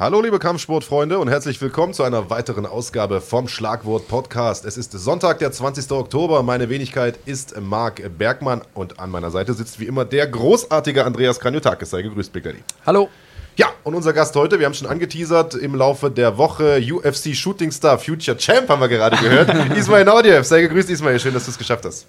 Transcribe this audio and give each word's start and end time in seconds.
Hallo 0.00 0.22
liebe 0.22 0.38
Kampfsportfreunde 0.38 1.18
und 1.18 1.28
herzlich 1.28 1.60
willkommen 1.60 1.92
zu 1.92 2.04
einer 2.04 2.30
weiteren 2.30 2.64
Ausgabe 2.64 3.20
vom 3.20 3.48
Schlagwort 3.48 4.08
Podcast. 4.08 4.64
Es 4.64 4.78
ist 4.78 4.92
Sonntag, 4.92 5.40
der 5.40 5.52
20. 5.52 5.92
Oktober. 5.92 6.42
Meine 6.42 6.70
Wenigkeit 6.70 7.18
ist 7.26 7.60
Marc 7.60 8.00
Bergmann 8.16 8.62
und 8.72 8.98
an 8.98 9.10
meiner 9.10 9.30
Seite 9.30 9.52
sitzt 9.52 9.78
wie 9.78 9.84
immer 9.84 10.06
der 10.06 10.26
großartige 10.26 11.04
Andreas 11.04 11.38
Kranjotakis. 11.38 11.90
Sei 11.90 12.00
gegrüßt, 12.00 12.32
Big 12.32 12.44
Daddy. 12.44 12.60
Hallo. 12.86 13.10
Ja, 13.56 13.66
und 13.84 13.94
unser 13.94 14.14
Gast 14.14 14.34
heute, 14.36 14.58
wir 14.58 14.64
haben 14.64 14.72
schon 14.72 14.88
angeteasert 14.88 15.54
im 15.54 15.74
Laufe 15.74 16.10
der 16.10 16.38
Woche, 16.38 16.82
UFC 16.82 17.36
Shooting 17.36 17.70
Star 17.70 17.98
Future 17.98 18.38
Champ 18.38 18.70
haben 18.70 18.80
wir 18.80 18.88
gerade 18.88 19.18
gehört. 19.18 19.54
Ismail 19.76 20.06
Naudiev, 20.06 20.46
sei 20.46 20.62
gegrüßt 20.62 20.88
Ismail, 20.88 21.20
schön, 21.20 21.34
dass 21.34 21.44
du 21.44 21.50
es 21.50 21.58
geschafft 21.58 21.84
hast. 21.84 22.06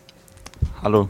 Hallo. 0.84 1.10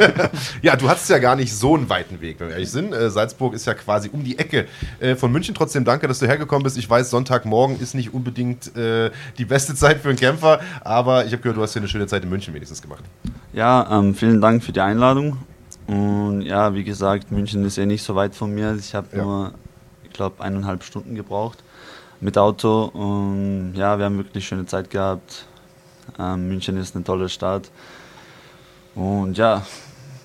ja, 0.62 0.74
du 0.74 0.88
hast 0.88 1.10
ja 1.10 1.18
gar 1.18 1.36
nicht 1.36 1.54
so 1.54 1.76
einen 1.76 1.90
weiten 1.90 2.22
Weg, 2.22 2.40
wenn 2.40 2.48
wir 2.48 2.54
ehrlich 2.54 2.70
sind. 2.70 2.94
Äh, 2.94 3.10
Salzburg 3.10 3.52
ist 3.52 3.66
ja 3.66 3.74
quasi 3.74 4.08
um 4.10 4.24
die 4.24 4.38
Ecke 4.38 4.66
äh, 5.00 5.16
von 5.16 5.30
München. 5.30 5.54
Trotzdem 5.54 5.84
danke, 5.84 6.08
dass 6.08 6.18
du 6.18 6.26
hergekommen 6.26 6.62
bist. 6.62 6.78
Ich 6.78 6.88
weiß, 6.88 7.10
Sonntagmorgen 7.10 7.78
ist 7.78 7.94
nicht 7.94 8.14
unbedingt 8.14 8.74
äh, 8.74 9.10
die 9.36 9.44
beste 9.44 9.74
Zeit 9.76 10.00
für 10.00 10.08
einen 10.08 10.18
Kämpfer, 10.18 10.60
aber 10.80 11.26
ich 11.26 11.32
habe 11.32 11.42
gehört, 11.42 11.58
du 11.58 11.62
hast 11.62 11.74
hier 11.74 11.82
eine 11.82 11.88
schöne 11.88 12.06
Zeit 12.06 12.22
in 12.22 12.30
München 12.30 12.54
wenigstens 12.54 12.80
gemacht. 12.80 13.04
Ja, 13.52 13.86
ähm, 13.98 14.14
vielen 14.14 14.40
Dank 14.40 14.64
für 14.64 14.72
die 14.72 14.80
Einladung. 14.80 15.36
Und 15.86 16.40
ja, 16.42 16.74
wie 16.74 16.84
gesagt, 16.84 17.30
München 17.30 17.66
ist 17.66 17.76
ja 17.76 17.84
nicht 17.84 18.02
so 18.02 18.14
weit 18.14 18.34
von 18.34 18.54
mir. 18.54 18.74
Ich 18.78 18.94
habe 18.94 19.08
ja. 19.14 19.22
nur, 19.22 19.52
ich 20.04 20.12
glaube, 20.14 20.42
eineinhalb 20.42 20.84
Stunden 20.84 21.14
gebraucht 21.14 21.62
mit 22.22 22.38
Auto. 22.38 22.84
Und 22.84 23.74
ja, 23.74 23.98
wir 23.98 24.06
haben 24.06 24.16
wirklich 24.16 24.46
schöne 24.46 24.64
Zeit 24.64 24.88
gehabt. 24.88 25.44
Ähm, 26.18 26.48
München 26.48 26.78
ist 26.78 26.94
eine 26.94 27.04
tolle 27.04 27.28
Stadt. 27.28 27.70
Und 28.94 29.38
ja, 29.38 29.62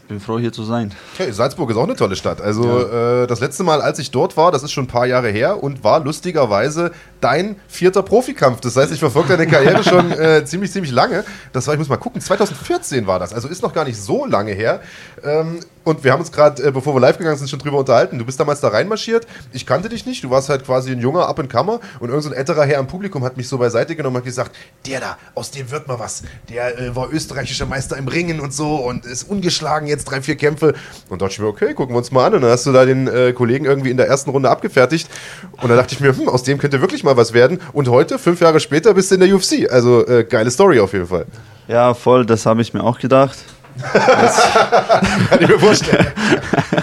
bin 0.08 0.22
froh 0.22 0.40
hier 0.40 0.54
zu 0.54 0.64
sein. 0.64 0.94
Okay, 1.14 1.32
Salzburg 1.32 1.70
ist 1.70 1.76
auch 1.76 1.84
eine 1.84 1.96
tolle 1.96 2.16
Stadt. 2.16 2.40
Also 2.40 2.64
ja. 2.64 3.23
äh, 3.23 3.28
das 3.28 3.42
letzte 3.42 3.64
Mal, 3.64 3.82
als 3.82 4.00
ich 4.00 4.10
dort 4.12 4.38
war, 4.38 4.52
das 4.52 4.64
ist 4.64 4.72
schon 4.72 4.86
ein 4.86 4.88
paar 4.88 5.06
Jahre 5.06 5.30
her 5.30 5.62
und 5.62 5.84
war 5.84 6.00
lustigerweise 6.00 6.92
dein 7.20 7.58
vierter 7.68 8.04
Profikampf. 8.04 8.62
Das 8.62 8.78
heißt, 8.78 8.94
ich 8.94 9.00
verfolge 9.00 9.30
deine 9.30 9.48
Karriere 9.48 9.84
schon 9.88 10.12
äh, 10.12 10.45
ziemlich, 10.45 10.72
ziemlich 10.72 10.94
lange. 10.94 11.26
Das 11.52 11.68
war, 11.68 11.73
ich 11.73 11.80
muss 11.80 11.90
mal 11.90 11.98
gucken, 11.98 12.22
2014 12.22 13.06
war 13.06 13.20
das. 13.20 13.34
Also 13.34 13.50
ist 13.50 13.62
noch 13.62 13.73
gar 13.73 13.84
nicht 13.84 14.02
so 14.02 14.26
lange 14.26 14.54
her. 14.54 14.82
Ähm, 15.23 15.60
und 15.88 16.03
wir 16.03 16.11
haben 16.11 16.19
uns 16.19 16.33
gerade, 16.33 16.61
äh, 16.61 16.71
bevor 16.71 16.93
wir 16.93 16.99
live 16.99 17.17
gegangen 17.17 17.38
sind, 17.38 17.49
schon 17.49 17.59
drüber 17.59 17.77
unterhalten. 17.77 18.19
Du 18.19 18.25
bist 18.25 18.38
damals 18.39 18.59
da 18.59 18.67
reinmarschiert. 18.67 19.25
Ich 19.53 19.66
kannte 19.66 19.88
dich 19.88 20.05
nicht. 20.05 20.21
Du 20.21 20.30
warst 20.30 20.49
halt 20.49 20.66
quasi 20.66 20.91
ein 20.91 20.99
junger 20.99 21.27
Up-and-Comer. 21.30 21.80
Und 21.99 22.09
irgendein 22.09 22.31
so 22.31 22.33
älterer 22.33 22.66
Herr 22.66 22.80
im 22.80 22.88
Publikum 22.88 23.23
hat 23.23 23.38
mich 23.38 23.47
so 23.47 23.57
beiseite 23.57 23.95
genommen 23.95 24.17
und 24.17 24.25
gesagt: 24.25 24.52
Der 24.85 24.99
da, 24.99 25.17
aus 25.33 25.49
dem 25.52 25.71
wird 25.71 25.88
mal 25.88 25.97
was. 25.97 26.23
Der 26.49 26.77
äh, 26.77 26.95
war 26.95 27.09
österreichischer 27.11 27.65
Meister 27.65 27.95
im 27.95 28.09
Ringen 28.09 28.41
und 28.41 28.53
so 28.53 28.75
und 28.75 29.05
ist 29.05 29.23
ungeschlagen, 29.23 29.88
jetzt 29.88 30.03
drei, 30.05 30.21
vier 30.21 30.35
Kämpfe. 30.35 30.73
Und 31.08 31.21
dachte 31.21 31.31
ich 31.31 31.39
mir: 31.39 31.47
Okay, 31.47 31.73
gucken 31.73 31.95
wir 31.95 31.99
uns 31.99 32.11
mal 32.11 32.25
an. 32.25 32.33
Und 32.33 32.41
dann 32.41 32.52
hast 32.52 32.65
du 32.65 32.73
da 32.73 32.83
den 32.83 33.08
äh, 33.08 33.31
Kollegen 33.31 33.63
irgendwie 33.63 33.91
in 33.91 33.97
der 33.97 34.08
ersten 34.08 34.30
Runde 34.30 34.49
abgefertigt. 34.49 35.09
Und 35.53 35.69
dann 35.69 35.77
dachte 35.77 35.93
ich 35.93 36.02
mir: 36.02 36.15
hm, 36.15 36.27
Aus 36.27 36.43
dem 36.43 36.58
könnte 36.58 36.81
wirklich 36.81 37.05
mal 37.05 37.15
was 37.15 37.31
werden. 37.31 37.61
Und 37.71 37.88
heute, 37.88 38.19
fünf 38.19 38.41
Jahre 38.41 38.59
später, 38.59 38.93
bist 38.93 39.11
du 39.11 39.15
in 39.15 39.21
der 39.21 39.33
UFC. 39.33 39.71
Also 39.71 40.05
äh, 40.05 40.25
geile 40.25 40.52
Story 40.52 40.81
auf 40.81 40.91
jeden 40.91 41.08
Fall. 41.08 41.27
Ja, 41.69 41.93
voll, 41.93 42.25
das 42.25 42.45
habe 42.45 42.61
ich 42.61 42.73
mir 42.73 42.83
auch 42.83 42.99
gedacht. 42.99 43.38
Kann 45.30 45.42
ich 45.42 45.47
mir 45.47 45.59
vorstellen. 45.59 46.08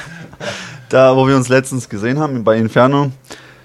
da, 0.88 1.16
wo 1.16 1.26
wir 1.26 1.36
uns 1.36 1.48
letztens 1.48 1.88
gesehen 1.88 2.18
haben 2.18 2.44
bei 2.44 2.56
Inferno, 2.56 3.10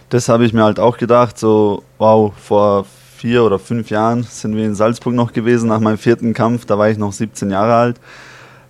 das 0.10 0.30
habe 0.30 0.46
ich 0.46 0.54
mir 0.54 0.64
halt 0.64 0.80
auch 0.80 0.98
gedacht, 0.98 1.38
so, 1.38 1.84
wow, 1.98 2.34
vor 2.36 2.86
vier 3.18 3.44
oder 3.44 3.60
fünf 3.60 3.90
Jahren 3.90 4.24
sind 4.24 4.56
wir 4.56 4.66
in 4.66 4.76
Salzburg 4.76 5.14
noch 5.14 5.34
gewesen, 5.34 5.68
nach 5.68 5.80
meinem 5.80 5.98
vierten 5.98 6.34
Kampf, 6.34 6.66
da 6.66 6.78
war 6.78 6.90
ich 6.90 6.98
noch 6.98 7.12
17 7.12 7.52
Jahre 7.52 7.76
alt. 7.76 7.98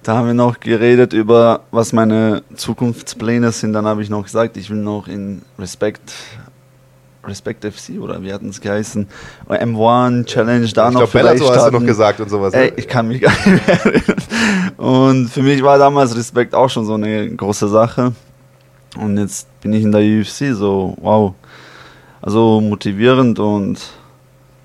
Da 0.02 0.16
haben 0.16 0.28
wir 0.28 0.34
noch 0.34 0.59
geredet 0.59 1.14
über, 1.14 1.62
was 1.72 1.91
meine 1.94 2.41
Zukunftspläne 2.56 3.52
sind. 3.52 3.74
Dann 3.74 3.86
habe 3.86 4.02
ich 4.02 4.09
noch 4.09 4.24
gesagt, 4.24 4.56
ich 4.56 4.70
will 4.70 4.78
noch 4.78 5.08
in 5.08 5.41
Respekt 5.59 6.14
Respect 7.29 7.66
FC 7.66 8.00
oder 8.00 8.22
wie 8.22 8.34
hatten 8.34 8.50
es 8.50 8.59
geheißen? 8.59 9.07
M1 9.47 10.25
Challenge 10.25 10.67
da 10.67 10.90
ich 10.90 10.94
noch. 10.94 11.03
Ich 11.03 11.12
glaube, 11.12 11.29
Bellator 11.29 11.56
hast 11.56 11.67
du 11.67 11.79
noch 11.79 11.85
gesagt 11.85 12.19
und 12.19 12.29
sowas. 12.29 12.53
Ey, 12.53 12.73
ich 12.75 12.88
kann 12.88 13.07
mich 13.07 13.22
gar 13.22 13.31
nicht 13.31 13.45
mehr 13.45 13.85
erinnern. 13.85 14.23
Und 14.78 15.29
für 15.29 15.44
mich 15.44 15.63
war 15.63 15.78
damals 15.78 16.16
Respekt 16.16 16.56
auch 16.56 16.69
schon 16.69 16.85
so 16.85 16.94
eine 16.94 17.29
große 17.29 17.67
Sache. 17.67 18.13
Und 18.97 19.17
jetzt 19.17 19.47
bin 19.62 19.73
ich 19.73 19.84
in 19.84 19.91
der 19.91 20.01
UFC, 20.01 20.56
so 20.56 20.95
wow. 21.01 21.34
Also 22.22 22.59
motivierend 22.62 23.40
und 23.40 23.79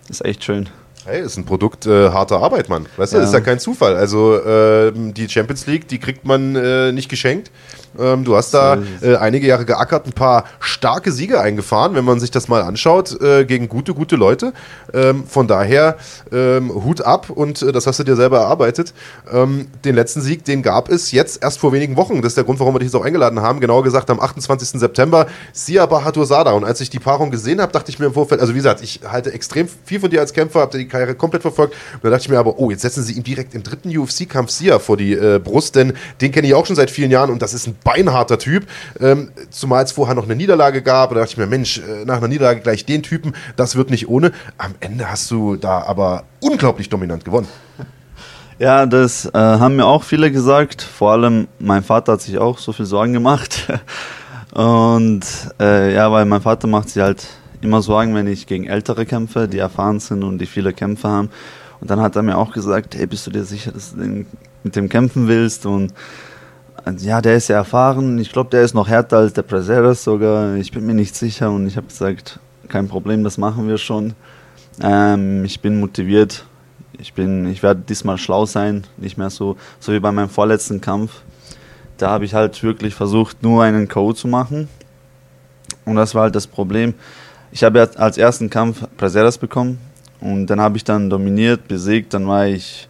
ist 0.09 0.25
echt 0.25 0.45
schön. 0.45 0.69
Hey, 1.05 1.21
ist 1.21 1.37
ein 1.37 1.45
Produkt 1.45 1.87
äh, 1.87 2.11
harter 2.11 2.41
Arbeit, 2.41 2.71
Mann. 2.71 2.87
Weißt 2.97 3.13
du, 3.13 3.19
ja. 3.19 3.25
ist 3.25 3.35
ja 3.35 3.41
kein 3.41 3.59
Zufall. 3.59 3.95
Also 3.95 4.37
äh, 4.37 4.91
die 4.95 5.29
Champions 5.29 5.67
League, 5.67 5.87
die 5.87 5.99
kriegt 5.99 6.25
man 6.25 6.57
äh, 6.57 6.93
nicht 6.93 7.11
geschenkt. 7.11 7.51
Ähm, 7.99 8.25
du 8.25 8.37
hast 8.37 8.53
da 8.55 8.79
äh, 9.03 9.17
einige 9.17 9.47
Jahre 9.47 9.65
geackert, 9.65 10.07
ein 10.07 10.13
paar 10.13 10.45
starke 10.61 11.13
Siege 11.13 11.41
eingefahren, 11.41 11.95
wenn 11.95 12.05
man 12.05 12.21
sich 12.21 12.31
das 12.31 12.49
mal 12.49 12.63
anschaut, 12.63 13.21
äh, 13.21 13.45
gegen 13.45 13.69
gute, 13.69 13.95
gute 13.95 14.17
Leute. 14.17 14.53
Ähm, 14.93 15.25
von 15.27 15.47
daher 15.47 15.97
ähm, 16.33 16.73
Hut 16.73 17.01
ab 17.01 17.31
und 17.31 17.63
äh, 17.63 17.73
das 17.73 17.87
hast 17.87 17.99
du 17.99 18.05
dir 18.05 18.17
selber 18.17 18.39
erarbeitet. 18.39 18.95
Ähm, 19.33 19.69
den 19.85 19.95
letzten 19.95 20.21
Sieg, 20.21 20.45
den 20.45 20.63
gab 20.63 20.89
es 20.89 21.13
jetzt 21.13 21.43
erst 21.43 21.59
vor 21.59 21.73
wenigen 21.73 21.97
Wochen. 21.97 22.23
Das 22.23 22.33
ist 22.33 22.37
der 22.37 22.45
Grund, 22.45 22.61
warum 22.61 22.75
wir 22.75 22.79
dich 22.79 22.89
jetzt 22.89 22.97
auch 22.97 23.05
eingeladen 23.05 23.41
haben. 23.41 23.61
Genauer 23.61 23.85
gesagt 23.85 24.11
am 24.11 24.21
28. 24.21 24.81
September. 24.81 25.27
Sia 25.53 25.87
Bahadur 25.87 26.27
Sada. 26.27 26.53
Und 26.53 26.65
als 26.65 26.81
ich 26.81 26.91
die 26.91 26.99
Paarung 26.99 27.31
gesehen 27.31 27.61
habe, 27.61 27.73
dachte 27.73 27.91
ich 27.91 27.99
mir 27.99 28.07
im 28.07 28.15
Vorfeld, 28.15 28.41
also 28.41 28.53
wie 28.55 28.59
gesagt, 28.59 28.83
ich 28.83 29.01
halte 29.07 29.33
extrem 29.33 29.69
viel 29.85 30.01
von 30.01 30.11
dir 30.11 30.21
als 30.21 30.33
Kämpfer, 30.33 30.61
habe 30.61 30.79
die 30.79 30.89
Karriere 30.89 31.15
komplett 31.15 31.43
verfolgt. 31.43 31.75
Und 31.95 32.05
da 32.05 32.11
dachte 32.11 32.23
ich 32.23 32.29
mir 32.29 32.39
aber, 32.39 32.59
oh, 32.59 32.71
jetzt 32.71 32.83
setzen 32.83 33.03
sie 33.03 33.15
ihm 33.15 33.23
direkt 33.23 33.55
im 33.55 33.63
dritten 33.63 33.97
UFC-Kampf 33.97 34.51
Sia 34.51 34.79
vor 34.79 34.97
die 34.97 35.13
äh, 35.13 35.41
Brust, 35.43 35.77
denn 35.77 35.95
den 36.21 36.33
kenne 36.33 36.47
ich 36.47 36.55
auch 36.55 36.67
schon 36.67 36.77
seit 36.77 36.91
vielen 36.91 37.11
Jahren 37.11 37.31
und 37.31 37.43
das 37.43 37.55
ist 37.55 37.67
ein 37.67 37.77
beinharter 37.85 38.39
Typ. 38.39 38.67
Ähm, 38.99 39.31
zumal 39.51 39.85
es 39.85 39.93
vorher 39.93 40.15
noch 40.15 40.25
eine 40.25 40.35
Niederlage 40.35 40.83
gab. 40.83 41.11
Da 41.11 41.17
dachte 41.21 41.33
ich 41.33 41.37
mir, 41.37 41.47
Mensch, 41.47 41.79
äh, 41.79 42.05
nach 42.05 42.17
einer 42.17 42.29
Niederlage 42.29 42.61
gleich 42.61 42.85
den 42.85 43.03
Typen, 43.03 43.35
das 43.57 43.77
wird 43.77 43.91
nicht 43.91 44.09
ohne. 44.09 44.33
Am 44.59 44.75
Ende 44.81 45.11
hast 45.11 45.31
du 45.31 45.57
da 45.57 45.83
aber 45.83 46.25
unglaublich 46.41 46.89
dominant 46.89 47.25
gewonnen. 47.25 47.49
Ja, 48.57 48.87
das 48.87 49.27
äh, 49.27 49.33
haben 49.37 49.75
mir 49.75 49.85
auch 49.85 50.05
viele 50.05 50.31
gesagt. 50.31 50.81
Vor 50.81 51.11
allem 51.11 51.49
mein 51.59 51.83
Vater 51.83 52.13
hat 52.13 52.21
sich 52.21 52.39
auch 52.39 52.59
so 52.59 52.73
viel 52.73 52.87
Sorgen 52.87 53.13
gemacht. 53.13 53.67
Und 54.53 55.27
äh, 55.61 55.93
ja, 55.93 56.13
weil 56.13 56.25
mein 56.25 56.41
Vater 56.41 56.69
macht 56.69 56.89
sich 56.91 57.03
halt 57.03 57.27
immer 57.63 57.83
Sorgen, 57.83 58.15
wenn 58.15 58.29
ich 58.29 58.47
gegen 58.47 58.67
Ältere 58.67 59.07
kämpfe, 59.07 59.49
die 59.49 59.59
erfahren 59.59 59.99
sind 59.99 60.23
und 60.23 60.39
die 60.39 60.47
viele 60.47 60.73
Kämpfe 60.73 61.09
haben. 61.09 61.31
Und 61.81 61.91
dann 61.91 62.01
hat 62.01 62.15
er 62.15 62.23
mir 62.23 62.39
auch 62.39 62.53
gesagt, 62.53 62.95
hey, 62.95 63.07
bist 63.07 63.27
du 63.27 63.33
dir 63.33 63.45
sicher, 63.45 63.73
dass 63.73 63.95
du 63.95 64.25
mit 64.63 64.77
dem 64.77 64.89
kämpfen 64.89 65.27
willst? 65.27 65.67
Und 65.67 65.93
ja, 66.99 67.21
der 67.21 67.37
ist 67.37 67.49
ja 67.49 67.57
erfahren. 67.57 68.19
Ich 68.19 68.33
glaube, 68.33 68.51
der 68.51 68.63
ist 68.63 68.75
noch 68.75 68.89
härter 68.89 69.19
als 69.19 69.33
der 69.33 69.43
Prazeres 69.43 70.05
sogar. 70.05 70.57
Ich 70.57 70.71
bin 70.71 70.85
mir 70.85 70.95
nicht 70.95 71.15
sicher 71.17 71.51
und 71.51 71.67
ich 71.67 71.77
habe 71.77 71.87
gesagt, 71.87 72.39
kein 72.69 72.89
Problem, 72.89 73.25
das 73.25 73.39
machen 73.39 73.69
wir 73.69 73.79
schon. 73.79 74.15
Ähm, 74.83 75.45
ich 75.45 75.61
bin 75.61 75.81
motiviert. 75.81 76.45
Ich, 76.99 77.13
ich 77.17 77.63
werde 77.63 77.83
diesmal 77.89 78.19
schlau 78.19 78.47
sein, 78.47 78.85
nicht 78.97 79.19
mehr 79.19 79.31
so, 79.31 79.57
so 79.81 79.93
wie 79.93 80.01
bei 80.01 80.13
meinem 80.13 80.29
vorletzten 80.29 80.81
Kampf. 80.81 81.23
Da 81.97 82.11
habe 82.11 82.25
ich 82.25 82.35
halt 82.35 82.63
wirklich 82.63 82.95
versucht, 82.95 83.43
nur 83.43 83.63
einen 83.63 83.89
K.O. 83.89 84.13
zu 84.13 84.29
machen. 84.29 84.69
Und 85.85 85.97
das 85.97 86.15
war 86.15 86.23
halt 86.23 86.35
das 86.35 86.47
Problem. 86.47 86.95
Ich 87.51 87.65
habe 87.65 87.89
als 87.97 88.19
ersten 88.19 88.51
Kampf 88.51 88.85
Prazeres 88.97 89.39
bekommen 89.39 89.79
und 90.21 90.47
dann 90.47 90.61
habe 90.61 90.77
ich 90.77 90.85
dann 90.85 91.09
dominiert, 91.09 91.69
besiegt. 91.69 92.15
Dann 92.15 92.27
war 92.27 92.47
ich 92.47 92.89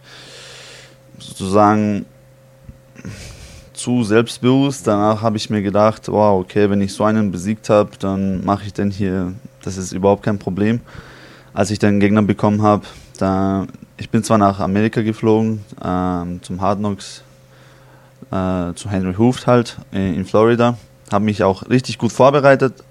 sozusagen 1.19 2.05
zu 3.85 4.03
selbstbewusst. 4.03 4.87
Danach 4.87 5.21
habe 5.21 5.37
ich 5.37 5.51
mir 5.51 5.61
gedacht, 5.61 6.07
wow, 6.07 6.41
okay, 6.41 6.71
wenn 6.71 6.81
ich 6.81 6.91
so 6.91 7.03
einen 7.03 7.29
besiegt 7.31 7.69
habe, 7.69 7.91
dann 7.99 8.43
mache 8.43 8.65
ich 8.65 8.73
den 8.73 8.89
hier, 8.89 9.33
das 9.63 9.77
ist 9.77 9.91
überhaupt 9.91 10.23
kein 10.23 10.39
Problem. 10.39 10.79
Als 11.53 11.69
ich 11.69 11.77
den 11.77 11.99
Gegner 11.99 12.23
bekommen 12.23 12.63
habe, 12.63 12.87
da, 13.19 13.67
ich 13.97 14.09
bin 14.09 14.23
zwar 14.23 14.39
nach 14.39 14.59
Amerika 14.59 15.03
geflogen, 15.03 15.63
ähm, 15.83 16.39
zum 16.41 16.61
Hard 16.61 16.79
Knocks, 16.79 17.21
äh, 18.31 18.73
zu 18.73 18.89
Henry 18.89 19.13
Hooft 19.19 19.45
halt, 19.45 19.77
in, 19.91 20.15
in 20.15 20.25
Florida, 20.25 20.79
habe 21.11 21.25
mich 21.25 21.43
auch 21.43 21.69
richtig 21.69 21.99
gut 21.99 22.11
vorbereitet, 22.11 22.83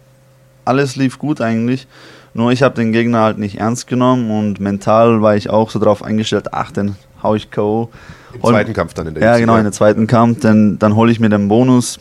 alles 0.64 0.94
lief 0.94 1.18
gut 1.18 1.40
eigentlich, 1.40 1.88
nur 2.34 2.52
ich 2.52 2.62
habe 2.62 2.76
den 2.76 2.92
Gegner 2.92 3.22
halt 3.22 3.38
nicht 3.38 3.58
ernst 3.58 3.88
genommen 3.88 4.30
und 4.30 4.60
mental 4.60 5.22
war 5.22 5.34
ich 5.34 5.50
auch 5.50 5.70
so 5.70 5.80
darauf 5.80 6.04
eingestellt, 6.04 6.50
ach, 6.52 6.70
den 6.70 6.94
hau 7.20 7.34
ich 7.34 7.50
K.O., 7.50 7.90
im 8.34 8.40
und, 8.40 8.50
zweiten 8.50 8.72
Kampf 8.72 8.94
dann 8.94 9.06
in 9.06 9.14
der 9.14 9.22
Ja, 9.22 9.38
genau, 9.38 9.56
in 9.56 9.64
der 9.64 9.72
zweiten 9.72 10.06
Kampf. 10.06 10.40
Dann, 10.40 10.78
dann 10.78 10.94
hole 10.94 11.10
ich 11.12 11.20
mir 11.20 11.28
den 11.28 11.48
Bonus 11.48 11.98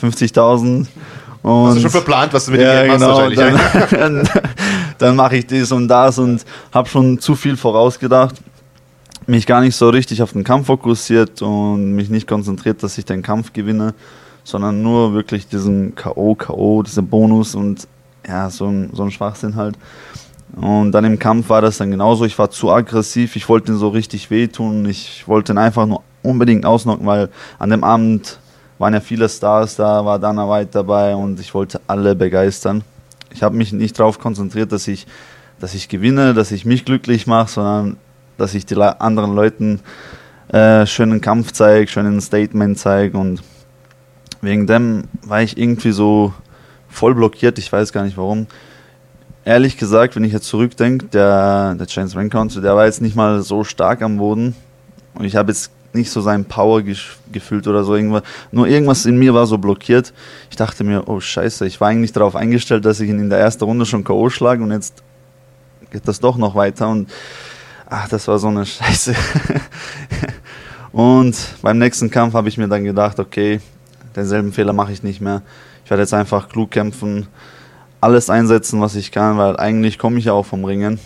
50.000. 0.00 0.86
Hast 1.42 1.76
du 1.76 1.80
schon 1.80 1.90
verplant, 1.90 2.32
was 2.34 2.46
du 2.46 2.52
mit 2.52 2.60
ja, 2.60 2.82
dem 2.82 2.90
Geld 2.90 3.00
machst 3.00 3.36
genau, 3.36 3.46
wahrscheinlich. 3.46 3.90
Dann, 3.90 4.14
dann, 4.14 4.28
dann 4.98 5.16
mache 5.16 5.36
ich 5.36 5.46
das 5.46 5.72
und 5.72 5.88
das 5.88 6.18
und 6.18 6.44
habe 6.72 6.88
schon 6.88 7.18
zu 7.18 7.34
viel 7.34 7.56
vorausgedacht. 7.56 8.36
Mich 9.26 9.46
gar 9.46 9.60
nicht 9.60 9.76
so 9.76 9.88
richtig 9.88 10.22
auf 10.22 10.32
den 10.32 10.44
Kampf 10.44 10.66
fokussiert 10.66 11.40
und 11.40 11.92
mich 11.94 12.10
nicht 12.10 12.26
konzentriert, 12.26 12.82
dass 12.82 12.98
ich 12.98 13.04
den 13.04 13.22
Kampf 13.22 13.52
gewinne, 13.52 13.94
sondern 14.44 14.82
nur 14.82 15.14
wirklich 15.14 15.46
diesen 15.46 15.94
K.O., 15.94 16.34
K.O., 16.34 16.82
diesen 16.82 17.06
Bonus 17.06 17.54
und 17.54 17.86
ja, 18.26 18.50
so 18.50 18.66
ein, 18.66 18.90
so 18.92 19.02
ein 19.02 19.10
Schwachsinn 19.10 19.56
halt. 19.56 19.76
Und 20.56 20.92
dann 20.92 21.04
im 21.04 21.18
Kampf 21.18 21.48
war 21.48 21.62
das 21.62 21.78
dann 21.78 21.90
genauso. 21.90 22.24
Ich 22.24 22.38
war 22.38 22.50
zu 22.50 22.70
aggressiv, 22.70 23.36
ich 23.36 23.48
wollte 23.48 23.72
ihn 23.72 23.78
so 23.78 23.88
richtig 23.88 24.30
wehtun. 24.30 24.86
Ich 24.88 25.26
wollte 25.28 25.52
ihn 25.52 25.58
einfach 25.58 25.86
nur 25.86 26.02
unbedingt 26.22 26.66
ausnocken, 26.66 27.06
weil 27.06 27.28
an 27.58 27.70
dem 27.70 27.84
Abend 27.84 28.38
waren 28.78 28.94
ja 28.94 29.00
viele 29.00 29.28
Stars 29.28 29.76
da, 29.76 30.04
war 30.04 30.18
Dana 30.18 30.48
White 30.48 30.70
dabei 30.72 31.14
und 31.14 31.38
ich 31.38 31.52
wollte 31.54 31.80
alle 31.86 32.14
begeistern. 32.14 32.82
ich 33.32 33.42
habe 33.42 33.56
mich 33.56 33.72
nicht 33.72 33.98
darauf 33.98 34.18
konzentriert, 34.18 34.72
dass 34.72 34.88
ich, 34.88 35.06
dass 35.60 35.74
ich 35.74 35.88
gewinne, 35.88 36.34
dass 36.34 36.50
ich 36.50 36.64
mich 36.64 36.84
glücklich 36.84 37.26
mache, 37.26 37.50
sondern 37.50 37.96
dass 38.38 38.54
ich 38.54 38.64
die 38.66 38.76
anderen 38.76 39.34
Leuten 39.34 39.80
äh, 40.48 40.86
schönen 40.86 41.20
Kampf 41.20 41.52
zeige, 41.52 41.88
schönen 41.88 42.20
Statement 42.20 42.78
zeige 42.78 43.18
und 43.18 43.42
wegen 44.40 44.66
dem 44.66 45.04
war 45.22 45.42
ich 45.42 45.58
irgendwie 45.58 45.92
so 45.92 46.32
voll 46.88 47.14
blockiert, 47.14 47.58
ich 47.58 47.70
weiß 47.70 47.92
gar 47.92 48.04
nicht 48.04 48.16
warum. 48.16 48.46
Ehrlich 49.44 49.78
gesagt, 49.78 50.16
wenn 50.16 50.24
ich 50.24 50.32
jetzt 50.32 50.46
zurückdenke, 50.46 51.06
der, 51.06 51.74
der 51.74 51.86
Chance 51.86 52.16
Rencounter, 52.18 52.60
der 52.60 52.76
war 52.76 52.84
jetzt 52.84 53.00
nicht 53.00 53.16
mal 53.16 53.40
so 53.42 53.64
stark 53.64 54.02
am 54.02 54.18
Boden 54.18 54.54
und 55.14 55.24
ich 55.24 55.36
habe 55.36 55.50
jetzt 55.50 55.70
nicht 55.92 56.10
so 56.10 56.20
seinen 56.20 56.44
Power 56.44 56.82
gefühlt 56.82 57.66
oder 57.66 57.82
so 57.82 57.96
irgendwas. 57.96 58.22
Nur 58.52 58.68
irgendwas 58.68 59.06
in 59.06 59.18
mir 59.18 59.34
war 59.34 59.46
so 59.46 59.58
blockiert. 59.58 60.12
Ich 60.50 60.56
dachte 60.56 60.84
mir, 60.84 61.08
oh 61.08 61.20
Scheiße, 61.20 61.66
ich 61.66 61.80
war 61.80 61.88
eigentlich 61.88 62.12
darauf 62.12 62.36
eingestellt, 62.36 62.84
dass 62.84 63.00
ich 63.00 63.08
ihn 63.08 63.18
in 63.18 63.30
der 63.30 63.38
ersten 63.38 63.64
Runde 63.64 63.86
schon 63.86 64.04
K.O. 64.04 64.28
schlage 64.28 64.62
und 64.62 64.72
jetzt 64.72 65.02
geht 65.90 66.06
das 66.06 66.20
doch 66.20 66.36
noch 66.36 66.54
weiter 66.54 66.88
und 66.88 67.10
ach, 67.88 68.08
das 68.08 68.28
war 68.28 68.38
so 68.38 68.48
eine 68.48 68.66
Scheiße. 68.66 69.14
und 70.92 71.36
beim 71.62 71.78
nächsten 71.78 72.10
Kampf 72.10 72.34
habe 72.34 72.48
ich 72.48 72.58
mir 72.58 72.68
dann 72.68 72.84
gedacht, 72.84 73.18
okay, 73.18 73.60
denselben 74.14 74.52
Fehler 74.52 74.72
mache 74.72 74.92
ich 74.92 75.02
nicht 75.02 75.20
mehr. 75.20 75.42
Ich 75.84 75.90
werde 75.90 76.02
jetzt 76.02 76.14
einfach 76.14 76.48
klug 76.48 76.70
kämpfen, 76.70 77.26
alles 78.00 78.30
einsetzen, 78.30 78.80
was 78.80 78.94
ich 78.94 79.12
kann, 79.12 79.38
weil 79.38 79.56
eigentlich 79.56 79.98
komme 79.98 80.18
ich 80.18 80.26
ja 80.26 80.32
auch 80.32 80.46
vom 80.46 80.64
Ringen. 80.64 80.98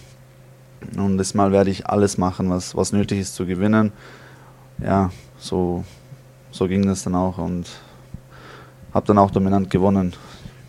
Und 0.97 1.19
diesmal 1.19 1.51
werde 1.51 1.71
ich 1.71 1.87
alles 1.87 2.19
machen, 2.19 2.51
was, 2.51 2.77
was 2.77 2.93
nötig 2.93 3.21
ist 3.21 3.35
zu 3.35 3.47
gewinnen 3.47 3.93
ja, 4.83 5.11
so, 5.39 5.85
so 6.51 6.67
ging 6.67 6.87
das 6.87 7.05
dann 7.05 7.15
auch 7.15 7.39
und 7.39 7.67
habe 8.93 9.07
dann 9.07 9.19
auch 9.19 9.31
dominant 9.31 9.71
gewonnen. 9.71 10.15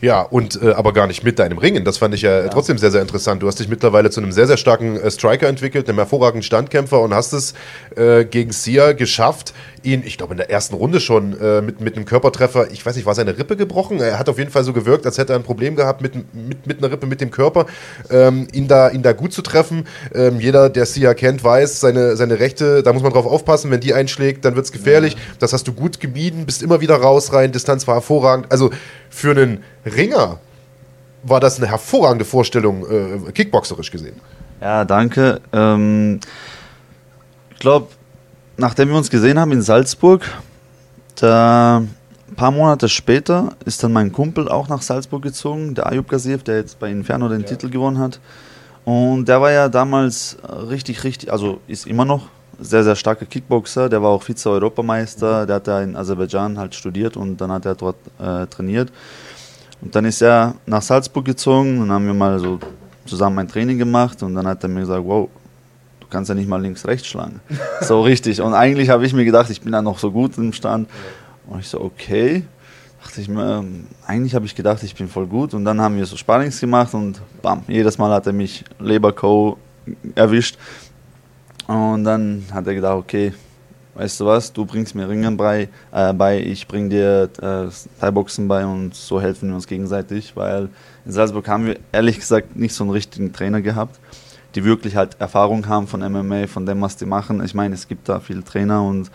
Ja, 0.02 0.22
und 0.22 0.62
äh, 0.62 0.74
aber 0.74 0.94
gar 0.94 1.08
nicht 1.08 1.24
mit 1.24 1.40
deinem 1.40 1.58
Ringen. 1.58 1.86
Das 1.86 1.98
fand 1.98 2.14
ich 2.14 2.22
ja, 2.22 2.42
ja, 2.42 2.48
trotzdem 2.50 2.78
sehr, 2.78 2.92
sehr 2.92 3.02
interessant. 3.02 3.42
Du 3.42 3.48
hast 3.48 3.60
dich 3.60 3.70
mittlerweile 3.70 4.10
zu 4.12 4.20
einem 4.20 4.32
sehr, 4.32 4.46
sehr 4.46 4.58
starken 4.58 4.98
äh, 4.98 5.10
Striker 5.10 5.48
entwickelt, 5.48 5.88
einem 5.88 5.98
hervorragenden 5.98 6.44
Standkämpfer 6.44 7.02
und 7.02 7.14
hast 7.14 7.34
es 7.34 7.54
äh, 7.96 8.26
gegen 8.26 8.52
Sia 8.52 8.92
geschafft, 8.92 9.54
ihn, 9.86 10.04
ich 10.06 10.18
glaube, 10.18 10.34
in 10.34 10.38
der 10.38 10.50
ersten 10.50 10.76
Runde 10.76 11.00
schon 11.00 11.40
äh, 11.40 11.62
mit, 11.62 11.80
mit 11.80 11.96
einem 11.96 12.06
Körpertreffer, 12.06 12.72
ich 12.72 12.86
weiß 12.86 12.96
nicht, 12.96 13.06
war 13.06 13.16
seine 13.16 13.38
Rippe 13.38 13.56
gebrochen? 13.56 14.00
Er 14.00 14.20
hat 14.20 14.28
auf 14.30 14.38
jeden 14.38 14.52
Fall 14.52 14.64
so 14.64 14.74
gewirkt, 14.74 15.06
als 15.06 15.18
hätte 15.18 15.34
er 15.34 15.40
ein 15.40 15.44
Problem 15.44 15.76
gehabt 15.76 16.02
mit, 16.02 16.16
mit, 16.34 16.68
mit 16.68 16.78
einer 16.80 16.92
Rippe, 16.92 17.06
mit 17.06 17.22
dem 17.22 17.32
Körper, 17.32 17.66
ähm, 18.10 18.48
ihn, 18.52 18.68
da, 18.68 18.90
ihn 18.90 19.04
da 19.04 19.14
gut 19.14 19.34
zu 19.34 19.42
treffen. 19.42 19.88
Ähm, 20.14 20.40
jeder, 20.40 20.70
der 20.70 20.86
Sia 20.86 21.14
kennt, 21.14 21.44
weiß, 21.44 21.80
seine, 21.80 22.16
seine 22.16 22.40
Rechte, 22.40 22.84
da 22.84 22.94
muss 22.94 23.04
man 23.04 23.14
drauf 23.14 23.26
aufpassen, 23.26 23.72
wenn 23.72 23.80
die 23.80 23.94
einschlägt, 23.94 24.44
dann 24.46 24.56
wird 24.56 24.66
es 24.66 24.72
gefährlich. 24.72 25.14
Ja. 25.14 25.20
Das 25.40 25.54
hast 25.54 25.68
du 25.68 25.74
gut 25.74 26.00
gemieden, 26.00 26.46
bist 26.46 26.64
immer 26.64 26.82
wieder 26.82 26.96
raus, 26.96 27.34
rein, 27.34 27.52
Distanz 27.52 27.88
war 27.88 27.96
hervorragend. 27.96 28.52
Also 28.52 28.72
für 29.10 29.32
einen 29.32 29.64
Ringer 29.86 30.40
war 31.24 31.40
das 31.40 31.58
eine 31.58 31.68
hervorragende 31.68 32.26
Vorstellung, 32.26 32.86
äh, 33.28 33.32
kickboxerisch 33.32 33.92
gesehen. 33.92 34.16
Ja, 34.62 34.86
danke. 34.86 35.42
Ähm, 35.52 36.20
ich 37.52 37.60
glaube, 37.60 37.88
nachdem 38.58 38.90
wir 38.90 38.98
uns 38.98 39.10
gesehen 39.10 39.40
haben 39.40 39.52
in 39.52 39.62
Salzburg, 39.62 40.24
da 41.16 41.84
ein 42.28 42.36
paar 42.36 42.52
Monate 42.52 42.90
später 42.90 43.54
ist 43.66 43.84
dann 43.84 43.94
mein 43.94 44.12
Kumpel 44.12 44.50
auch 44.50 44.68
nach 44.68 44.82
Salzburg 44.82 45.22
gezogen, 45.22 45.76
der 45.76 45.88
Ayub 45.88 46.10
Gaziev, 46.10 46.44
der 46.44 46.58
jetzt 46.58 46.80
bei 46.80 46.90
Inferno 46.90 47.30
den 47.30 47.42
ja. 47.42 47.48
Titel 47.48 47.70
gewonnen 47.70 48.00
hat. 48.00 48.20
Und 48.84 49.26
der 49.28 49.42
war 49.42 49.52
ja 49.52 49.70
damals 49.70 50.38
richtig, 50.70 51.04
richtig, 51.04 51.32
also 51.32 51.60
ist 51.68 51.88
immer 51.88 52.06
noch 52.06 52.28
sehr, 52.60 52.84
sehr 52.84 52.96
starker 52.96 53.26
Kickboxer. 53.26 53.90
Der 53.90 54.02
war 54.02 54.10
auch 54.10 54.24
Vize-Europameister. 54.24 55.44
Mhm. 55.44 55.48
Der 55.48 55.56
hat 55.56 55.68
ja 55.68 55.82
in 55.82 55.96
Aserbaidschan 55.96 56.58
halt 56.58 56.76
studiert 56.76 57.18
und 57.18 57.38
dann 57.38 57.52
hat 57.52 57.66
er 57.66 57.76
dort 57.76 57.98
äh, 58.20 58.46
trainiert. 58.48 58.92
Und 59.82 59.96
dann 59.96 60.06
ist 60.06 60.22
er 60.22 60.56
nach 60.66 60.82
Salzburg 60.82 61.26
gezogen 61.26 61.82
und 61.82 61.92
haben 61.92 62.06
wir 62.06 62.14
mal 62.14 62.40
so 62.40 62.60
zusammen 63.06 63.40
ein 63.40 63.48
Training 63.48 63.78
gemacht 63.78 64.24
und 64.24 64.36
dann 64.36 64.48
hat 64.48 64.64
er 64.64 64.70
mir 64.70 64.82
gesagt, 64.82 65.04
wow, 65.06 65.30
kannst 66.16 66.30
ja 66.30 66.36
nicht 66.36 66.48
mal 66.48 66.62
links 66.62 66.88
rechts 66.88 67.08
schlagen. 67.08 67.42
so 67.82 68.02
richtig. 68.02 68.40
Und 68.40 68.54
eigentlich 68.54 68.90
habe 68.90 69.06
ich 69.06 69.12
mir 69.12 69.26
gedacht, 69.26 69.50
ich 69.50 69.60
bin 69.60 69.74
da 69.74 69.82
noch 69.82 70.00
so 70.00 70.12
gut 70.12 70.38
im 70.38 70.54
Stand. 70.54 70.88
Und 71.46 71.60
ich 71.60 71.68
so, 71.68 71.82
okay. 71.82 72.44
Dachte 73.04 73.20
ich 73.20 73.28
mir, 73.28 73.66
eigentlich 74.08 74.34
habe 74.34 74.46
ich 74.46 74.56
gedacht, 74.56 74.82
ich 74.82 74.96
bin 74.96 75.10
voll 75.10 75.28
gut. 75.28 75.54
Und 75.54 75.66
dann 75.66 75.82
haben 75.82 75.98
wir 75.98 76.06
so 76.06 76.16
Sparrings 76.16 76.62
gemacht 76.62 76.94
und 76.94 77.20
bam, 77.42 77.64
jedes 77.68 77.98
Mal 77.98 78.12
hat 78.12 78.28
er 78.28 78.34
mich 78.34 78.64
Leberco 78.80 79.58
erwischt. 80.16 80.58
Und 81.68 82.06
dann 82.06 82.46
hat 82.54 82.66
er 82.66 82.76
gedacht, 82.76 82.96
okay, 82.96 83.34
weißt 83.96 84.22
du 84.22 84.26
was, 84.26 84.54
du 84.54 84.66
bringst 84.66 84.96
mir 84.96 85.10
Ringen 85.10 85.36
bei, 85.36 85.68
äh, 85.92 86.14
bei 86.14 86.40
ich 86.40 86.66
bring 86.66 86.90
dir 86.90 87.30
äh, 87.42 87.68
Thai-Boxen 88.00 88.48
bei 88.48 88.66
und 88.66 88.96
so 88.96 89.20
helfen 89.20 89.50
wir 89.50 89.56
uns 89.56 89.68
gegenseitig, 89.68 90.34
weil 90.36 90.70
in 91.06 91.12
Salzburg 91.12 91.48
haben 91.48 91.66
wir 91.66 91.78
ehrlich 91.92 92.20
gesagt 92.20 92.56
nicht 92.56 92.74
so 92.74 92.86
einen 92.86 92.92
richtigen 92.92 93.34
Trainer 93.34 93.62
gehabt 93.62 94.00
die 94.56 94.64
wirklich 94.64 94.96
halt 94.96 95.18
Erfahrung 95.20 95.68
haben 95.68 95.88
von 95.88 96.00
MMA, 96.00 96.48
von 96.48 96.66
dem, 96.66 96.82
was 96.82 96.98
die 96.98 97.06
machen. 97.06 97.44
Ich 97.44 97.54
meine, 97.54 97.76
es 97.76 97.88
gibt 97.88 98.10
da 98.10 98.20
viele 98.20 98.44
Trainer 98.44 98.84
und 98.84 99.12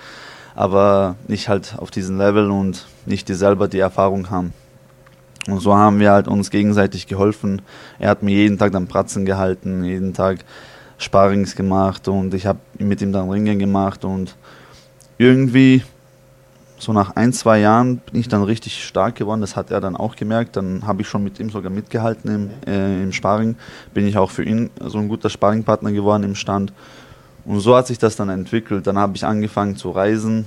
aber 0.54 1.16
nicht 1.28 1.48
halt 1.48 1.74
auf 1.78 1.90
diesem 1.90 2.18
Level 2.18 2.50
und 2.50 2.86
nicht 3.06 3.28
die 3.28 3.34
selber 3.34 3.68
die 3.68 3.78
Erfahrung 3.78 4.30
haben. 4.30 4.52
Und 5.46 5.60
so 5.60 5.74
haben 5.74 6.00
wir 6.00 6.12
halt 6.12 6.28
uns 6.28 6.50
gegenseitig 6.50 7.06
geholfen. 7.06 7.62
Er 7.98 8.10
hat 8.10 8.22
mir 8.22 8.34
jeden 8.34 8.58
Tag 8.58 8.72
dann 8.72 8.86
Pratzen 8.86 9.24
gehalten, 9.24 9.84
jeden 9.84 10.12
Tag 10.12 10.44
Sparrings 10.98 11.56
gemacht 11.56 12.08
und 12.08 12.34
ich 12.34 12.44
habe 12.46 12.58
mit 12.78 13.00
ihm 13.00 13.12
dann 13.12 13.30
Ringen 13.30 13.58
gemacht 13.58 14.04
und 14.04 14.36
irgendwie 15.16 15.82
so 16.80 16.92
nach 16.92 17.14
ein, 17.16 17.32
zwei 17.32 17.60
Jahren 17.60 17.98
bin 17.98 18.20
ich 18.20 18.28
dann 18.28 18.42
richtig 18.42 18.82
stark 18.84 19.14
geworden. 19.16 19.40
Das 19.42 19.54
hat 19.54 19.70
er 19.70 19.80
dann 19.80 19.96
auch 19.96 20.16
gemerkt. 20.16 20.56
Dann 20.56 20.86
habe 20.86 21.02
ich 21.02 21.08
schon 21.08 21.22
mit 21.22 21.38
ihm 21.38 21.50
sogar 21.50 21.70
mitgehalten 21.70 22.34
im, 22.34 22.50
äh, 22.66 23.02
im 23.02 23.12
Sparring. 23.12 23.56
Bin 23.92 24.06
ich 24.06 24.16
auch 24.16 24.30
für 24.30 24.44
ihn 24.44 24.70
so 24.80 24.98
ein 24.98 25.08
guter 25.08 25.28
Sparringpartner 25.28 25.92
geworden 25.92 26.24
im 26.24 26.34
Stand. 26.34 26.72
Und 27.44 27.60
so 27.60 27.76
hat 27.76 27.86
sich 27.86 27.98
das 27.98 28.16
dann 28.16 28.30
entwickelt. 28.30 28.86
Dann 28.86 28.98
habe 28.98 29.14
ich 29.14 29.24
angefangen 29.24 29.76
zu 29.76 29.90
reisen 29.90 30.46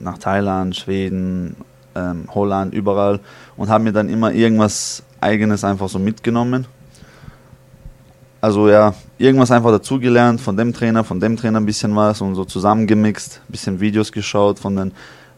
nach 0.00 0.18
Thailand, 0.18 0.76
Schweden, 0.76 1.56
ähm, 1.94 2.28
Holland, 2.34 2.74
überall 2.74 3.20
und 3.56 3.68
habe 3.68 3.84
mir 3.84 3.92
dann 3.92 4.08
immer 4.08 4.32
irgendwas 4.32 5.02
Eigenes 5.20 5.64
einfach 5.64 5.88
so 5.88 5.98
mitgenommen. 5.98 6.66
Also 8.40 8.68
ja, 8.68 8.94
irgendwas 9.18 9.52
einfach 9.52 9.70
dazugelernt, 9.70 10.40
von 10.40 10.56
dem 10.56 10.72
Trainer, 10.72 11.04
von 11.04 11.20
dem 11.20 11.36
Trainer 11.36 11.60
ein 11.60 11.66
bisschen 11.66 11.94
was 11.94 12.20
und 12.20 12.34
so 12.34 12.44
zusammengemixt, 12.44 13.40
ein 13.48 13.52
bisschen 13.52 13.80
Videos 13.80 14.10
geschaut 14.10 14.58
von, 14.58 14.74
den, 14.74 14.92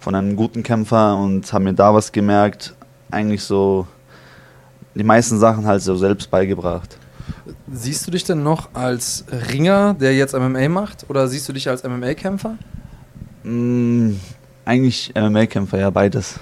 von 0.04 0.14
einem 0.14 0.36
guten 0.36 0.62
Kämpfer 0.62 1.16
und 1.16 1.50
habe 1.52 1.64
mir 1.64 1.72
da 1.72 1.94
was 1.94 2.12
gemerkt. 2.12 2.74
Eigentlich 3.10 3.42
so 3.42 3.86
die 4.94 5.02
meisten 5.02 5.38
Sachen 5.38 5.66
halt 5.66 5.80
so 5.80 5.96
selbst 5.96 6.30
beigebracht. 6.30 6.98
Siehst 7.72 8.06
du 8.06 8.10
dich 8.10 8.22
denn 8.22 8.42
noch 8.42 8.68
als 8.74 9.24
Ringer, 9.50 9.94
der 9.94 10.14
jetzt 10.14 10.34
MMA 10.34 10.68
macht, 10.68 11.06
oder 11.08 11.26
siehst 11.26 11.48
du 11.48 11.54
dich 11.54 11.70
als 11.70 11.82
MMA-Kämpfer? 11.84 12.58
Mm, 13.44 14.16
eigentlich 14.66 15.14
MMA-Kämpfer, 15.16 15.78
ja, 15.78 15.88
beides. 15.88 16.34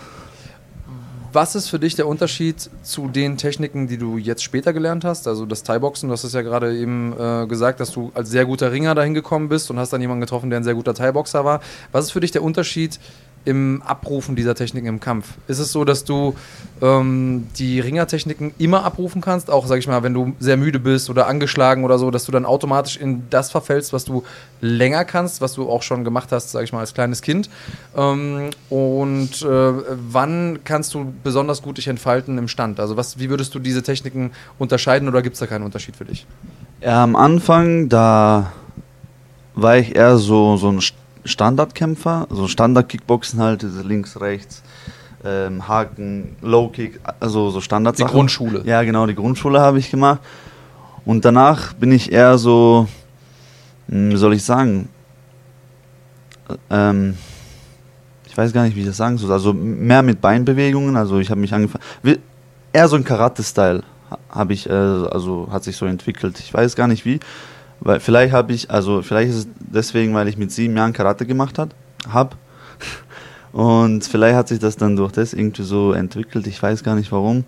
Was 1.33 1.55
ist 1.55 1.69
für 1.69 1.79
dich 1.79 1.95
der 1.95 2.09
Unterschied 2.09 2.69
zu 2.83 3.09
den 3.09 3.39
Techniken, 3.39 3.87
die 3.87 3.97
du 3.97 4.19
jetzt 4.19 4.43
später 4.43 4.73
gelernt 4.73 5.05
hast? 5.05 5.27
Also 5.29 5.47
das 5.47 5.63
Thai-Boxen, 5.63 6.09
du 6.09 6.13
hast 6.13 6.25
es 6.25 6.35
ja 6.35 6.43
gerade 6.43 6.77
eben 6.77 7.15
äh, 7.19 7.47
gesagt, 7.47 7.81
dass 7.81 7.93
du 7.93 8.11
als 8.13 8.29
sehr 8.29 8.45
guter 8.45 8.71
Ringer 8.71 8.95
dahin 8.95 9.15
gekommen 9.15 9.49
bist 9.49 9.71
und 9.71 9.79
hast 9.79 9.93
dann 9.93 10.01
jemanden 10.03 10.21
getroffen, 10.21 10.51
der 10.51 10.61
ein 10.61 10.65
sehr 10.65 10.75
guter 10.75 10.93
Thai-Boxer 10.93 11.45
war. 11.45 11.61
Was 11.91 12.07
ist 12.07 12.11
für 12.11 12.21
dich 12.21 12.33
der 12.33 12.43
Unterschied 12.43 12.99
im 13.45 13.83
Abrufen 13.85 14.37
dieser 14.37 14.55
Techniken 14.55 14.87
im 14.87 15.01
Kampf? 15.01 15.35
Ist 15.49 15.59
es 15.59 15.73
so, 15.73 15.85
dass 15.85 16.05
du 16.05 16.35
ähm, 16.81 17.47
die 17.59 17.81
Ringertechniken 17.81 18.55
immer 18.59 18.85
abrufen 18.85 19.21
kannst, 19.21 19.51
auch 19.51 19.67
sag 19.67 19.79
ich 19.79 19.89
mal, 19.89 20.03
wenn 20.03 20.15
du 20.15 20.35
sehr 20.39 20.57
müde 20.57 20.79
bist 20.79 21.11
oder 21.11 21.27
angeschlagen 21.27 21.85
oder 21.85 21.99
so, 21.99 22.11
dass 22.11 22.25
du 22.25 22.33
dann 22.33 22.45
automatisch 22.45 22.97
in 22.97 23.25
das 23.31 23.51
verfällst, 23.51 23.93
was 23.93 24.05
du 24.05 24.23
länger 24.61 25.05
kannst, 25.05 25.41
was 25.41 25.55
du 25.55 25.69
auch 25.69 25.83
schon 25.83 26.05
gemacht 26.05 26.31
hast, 26.33 26.51
sag 26.51 26.65
ich 26.65 26.73
mal, 26.73 26.81
als 26.81 26.95
kleines 26.95 27.23
Kind? 27.23 27.51
Ähm, 27.97 28.51
und 28.71 29.43
äh, 29.43 29.73
wann 30.11 30.61
kannst 30.65 30.95
du 30.95 31.13
besonders 31.23 31.63
gut 31.63 31.79
dich 31.79 31.89
entfalten 31.89 32.39
im 32.39 32.49
Stand? 32.49 32.81
Also 32.81 32.97
was, 32.97 33.19
wie 33.19 33.31
würdest 33.31 33.55
du 33.55 33.59
diese 33.59 33.83
Techniken 33.83 34.33
unterscheiden 34.59 35.09
oder 35.09 35.23
gibt 35.23 35.35
es 35.35 35.41
da 35.41 35.47
keinen 35.47 35.65
Unterschied 35.65 35.97
für 35.97 36.05
dich? 36.05 36.27
Ja, 36.81 37.03
am 37.03 37.17
Anfang, 37.17 37.89
da 37.89 38.53
war 39.55 39.77
ich 39.77 39.95
eher 39.95 40.17
so, 40.17 40.57
so 40.57 40.69
ein 40.69 40.81
Standardkämpfer, 41.25 42.27
so 42.31 42.49
Standard-Kickboxen 42.49 43.41
halt, 43.41 43.63
diese 43.63 43.83
links, 43.83 44.21
rechts, 44.21 44.63
ähm, 45.25 45.67
Haken, 45.69 46.37
Low-Kick, 46.43 47.01
also 47.21 47.51
so 47.51 47.61
Standard. 47.61 47.99
Die 47.99 48.05
Grundschule. 48.05 48.63
Ja, 48.65 48.83
genau, 48.83 49.07
die 49.07 49.15
Grundschule 49.15 49.61
habe 49.61 49.79
ich 49.79 49.91
gemacht. 49.91 50.21
Und 51.05 51.25
danach 51.25 51.73
bin 51.75 51.93
ich 51.93 52.13
eher 52.13 52.39
so, 52.39 52.89
hm, 53.89 54.11
wie 54.11 54.17
soll 54.17 54.35
ich 54.35 54.45
sagen, 54.45 54.89
ähm, 56.71 57.17
ich 58.27 58.37
weiß 58.37 58.53
gar 58.53 58.65
nicht, 58.65 58.77
wie 58.77 58.81
ich 58.81 58.87
das 58.87 58.97
sagen 58.97 59.19
soll, 59.19 59.31
also 59.33 59.53
mehr 59.53 60.03
mit 60.03 60.21
Beinbewegungen, 60.21 60.97
also 60.97 61.19
ich 61.19 61.31
habe 61.31 61.41
mich 61.41 61.53
angefangen, 61.53 61.85
eher 62.73 62.89
so 62.89 62.97
ein 62.97 63.05
Karate-Style 63.05 63.83
habe 64.31 64.53
ich, 64.53 64.69
äh, 64.69 64.73
also 64.73 65.49
hat 65.51 65.65
sich 65.65 65.77
so 65.77 65.87
entwickelt. 65.87 66.39
Ich 66.39 66.53
weiß 66.53 66.77
gar 66.77 66.89
nicht 66.89 67.05
wie, 67.05 67.21
weil 67.85 68.01
vielleicht 68.01 68.33
habe 68.33 68.53
ich, 68.53 68.71
also 68.71 69.03
vielleicht 69.03 69.31
ist 69.31 69.37
es 69.37 69.49
deswegen, 69.59 70.15
weil 70.15 70.29
ich 70.29 70.37
mit 70.37 70.53
sieben 70.53 70.77
Jahren 70.77 70.93
Karate 70.93 71.27
gemacht 71.27 71.59
habe. 71.59 72.37
Und 73.53 74.05
vielleicht 74.05 74.37
hat 74.37 74.49
sich 74.49 74.59
das 74.59 74.77
dann 74.77 74.97
durch 74.97 75.13
das 75.13 75.35
irgendwie 75.35 75.63
so 75.63 75.93
entwickelt. 75.93 76.47
Ich 76.47 76.63
weiß 76.63 76.83
gar 76.83 76.95
nicht 76.95 77.13
warum. 77.13 77.45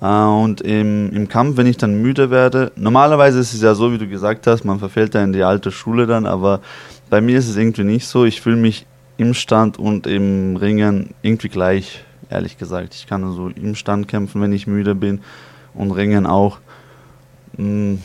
Äh, 0.00 0.06
und 0.06 0.60
im, 0.60 1.10
im 1.12 1.28
Kampf, 1.28 1.56
wenn 1.56 1.66
ich 1.66 1.76
dann 1.76 2.00
müde 2.00 2.30
werde, 2.30 2.70
normalerweise 2.76 3.40
ist 3.40 3.52
es 3.52 3.60
ja 3.60 3.74
so, 3.74 3.92
wie 3.92 3.98
du 3.98 4.06
gesagt 4.06 4.46
hast, 4.46 4.64
man 4.64 4.78
verfällt 4.78 5.14
ja 5.14 5.24
in 5.24 5.32
die 5.32 5.42
alte 5.42 5.72
Schule 5.72 6.06
dann, 6.06 6.26
aber 6.26 6.60
bei 7.10 7.20
mir 7.20 7.38
ist 7.38 7.48
es 7.48 7.56
irgendwie 7.56 7.82
nicht 7.84 8.06
so. 8.06 8.24
Ich 8.24 8.40
fühle 8.40 8.56
mich 8.56 8.86
im 9.16 9.34
Stand 9.34 9.78
und 9.78 10.06
im 10.06 10.56
Ringen 10.56 11.14
irgendwie 11.22 11.48
gleich, 11.48 12.04
ehrlich 12.30 12.58
gesagt. 12.58 12.94
Ich 12.94 13.06
kann 13.06 13.32
so 13.32 13.48
im 13.48 13.74
Stand 13.74 14.06
kämpfen, 14.06 14.40
wenn 14.40 14.52
ich 14.52 14.66
müde 14.66 14.94
bin 14.94 15.20
und 15.74 15.90
Ringen 15.90 16.26
auch. 16.26 16.58
Mm, 17.56 17.96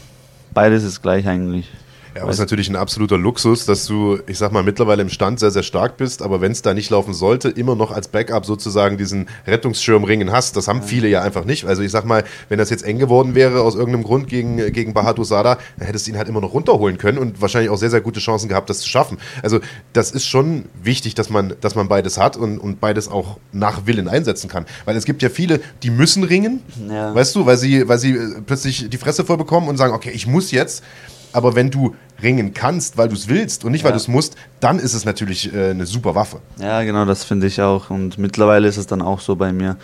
beides 0.53 0.84
ist 0.84 1.01
gleich 1.01 1.27
eigentlich. 1.27 1.70
Ja, 2.16 2.24
aber 2.24 2.32
es 2.32 2.38
ist 2.38 2.42
natürlich 2.42 2.70
ein 2.70 2.75
absoluter 2.75 3.18
Luxus, 3.18 3.66
dass 3.66 3.86
du, 3.86 4.20
ich 4.28 4.38
sag 4.38 4.51
mal, 4.51 4.63
mittlerweile 4.63 5.01
im 5.01 5.10
Stand 5.10 5.39
sehr, 5.39 5.51
sehr 5.51 5.63
stark 5.63 5.98
bist, 5.98 6.22
aber 6.22 6.42
wenn 6.42 6.51
es 6.51 6.62
da 6.62 6.74
nicht 6.74 6.89
laufen 6.89 7.13
sollte, 7.13 7.50
immer 7.50 7.75
noch 7.75 7.92
als 7.92 8.08
Backup 8.08 8.46
sozusagen 8.46 8.98
diesen 8.98 9.28
Rettungsschirmringen 9.46 10.32
hast. 10.32 10.56
Das 10.56 10.68
haben 10.68 10.82
viele 10.82 11.08
ja 11.08 11.22
einfach 11.22 11.46
nicht. 11.46 11.66
Also 11.66 11.82
ich 11.82 11.92
sag 11.92 12.06
mal, 12.06 12.24
wenn 12.50 12.58
das 12.58 12.70
jetzt 12.70 12.84
eng 12.84 12.98
geworden 12.98 13.36
wäre 13.36 13.62
aus 13.62 13.75
irgendeinem 13.75 14.04
Grund 14.04 14.28
gegen, 14.28 14.72
gegen 14.72 14.94
Bahadur 14.94 15.25
Sada, 15.25 15.58
dann 15.78 15.86
hättest 15.86 16.08
du 16.08 16.12
ihn 16.12 16.18
halt 16.18 16.28
immer 16.28 16.42
noch 16.42 16.54
runterholen 16.54 16.98
können 16.98 17.18
und 17.18 17.42
wahrscheinlich 17.42 17.70
auch 17.70 17.78
sehr, 17.78 17.89
sehr 17.89 18.01
gute 18.01 18.20
Chancen 18.20 18.50
gehabt, 18.50 18.70
das 18.70 18.80
zu 18.80 18.89
schaffen. 18.89 19.18
Also 19.44 19.60
das 19.94 20.12
ist 20.12 20.25
schon 20.25 20.66
wichtig, 20.82 21.16
dass 21.16 21.30
man, 21.30 21.54
dass 21.62 21.75
man 21.75 21.88
beides 21.88 22.18
hat 22.18 22.38
und, 22.38 22.58
und 22.58 22.80
beides 22.80 23.08
auch 23.08 23.38
nach 23.51 23.86
Willen 23.86 24.08
einsetzen 24.08 24.50
kann. 24.50 24.66
Weil 24.86 24.96
es 24.96 25.06
gibt 25.06 25.22
ja 25.22 25.30
viele, 25.30 25.62
die 25.84 25.89
müssen 25.89 26.24
ringen, 26.24 26.62
ja. 26.89 27.13
weißt 27.13 27.36
du, 27.36 27.46
weil 27.46 27.58
sie, 27.58 27.88
weil 27.88 28.00
sie 28.00 28.13
äh, 28.13 28.42
plötzlich 28.46 28.89
die 28.89 28.98
Fresse 28.98 29.25
voll 29.25 29.38
bekommen 29.38 29.68
und 29.68 29.78
sagen, 29.78 29.94
okay, 29.94 30.12
ich 30.12 30.28
muss 30.28 30.51
jetzt. 30.51 30.84
Aber 31.31 31.55
wenn 31.55 31.69
du 31.69 31.95
ringen 32.21 32.53
kannst, 32.53 32.98
weil 32.98 33.07
du 33.07 33.15
es 33.15 33.27
willst 33.27 33.63
und 33.63 33.71
nicht, 33.71 33.83
weil 33.83 33.91
du 33.91 33.98
es 33.98 34.07
musst, 34.07 34.36
dann 34.59 34.79
ist 34.79 34.93
es 34.93 35.05
natürlich 35.05 35.53
äh, 35.53 35.71
eine 35.71 35.86
super 35.86 36.15
Waffe. 36.15 36.39
Ja, 36.59 36.83
genau, 36.83 37.05
das 37.05 37.24
finde 37.24 37.48
ich 37.48 37.62
auch. 37.62 37.89
Und 37.89 38.17
mittlerweile 38.17 38.67
ist 38.67 38.77
es 38.77 38.88
dann 38.88 39.01
auch 39.01 39.19
so 39.19 39.36
bei 39.36 39.53
mir. 39.53 39.77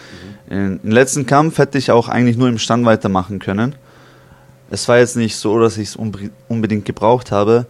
Mhm. 0.49 0.79
Im 0.83 0.91
letzten 0.91 1.25
Kampf 1.25 1.57
hätte 1.57 1.77
ich 1.77 1.91
auch 1.91 2.09
eigentlich 2.09 2.37
nur 2.37 2.49
im 2.49 2.57
Stand 2.57 2.85
weitermachen 2.85 3.39
können. 3.39 3.75
Es 4.69 4.87
war 4.87 4.97
jetzt 4.97 5.15
nicht 5.15 5.35
so, 5.35 5.59
dass 5.59 5.77
ich 5.77 5.89
es 5.89 5.95
unbedingt 6.47 6.85
gebraucht 6.85 7.31
habe. 7.31 7.67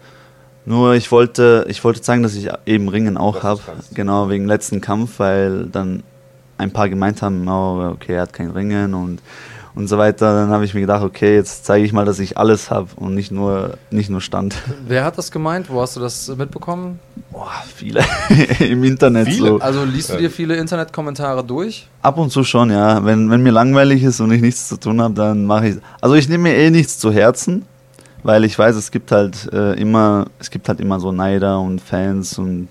Nur 0.65 0.95
ich 0.95 1.11
wollte, 1.11 1.65
ich 1.69 1.83
wollte 1.83 2.01
zeigen, 2.01 2.23
dass 2.23 2.33
ich 2.33 2.49
eben 2.65 2.89
Ringen 2.89 3.17
auch 3.17 3.43
habe. 3.43 3.61
Genau, 3.93 4.29
wegen 4.29 4.47
letzten 4.47 4.81
Kampf, 4.81 5.19
weil 5.19 5.67
dann 5.67 6.03
ein 6.57 6.71
paar 6.71 6.89
gemeint 6.89 7.21
haben, 7.21 7.47
oh, 7.47 7.91
okay, 7.91 8.13
er 8.13 8.23
hat 8.23 8.33
kein 8.33 8.49
Ringen 8.49 8.93
und 8.93 9.21
und 9.75 9.87
so 9.87 9.97
weiter. 9.97 10.33
Dann 10.33 10.49
habe 10.49 10.65
ich 10.65 10.73
mir 10.73 10.81
gedacht, 10.81 11.03
okay, 11.03 11.35
jetzt 11.35 11.65
zeige 11.65 11.85
ich 11.85 11.93
mal, 11.93 12.05
dass 12.05 12.19
ich 12.19 12.37
alles 12.37 12.71
habe 12.71 12.87
und 12.95 13.13
nicht 13.13 13.31
nur, 13.31 13.77
nicht 13.91 14.09
nur 14.09 14.21
Stand. 14.21 14.55
Wer 14.87 15.03
hat 15.03 15.17
das 15.17 15.31
gemeint? 15.31 15.69
Wo 15.69 15.81
hast 15.81 15.95
du 15.95 15.99
das 15.99 16.27
mitbekommen? 16.35 16.99
Boah, 17.31 17.51
viele 17.75 18.01
im 18.59 18.83
Internet. 18.83 19.27
Viele? 19.27 19.49
So. 19.49 19.59
Also 19.59 19.83
liest 19.83 20.13
du 20.13 20.17
dir 20.17 20.31
viele 20.31 20.55
Internetkommentare 20.55 21.43
durch? 21.43 21.87
Ab 22.01 22.17
und 22.17 22.31
zu 22.31 22.43
schon, 22.43 22.71
ja. 22.71 23.03
Wenn, 23.03 23.29
wenn 23.29 23.43
mir 23.43 23.51
langweilig 23.51 24.03
ist 24.03 24.19
und 24.21 24.31
ich 24.31 24.41
nichts 24.41 24.69
zu 24.69 24.77
tun 24.77 25.01
habe, 25.01 25.13
dann 25.13 25.45
mache 25.45 25.67
ich. 25.67 25.75
Also 26.01 26.15
ich 26.15 26.29
nehme 26.29 26.43
mir 26.43 26.55
eh 26.55 26.69
nichts 26.69 26.97
zu 26.97 27.11
Herzen, 27.11 27.65
weil 28.23 28.45
ich 28.45 28.57
weiß, 28.57 28.75
es 28.75 28.91
gibt 28.91 29.11
halt 29.11 29.51
äh, 29.51 29.73
immer, 29.73 30.27
es 30.39 30.49
gibt 30.49 30.69
halt 30.69 30.79
immer 30.79 30.99
so 30.99 31.11
Neider 31.11 31.59
und 31.59 31.81
Fans 31.81 32.39
und 32.39 32.69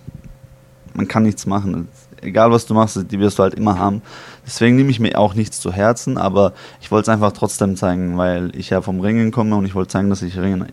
man 0.95 1.07
kann 1.07 1.25
nichts 1.25 1.45
machen. 1.45 1.89
Egal 2.23 2.51
was 2.51 2.65
du 2.65 2.73
machst, 2.73 2.99
die 3.11 3.19
wirst 3.19 3.39
du 3.39 3.43
halt 3.43 3.55
immer 3.55 3.79
haben. 3.79 4.01
Deswegen 4.47 4.77
nehme 4.77 4.91
ich 4.91 5.01
mir 5.01 5.19
auch 5.19 5.35
nichts 5.35 5.61
zu 5.61 5.73
Herzen, 5.73 6.19
aber 6.19 6.53
ich 6.81 6.91
wollte 6.91 7.11
es 7.11 7.15
einfach 7.15 7.33
trotzdem 7.33 7.77
zeigen, 7.77 8.19
weil 8.19 8.55
ich 8.55 8.71
ja 8.71 8.83
vom 8.83 9.01
Ringen 9.01 9.31
komme 9.31 9.57
und 9.57 9.65
ich 9.65 9.75
wollte 9.75 9.89
zeigen, 9.89 10.11
dass 10.11 10.21
ich 10.23 10.37
Ringen, 10.37 10.67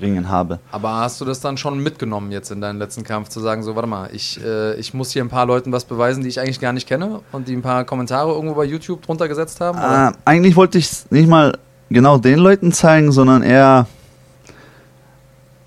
Ringen 0.00 0.28
habe. 0.28 0.60
Aber 0.70 0.94
hast 0.94 1.20
du 1.20 1.24
das 1.24 1.40
dann 1.40 1.56
schon 1.56 1.80
mitgenommen 1.80 2.30
jetzt 2.30 2.50
in 2.50 2.60
deinen 2.60 2.78
letzten 2.78 3.02
Kampf, 3.02 3.28
zu 3.28 3.40
sagen, 3.40 3.62
so, 3.62 3.74
warte 3.74 3.88
mal, 3.88 4.10
ich, 4.12 4.40
äh, 4.44 4.74
ich 4.74 4.94
muss 4.94 5.10
hier 5.10 5.24
ein 5.24 5.28
paar 5.28 5.46
Leuten 5.46 5.72
was 5.72 5.84
beweisen, 5.84 6.22
die 6.22 6.28
ich 6.28 6.40
eigentlich 6.40 6.60
gar 6.60 6.72
nicht 6.72 6.88
kenne 6.88 7.20
und 7.32 7.48
die 7.48 7.54
ein 7.54 7.62
paar 7.62 7.84
Kommentare 7.84 8.32
irgendwo 8.32 8.54
bei 8.54 8.64
YouTube 8.64 9.02
drunter 9.02 9.26
gesetzt 9.26 9.60
haben? 9.60 9.78
Äh, 9.78 10.16
eigentlich 10.24 10.54
wollte 10.54 10.78
ich 10.78 10.90
es 10.90 11.10
nicht 11.10 11.28
mal 11.28 11.58
genau 11.90 12.18
den 12.18 12.38
Leuten 12.38 12.72
zeigen, 12.72 13.10
sondern 13.10 13.42
eher, 13.42 13.86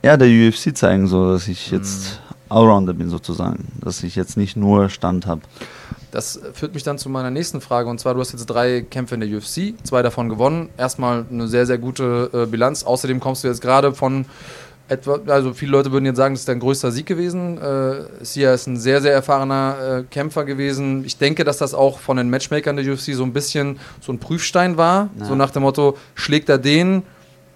eher 0.01 0.17
der 0.17 0.29
UFC 0.29 0.75
zeigen, 0.75 1.07
so 1.07 1.33
dass 1.33 1.47
ich 1.49 1.71
jetzt 1.71 2.21
mhm. 2.21 2.55
Allrounder 2.55 2.93
bin 2.93 3.09
sozusagen, 3.09 3.67
dass 3.81 4.03
ich 4.03 4.15
jetzt 4.15 4.37
nicht 4.37 4.55
nur 4.55 4.89
Stand 4.89 5.27
habe. 5.27 5.41
Das 6.11 6.39
führt 6.53 6.73
mich 6.73 6.83
dann 6.83 6.97
zu 6.97 7.09
meiner 7.09 7.31
nächsten 7.31 7.61
Frage. 7.61 7.89
Und 7.89 7.99
zwar, 7.99 8.13
du 8.13 8.19
hast 8.19 8.31
jetzt 8.31 8.45
drei 8.47 8.81
Kämpfe 8.81 9.15
in 9.15 9.21
der 9.21 9.29
UFC, 9.29 9.73
zwei 9.83 10.01
davon 10.01 10.29
gewonnen. 10.29 10.69
Erstmal 10.77 11.25
eine 11.29 11.47
sehr, 11.47 11.65
sehr 11.65 11.77
gute 11.77 12.29
äh, 12.33 12.45
Bilanz. 12.45 12.83
Außerdem 12.83 13.19
kommst 13.19 13.43
du 13.43 13.47
jetzt 13.47 13.61
gerade 13.61 13.93
von 13.93 14.25
etwa, 14.89 15.19
also 15.27 15.53
viele 15.53 15.71
Leute 15.71 15.91
würden 15.91 16.05
jetzt 16.05 16.17
sagen, 16.17 16.33
das 16.33 16.41
ist 16.41 16.49
dein 16.49 16.59
größter 16.59 16.91
Sieg 16.91 17.05
gewesen. 17.05 17.57
Äh, 17.59 18.25
Sia 18.25 18.53
ist 18.53 18.67
ein 18.67 18.77
sehr, 18.77 19.01
sehr 19.01 19.13
erfahrener 19.13 19.99
äh, 19.99 20.03
Kämpfer 20.03 20.45
gewesen. 20.45 21.05
Ich 21.05 21.17
denke, 21.17 21.43
dass 21.43 21.57
das 21.57 21.73
auch 21.73 21.99
von 21.99 22.17
den 22.17 22.29
Matchmakern 22.29 22.75
der 22.75 22.91
UFC 22.91 23.13
so 23.13 23.23
ein 23.23 23.33
bisschen 23.33 23.79
so 24.01 24.11
ein 24.11 24.19
Prüfstein 24.19 24.77
war. 24.77 25.09
Ja. 25.19 25.25
So 25.25 25.35
nach 25.35 25.51
dem 25.51 25.61
Motto, 25.61 25.97
schlägt 26.15 26.49
er 26.49 26.57
den? 26.57 27.03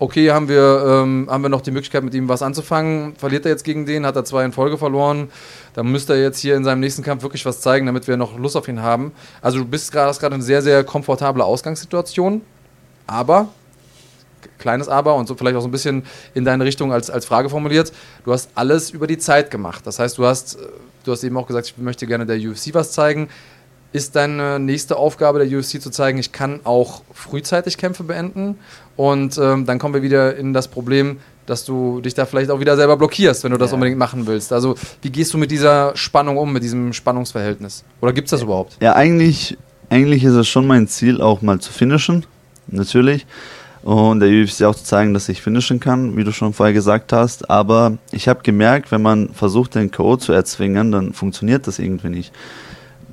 Okay, 0.03 0.31
haben 0.31 0.49
wir, 0.49 0.83
ähm, 0.85 1.29
haben 1.31 1.43
wir 1.43 1.49
noch 1.49 1.61
die 1.61 1.71
Möglichkeit, 1.71 2.03
mit 2.03 2.13
ihm 2.13 2.27
was 2.27 2.41
anzufangen? 2.41 3.15
Verliert 3.15 3.45
er 3.45 3.51
jetzt 3.51 3.63
gegen 3.63 3.85
den? 3.85 4.05
Hat 4.05 4.17
er 4.17 4.25
zwei 4.25 4.43
in 4.43 4.51
Folge 4.51 4.77
verloren? 4.77 5.29
dann 5.75 5.89
müsste 5.89 6.11
er 6.11 6.21
jetzt 6.21 6.39
hier 6.39 6.57
in 6.57 6.65
seinem 6.65 6.81
nächsten 6.81 7.03
Kampf 7.03 7.23
wirklich 7.23 7.45
was 7.45 7.61
zeigen, 7.61 7.85
damit 7.85 8.05
wir 8.09 8.17
noch 8.17 8.37
Lust 8.37 8.57
auf 8.57 8.67
ihn 8.67 8.81
haben. 8.81 9.13
Also 9.41 9.59
du 9.59 9.65
bist 9.65 9.93
gerade 9.93 10.13
eine 10.25 10.43
sehr, 10.43 10.61
sehr 10.61 10.83
komfortable 10.83 11.45
Ausgangssituation, 11.45 12.41
aber 13.07 13.47
kleines 14.59 14.89
Aber 14.89 15.15
und 15.15 15.25
so 15.25 15.35
vielleicht 15.35 15.55
auch 15.55 15.61
so 15.61 15.69
ein 15.69 15.71
bisschen 15.71 16.03
in 16.33 16.43
deine 16.43 16.65
Richtung 16.65 16.91
als, 16.91 17.09
als 17.09 17.25
Frage 17.25 17.49
formuliert. 17.49 17.93
Du 18.25 18.33
hast 18.33 18.49
alles 18.55 18.89
über 18.89 19.07
die 19.07 19.17
Zeit 19.17 19.51
gemacht. 19.51 19.87
Das 19.87 19.99
heißt, 19.99 20.17
du 20.17 20.25
hast, 20.25 20.57
du 21.05 21.13
hast 21.13 21.23
eben 21.23 21.37
auch 21.37 21.47
gesagt, 21.47 21.67
ich 21.67 21.77
möchte 21.77 22.07
gerne 22.07 22.25
der 22.25 22.37
UFC 22.37 22.73
was 22.73 22.91
zeigen. 22.91 23.29
Ist 23.93 24.15
deine 24.15 24.59
nächste 24.59 24.97
Aufgabe 24.97 25.45
der 25.45 25.57
UFC 25.57 25.79
zu 25.79 25.91
zeigen, 25.91 26.17
ich 26.17 26.31
kann 26.31 26.61
auch 26.63 27.03
frühzeitig 27.13 27.77
Kämpfe 27.77 28.03
beenden? 28.03 28.57
Und 28.95 29.37
ähm, 29.37 29.67
dann 29.67 29.77
kommen 29.77 29.93
wir 29.93 30.01
wieder 30.01 30.35
in 30.35 30.51
das 30.51 30.67
Problem, 30.67 31.17
dass 31.45 31.63
du 31.63 32.01
dich 32.01 32.15
da 32.15 32.25
vielleicht 32.25 32.49
auch 32.49 32.59
wieder 32.59 32.75
selber 32.75 32.97
blockierst, 32.97 33.43
wenn 33.43 33.51
du 33.51 33.57
das 33.57 33.69
ja. 33.69 33.75
unbedingt 33.75 33.99
machen 33.99 34.25
willst. 34.25 34.51
Also 34.51 34.75
wie 35.03 35.11
gehst 35.11 35.33
du 35.33 35.37
mit 35.37 35.51
dieser 35.51 35.95
Spannung 35.95 36.37
um, 36.37 36.51
mit 36.51 36.63
diesem 36.63 36.91
Spannungsverhältnis? 36.91 37.83
Oder 38.01 38.13
gibt 38.13 38.27
es 38.27 38.31
das 38.31 38.41
überhaupt? 38.41 38.77
Ja, 38.81 38.95
eigentlich, 38.95 39.57
eigentlich 39.89 40.23
ist 40.23 40.33
es 40.33 40.47
schon 40.47 40.65
mein 40.65 40.87
Ziel, 40.87 41.21
auch 41.21 41.41
mal 41.43 41.59
zu 41.59 41.71
finishen, 41.71 42.25
natürlich. 42.67 43.27
Und 43.83 44.21
der 44.21 44.29
UFC 44.29 44.63
auch 44.63 44.75
zu 44.75 44.85
zeigen, 44.85 45.13
dass 45.13 45.27
ich 45.27 45.41
finishen 45.41 45.79
kann, 45.81 46.15
wie 46.15 46.23
du 46.23 46.31
schon 46.31 46.53
vorher 46.53 46.73
gesagt 46.73 47.11
hast. 47.11 47.49
Aber 47.49 47.97
ich 48.11 48.29
habe 48.29 48.41
gemerkt, 48.41 48.91
wenn 48.91 49.01
man 49.01 49.29
versucht, 49.33 49.75
den 49.75 49.91
K.O. 49.91 50.15
zu 50.15 50.31
erzwingen, 50.31 50.91
dann 50.91 51.13
funktioniert 51.13 51.67
das 51.67 51.79
irgendwie 51.79 52.09
nicht. 52.09 52.31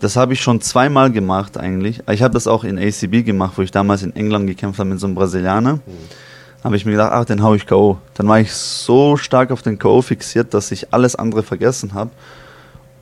Das 0.01 0.17
habe 0.17 0.33
ich 0.33 0.41
schon 0.41 0.61
zweimal 0.61 1.13
gemacht 1.13 1.57
eigentlich. 1.59 2.03
Ich 2.11 2.23
habe 2.23 2.35
das 2.35 2.47
auch 2.47 2.65
in 2.65 2.79
ACB 2.79 3.25
gemacht, 3.25 3.53
wo 3.57 3.63
ich 3.63 3.71
damals 3.71 4.03
in 4.03 4.17
England 4.17 4.47
gekämpft 4.47 4.81
habe 4.81 4.91
mit 4.91 5.01
so 5.01 5.07
einem 5.07 5.15
Brasilianer. 5.15 5.75
Mhm 5.75 5.81
habe 6.63 6.77
ich 6.77 6.85
mir 6.85 6.93
gedacht, 6.93 7.13
ach, 7.13 7.25
den 7.25 7.43
hau 7.43 7.55
ich 7.55 7.67
K.O. 7.67 7.99
Dann 8.15 8.29
war 8.29 8.41
ich 8.41 8.53
so 8.53 9.17
stark 9.17 9.51
auf 9.51 9.63
den 9.63 9.79
K.O. 9.79 10.03
fixiert, 10.03 10.53
dass 10.55 10.71
ich 10.71 10.93
alles 10.93 11.17
andere 11.17 11.43
vergessen 11.43 11.95
habe. 11.95 12.11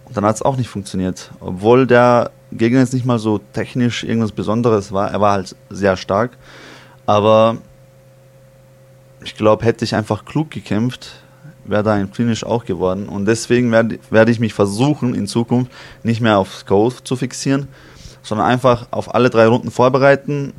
Und 0.05 0.17
dann 0.17 0.25
hat 0.25 0.37
es 0.37 0.43
auch 0.43 0.57
nicht 0.57 0.69
funktioniert. 0.69 1.31
Obwohl 1.41 1.87
der 1.87 2.31
Gegner 2.53 2.81
jetzt 2.81 2.95
nicht 2.95 3.05
mal 3.05 3.19
so 3.19 3.39
technisch 3.53 4.05
irgendwas 4.05 4.33
Besonderes 4.33 4.93
war, 4.93 5.11
er 5.11 5.21
war 5.21 5.33
halt 5.33 5.57
sehr 5.71 5.97
stark. 5.97 6.39
Aber 7.05 7.59
ich 9.23 9.35
glaube, 9.35 9.65
hätte 9.65 9.85
ich 9.85 9.95
einfach 9.95 10.25
klug 10.25 10.51
gekämpft, 10.51 11.23
wäre 11.69 11.83
da 11.83 11.95
ein 11.95 12.13
Finish 12.13 12.45
auch 12.45 12.65
geworden. 12.65 13.09
Und 13.09 13.27
deswegen 13.27 13.71
werde 13.71 13.99
werd 14.11 14.29
ich 14.29 14.41
mich 14.41 14.55
versuchen, 14.55 15.15
in 15.15 15.27
Zukunft 15.27 15.71
nicht 16.03 16.21
mehr 16.21 16.39
aufs 16.39 16.67
K.O. 16.67 16.91
zu 16.91 17.17
fixieren, 17.17 17.69
sondern 18.23 18.47
einfach 18.47 18.89
auf 18.91 19.15
alle 19.15 19.31
drei 19.31 19.47
Runden 19.47 19.71
vorbereiten, 19.71 20.53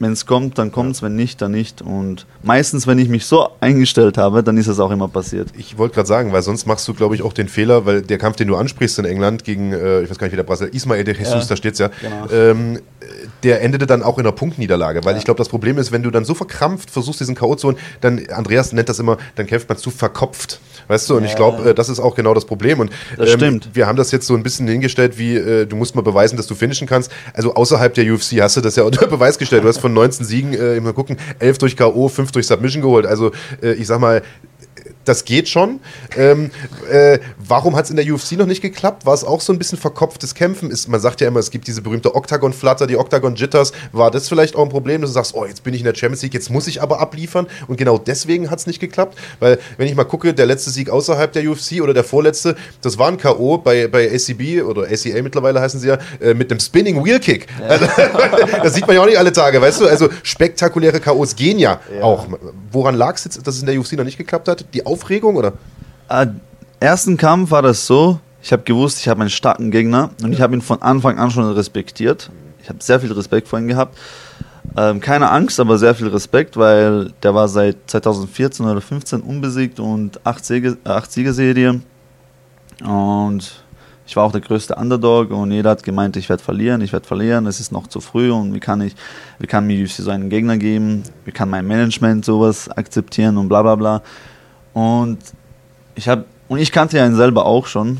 wenn 0.00 0.12
es 0.12 0.26
kommt, 0.26 0.58
dann 0.58 0.72
kommt 0.72 0.96
es, 0.96 1.02
wenn 1.02 1.14
nicht, 1.14 1.40
dann 1.42 1.52
nicht. 1.52 1.82
Und 1.82 2.26
meistens, 2.42 2.86
wenn 2.86 2.98
ich 2.98 3.08
mich 3.08 3.26
so 3.26 3.50
eingestellt 3.60 4.16
habe, 4.16 4.42
dann 4.42 4.56
ist 4.56 4.66
es 4.66 4.80
auch 4.80 4.90
immer 4.90 5.08
passiert. 5.08 5.48
Ich 5.56 5.76
wollte 5.76 5.94
gerade 5.94 6.08
sagen, 6.08 6.32
weil 6.32 6.42
sonst 6.42 6.66
machst 6.66 6.88
du, 6.88 6.94
glaube 6.94 7.14
ich, 7.14 7.22
auch 7.22 7.34
den 7.34 7.48
Fehler, 7.48 7.84
weil 7.84 8.00
der 8.00 8.16
Kampf, 8.16 8.36
den 8.36 8.48
du 8.48 8.56
ansprichst 8.56 8.98
in 8.98 9.04
England 9.04 9.44
gegen, 9.44 9.72
äh, 9.72 10.00
ich 10.00 10.10
weiß 10.10 10.18
gar 10.18 10.26
nicht, 10.26 10.32
wie 10.32 10.36
der 10.36 10.44
Brasil, 10.44 10.70
Ismael 10.72 11.04
de 11.04 11.16
Jesus, 11.16 11.34
ja, 11.34 11.44
da 11.46 11.56
steht 11.56 11.74
es 11.74 11.78
ja, 11.80 11.90
genau. 12.00 12.32
ähm, 12.32 12.80
der 13.42 13.60
endete 13.62 13.86
dann 13.86 14.02
auch 14.02 14.18
in 14.18 14.26
einer 14.26 14.32
Punktniederlage, 14.32 15.04
weil 15.04 15.12
ja. 15.12 15.18
ich 15.18 15.24
glaube, 15.24 15.38
das 15.38 15.48
Problem 15.48 15.78
ist, 15.78 15.92
wenn 15.92 16.02
du 16.02 16.10
dann 16.10 16.24
so 16.24 16.34
verkrampft 16.34 16.90
versuchst, 16.90 17.20
diesen 17.20 17.34
K.O. 17.34 17.54
zu 17.54 17.68
holen, 17.68 17.78
dann, 18.00 18.26
Andreas 18.30 18.72
nennt 18.72 18.88
das 18.88 18.98
immer, 18.98 19.18
dann 19.36 19.46
kämpft 19.46 19.68
man 19.68 19.78
zu 19.78 19.90
verkopft. 19.90 20.60
Weißt 20.88 21.08
du, 21.10 21.16
und 21.16 21.24
ich 21.24 21.36
glaube, 21.36 21.70
äh, 21.70 21.74
das 21.74 21.88
ist 21.88 22.00
auch 22.00 22.14
genau 22.14 22.34
das 22.34 22.44
Problem. 22.44 22.80
Und 22.80 22.90
das 23.16 23.30
ähm, 23.30 23.36
stimmt. 23.36 23.70
wir 23.74 23.86
haben 23.86 23.96
das 23.96 24.10
jetzt 24.10 24.26
so 24.26 24.34
ein 24.34 24.42
bisschen 24.42 24.66
hingestellt, 24.66 25.18
wie 25.18 25.36
äh, 25.36 25.66
du 25.66 25.76
musst 25.76 25.94
mal 25.94 26.02
beweisen, 26.02 26.36
dass 26.36 26.46
du 26.46 26.54
finishen 26.54 26.86
kannst. 26.86 27.12
Also 27.32 27.54
außerhalb 27.54 27.94
der 27.94 28.12
UFC 28.12 28.40
hast 28.40 28.56
du 28.56 28.60
das 28.60 28.76
ja 28.76 28.82
unter 28.82 29.06
Beweis 29.06 29.38
gestellt. 29.38 29.64
Du 29.64 29.68
hast 29.68 29.78
von 29.90 29.94
19 29.94 30.24
Siegen, 30.24 30.52
äh, 30.54 30.80
mal 30.80 30.92
gucken, 30.92 31.16
11 31.38 31.58
durch 31.58 31.76
K.O., 31.76 32.08
5 32.08 32.32
durch 32.32 32.46
Submission 32.46 32.82
geholt. 32.82 33.06
Also 33.06 33.32
äh, 33.62 33.72
ich 33.72 33.86
sag 33.86 34.00
mal, 34.00 34.22
das 35.04 35.24
geht 35.24 35.48
schon. 35.48 35.80
Ähm, 36.16 36.50
äh, 36.90 37.18
warum 37.38 37.76
hat 37.76 37.86
es 37.86 37.90
in 37.90 37.96
der 37.96 38.06
UFC 38.12 38.32
noch 38.32 38.46
nicht 38.46 38.60
geklappt? 38.60 39.06
War 39.06 39.14
es 39.14 39.24
auch 39.24 39.40
so 39.40 39.52
ein 39.52 39.58
bisschen 39.58 39.78
verkopftes 39.78 40.34
Kämpfen? 40.34 40.70
Ist, 40.70 40.88
man 40.88 41.00
sagt 41.00 41.20
ja 41.20 41.28
immer, 41.28 41.40
es 41.40 41.50
gibt 41.50 41.66
diese 41.66 41.82
berühmte 41.82 42.14
Octagon-Flutter, 42.14 42.86
die 42.86 42.96
Octagon-Jitters. 42.96 43.72
War 43.92 44.10
das 44.10 44.28
vielleicht 44.28 44.56
auch 44.56 44.62
ein 44.62 44.68
Problem, 44.68 45.00
dass 45.00 45.10
du 45.10 45.14
sagst, 45.14 45.34
oh, 45.34 45.46
jetzt 45.46 45.64
bin 45.64 45.74
ich 45.74 45.80
in 45.80 45.86
der 45.86 45.94
Champions 45.94 46.22
League, 46.22 46.34
jetzt 46.34 46.50
muss 46.50 46.66
ich 46.66 46.82
aber 46.82 47.00
abliefern 47.00 47.46
und 47.66 47.76
genau 47.76 47.98
deswegen 47.98 48.50
hat 48.50 48.58
es 48.58 48.66
nicht 48.66 48.80
geklappt? 48.80 49.18
Weil, 49.38 49.58
wenn 49.78 49.88
ich 49.88 49.94
mal 49.94 50.04
gucke, 50.04 50.34
der 50.34 50.46
letzte 50.46 50.70
Sieg 50.70 50.90
außerhalb 50.90 51.32
der 51.32 51.48
UFC 51.48 51.80
oder 51.82 51.94
der 51.94 52.04
vorletzte, 52.04 52.56
das 52.82 52.98
war 52.98 53.08
ein 53.08 53.16
K.O. 53.16 53.58
bei, 53.58 53.88
bei 53.88 54.10
ACB 54.10 54.62
oder 54.62 54.82
ACA 54.82 55.22
mittlerweile 55.22 55.60
heißen 55.60 55.80
sie 55.80 55.88
ja, 55.88 55.98
äh, 56.20 56.34
mit 56.34 56.50
dem 56.50 56.60
Spinning 56.60 57.02
Wheel 57.04 57.20
Kick. 57.20 57.46
Ja. 57.60 57.66
Also, 57.66 57.86
das 58.62 58.74
sieht 58.74 58.86
man 58.86 58.96
ja 58.96 59.02
auch 59.02 59.06
nicht 59.06 59.18
alle 59.18 59.32
Tage, 59.32 59.60
weißt 59.60 59.80
du? 59.80 59.86
Also 59.86 60.08
spektakuläre 60.22 61.00
K.O.s 61.00 61.34
gehen 61.36 61.58
ja, 61.58 61.80
ja. 61.94 62.02
auch. 62.02 62.26
Woran 62.70 62.94
lag 62.94 63.16
es 63.16 63.24
jetzt, 63.24 63.46
dass 63.46 63.54
es 63.54 63.60
in 63.60 63.66
der 63.66 63.78
UFC 63.78 63.92
noch 63.92 64.04
nicht 64.04 64.18
geklappt 64.18 64.48
hat? 64.48 64.64
Die 64.74 64.86
Aufregung 64.90 65.36
oder? 65.36 65.52
Äh, 66.08 66.26
ersten 66.80 67.16
Kampf 67.16 67.50
war 67.50 67.62
das 67.62 67.86
so, 67.86 68.18
ich 68.42 68.52
habe 68.52 68.62
gewusst, 68.62 68.98
ich 69.00 69.08
habe 69.08 69.20
einen 69.20 69.30
starken 69.30 69.70
Gegner 69.70 70.10
und 70.22 70.32
ich 70.32 70.40
habe 70.40 70.54
ihn 70.54 70.62
von 70.62 70.82
Anfang 70.82 71.18
an 71.18 71.30
schon 71.30 71.44
respektiert. 71.52 72.30
Ich 72.62 72.68
habe 72.68 72.82
sehr 72.82 73.00
viel 73.00 73.12
Respekt 73.12 73.48
vor 73.48 73.58
ihm 73.58 73.68
gehabt. 73.68 73.96
Ähm, 74.76 75.00
keine 75.00 75.30
Angst, 75.30 75.58
aber 75.58 75.78
sehr 75.78 75.94
viel 75.94 76.08
Respekt, 76.08 76.56
weil 76.56 77.12
der 77.22 77.34
war 77.34 77.48
seit 77.48 77.76
2014 77.86 78.64
oder 78.64 78.80
2015 78.80 79.20
unbesiegt 79.20 79.80
und 79.80 80.24
8 80.24 80.44
Siege, 80.44 80.76
äh, 80.84 81.00
Siegerserie. 81.08 81.80
Und 82.82 83.64
ich 84.06 84.16
war 84.16 84.24
auch 84.24 84.32
der 84.32 84.40
größte 84.40 84.74
Underdog 84.74 85.30
und 85.30 85.52
jeder 85.52 85.70
hat 85.70 85.82
gemeint, 85.82 86.16
ich 86.16 86.28
werde 86.28 86.42
verlieren, 86.42 86.80
ich 86.80 86.92
werde 86.92 87.06
verlieren, 87.06 87.46
es 87.46 87.60
ist 87.60 87.72
noch 87.72 87.86
zu 87.86 88.00
früh 88.00 88.30
und 88.32 88.54
wie 88.54 88.60
kann 88.60 88.80
ich, 88.80 88.94
wie 89.38 89.46
kann 89.46 89.66
mir 89.66 89.80
UFC 89.80 90.02
so 90.02 90.10
einen 90.10 90.30
Gegner 90.30 90.56
geben, 90.56 91.04
wie 91.24 91.30
kann 91.30 91.48
mein 91.48 91.66
Management 91.66 92.24
sowas 92.24 92.68
akzeptieren 92.68 93.36
und 93.36 93.48
bla 93.48 93.62
bla 93.62 93.76
bla. 93.76 94.02
Und 94.72 95.18
ich 95.94 96.08
habe 96.08 96.24
und 96.48 96.58
ich 96.58 96.72
kannte 96.72 96.98
ihn 96.98 97.14
selber 97.14 97.46
auch 97.46 97.66
schon 97.66 97.98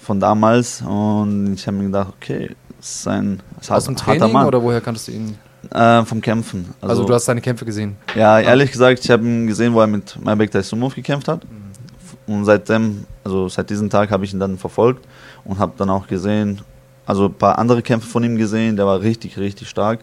von 0.00 0.20
damals 0.20 0.82
und 0.82 1.54
ich 1.54 1.66
habe 1.66 1.76
mir 1.76 1.84
gedacht, 1.84 2.12
okay, 2.16 2.54
das 2.78 2.96
ist 2.96 3.08
ein 3.08 3.40
das 3.58 3.70
Aus 3.70 3.84
dem 3.86 3.96
Training 3.96 4.32
Mann. 4.32 4.46
oder 4.46 4.62
woher 4.62 4.80
kanntest 4.80 5.08
du 5.08 5.12
ihn? 5.12 5.38
Äh, 5.70 6.04
vom 6.04 6.20
Kämpfen. 6.20 6.74
Also, 6.80 6.90
also, 6.90 7.04
du 7.04 7.14
hast 7.14 7.24
seine 7.24 7.40
Kämpfe 7.40 7.64
gesehen? 7.64 7.96
Ja, 8.14 8.38
ehrlich 8.38 8.70
gesagt, 8.70 9.02
ich 9.02 9.10
habe 9.10 9.24
ihn 9.24 9.46
gesehen, 9.46 9.72
wo 9.72 9.80
er 9.80 9.86
mit 9.86 10.22
Maybek 10.22 10.50
Taisumov 10.50 10.94
gekämpft 10.94 11.26
hat. 11.26 11.42
Mhm. 11.44 12.34
Und 12.34 12.44
seitdem, 12.44 13.04
also 13.22 13.48
seit 13.48 13.70
diesem 13.70 13.90
Tag 13.90 14.10
habe 14.10 14.24
ich 14.24 14.32
ihn 14.32 14.40
dann 14.40 14.58
verfolgt 14.58 15.06
und 15.44 15.58
habe 15.58 15.72
dann 15.76 15.90
auch 15.90 16.06
gesehen, 16.06 16.60
also 17.06 17.26
ein 17.26 17.34
paar 17.34 17.58
andere 17.58 17.82
Kämpfe 17.82 18.08
von 18.08 18.24
ihm 18.24 18.36
gesehen, 18.36 18.76
der 18.76 18.86
war 18.86 19.00
richtig, 19.00 19.38
richtig 19.38 19.68
stark. 19.68 20.00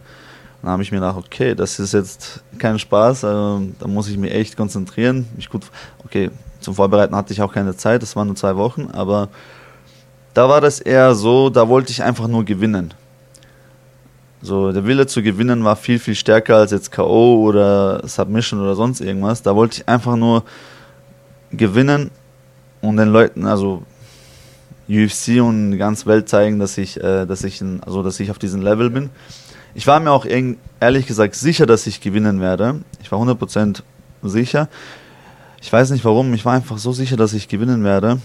Dann 0.62 0.72
habe 0.72 0.84
ich 0.84 0.92
mir 0.92 1.00
gedacht, 1.00 1.18
okay, 1.18 1.56
das 1.56 1.80
ist 1.80 1.94
jetzt 1.94 2.44
kein 2.60 2.78
Spaß, 2.78 3.24
also, 3.24 3.62
da 3.80 3.88
muss 3.88 4.08
ich 4.08 4.18
mich 4.18 4.32
echt 4.32 4.56
konzentrieren, 4.56 5.28
mich 5.36 5.50
gut, 5.50 5.66
okay, 6.06 6.30
zum 6.60 6.76
Vorbereiten 6.76 7.16
hatte 7.16 7.34
ich 7.34 7.42
auch 7.42 7.52
keine 7.52 7.76
Zeit, 7.76 8.02
das 8.04 8.16
waren 8.16 8.28
nur 8.28 8.36
zwei 8.36 8.56
Wochen, 8.56 8.90
aber 8.92 9.30
da 10.34 10.48
war 10.48 10.62
das 10.62 10.80
eher 10.80 11.16
so, 11.16 11.50
da 11.50 11.68
wollte 11.68 11.92
ich 11.92 12.04
einfach 12.04 12.28
nur 12.28 12.46
gewinnen. 12.46 12.94
So, 14.44 14.72
der 14.72 14.86
Wille 14.86 15.06
zu 15.06 15.22
gewinnen 15.22 15.64
war 15.64 15.76
viel, 15.76 16.00
viel 16.00 16.16
stärker 16.16 16.58
als 16.58 16.72
jetzt 16.72 16.92
K.O. 16.92 17.44
oder 17.44 18.08
Submission 18.08 18.60
oder 18.60 18.74
sonst 18.74 19.00
irgendwas. 19.00 19.44
Da 19.44 19.56
wollte 19.56 19.78
ich 19.78 19.88
einfach 19.88 20.16
nur 20.16 20.44
gewinnen 21.52 22.10
und 22.82 22.98
den 22.98 23.10
Leuten, 23.10 23.46
also 23.46 23.84
UFC 24.90 25.40
und 25.42 25.72
die 25.72 25.78
ganze 25.78 26.08
Welt 26.08 26.28
zeigen, 26.28 26.58
dass 26.58 26.80
ich, 26.80 27.00
äh, 27.02 27.26
dass 27.28 27.44
ich, 27.44 27.62
also 27.82 28.02
dass 28.02 28.20
ich 28.20 28.32
auf 28.32 28.40
diesem 28.40 28.64
Level 28.64 28.90
bin. 28.90 29.12
Ich 29.74 29.88
war 29.88 30.00
mir 30.00 30.12
auch 30.12 30.26
ehrlich 30.80 31.08
gesagt 31.08 31.36
sicher, 31.36 31.66
dass 31.66 31.88
ich 31.88 32.02
gewinnen 32.02 32.42
werde. 32.42 32.82
Ich 33.02 33.12
war 33.12 33.20
100% 33.20 33.84
sicher. 34.24 34.68
Ich 35.62 35.72
weiß 35.72 35.92
nicht 35.92 36.04
warum, 36.04 36.34
ich 36.34 36.44
war 36.44 36.54
einfach 36.54 36.78
so 36.78 36.92
sicher, 36.92 37.16
dass 37.16 37.34
ich 37.34 37.48
gewinnen 37.48 37.84
werde. 37.84 38.20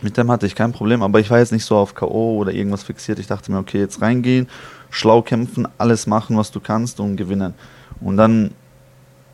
Mit 0.00 0.16
dem 0.16 0.30
hatte 0.30 0.46
ich 0.46 0.54
kein 0.54 0.72
Problem, 0.72 1.02
aber 1.02 1.20
ich 1.20 1.30
war 1.30 1.38
jetzt 1.38 1.52
nicht 1.52 1.64
so 1.64 1.76
auf 1.76 1.94
K.O. 1.94 2.36
oder 2.36 2.52
irgendwas 2.52 2.82
fixiert. 2.82 3.18
Ich 3.18 3.26
dachte 3.26 3.52
mir, 3.52 3.58
okay, 3.58 3.78
jetzt 3.78 4.00
reingehen, 4.00 4.48
schlau 4.90 5.22
kämpfen, 5.22 5.68
alles 5.78 6.06
machen, 6.06 6.36
was 6.36 6.50
du 6.50 6.60
kannst 6.60 7.00
und 7.00 7.16
gewinnen. 7.16 7.54
Und 8.00 8.16
dann 8.16 8.52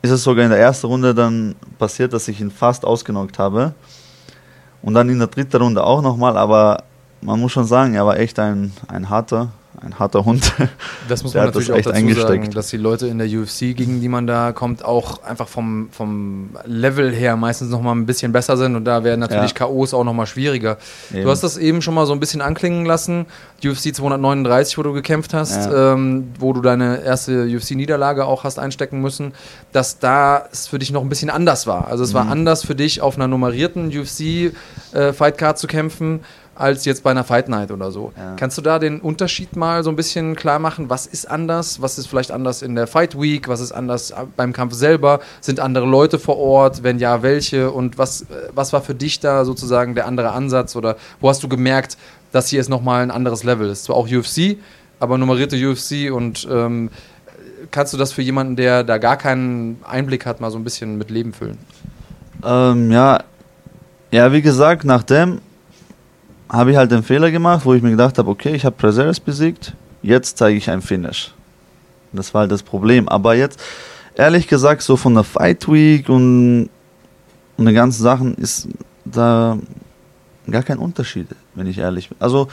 ist 0.01 0.11
es 0.11 0.23
sogar 0.23 0.43
in 0.43 0.51
der 0.51 0.59
ersten 0.59 0.87
Runde 0.87 1.15
dann 1.15 1.55
passiert, 1.77 2.13
dass 2.13 2.27
ich 2.27 2.41
ihn 2.41 2.51
fast 2.51 2.85
ausgenockt 2.85 3.39
habe. 3.39 3.73
Und 4.81 4.93
dann 4.93 5.09
in 5.09 5.19
der 5.19 5.27
dritten 5.27 5.57
Runde 5.57 5.83
auch 5.83 6.01
nochmal, 6.01 6.37
aber 6.37 6.83
man 7.21 7.39
muss 7.39 7.51
schon 7.51 7.65
sagen, 7.65 7.95
er 7.95 8.05
war 8.05 8.17
echt 8.17 8.39
ein, 8.39 8.71
ein 8.87 9.09
harter, 9.09 9.49
ein 9.81 9.97
harter 9.99 10.25
Hund. 10.25 10.51
Das 11.07 11.23
muss 11.23 11.33
man 11.33 11.45
natürlich 11.45 11.71
auch 11.71 11.81
dazu 11.81 12.13
sagen, 12.13 12.51
dass 12.51 12.67
die 12.67 12.77
Leute 12.77 13.07
in 13.07 13.17
der 13.17 13.27
UFC, 13.27 13.75
gegen 13.75 14.01
die 14.01 14.09
man 14.09 14.27
da 14.27 14.51
kommt, 14.51 14.83
auch 14.85 15.23
einfach 15.23 15.47
vom, 15.47 15.89
vom 15.91 16.49
Level 16.65 17.11
her 17.13 17.35
meistens 17.35 17.69
noch 17.69 17.81
mal 17.81 17.93
ein 17.93 18.05
bisschen 18.05 18.31
besser 18.31 18.57
sind 18.57 18.75
und 18.75 18.85
da 18.85 19.03
werden 19.03 19.19
natürlich 19.19 19.53
ja. 19.57 19.65
KOs 19.65 19.93
auch 19.93 20.03
noch 20.03 20.13
mal 20.13 20.25
schwieriger. 20.25 20.77
Eben. 21.11 21.23
Du 21.23 21.29
hast 21.29 21.41
das 21.41 21.57
eben 21.57 21.81
schon 21.81 21.93
mal 21.93 22.05
so 22.05 22.13
ein 22.13 22.19
bisschen 22.19 22.41
anklingen 22.41 22.85
lassen, 22.85 23.25
UFC 23.63 23.95
239, 23.95 24.77
wo 24.77 24.83
du 24.83 24.93
gekämpft 24.93 25.33
hast, 25.33 25.55
ja. 25.55 25.93
ähm, 25.93 26.31
wo 26.37 26.53
du 26.53 26.61
deine 26.61 27.01
erste 27.01 27.45
UFC-Niederlage 27.45 28.25
auch 28.25 28.43
hast 28.43 28.59
einstecken 28.59 29.01
müssen, 29.01 29.33
dass 29.71 29.99
da 29.99 30.45
es 30.51 30.67
für 30.67 30.79
dich 30.79 30.91
noch 30.91 31.01
ein 31.01 31.09
bisschen 31.09 31.29
anders 31.29 31.65
war. 31.65 31.87
Also 31.87 32.03
es 32.03 32.11
mhm. 32.11 32.17
war 32.17 32.29
anders 32.29 32.65
für 32.65 32.75
dich, 32.75 33.01
auf 33.01 33.15
einer 33.15 33.27
nummerierten 33.27 33.87
UFC-Fightcard 33.87 35.55
äh, 35.55 35.59
zu 35.59 35.67
kämpfen, 35.67 36.21
als 36.59 36.83
jetzt 36.83 37.03
bei 37.03 37.11
einer 37.11 37.23
Fight 37.23 37.47
Night 37.47 37.71
oder 37.71 37.89
so. 37.89 38.11
Ja. 38.17 38.35
Kannst 38.35 38.57
du 38.57 38.61
da 38.61 38.79
den 38.79 38.99
Unterschied 38.99 39.55
mal 39.55 39.81
so 39.83 39.89
ein 39.89 39.95
bisschen 39.95 40.35
klar 40.35 40.59
machen? 40.59 40.89
Was 40.89 41.07
ist 41.07 41.29
anders? 41.29 41.81
Was 41.81 41.97
ist 41.97 42.07
vielleicht 42.07 42.31
anders 42.31 42.61
in 42.61 42.75
der 42.75 42.85
Fight 42.85 43.19
Week? 43.19 43.47
Was 43.47 43.61
ist 43.61 43.71
anders 43.71 44.13
beim 44.35 44.51
Kampf 44.51 44.73
selber? 44.73 45.21
Sind 45.39 45.61
andere 45.61 45.85
Leute 45.85 46.19
vor 46.19 46.37
Ort? 46.37 46.83
Wenn 46.83 46.99
ja, 46.99 47.23
welche? 47.23 47.71
Und 47.71 47.97
was, 47.97 48.25
was 48.53 48.73
war 48.73 48.81
für 48.81 48.93
dich 48.93 49.21
da 49.21 49.45
sozusagen 49.45 49.95
der 49.95 50.05
andere 50.05 50.31
Ansatz? 50.31 50.75
Oder 50.75 50.97
wo 51.21 51.29
hast 51.29 51.41
du 51.41 51.47
gemerkt, 51.47 51.97
dass 52.33 52.49
hier 52.49 52.59
ist 52.59 52.69
nochmal 52.69 53.03
ein 53.03 53.11
anderes 53.11 53.45
Level? 53.45 53.69
ist 53.69 53.85
zwar 53.85 53.95
auch 53.95 54.09
UFC, 54.09 54.57
aber 54.99 55.17
nummerierte 55.17 55.55
UFC 55.55 56.11
und 56.11 56.45
ähm, 56.51 56.89
kannst 57.71 57.93
du 57.93 57.97
das 57.97 58.11
für 58.11 58.21
jemanden, 58.21 58.57
der 58.57 58.83
da 58.83 58.97
gar 58.97 59.15
keinen 59.15 59.79
Einblick 59.87 60.25
hat, 60.25 60.41
mal 60.41 60.51
so 60.51 60.57
ein 60.57 60.65
bisschen 60.65 60.97
mit 60.97 61.09
Leben 61.09 61.31
füllen? 61.31 61.57
Ähm, 62.43 62.91
ja, 62.91 63.23
ja, 64.11 64.33
wie 64.33 64.41
gesagt, 64.41 64.83
nachdem 64.83 65.39
habe 66.49 66.71
ich 66.71 66.77
halt 66.77 66.91
den 66.91 67.03
Fehler 67.03 67.31
gemacht, 67.31 67.65
wo 67.65 67.73
ich 67.73 67.81
mir 67.81 67.91
gedacht 67.91 68.17
habe, 68.17 68.29
okay, 68.29 68.55
ich 68.55 68.65
habe 68.65 68.75
Prazeres 68.75 69.19
besiegt, 69.19 69.73
jetzt 70.01 70.37
zeige 70.37 70.57
ich 70.57 70.69
ein 70.69 70.81
Finish. 70.81 71.31
Das 72.11 72.33
war 72.33 72.41
halt 72.41 72.51
das 72.51 72.63
Problem. 72.63 73.07
Aber 73.07 73.35
jetzt, 73.35 73.59
ehrlich 74.15 74.47
gesagt, 74.47 74.81
so 74.81 74.97
von 74.97 75.13
der 75.13 75.23
Fight 75.23 75.67
Week 75.67 76.09
und, 76.09 76.69
und 77.57 77.65
den 77.65 77.75
ganzen 77.75 78.01
Sachen 78.01 78.35
ist 78.35 78.67
da 79.05 79.57
gar 80.49 80.63
kein 80.63 80.79
Unterschied, 80.79 81.27
wenn 81.53 81.67
ich 81.67 81.77
ehrlich 81.77 82.09
bin. 82.09 82.17
Also 82.19 82.47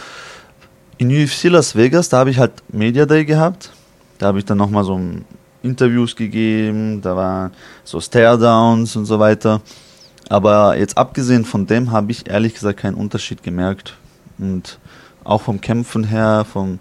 in 0.98 1.10
UFC 1.10 1.44
Las 1.44 1.74
Vegas, 1.74 2.08
da 2.08 2.18
habe 2.18 2.30
ich 2.30 2.38
halt 2.38 2.52
Media 2.68 3.06
Day 3.06 3.24
gehabt. 3.24 3.70
Da 4.18 4.26
habe 4.26 4.38
ich 4.38 4.44
dann 4.44 4.58
nochmal 4.58 4.84
so 4.84 5.00
Interviews 5.62 6.14
gegeben, 6.16 7.00
da 7.02 7.16
waren 7.16 7.50
so 7.84 8.00
Stare-Downs 8.00 8.96
und 8.96 9.06
so 9.06 9.18
weiter. 9.18 9.60
Aber 10.28 10.76
jetzt 10.76 10.98
abgesehen 10.98 11.44
von 11.44 11.66
dem 11.66 11.92
habe 11.92 12.10
ich 12.10 12.28
ehrlich 12.28 12.54
gesagt 12.54 12.80
keinen 12.80 12.94
Unterschied 12.94 13.42
gemerkt. 13.42 13.96
Und 14.38 14.78
auch 15.24 15.42
vom 15.42 15.60
Kämpfen 15.60 16.04
her, 16.04 16.46
vom 16.50 16.78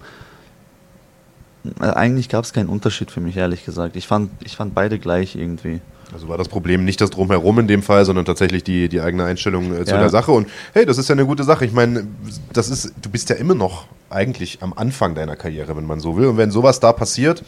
äh, 1.80 1.86
eigentlich 1.86 2.30
gab 2.30 2.44
es 2.44 2.54
keinen 2.54 2.70
Unterschied 2.70 3.12
für 3.12 3.22
mich, 3.22 3.38
ehrlich 3.38 3.66
gesagt. 3.66 3.96
Ich 3.96 4.08
fand, 4.08 4.32
ich 4.44 4.56
fand 4.56 4.74
beide 4.76 5.00
gleich 5.00 5.36
irgendwie. 5.36 5.82
Also 6.14 6.30
war 6.30 6.38
das 6.38 6.48
Problem 6.48 6.86
nicht 6.86 7.02
das 7.02 7.10
Drumherum 7.10 7.60
in 7.60 7.68
dem 7.68 7.82
Fall, 7.82 8.06
sondern 8.06 8.26
tatsächlich 8.26 8.64
die, 8.64 8.90
die 8.90 9.02
eigene 9.02 9.26
Einstellung 9.26 9.74
äh, 9.74 9.86
zu 9.86 9.96
ja. 9.96 10.00
der 10.00 10.10
Sache. 10.10 10.32
Und 10.32 10.48
hey, 10.74 10.86
das 10.86 10.98
ist 10.98 11.10
ja 11.10 11.14
eine 11.14 11.26
gute 11.26 11.44
Sache. 11.44 11.66
Ich 11.66 11.74
meine, 11.74 12.08
das 12.54 12.70
ist, 12.70 12.94
du 13.02 13.10
bist 13.10 13.30
ja 13.30 13.36
immer 13.36 13.56
noch 13.56 13.88
eigentlich 14.10 14.60
am 14.62 14.74
Anfang 14.74 15.16
deiner 15.16 15.36
Karriere, 15.36 15.76
wenn 15.76 15.86
man 15.86 16.00
so 16.00 16.16
will. 16.18 16.28
Und 16.28 16.38
wenn 16.38 16.52
sowas 16.52 16.80
da 16.80 16.94
passiert, 16.94 17.44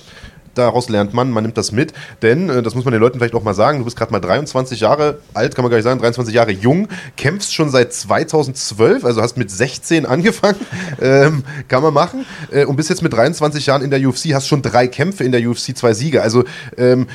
daraus 0.58 0.90
lernt 0.90 1.14
man, 1.14 1.32
man 1.32 1.44
nimmt 1.44 1.58
das 1.58 1.72
mit, 1.72 1.94
denn, 2.22 2.50
äh, 2.50 2.62
das 2.62 2.76
muss 2.76 2.86
man 2.86 2.92
den 2.92 3.02
Leuten 3.02 3.20
vielleicht 3.20 3.36
auch 3.36 3.44
mal 3.44 3.54
sagen, 3.54 3.80
du 3.80 3.86
bist 3.86 3.98
gerade 3.98 4.12
mal 4.12 4.20
23 4.20 4.80
Jahre 4.80 5.20
alt, 5.34 5.56
kann 5.56 5.64
man 5.64 5.70
gar 5.70 5.78
nicht 5.78 5.86
sagen, 5.86 6.00
23 6.00 6.34
Jahre 6.34 6.52
jung, 6.52 6.88
kämpfst 7.16 7.54
schon 7.54 7.70
seit 7.70 7.94
2012, 7.94 9.06
also 9.06 9.22
hast 9.22 9.38
mit 9.38 9.52
16 9.52 10.06
angefangen, 10.06 10.60
ähm, 11.02 11.44
kann 11.68 11.84
man 11.84 11.94
machen, 11.94 12.26
äh, 12.52 12.66
und 12.66 12.76
bist 12.76 12.90
jetzt 12.90 13.02
mit 13.02 13.14
23 13.14 13.66
Jahren 13.66 13.82
in 13.82 13.92
der 13.92 14.00
UFC, 14.08 14.34
hast 14.34 14.48
schon 14.48 14.62
drei 14.62 14.88
Kämpfe 14.88 15.24
in 15.24 15.32
der 15.32 15.48
UFC, 15.48 15.76
zwei 15.78 15.94
Siege, 15.94 16.22
also 16.22 16.44
ähm, 16.78 17.08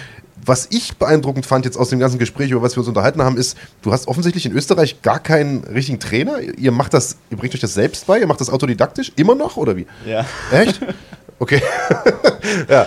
was 0.44 0.68
ich 0.70 0.96
beeindruckend 0.96 1.46
fand 1.46 1.64
jetzt 1.64 1.76
aus 1.76 1.90
dem 1.90 2.00
ganzen 2.00 2.18
Gespräch, 2.18 2.50
über 2.50 2.62
was 2.62 2.74
wir 2.74 2.78
uns 2.78 2.88
unterhalten 2.88 3.22
haben, 3.22 3.36
ist, 3.36 3.56
du 3.82 3.92
hast 3.92 4.08
offensichtlich 4.08 4.46
in 4.46 4.52
Österreich 4.52 5.02
gar 5.02 5.20
keinen 5.20 5.62
richtigen 5.64 6.00
Trainer. 6.00 6.40
Ihr 6.40 6.72
macht 6.72 6.94
das, 6.94 7.16
ihr 7.30 7.36
bringt 7.36 7.54
euch 7.54 7.60
das 7.60 7.74
selbst 7.74 8.06
bei, 8.06 8.18
ihr 8.18 8.26
macht 8.26 8.40
das 8.40 8.50
autodidaktisch, 8.50 9.12
immer 9.16 9.34
noch 9.34 9.56
oder 9.56 9.76
wie? 9.76 9.86
Ja. 10.04 10.26
Echt? 10.50 10.80
Okay. 11.38 11.60
ja. 12.68 12.82
Äh, 12.82 12.86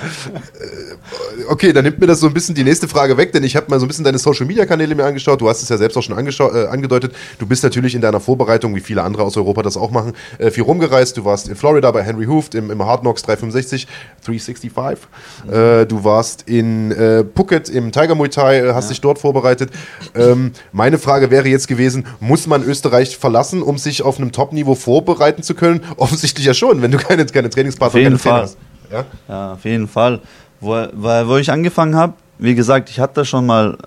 okay, 1.49 1.73
dann 1.73 1.83
nimmt 1.83 1.99
mir 1.99 2.07
das 2.07 2.19
so 2.19 2.27
ein 2.27 2.33
bisschen 2.33 2.55
die 2.55 2.63
nächste 2.63 2.87
Frage 2.87 3.17
weg, 3.17 3.31
denn 3.31 3.43
ich 3.43 3.55
habe 3.55 3.67
mal 3.69 3.79
so 3.79 3.85
ein 3.85 3.87
bisschen 3.87 4.05
deine 4.05 4.17
Social-Media-Kanäle 4.17 4.95
mir 4.95 5.05
angeschaut. 5.05 5.41
Du 5.41 5.49
hast 5.49 5.61
es 5.61 5.69
ja 5.69 5.77
selbst 5.77 5.97
auch 5.97 6.01
schon 6.01 6.17
äh, 6.17 6.67
angedeutet. 6.67 7.13
Du 7.39 7.45
bist 7.45 7.63
natürlich 7.63 7.95
in 7.95 8.01
deiner 8.01 8.19
Vorbereitung, 8.19 8.75
wie 8.75 8.79
viele 8.79 9.03
andere 9.03 9.23
aus 9.23 9.37
Europa 9.37 9.61
das 9.61 9.77
auch 9.77 9.91
machen, 9.91 10.13
äh, 10.37 10.51
viel 10.51 10.63
rumgereist. 10.63 11.17
Du 11.17 11.25
warst 11.25 11.47
in 11.49 11.55
Florida 11.55 11.91
bei 11.91 12.03
Henry 12.03 12.25
Hooft 12.25 12.55
im, 12.55 12.71
im 12.71 12.85
Hard 12.85 13.01
Knocks 13.01 13.23
365, 13.23 13.87
365. 14.25 15.07
Mhm. 15.45 15.53
Äh, 15.53 15.85
du 15.85 16.03
warst 16.03 16.43
in 16.47 16.91
äh, 16.91 17.25
Phuket 17.35 17.69
im 17.69 17.91
Tiger 17.91 18.15
Muay 18.15 18.29
Thai, 18.29 18.59
äh, 18.59 18.73
hast 18.73 18.85
ja. 18.85 18.89
dich 18.89 19.01
dort 19.01 19.19
vorbereitet. 19.19 19.69
Ähm, 20.15 20.51
meine 20.71 20.97
Frage 20.97 21.29
wäre 21.29 21.47
jetzt 21.47 21.67
gewesen, 21.67 22.05
muss 22.19 22.47
man 22.47 22.63
Österreich 22.63 23.17
verlassen, 23.17 23.61
um 23.61 23.77
sich 23.77 24.01
auf 24.01 24.17
einem 24.17 24.31
Top-Niveau 24.31 24.75
vorbereiten 24.75 25.43
zu 25.43 25.55
können? 25.55 25.81
Offensichtlich 25.97 26.45
ja 26.45 26.53
schon, 26.53 26.81
wenn 26.81 26.91
du 26.91 26.97
keine, 26.97 27.25
keine 27.25 27.49
Trainingspartner, 27.49 28.01
keine 28.01 28.17
Trainer 28.17 28.44
hast. 28.45 28.57
Ja? 28.91 29.05
ja, 29.27 29.53
auf 29.53 29.65
jeden 29.65 29.87
Fall. 29.87 30.19
Wo, 30.59 30.85
weil, 30.93 31.27
wo 31.27 31.37
ich 31.37 31.51
angefangen 31.51 31.95
habe, 31.95 32.13
wie 32.37 32.55
gesagt, 32.55 32.89
ich 32.89 32.99
hatte 32.99 33.25
schon 33.25 33.45
mal 33.45 33.77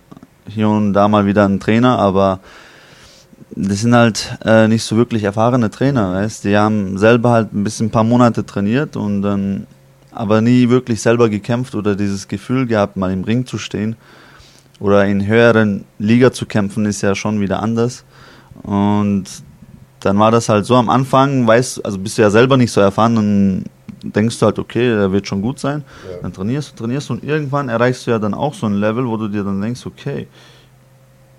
hier 0.49 0.69
und 0.69 0.93
da 0.93 1.09
mal 1.09 1.27
wieder 1.27 1.45
einen 1.45 1.61
Trainer, 1.61 1.99
aber 1.99 2.41
das 3.51 3.81
sind 3.81 3.95
halt 3.95 4.39
äh, 4.45 4.69
nicht 4.69 4.85
so 4.85 4.97
wirklich 4.97 5.25
erfahrene 5.25 5.71
Trainer, 5.71 6.15
weißt 6.15 6.45
Die 6.45 6.57
haben 6.57 6.99
selber 6.99 7.31
halt 7.31 7.53
ein 7.53 7.65
bisschen 7.65 7.87
ein 7.87 7.91
paar 7.91 8.05
Monate 8.05 8.45
trainiert 8.47 8.97
und 8.97 9.23
dann 9.23 9.67
aber 10.13 10.41
nie 10.41 10.69
wirklich 10.69 11.01
selber 11.01 11.29
gekämpft 11.29 11.75
oder 11.75 11.95
dieses 11.95 12.29
Gefühl 12.29 12.67
gehabt, 12.67 12.97
mal 12.97 13.13
im 13.13 13.25
Ring 13.25 13.47
zu 13.47 13.59
stehen 13.59 13.97
oder 14.81 15.05
in 15.07 15.27
höheren 15.27 15.85
Liga 15.99 16.33
zu 16.33 16.47
kämpfen, 16.47 16.87
ist 16.87 17.03
ja 17.03 17.15
schon 17.15 17.41
wieder 17.41 17.63
anders. 17.63 18.05
Und 18.63 19.25
dann 20.01 20.19
war 20.19 20.31
das 20.31 20.49
halt 20.49 20.67
so 20.67 20.77
am 20.77 20.89
Anfang, 20.89 21.47
weißt, 21.47 21.85
also 21.85 21.99
bist 21.99 22.19
du 22.19 22.23
ja 22.23 22.31
selber 22.31 22.57
nicht 22.57 22.71
so 22.71 22.81
erfahren, 22.81 23.17
dann 23.17 23.65
denkst 24.03 24.39
du 24.39 24.47
halt, 24.47 24.59
okay, 24.59 24.89
der 24.89 25.13
wird 25.13 25.27
schon 25.27 25.43
gut 25.43 25.59
sein. 25.59 25.85
Ja. 26.11 26.19
Dann 26.23 26.33
trainierst 26.33 26.73
du, 26.73 26.77
trainierst 26.77 27.09
du 27.09 27.15
und 27.15 27.25
irgendwann 27.25 27.69
erreichst 27.69 28.07
du 28.07 28.11
ja 28.11 28.19
dann 28.19 28.35
auch 28.35 28.55
so 28.55 28.67
ein 28.67 28.75
Level, 28.75 29.07
wo 29.07 29.17
du 29.17 29.29
dir 29.29 29.45
dann 29.45 29.61
denkst, 29.61 29.87
okay, 29.87 30.27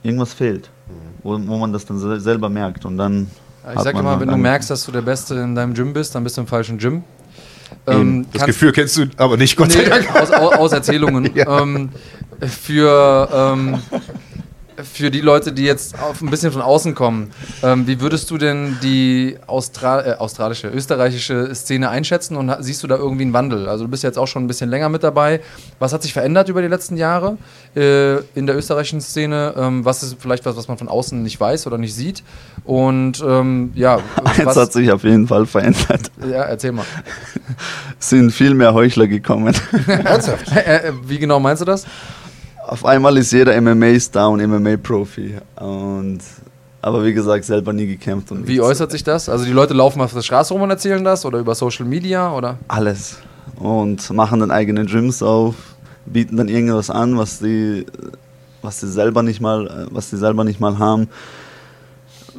irgendwas 0.03 0.33
fehlt, 0.33 0.69
mhm. 0.87 0.93
wo, 1.23 1.31
wo 1.31 1.57
man 1.57 1.73
das 1.73 1.85
dann 1.85 2.19
selber 2.19 2.49
merkt 2.49 2.85
und 2.85 2.97
dann. 2.97 3.27
ich 3.73 3.81
sag 3.81 3.95
immer, 3.95 4.19
wenn 4.19 4.29
du 4.29 4.37
merkst, 4.37 4.69
dass 4.69 4.85
du 4.85 4.91
der 4.91 5.01
Beste 5.01 5.35
in 5.35 5.55
deinem 5.55 5.73
Gym 5.73 5.93
bist, 5.93 6.15
dann 6.15 6.23
bist 6.23 6.37
du 6.37 6.41
im 6.41 6.47
falschen 6.47 6.77
Gym. 6.77 7.03
Ähm, 7.85 8.25
das 8.33 8.45
Gefühl 8.45 8.71
kennst 8.71 8.97
du 8.97 9.05
aber 9.17 9.37
nicht, 9.37 9.55
Gott 9.55 9.67
nee, 9.67 9.83
sei 9.83 9.89
Dank. 9.89 10.15
Aus, 10.15 10.31
aus 10.31 10.71
Erzählungen. 10.71 11.29
ja. 11.35 11.61
ähm, 11.61 11.89
für 12.41 13.29
ähm, 13.31 13.79
für 14.83 15.11
die 15.11 15.21
Leute, 15.21 15.51
die 15.51 15.63
jetzt 15.63 15.99
auf 15.99 16.21
ein 16.21 16.29
bisschen 16.29 16.51
von 16.51 16.61
außen 16.61 16.95
kommen, 16.95 17.31
ähm, 17.63 17.87
wie 17.87 18.01
würdest 18.01 18.29
du 18.31 18.37
denn 18.37 18.77
die 18.81 19.37
Austra 19.47 20.05
äh, 20.05 20.13
australische, 20.15 20.67
österreichische 20.67 21.53
Szene 21.55 21.89
einschätzen 21.89 22.35
und 22.35 22.55
siehst 22.59 22.83
du 22.83 22.87
da 22.87 22.95
irgendwie 22.95 23.23
einen 23.23 23.33
Wandel? 23.33 23.67
Also 23.67 23.85
du 23.85 23.89
bist 23.89 24.03
jetzt 24.03 24.17
auch 24.17 24.27
schon 24.27 24.43
ein 24.43 24.47
bisschen 24.47 24.69
länger 24.69 24.89
mit 24.89 25.03
dabei. 25.03 25.41
Was 25.79 25.93
hat 25.93 26.03
sich 26.03 26.13
verändert 26.13 26.49
über 26.49 26.61
die 26.61 26.67
letzten 26.67 26.97
Jahre 26.97 27.37
äh, 27.75 28.17
in 28.35 28.47
der 28.47 28.55
österreichischen 28.55 29.01
Szene? 29.01 29.53
Ähm, 29.57 29.85
was 29.85 30.03
ist 30.03 30.17
vielleicht 30.19 30.45
was, 30.45 30.55
was 30.55 30.67
man 30.67 30.77
von 30.77 30.87
außen 30.87 31.21
nicht 31.21 31.39
weiß 31.39 31.67
oder 31.67 31.77
nicht 31.77 31.93
sieht? 31.93 32.23
Und 32.63 33.23
ähm, 33.25 33.71
ja, 33.75 33.99
eins 34.23 34.55
hat 34.55 34.73
sich 34.73 34.91
auf 34.91 35.03
jeden 35.03 35.27
Fall 35.27 35.45
verändert. 35.45 36.11
Ja, 36.21 36.43
erzähl 36.43 36.71
mal. 36.71 36.85
Es 37.99 38.09
sind 38.09 38.31
viel 38.31 38.53
mehr 38.53 38.73
Heuchler 38.73 39.07
gekommen. 39.07 39.53
Ernsthaft? 39.87 40.51
Äh, 40.55 40.89
äh, 40.89 40.93
wie 41.05 41.19
genau 41.19 41.39
meinst 41.39 41.61
du 41.61 41.65
das? 41.65 41.85
Auf 42.69 42.85
einmal 42.85 43.17
ist 43.17 43.31
jeder 43.31 43.59
MMA-Star 43.59 44.29
und 44.29 44.41
MMA-Profi. 44.45 45.37
Und 45.55 46.19
aber 46.81 47.03
wie 47.03 47.13
gesagt, 47.13 47.43
selber 47.43 47.73
nie 47.73 47.87
gekämpft. 47.87 48.31
Und 48.31 48.47
wie 48.47 48.61
äußert 48.61 48.91
sich 48.91 49.03
das? 49.03 49.27
Also 49.27 49.43
die 49.43 49.51
Leute 49.51 49.73
laufen 49.73 50.01
auf 50.01 50.13
der 50.13 50.21
Straße 50.21 50.53
rum 50.53 50.61
und 50.61 50.69
erzählen 50.69 51.03
das 51.03 51.25
oder 51.25 51.39
über 51.39 51.55
Social 51.55 51.85
Media 51.85 52.31
oder? 52.31 52.57
Alles. 52.67 53.17
Und 53.55 54.09
machen 54.11 54.39
dann 54.39 54.51
eigene 54.51 54.85
Gyms 54.85 55.21
auf, 55.23 55.55
bieten 56.05 56.37
dann 56.37 56.47
irgendwas 56.47 56.89
an, 56.89 57.17
was 57.17 57.39
die, 57.39 57.85
was 58.61 58.79
sie 58.79 58.87
selber 58.87 59.23
nicht 59.23 59.41
mal, 59.41 59.87
was 59.91 60.11
sie 60.11 60.17
selber 60.17 60.43
nicht 60.43 60.59
mal 60.59 60.77
haben. 60.77 61.09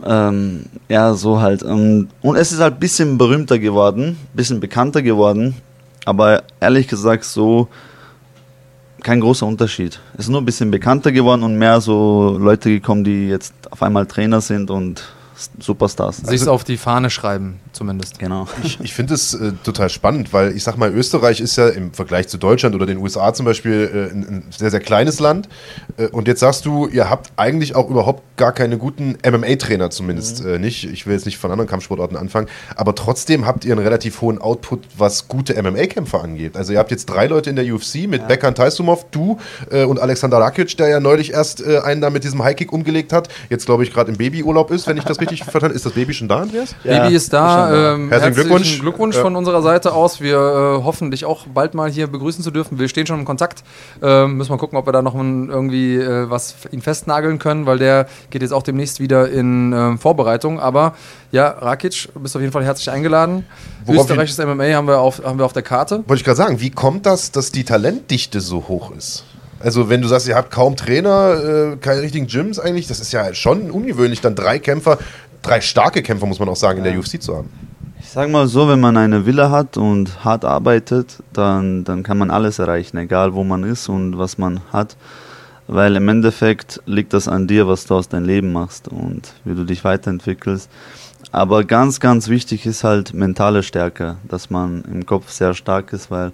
Ähm, 0.06 0.66
ja, 0.88 1.12
so 1.14 1.40
halt. 1.40 1.62
Und, 1.64 2.08
und 2.22 2.36
es 2.36 2.52
ist 2.52 2.60
halt 2.60 2.74
ein 2.74 2.80
bisschen 2.80 3.18
berühmter 3.18 3.58
geworden, 3.58 4.10
ein 4.10 4.36
bisschen 4.36 4.60
bekannter 4.60 5.02
geworden. 5.02 5.56
Aber 6.06 6.44
ehrlich 6.60 6.88
gesagt, 6.88 7.24
so 7.24 7.68
kein 9.00 9.20
großer 9.20 9.46
Unterschied. 9.46 10.00
Es 10.14 10.26
ist 10.26 10.28
nur 10.28 10.40
ein 10.40 10.44
bisschen 10.44 10.70
bekannter 10.70 11.12
geworden 11.12 11.42
und 11.42 11.56
mehr 11.56 11.80
so 11.80 12.36
Leute 12.38 12.70
gekommen, 12.70 13.04
die 13.04 13.28
jetzt 13.28 13.54
auf 13.70 13.82
einmal 13.82 14.06
Trainer 14.06 14.40
sind 14.40 14.70
und 14.70 15.04
Superstars. 15.58 16.18
Sich 16.18 16.40
also, 16.40 16.52
auf 16.52 16.64
die 16.64 16.76
Fahne 16.76 17.10
schreiben, 17.10 17.60
zumindest. 17.72 18.18
Genau. 18.18 18.46
Ich, 18.62 18.80
ich 18.80 18.94
finde 18.94 19.14
es 19.14 19.34
äh, 19.34 19.52
total 19.64 19.88
spannend, 19.88 20.32
weil 20.32 20.56
ich 20.56 20.64
sag 20.64 20.76
mal, 20.76 20.92
Österreich 20.92 21.40
ist 21.40 21.56
ja 21.56 21.68
im 21.68 21.92
Vergleich 21.92 22.28
zu 22.28 22.38
Deutschland 22.38 22.74
oder 22.74 22.86
den 22.86 22.98
USA 22.98 23.32
zum 23.32 23.46
Beispiel 23.46 23.90
äh, 23.92 24.12
ein, 24.12 24.28
ein, 24.28 24.44
sehr, 24.50 24.70
sehr 24.70 24.80
kleines 24.80 25.20
Land. 25.20 25.48
Äh, 25.96 26.08
und 26.08 26.28
jetzt 26.28 26.40
sagst 26.40 26.66
du, 26.66 26.86
ihr 26.86 27.08
habt 27.08 27.32
eigentlich 27.36 27.74
auch 27.76 27.88
überhaupt 27.88 28.22
gar 28.36 28.52
keine 28.52 28.78
guten 28.78 29.16
MMA-Trainer, 29.24 29.90
zumindest 29.90 30.42
mhm. 30.42 30.50
Äh, 30.54 30.58
nicht. 30.58 30.84
Ich 30.84 31.06
will 31.06 31.14
jetzt 31.14 31.26
nicht 31.26 31.38
von 31.38 31.50
anderen 31.50 31.68
Kampfsportarten 31.68 32.16
anfangen, 32.16 32.48
aber 32.76 32.94
trotzdem 32.94 33.46
habt 33.46 33.64
ihr 33.64 33.72
einen 33.72 33.82
relativ 33.82 34.20
hohen 34.20 34.38
Output, 34.38 34.80
was 34.96 35.28
gute 35.28 35.60
MMA-Kämpfer 35.62 36.22
angeht. 36.22 36.56
Also 36.56 36.72
ihr 36.72 36.78
habt 36.78 36.90
jetzt 36.90 37.06
drei 37.06 37.26
Leute 37.26 37.50
in 37.50 37.56
der 37.56 37.64
UFC 37.72 38.08
mit 38.08 38.22
ja. 38.22 38.26
Bekan 38.26 38.54
Taisumov, 38.54 39.06
du 39.10 39.38
äh, 39.70 39.84
und 39.84 40.00
Alexander 40.00 40.38
Rakic, 40.38 40.76
der 40.76 40.88
ja 40.88 41.00
neulich 41.00 41.32
erst 41.32 41.64
äh, 41.64 41.78
einen 41.78 42.00
da 42.00 42.10
mit 42.10 42.24
diesem 42.24 42.42
Highkick 42.42 42.72
umgelegt 42.72 43.12
hat. 43.12 43.28
Jetzt 43.48 43.66
glaube 43.66 43.84
ich 43.84 43.92
gerade 43.92 44.10
im 44.10 44.18
Babyurlaub 44.18 44.70
ist, 44.70 44.86
wenn 44.86 44.96
ich 44.96 45.04
das 45.04 45.20
richtig 45.20 45.29
richtig 45.30 45.50
verstanden? 45.50 45.76
Ist 45.76 45.86
das 45.86 45.92
Baby 45.92 46.14
schon 46.14 46.28
da, 46.28 46.40
Andreas? 46.40 46.74
Ja, 46.84 47.02
Baby 47.02 47.14
ist 47.14 47.32
da. 47.32 47.94
Ähm, 47.94 48.08
herzlichen 48.08 48.34
Glückwunsch. 48.34 48.80
Glückwunsch 48.80 49.16
von 49.16 49.36
unserer 49.36 49.62
Seite 49.62 49.92
aus. 49.92 50.20
Wir 50.20 50.36
äh, 50.36 50.82
hoffen, 50.82 51.10
dich 51.10 51.24
auch 51.24 51.46
bald 51.46 51.74
mal 51.74 51.90
hier 51.90 52.06
begrüßen 52.06 52.42
zu 52.42 52.50
dürfen. 52.50 52.78
Wir 52.78 52.88
stehen 52.88 53.06
schon 53.06 53.20
in 53.20 53.24
Kontakt. 53.24 53.62
Ähm, 54.02 54.36
müssen 54.36 54.50
wir 54.50 54.58
gucken, 54.58 54.78
ob 54.78 54.86
wir 54.86 54.92
da 54.92 55.02
noch 55.02 55.14
ein, 55.14 55.48
irgendwie 55.48 55.96
äh, 55.96 56.28
was 56.30 56.54
ihn 56.70 56.82
festnageln 56.82 57.38
können, 57.38 57.66
weil 57.66 57.78
der 57.78 58.06
geht 58.30 58.42
jetzt 58.42 58.52
auch 58.52 58.62
demnächst 58.62 59.00
wieder 59.00 59.28
in 59.28 59.72
äh, 59.72 59.96
Vorbereitung. 59.96 60.60
Aber 60.60 60.94
ja, 61.32 61.48
Rakic, 61.48 62.08
du 62.12 62.20
bist 62.20 62.34
auf 62.36 62.42
jeden 62.42 62.52
Fall 62.52 62.64
herzlich 62.64 62.90
eingeladen. 62.90 63.46
Worauf 63.84 64.02
Österreichisches 64.02 64.44
MMA 64.44 64.74
haben 64.74 64.88
wir, 64.88 64.98
auf, 64.98 65.22
haben 65.24 65.38
wir 65.38 65.44
auf 65.44 65.52
der 65.52 65.62
Karte. 65.62 66.04
Wollte 66.06 66.20
ich 66.20 66.24
gerade 66.24 66.36
sagen, 66.36 66.60
wie 66.60 66.70
kommt 66.70 67.06
das, 67.06 67.30
dass 67.30 67.52
die 67.52 67.64
Talentdichte 67.64 68.40
so 68.40 68.68
hoch 68.68 68.92
ist? 68.92 69.24
Also 69.60 69.88
wenn 69.88 70.02
du 70.02 70.08
sagst, 70.08 70.26
ihr 70.26 70.34
habt 70.34 70.50
kaum 70.50 70.76
Trainer, 70.76 71.72
äh, 71.72 71.76
keine 71.76 72.02
richtigen 72.02 72.26
Gyms 72.26 72.58
eigentlich, 72.58 72.88
das 72.88 72.98
ist 72.98 73.12
ja 73.12 73.32
schon 73.34 73.70
ungewöhnlich, 73.70 74.20
dann 74.20 74.34
drei 74.34 74.58
Kämpfer 74.58 74.98
drei 75.42 75.60
starke 75.60 76.02
Kämpfer, 76.02 76.26
muss 76.26 76.38
man 76.38 76.48
auch 76.48 76.56
sagen, 76.56 76.78
in 76.78 76.84
der 76.84 76.98
UFC 76.98 77.20
zu 77.20 77.36
haben. 77.36 77.50
Ich 78.00 78.08
sag 78.08 78.30
mal 78.30 78.48
so, 78.48 78.68
wenn 78.68 78.80
man 78.80 78.96
eine 78.96 79.26
Wille 79.26 79.50
hat 79.50 79.76
und 79.76 80.24
hart 80.24 80.44
arbeitet, 80.44 81.18
dann, 81.32 81.84
dann 81.84 82.02
kann 82.02 82.18
man 82.18 82.30
alles 82.30 82.58
erreichen, 82.58 82.96
egal 82.96 83.34
wo 83.34 83.44
man 83.44 83.62
ist 83.62 83.88
und 83.88 84.18
was 84.18 84.38
man 84.38 84.60
hat. 84.72 84.96
Weil 85.66 85.94
im 85.94 86.08
Endeffekt 86.08 86.82
liegt 86.86 87.12
das 87.12 87.28
an 87.28 87.46
dir, 87.46 87.68
was 87.68 87.86
du 87.86 87.94
aus 87.94 88.08
deinem 88.08 88.24
Leben 88.24 88.52
machst 88.52 88.88
und 88.88 89.32
wie 89.44 89.54
du 89.54 89.64
dich 89.64 89.84
weiterentwickelst. 89.84 90.68
Aber 91.30 91.62
ganz, 91.62 92.00
ganz 92.00 92.28
wichtig 92.28 92.66
ist 92.66 92.82
halt 92.82 93.14
mentale 93.14 93.62
Stärke, 93.62 94.16
dass 94.26 94.50
man 94.50 94.82
im 94.90 95.06
Kopf 95.06 95.30
sehr 95.30 95.54
stark 95.54 95.92
ist, 95.92 96.10
weil 96.10 96.32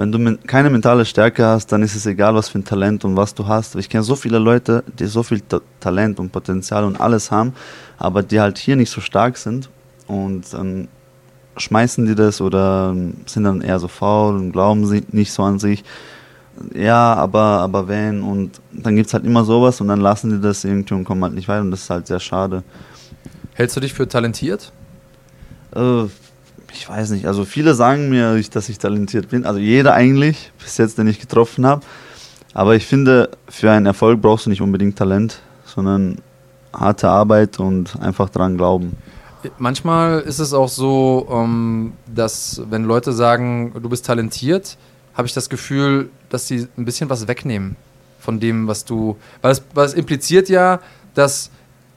wenn 0.00 0.12
du 0.12 0.38
keine 0.46 0.70
mentale 0.70 1.04
Stärke 1.04 1.44
hast, 1.44 1.70
dann 1.72 1.82
ist 1.82 1.94
es 1.94 2.06
egal, 2.06 2.34
was 2.34 2.48
für 2.48 2.58
ein 2.58 2.64
Talent 2.64 3.04
und 3.04 3.18
was 3.18 3.34
du 3.34 3.46
hast. 3.46 3.76
Ich 3.76 3.90
kenne 3.90 4.02
so 4.02 4.16
viele 4.16 4.38
Leute, 4.38 4.82
die 4.98 5.04
so 5.04 5.22
viel 5.22 5.42
Ta 5.42 5.60
Talent 5.78 6.18
und 6.18 6.32
Potenzial 6.32 6.84
und 6.84 6.98
alles 6.98 7.30
haben, 7.30 7.52
aber 7.98 8.22
die 8.22 8.40
halt 8.40 8.56
hier 8.56 8.76
nicht 8.76 8.88
so 8.88 9.02
stark 9.02 9.36
sind 9.36 9.68
und 10.06 10.54
dann 10.54 10.88
schmeißen 11.58 12.06
die 12.06 12.14
das 12.14 12.40
oder 12.40 12.96
sind 13.26 13.44
dann 13.44 13.60
eher 13.60 13.78
so 13.78 13.88
faul 13.88 14.36
und 14.36 14.52
glauben 14.52 14.86
sie 14.86 15.04
nicht 15.12 15.34
so 15.34 15.42
an 15.42 15.58
sich. 15.58 15.84
Ja, 16.74 17.12
aber, 17.12 17.60
aber 17.60 17.86
wenn 17.86 18.22
und 18.22 18.58
dann 18.72 18.96
gibt 18.96 19.08
es 19.08 19.12
halt 19.12 19.26
immer 19.26 19.44
sowas 19.44 19.82
und 19.82 19.88
dann 19.88 20.00
lassen 20.00 20.30
die 20.30 20.40
das 20.40 20.64
irgendwie 20.64 20.94
und 20.94 21.04
kommen 21.04 21.22
halt 21.22 21.34
nicht 21.34 21.46
weiter 21.46 21.60
und 21.60 21.72
das 21.72 21.82
ist 21.82 21.90
halt 21.90 22.06
sehr 22.06 22.20
schade. 22.20 22.62
Hältst 23.52 23.76
du 23.76 23.80
dich 23.80 23.92
für 23.92 24.08
talentiert? 24.08 24.72
Äh, 25.76 26.04
ich 26.72 26.88
weiß 26.88 27.10
nicht, 27.10 27.26
also 27.26 27.44
viele 27.44 27.74
sagen 27.74 28.10
mir, 28.10 28.40
dass 28.52 28.68
ich 28.68 28.78
talentiert 28.78 29.28
bin. 29.28 29.44
Also 29.44 29.60
jeder 29.60 29.94
eigentlich, 29.94 30.52
bis 30.58 30.78
jetzt, 30.78 30.98
den 30.98 31.06
ich 31.08 31.20
getroffen 31.20 31.66
habe. 31.66 31.82
Aber 32.54 32.74
ich 32.74 32.86
finde, 32.86 33.30
für 33.48 33.70
einen 33.70 33.86
Erfolg 33.86 34.20
brauchst 34.20 34.46
du 34.46 34.50
nicht 34.50 34.60
unbedingt 34.60 34.96
Talent, 34.96 35.40
sondern 35.64 36.18
harte 36.72 37.08
Arbeit 37.08 37.58
und 37.58 38.00
einfach 38.00 38.28
dran 38.28 38.56
glauben. 38.56 38.96
Manchmal 39.58 40.20
ist 40.20 40.38
es 40.38 40.52
auch 40.52 40.68
so, 40.68 41.26
ähm, 41.30 41.94
dass 42.12 42.60
wenn 42.68 42.84
Leute 42.84 43.12
sagen, 43.12 43.72
du 43.80 43.88
bist 43.88 44.04
talentiert, 44.04 44.76
habe 45.14 45.26
ich 45.26 45.34
das 45.34 45.48
Gefühl, 45.48 46.10
dass 46.28 46.46
sie 46.46 46.68
ein 46.76 46.84
bisschen 46.84 47.08
was 47.08 47.26
wegnehmen 47.26 47.76
von 48.18 48.38
dem, 48.38 48.66
was 48.66 48.84
du. 48.84 49.16
Weil 49.40 49.52
es, 49.52 49.62
weil 49.72 49.86
es 49.86 49.94
impliziert 49.94 50.48
ja, 50.48 50.80
dass, 51.14 51.50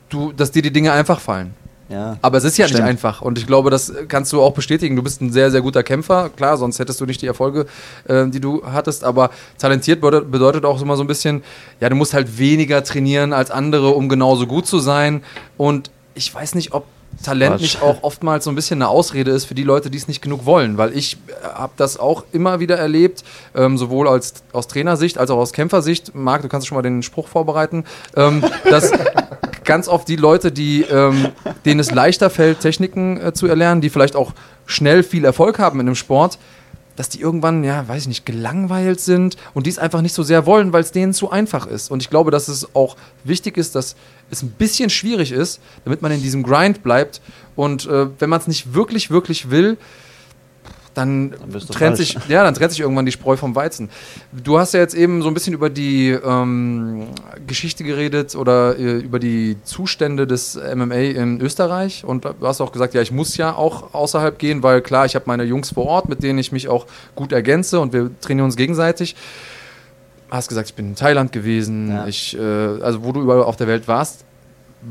du, 0.10 0.32
dass 0.32 0.52
dir 0.52 0.62
die 0.62 0.72
Dinge 0.72 0.94
einfach 0.94 1.20
fallen. 1.20 1.54
Ja, 1.90 2.18
Aber 2.22 2.38
es 2.38 2.44
ist 2.44 2.58
ja 2.58 2.68
stimmt. 2.68 2.82
nicht 2.82 2.90
einfach. 2.90 3.22
Und 3.22 3.38
ich 3.38 3.46
glaube, 3.46 3.70
das 3.70 3.94
kannst 4.08 4.32
du 4.34 4.42
auch 4.42 4.54
bestätigen. 4.54 4.96
Du 4.96 5.04
bist 5.04 5.22
ein 5.22 5.32
sehr, 5.32 5.52
sehr 5.52 5.62
guter 5.62 5.84
Kämpfer. 5.84 6.30
Klar, 6.30 6.58
sonst 6.58 6.80
hättest 6.80 7.00
du 7.02 7.06
nicht 7.06 7.22
die 7.22 7.28
Erfolge, 7.28 7.66
äh, 8.08 8.28
die 8.28 8.40
du 8.40 8.64
hattest. 8.66 9.04
Aber 9.04 9.30
talentiert 9.58 10.02
bedeutet 10.02 10.66
auch 10.66 10.82
immer 10.82 10.96
so 10.96 11.04
ein 11.04 11.08
bisschen, 11.08 11.44
ja, 11.80 11.90
du 11.90 11.96
musst 11.96 12.14
halt 12.14 12.38
weniger 12.38 12.84
trainieren 12.84 13.34
als 13.34 13.52
andere, 13.52 13.90
um 13.90 14.10
genauso 14.10 14.48
gut 14.48 14.66
zu 14.66 14.80
sein. 14.80 15.24
Und 15.58 15.92
ich 16.16 16.34
weiß 16.34 16.56
nicht, 16.56 16.74
ob 16.74 16.86
Talent 17.22 17.62
nicht 17.62 17.82
auch 17.82 18.02
oftmals 18.02 18.46
so 18.46 18.52
ein 18.52 18.56
bisschen 18.56 18.82
eine 18.82 18.90
Ausrede 18.90 19.32
ist 19.32 19.46
für 19.46 19.54
die 19.54 19.64
Leute, 19.64 19.90
die 19.92 19.98
es 19.98 20.08
nicht 20.08 20.22
genug 20.22 20.46
wollen. 20.46 20.78
Weil 20.78 20.98
ich 20.98 21.18
äh, 21.28 21.48
habe 21.54 21.74
das 21.78 21.98
auch 21.98 22.24
immer 22.32 22.60
wieder 22.60 22.78
erlebt, 22.78 23.24
ähm, 23.56 23.78
sowohl 23.78 24.08
als, 24.08 24.36
aus 24.52 24.68
Trainersicht 24.68 25.18
als 25.18 25.30
auch 25.30 25.38
aus 25.38 25.54
Kämpfersicht. 25.54 26.16
Marc, 26.16 26.42
du 26.42 26.48
kannst 26.48 26.68
schon 26.68 26.76
mal 26.76 26.82
den 26.82 27.04
Spruch 27.04 27.28
vorbereiten, 27.28 27.84
ähm, 28.16 28.44
dass 28.70 28.92
ganz 29.64 29.88
oft 29.88 30.08
die 30.08 30.16
Leute, 30.16 30.52
die, 30.52 30.82
ähm, 30.82 31.30
denen 31.66 31.80
es 31.80 31.92
leichter 31.92 32.30
fällt, 32.30 32.60
Techniken 32.60 33.20
äh, 33.20 33.34
zu 33.34 33.48
erlernen, 33.48 33.82
die 33.82 33.90
vielleicht 33.90 34.16
auch 34.16 34.34
schnell 34.66 35.04
viel 35.04 35.26
Erfolg 35.26 35.60
haben 35.60 35.80
in 35.80 35.88
einem 35.88 35.96
Sport, 35.96 36.38
dass 36.96 37.10
die 37.10 37.20
irgendwann, 37.20 37.64
ja, 37.64 37.88
weiß 37.88 38.04
ich 38.04 38.08
nicht, 38.08 38.26
gelangweilt 38.26 39.00
sind 39.00 39.38
und 39.54 39.66
dies 39.66 39.80
einfach 39.80 40.02
nicht 40.02 40.14
so 40.14 40.24
sehr 40.24 40.46
wollen, 40.46 40.74
weil 40.74 40.82
es 40.82 40.92
denen 40.92 41.14
zu 41.14 41.32
einfach 41.32 41.66
ist. 41.66 41.90
Und 41.90 42.02
ich 42.02 42.10
glaube, 42.10 42.30
dass 42.30 42.48
es 42.48 42.76
auch 42.76 42.96
wichtig 43.24 43.58
ist, 43.58 43.76
dass 43.76 43.96
es 44.30 44.44
ein 44.44 44.52
bisschen 44.52 44.90
schwierig 44.90 45.32
ist, 45.32 45.60
damit 45.86 46.02
man 46.02 46.12
in 46.12 46.22
diesem 46.22 46.44
Grind 46.44 46.84
bleibt. 46.84 47.22
Und 47.56 47.88
äh, 47.88 48.08
wenn 48.20 48.30
man 48.30 48.40
es 48.40 48.48
nicht 48.48 48.74
wirklich, 48.74 49.10
wirklich 49.10 49.50
will, 49.50 49.78
dann, 50.94 51.32
dann 51.32 51.62
trennt 51.62 51.98
sich, 51.98 52.18
ja, 52.28 52.44
dann 52.44 52.54
trennt 52.54 52.72
sich 52.72 52.82
irgendwann 52.82 53.06
die 53.06 53.12
Spreu 53.12 53.36
vom 53.36 53.56
Weizen. 53.56 53.90
Du 54.32 54.60
hast 54.60 54.74
ja 54.74 54.80
jetzt 54.80 54.94
eben 54.94 55.22
so 55.22 55.28
ein 55.28 55.34
bisschen 55.34 55.54
über 55.54 55.70
die 55.70 56.10
ähm, 56.10 57.08
Geschichte 57.48 57.84
geredet 57.84 58.36
oder 58.36 58.78
äh, 58.78 59.00
über 59.00 59.20
die 59.20 59.58
Zustände 59.64 60.28
des 60.28 60.56
MMA 60.56 60.96
in 60.96 61.42
Österreich 61.42 62.06
und 62.06 62.26
du 62.26 62.34
hast 62.42 62.62
auch 62.62 62.72
gesagt, 62.72 62.94
ja, 62.94 63.02
ich 63.02 63.12
muss 63.12 63.38
ja 63.38 63.56
auch 63.56 63.94
außerhalb 63.94 64.38
gehen, 64.38 64.64
weil 64.64 64.82
klar, 64.82 65.06
ich 65.06 65.16
habe 65.16 65.26
meine 65.28 65.44
Jungs 65.44 65.72
vor 65.72 65.86
Ort, 65.86 66.10
mit 66.10 66.24
denen 66.24 66.40
ich 66.40 66.52
mich 66.52 66.68
auch 66.68 66.86
gut 67.16 67.32
ergänze 67.32 67.80
und 67.80 67.94
wir 67.94 68.12
trainieren 68.22 68.46
uns 68.46 68.56
gegenseitig. 68.56 69.16
Hast 70.30 70.48
gesagt, 70.48 70.70
ich 70.70 70.76
bin 70.76 70.90
in 70.90 70.96
Thailand 70.96 71.32
gewesen, 71.32 71.90
ja. 71.90 72.08
ich, 72.08 72.38
äh, 72.38 72.42
also 72.42 73.04
wo 73.04 73.12
du 73.12 73.22
überall 73.22 73.44
auf 73.44 73.56
der 73.56 73.68
Welt 73.68 73.88
warst 73.88 74.26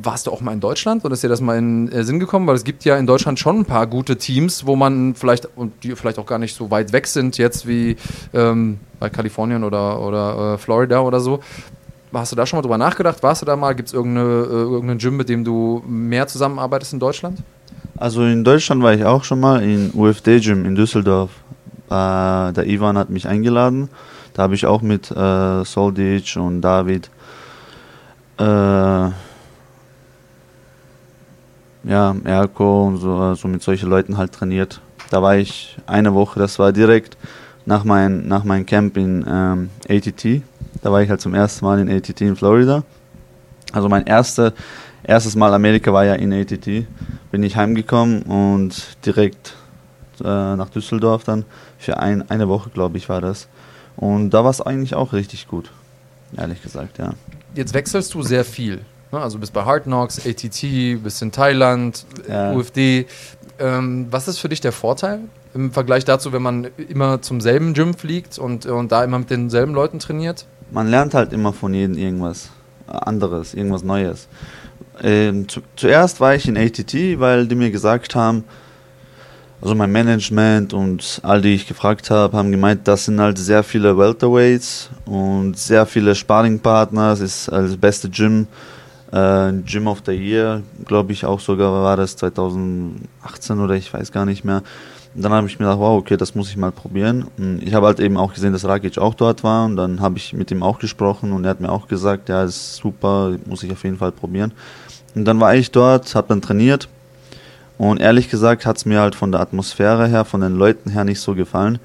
warst 0.00 0.26
du 0.26 0.30
auch 0.30 0.40
mal 0.40 0.52
in 0.52 0.60
Deutschland 0.60 1.04
oder 1.04 1.14
ist 1.14 1.22
dir 1.22 1.28
das 1.28 1.40
mal 1.40 1.58
in 1.58 1.90
äh, 1.90 2.04
Sinn 2.04 2.20
gekommen? 2.20 2.46
Weil 2.46 2.54
es 2.54 2.64
gibt 2.64 2.84
ja 2.84 2.96
in 2.96 3.06
Deutschland 3.06 3.38
schon 3.38 3.60
ein 3.60 3.64
paar 3.64 3.86
gute 3.86 4.16
Teams, 4.16 4.66
wo 4.66 4.76
man 4.76 5.14
vielleicht, 5.14 5.48
und 5.56 5.84
die 5.84 5.94
vielleicht 5.94 6.18
auch 6.18 6.26
gar 6.26 6.38
nicht 6.38 6.54
so 6.54 6.70
weit 6.70 6.92
weg 6.92 7.06
sind 7.06 7.38
jetzt 7.38 7.66
wie 7.66 7.96
ähm, 8.32 8.78
bei 8.98 9.10
Kalifornien 9.10 9.64
oder, 9.64 10.00
oder 10.00 10.54
äh, 10.54 10.58
Florida 10.58 11.00
oder 11.00 11.20
so. 11.20 11.40
Hast 12.12 12.32
du 12.32 12.36
da 12.36 12.44
schon 12.44 12.58
mal 12.58 12.62
drüber 12.62 12.78
nachgedacht? 12.78 13.22
Warst 13.22 13.42
du 13.42 13.46
da 13.46 13.56
mal? 13.56 13.74
Gibt 13.74 13.88
es 13.88 13.94
irgendeine, 13.94 14.28
äh, 14.28 14.62
irgendeinen 14.62 14.98
Gym, 14.98 15.16
mit 15.16 15.28
dem 15.28 15.44
du 15.44 15.82
mehr 15.86 16.26
zusammenarbeitest 16.26 16.92
in 16.92 17.00
Deutschland? 17.00 17.38
Also 17.96 18.22
in 18.24 18.44
Deutschland 18.44 18.82
war 18.82 18.92
ich 18.92 19.04
auch 19.04 19.24
schon 19.24 19.40
mal 19.40 19.62
in 19.62 19.92
UFD 19.94 20.40
Gym 20.40 20.64
in 20.64 20.74
Düsseldorf. 20.74 21.30
Äh, 21.88 22.52
der 22.52 22.66
Ivan 22.66 22.98
hat 22.98 23.10
mich 23.10 23.26
eingeladen. 23.26 23.88
Da 24.34 24.42
habe 24.42 24.54
ich 24.54 24.66
auch 24.66 24.82
mit 24.82 25.10
äh, 25.10 25.64
Soldic 25.64 26.36
und 26.36 26.62
David 26.62 27.10
äh, 28.38 29.10
ja, 31.84 32.14
Erko 32.24 32.86
und 32.86 32.98
so, 32.98 33.14
also 33.16 33.48
mit 33.48 33.62
solchen 33.62 33.88
Leuten 33.88 34.16
halt 34.16 34.32
trainiert. 34.32 34.80
Da 35.10 35.22
war 35.22 35.36
ich 35.36 35.76
eine 35.86 36.14
Woche, 36.14 36.38
das 36.38 36.58
war 36.58 36.72
direkt 36.72 37.16
nach, 37.66 37.84
mein, 37.84 38.26
nach 38.28 38.44
meinem 38.44 38.66
Camp 38.66 38.96
in 38.96 39.24
ähm, 39.28 39.70
ATT. 39.88 40.42
Da 40.82 40.90
war 40.90 41.02
ich 41.02 41.10
halt 41.10 41.20
zum 41.20 41.34
ersten 41.34 41.64
Mal 41.64 41.78
in 41.80 41.90
ATT 41.90 42.20
in 42.22 42.36
Florida. 42.36 42.82
Also 43.72 43.88
mein 43.88 44.06
erste, 44.06 44.52
erstes 45.02 45.36
Mal 45.36 45.54
Amerika 45.54 45.92
war 45.92 46.04
ja 46.04 46.14
in 46.14 46.32
ATT. 46.32 46.86
Bin 47.30 47.42
ich 47.42 47.56
heimgekommen 47.56 48.22
und 48.22 48.96
direkt 49.04 49.54
äh, 50.20 50.56
nach 50.56 50.70
Düsseldorf 50.70 51.24
dann 51.24 51.44
für 51.78 51.98
ein, 51.98 52.28
eine 52.30 52.48
Woche, 52.48 52.70
glaube 52.70 52.98
ich, 52.98 53.08
war 53.08 53.20
das. 53.20 53.48
Und 53.96 54.30
da 54.30 54.44
war 54.44 54.50
es 54.50 54.60
eigentlich 54.60 54.94
auch 54.94 55.12
richtig 55.12 55.48
gut, 55.48 55.70
ehrlich 56.36 56.62
gesagt, 56.62 56.98
ja. 56.98 57.14
Jetzt 57.54 57.74
wechselst 57.74 58.14
du 58.14 58.22
sehr 58.22 58.44
viel. 58.44 58.80
Ne? 59.12 59.20
Also 59.20 59.38
bist 59.38 59.52
bei 59.52 59.64
Hard 59.64 59.84
Knocks, 59.84 60.26
ATT, 60.26 61.02
bist 61.02 61.22
in 61.22 61.30
Thailand, 61.30 62.04
ja. 62.28 62.52
UFD. 62.52 63.06
Ähm, 63.58 64.06
was 64.10 64.26
ist 64.26 64.38
für 64.38 64.48
dich 64.48 64.60
der 64.60 64.72
Vorteil 64.72 65.20
im 65.54 65.70
Vergleich 65.70 66.04
dazu, 66.04 66.32
wenn 66.32 66.42
man 66.42 66.68
immer 66.88 67.20
zum 67.22 67.40
selben 67.40 67.74
Gym 67.74 67.94
fliegt 67.94 68.38
und, 68.38 68.66
und 68.66 68.90
da 68.90 69.04
immer 69.04 69.18
mit 69.18 69.30
denselben 69.30 69.74
Leuten 69.74 69.98
trainiert? 69.98 70.46
Man 70.70 70.88
lernt 70.88 71.14
halt 71.14 71.32
immer 71.32 71.52
von 71.52 71.74
jedem 71.74 71.96
irgendwas 71.98 72.48
anderes, 72.86 73.54
irgendwas 73.54 73.84
Neues. 73.84 74.28
Ähm, 75.02 75.48
zu, 75.48 75.60
zuerst 75.76 76.20
war 76.20 76.34
ich 76.34 76.48
in 76.48 76.56
ATT, 76.56 77.20
weil 77.20 77.46
die 77.46 77.54
mir 77.54 77.70
gesagt 77.70 78.14
haben, 78.14 78.44
also 79.60 79.74
mein 79.74 79.92
Management 79.92 80.72
und 80.72 81.20
all 81.22 81.40
die 81.40 81.54
ich 81.54 81.68
gefragt 81.68 82.10
habe, 82.10 82.36
haben 82.36 82.50
gemeint, 82.50 82.88
das 82.88 83.04
sind 83.04 83.20
halt 83.20 83.38
sehr 83.38 83.62
viele 83.62 83.96
Welterweights 83.96 84.90
und 85.04 85.56
sehr 85.56 85.86
viele 85.86 86.14
Sparringpartner. 86.14 87.12
Es 87.12 87.20
ist 87.20 87.48
das 87.48 87.76
beste 87.76 88.10
Gym 88.10 88.48
äh, 89.12 89.52
Gym 89.64 89.86
of 89.86 90.02
the 90.06 90.12
Year, 90.12 90.62
glaube 90.86 91.12
ich 91.12 91.24
auch 91.24 91.40
sogar, 91.40 91.72
war 91.82 91.96
das 91.96 92.16
2018 92.16 93.60
oder 93.60 93.74
ich 93.74 93.92
weiß 93.92 94.10
gar 94.12 94.26
nicht 94.26 94.44
mehr. 94.44 94.62
Und 95.14 95.22
dann 95.22 95.32
habe 95.32 95.46
ich 95.46 95.58
mir 95.58 95.66
gedacht, 95.66 95.80
wow, 95.80 95.98
okay, 95.98 96.16
das 96.16 96.34
muss 96.34 96.48
ich 96.48 96.56
mal 96.56 96.72
probieren. 96.72 97.26
Und 97.36 97.62
ich 97.62 97.74
habe 97.74 97.86
halt 97.86 98.00
eben 98.00 98.16
auch 98.16 98.32
gesehen, 98.32 98.54
dass 98.54 98.64
Rakic 98.64 98.96
auch 98.96 99.14
dort 99.14 99.44
war 99.44 99.66
und 99.66 99.76
dann 99.76 100.00
habe 100.00 100.16
ich 100.16 100.32
mit 100.32 100.50
ihm 100.50 100.62
auch 100.62 100.78
gesprochen 100.78 101.32
und 101.32 101.44
er 101.44 101.50
hat 101.50 101.60
mir 101.60 101.70
auch 101.70 101.86
gesagt, 101.86 102.30
ja, 102.30 102.44
ist 102.44 102.76
super, 102.76 103.32
muss 103.44 103.62
ich 103.62 103.70
auf 103.70 103.84
jeden 103.84 103.98
Fall 103.98 104.12
probieren. 104.12 104.52
Und 105.14 105.26
dann 105.26 105.38
war 105.38 105.54
ich 105.54 105.70
dort, 105.70 106.14
habe 106.14 106.28
dann 106.28 106.40
trainiert 106.40 106.88
und 107.76 108.00
ehrlich 108.00 108.30
gesagt 108.30 108.64
hat 108.64 108.78
es 108.78 108.86
mir 108.86 109.00
halt 109.00 109.14
von 109.14 109.32
der 109.32 109.42
Atmosphäre 109.42 110.06
her, 110.06 110.24
von 110.24 110.40
den 110.40 110.56
Leuten 110.56 110.88
her 110.90 111.04
nicht 111.04 111.20
so 111.20 111.34
gefallen. 111.34 111.78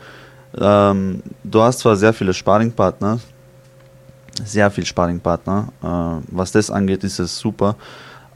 Ähm, 0.57 1.21
du 1.43 1.61
hast 1.61 1.79
zwar 1.79 1.97
sehr 1.97 2.13
viele 2.13 2.33
Sparringpartner, 2.33 3.19
sehr 4.45 4.69
viel 4.71 4.85
Sparringpartner. 4.85 5.67
Äh, 5.83 6.25
was 6.31 6.51
das 6.51 6.71
angeht, 6.71 7.03
ist 7.03 7.19
es 7.19 7.37
super. 7.37 7.75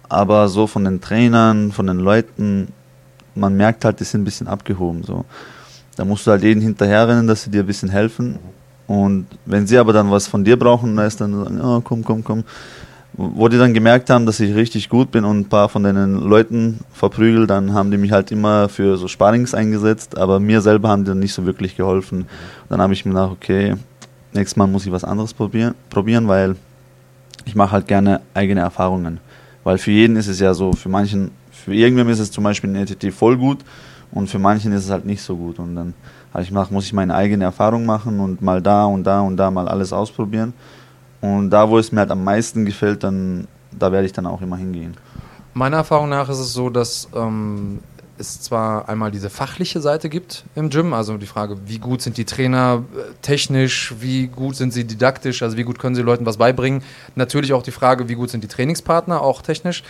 Aber 0.09 0.47
so 0.49 0.67
von 0.67 0.83
den 0.83 0.99
Trainern, 0.99 1.71
von 1.71 1.87
den 1.87 1.99
Leuten, 1.99 2.69
man 3.35 3.55
merkt 3.55 3.85
halt, 3.85 3.99
die 3.99 4.03
sind 4.03 4.21
ein 4.21 4.25
bisschen 4.25 4.47
abgehoben. 4.47 5.03
So. 5.03 5.25
Da 5.95 6.05
musst 6.05 6.27
du 6.27 6.31
halt 6.31 6.43
jeden 6.43 6.61
hinterherrennen, 6.61 7.27
dass 7.27 7.43
sie 7.43 7.51
dir 7.51 7.61
ein 7.61 7.67
bisschen 7.67 7.89
helfen. 7.89 8.39
Und 8.87 9.27
wenn 9.45 9.67
sie 9.67 9.77
aber 9.77 9.93
dann 9.93 10.11
was 10.11 10.27
von 10.27 10.43
dir 10.43 10.57
brauchen, 10.57 10.95
dann 10.95 11.07
ist 11.07 11.21
dann, 11.21 11.61
oh, 11.61 11.81
komm, 11.81 12.03
komm, 12.03 12.23
komm. 12.23 12.43
Wo 13.13 13.47
die 13.47 13.57
dann 13.57 13.73
gemerkt 13.73 14.09
haben, 14.09 14.25
dass 14.25 14.39
ich 14.39 14.55
richtig 14.55 14.89
gut 14.89 15.11
bin 15.11 15.25
und 15.25 15.39
ein 15.39 15.49
paar 15.49 15.69
von 15.69 15.83
den 15.83 16.15
Leuten 16.15 16.79
verprügelt, 16.91 17.49
dann 17.49 17.73
haben 17.73 17.91
die 17.91 17.97
mich 17.97 18.11
halt 18.11 18.31
immer 18.31 18.69
für 18.69 18.97
so 18.97 19.07
Sparrings 19.07 19.53
eingesetzt, 19.53 20.17
aber 20.17 20.39
mir 20.39 20.61
selber 20.61 20.89
haben 20.89 21.03
die 21.03 21.09
dann 21.09 21.19
nicht 21.19 21.33
so 21.33 21.45
wirklich 21.45 21.75
geholfen. 21.75 22.25
Dann 22.69 22.81
habe 22.81 22.93
ich 22.93 23.05
mir 23.05 23.11
gedacht, 23.11 23.31
okay, 23.31 23.75
nächstes 24.33 24.57
Mal 24.57 24.67
muss 24.67 24.85
ich 24.85 24.91
was 24.91 25.03
anderes 25.03 25.33
probieren, 25.33 25.75
probieren 25.89 26.27
weil 26.27 26.55
ich 27.45 27.55
mache 27.55 27.71
halt 27.71 27.87
gerne 27.87 28.21
eigene 28.33 28.61
Erfahrungen. 28.61 29.19
Weil 29.63 29.77
für 29.77 29.91
jeden 29.91 30.15
ist 30.15 30.27
es 30.27 30.39
ja 30.39 30.53
so, 30.53 30.73
für 30.73 30.89
manchen, 30.89 31.31
für 31.51 31.73
irgendwem 31.73 32.09
ist 32.09 32.19
es 32.19 32.31
zum 32.31 32.43
Beispiel 32.43 32.69
in 32.69 32.75
ETT 32.75 33.13
voll 33.13 33.37
gut 33.37 33.59
und 34.11 34.29
für 34.29 34.39
manchen 34.39 34.71
ist 34.73 34.85
es 34.85 34.91
halt 34.91 35.05
nicht 35.05 35.21
so 35.21 35.35
gut. 35.35 35.59
Und 35.59 35.75
dann 35.75 35.93
habe 36.33 36.43
ich 36.43 36.49
gedacht, 36.49 36.71
muss 36.71 36.85
ich 36.85 36.93
meine 36.93 37.13
eigene 37.13 37.43
Erfahrung 37.43 37.85
machen 37.85 38.19
und 38.19 38.41
mal 38.41 38.61
da 38.61 38.85
und 38.85 39.03
da 39.03 39.21
und 39.21 39.37
da 39.37 39.51
mal 39.51 39.67
alles 39.67 39.93
ausprobieren. 39.93 40.53
Und 41.19 41.51
da, 41.51 41.69
wo 41.69 41.77
es 41.77 41.91
mir 41.91 41.99
halt 41.99 42.11
am 42.11 42.23
meisten 42.23 42.65
gefällt, 42.65 43.03
dann 43.03 43.47
da 43.77 43.91
werde 43.91 44.05
ich 44.05 44.13
dann 44.13 44.25
auch 44.25 44.41
immer 44.41 44.57
hingehen. 44.57 44.95
Meiner 45.53 45.77
Erfahrung 45.77 46.09
nach 46.09 46.29
ist 46.29 46.39
es 46.39 46.53
so, 46.53 46.69
dass 46.69 47.09
ähm, 47.15 47.79
es 48.21 48.41
zwar 48.41 48.87
einmal 48.87 49.11
diese 49.11 49.29
fachliche 49.29 49.81
Seite 49.81 50.09
gibt 50.09 50.45
im 50.55 50.69
Gym, 50.69 50.93
also 50.93 51.17
die 51.17 51.25
Frage, 51.25 51.57
wie 51.65 51.79
gut 51.79 52.01
sind 52.01 52.17
die 52.17 52.25
Trainer 52.25 52.83
äh, 52.95 53.13
technisch, 53.21 53.93
wie 53.99 54.27
gut 54.27 54.55
sind 54.55 54.71
sie 54.71 54.85
didaktisch, 54.85 55.43
also 55.43 55.57
wie 55.57 55.63
gut 55.63 55.79
können 55.79 55.95
sie 55.95 56.01
Leuten 56.01 56.25
was 56.25 56.37
beibringen. 56.37 56.83
Natürlich 57.15 57.53
auch 57.53 57.63
die 57.63 57.71
Frage, 57.71 58.07
wie 58.07 58.15
gut 58.15 58.29
sind 58.29 58.43
die 58.43 58.47
Trainingspartner, 58.47 59.21
auch 59.21 59.41
technisch. 59.41 59.83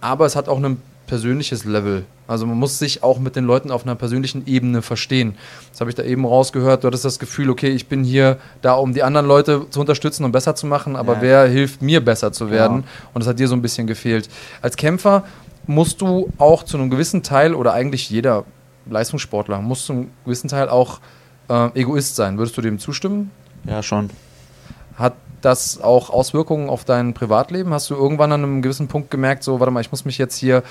Aber 0.00 0.26
es 0.26 0.36
hat 0.36 0.48
auch 0.48 0.62
ein 0.62 0.80
persönliches 1.08 1.64
Level. 1.64 2.04
Also 2.28 2.46
man 2.46 2.58
muss 2.58 2.78
sich 2.78 3.02
auch 3.02 3.18
mit 3.18 3.34
den 3.34 3.44
Leuten 3.44 3.70
auf 3.70 3.84
einer 3.84 3.94
persönlichen 3.94 4.46
Ebene 4.46 4.82
verstehen. 4.82 5.34
Das 5.72 5.80
habe 5.80 5.90
ich 5.90 5.96
da 5.96 6.04
eben 6.04 6.24
rausgehört. 6.24 6.84
Du 6.84 6.86
hattest 6.86 7.04
das 7.04 7.18
Gefühl, 7.18 7.50
okay, 7.50 7.70
ich 7.70 7.88
bin 7.88 8.04
hier 8.04 8.36
da, 8.60 8.74
um 8.74 8.92
die 8.92 9.02
anderen 9.02 9.26
Leute 9.26 9.66
zu 9.70 9.80
unterstützen 9.80 10.24
und 10.24 10.32
besser 10.32 10.54
zu 10.54 10.66
machen, 10.66 10.94
aber 10.94 11.14
ja. 11.14 11.22
wer 11.22 11.46
hilft 11.46 11.82
mir 11.82 12.04
besser 12.04 12.30
zu 12.30 12.50
werden? 12.50 12.82
Genau. 12.82 12.88
Und 13.14 13.20
das 13.20 13.28
hat 13.28 13.40
dir 13.40 13.48
so 13.48 13.56
ein 13.56 13.62
bisschen 13.62 13.86
gefehlt. 13.86 14.28
Als 14.60 14.76
Kämpfer 14.76 15.24
musst 15.68 16.00
du 16.00 16.32
auch 16.38 16.64
zu 16.64 16.78
einem 16.78 16.90
gewissen 16.90 17.22
Teil 17.22 17.54
oder 17.54 17.74
eigentlich 17.74 18.10
jeder 18.10 18.44
Leistungssportler 18.86 19.60
muss 19.60 19.84
zu 19.84 19.92
einem 19.92 20.10
gewissen 20.24 20.48
Teil 20.48 20.68
auch 20.68 21.00
äh, 21.48 21.68
Egoist 21.78 22.16
sein. 22.16 22.38
Würdest 22.38 22.56
du 22.56 22.62
dem 22.62 22.78
zustimmen? 22.78 23.30
Ja, 23.64 23.82
schon. 23.82 24.08
Hat 24.96 25.14
das 25.42 25.80
auch 25.80 26.10
Auswirkungen 26.10 26.70
auf 26.70 26.84
dein 26.84 27.12
Privatleben? 27.12 27.72
Hast 27.74 27.90
du 27.90 27.94
irgendwann 27.94 28.32
an 28.32 28.42
einem 28.42 28.62
gewissen 28.62 28.88
Punkt 28.88 29.10
gemerkt, 29.10 29.44
so, 29.44 29.60
warte 29.60 29.70
mal, 29.70 29.80
ich 29.80 29.90
muss 29.90 30.06
mich 30.06 30.16
jetzt 30.16 30.36
hier 30.36 30.62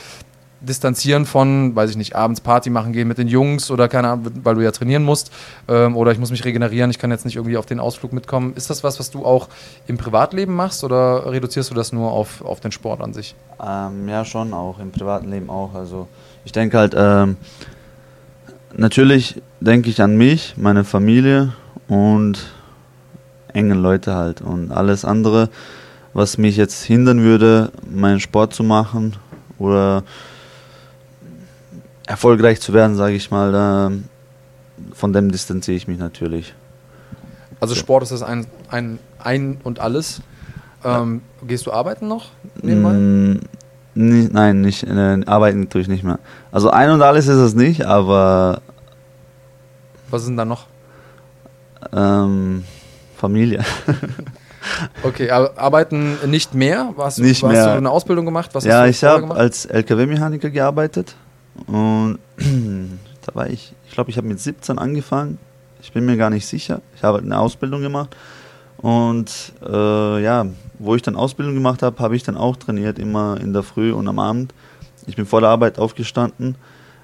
distanzieren 0.59 1.25
von, 1.25 1.75
weiß 1.75 1.91
ich 1.91 1.97
nicht, 1.97 2.15
abends 2.15 2.41
Party 2.41 2.69
machen 2.69 2.93
gehen 2.93 3.07
mit 3.07 3.17
den 3.17 3.27
Jungs 3.27 3.69
oder 3.69 3.87
keine 3.87 4.09
Ahnung, 4.09 4.31
weil 4.43 4.55
du 4.55 4.61
ja 4.61 4.71
trainieren 4.71 5.03
musst 5.03 5.31
ähm, 5.67 5.95
oder 5.95 6.11
ich 6.11 6.17
muss 6.17 6.31
mich 6.31 6.45
regenerieren, 6.45 6.89
ich 6.89 6.97
kann 6.97 7.11
jetzt 7.11 7.25
nicht 7.25 7.35
irgendwie 7.35 7.57
auf 7.57 7.65
den 7.65 7.79
Ausflug 7.79 8.11
mitkommen. 8.13 8.53
Ist 8.55 8.69
das 8.69 8.83
was, 8.83 8.99
was 8.99 9.11
du 9.11 9.25
auch 9.25 9.49
im 9.85 9.97
Privatleben 9.97 10.55
machst 10.55 10.83
oder 10.83 11.31
reduzierst 11.31 11.69
du 11.69 11.75
das 11.75 11.93
nur 11.93 12.11
auf, 12.11 12.43
auf 12.43 12.59
den 12.59 12.71
Sport 12.71 13.01
an 13.01 13.13
sich? 13.13 13.35
Ähm, 13.63 14.09
ja, 14.09 14.25
schon 14.25 14.53
auch, 14.53 14.79
im 14.79 14.91
privaten 14.91 15.29
Leben 15.29 15.49
auch. 15.49 15.75
Also 15.75 16.07
ich 16.43 16.51
denke 16.51 16.77
halt, 16.77 16.95
ähm, 16.97 17.37
natürlich 18.75 19.41
denke 19.59 19.89
ich 19.89 20.01
an 20.01 20.17
mich, 20.17 20.55
meine 20.57 20.83
Familie 20.83 21.53
und 21.87 22.47
engen 23.53 23.81
Leute 23.81 24.15
halt 24.15 24.41
und 24.41 24.71
alles 24.71 25.05
andere, 25.05 25.49
was 26.13 26.37
mich 26.37 26.57
jetzt 26.57 26.83
hindern 26.83 27.21
würde, 27.21 27.71
meinen 27.89 28.19
Sport 28.19 28.53
zu 28.53 28.63
machen 28.63 29.15
oder 29.59 30.03
erfolgreich 32.07 32.59
zu 32.61 32.73
werden, 32.73 32.95
sage 32.95 33.13
ich 33.13 33.29
mal, 33.29 33.91
von 34.93 35.13
dem 35.13 35.31
distanziere 35.31 35.77
ich 35.77 35.87
mich 35.87 35.99
natürlich. 35.99 36.55
Also 37.59 37.75
Sport 37.75 38.03
ist 38.03 38.11
das 38.11 38.23
ein, 38.23 38.45
ein, 38.69 38.99
ein 39.19 39.59
und 39.63 39.79
alles. 39.79 40.21
Ähm, 40.83 41.21
gehst 41.45 41.65
du 41.65 41.71
arbeiten 41.71 42.07
noch 42.07 42.27
nebenbei? 42.61 42.91
Mm, 42.93 43.39
nie- 43.95 44.29
nein, 44.31 44.61
nicht, 44.61 44.83
äh, 44.83 45.21
arbeiten 45.25 45.67
tue 45.69 45.81
ich 45.81 45.87
nicht 45.87 46.03
mehr. 46.03 46.19
Also 46.51 46.69
ein 46.69 46.91
und 46.91 47.01
alles 47.01 47.27
ist 47.27 47.37
es 47.37 47.55
nicht, 47.55 47.83
aber 47.85 48.61
Was 50.11 50.21
ist 50.21 50.27
denn 50.29 50.37
da 50.37 50.45
noch? 50.45 50.67
ähm, 51.93 52.63
Familie. 53.17 53.63
Okay, 55.01 55.31
aber 55.31 55.53
arbeiten 55.57 56.17
nicht 56.29 56.53
mehr? 56.53 56.91
Was, 56.97 57.17
Nicht 57.19 57.41
hast 57.41 57.49
mehr. 57.51 57.65
du 57.65 57.71
eine 57.77 57.89
Ausbildung 57.89 58.25
gemacht? 58.25 58.49
Was 58.53 58.65
ja, 58.65 58.81
hast 58.81 58.85
du 58.85 58.89
ich 58.89 59.03
habe 59.03 59.33
als 59.33 59.65
LKW-Mechaniker 59.65 60.49
gearbeitet 60.49 61.15
und 61.65 62.19
da 63.25 63.35
war 63.35 63.49
ich, 63.49 63.73
ich 63.87 63.93
glaube, 63.93 64.09
ich 64.09 64.17
habe 64.17 64.27
mit 64.27 64.39
17 64.39 64.77
angefangen. 64.77 65.39
Ich 65.81 65.91
bin 65.91 66.05
mir 66.05 66.17
gar 66.17 66.29
nicht 66.29 66.45
sicher. 66.45 66.81
Ich 66.95 67.03
habe 67.03 67.19
eine 67.19 67.39
Ausbildung 67.39 67.81
gemacht 67.81 68.15
und 68.77 69.53
äh, 69.65 70.23
ja, 70.23 70.45
wo 70.79 70.95
ich 70.95 71.01
dann 71.01 71.15
Ausbildung 71.15 71.55
gemacht 71.55 71.81
habe, 71.81 71.97
habe 71.99 72.15
ich 72.15 72.23
dann 72.23 72.37
auch 72.37 72.55
trainiert, 72.55 72.99
immer 72.99 73.39
in 73.41 73.53
der 73.53 73.63
Früh 73.63 73.91
und 73.91 74.07
am 74.07 74.19
Abend. 74.19 74.53
Ich 75.07 75.15
bin 75.15 75.25
vor 75.25 75.41
der 75.41 75.49
Arbeit 75.49 75.79
aufgestanden, 75.79 76.55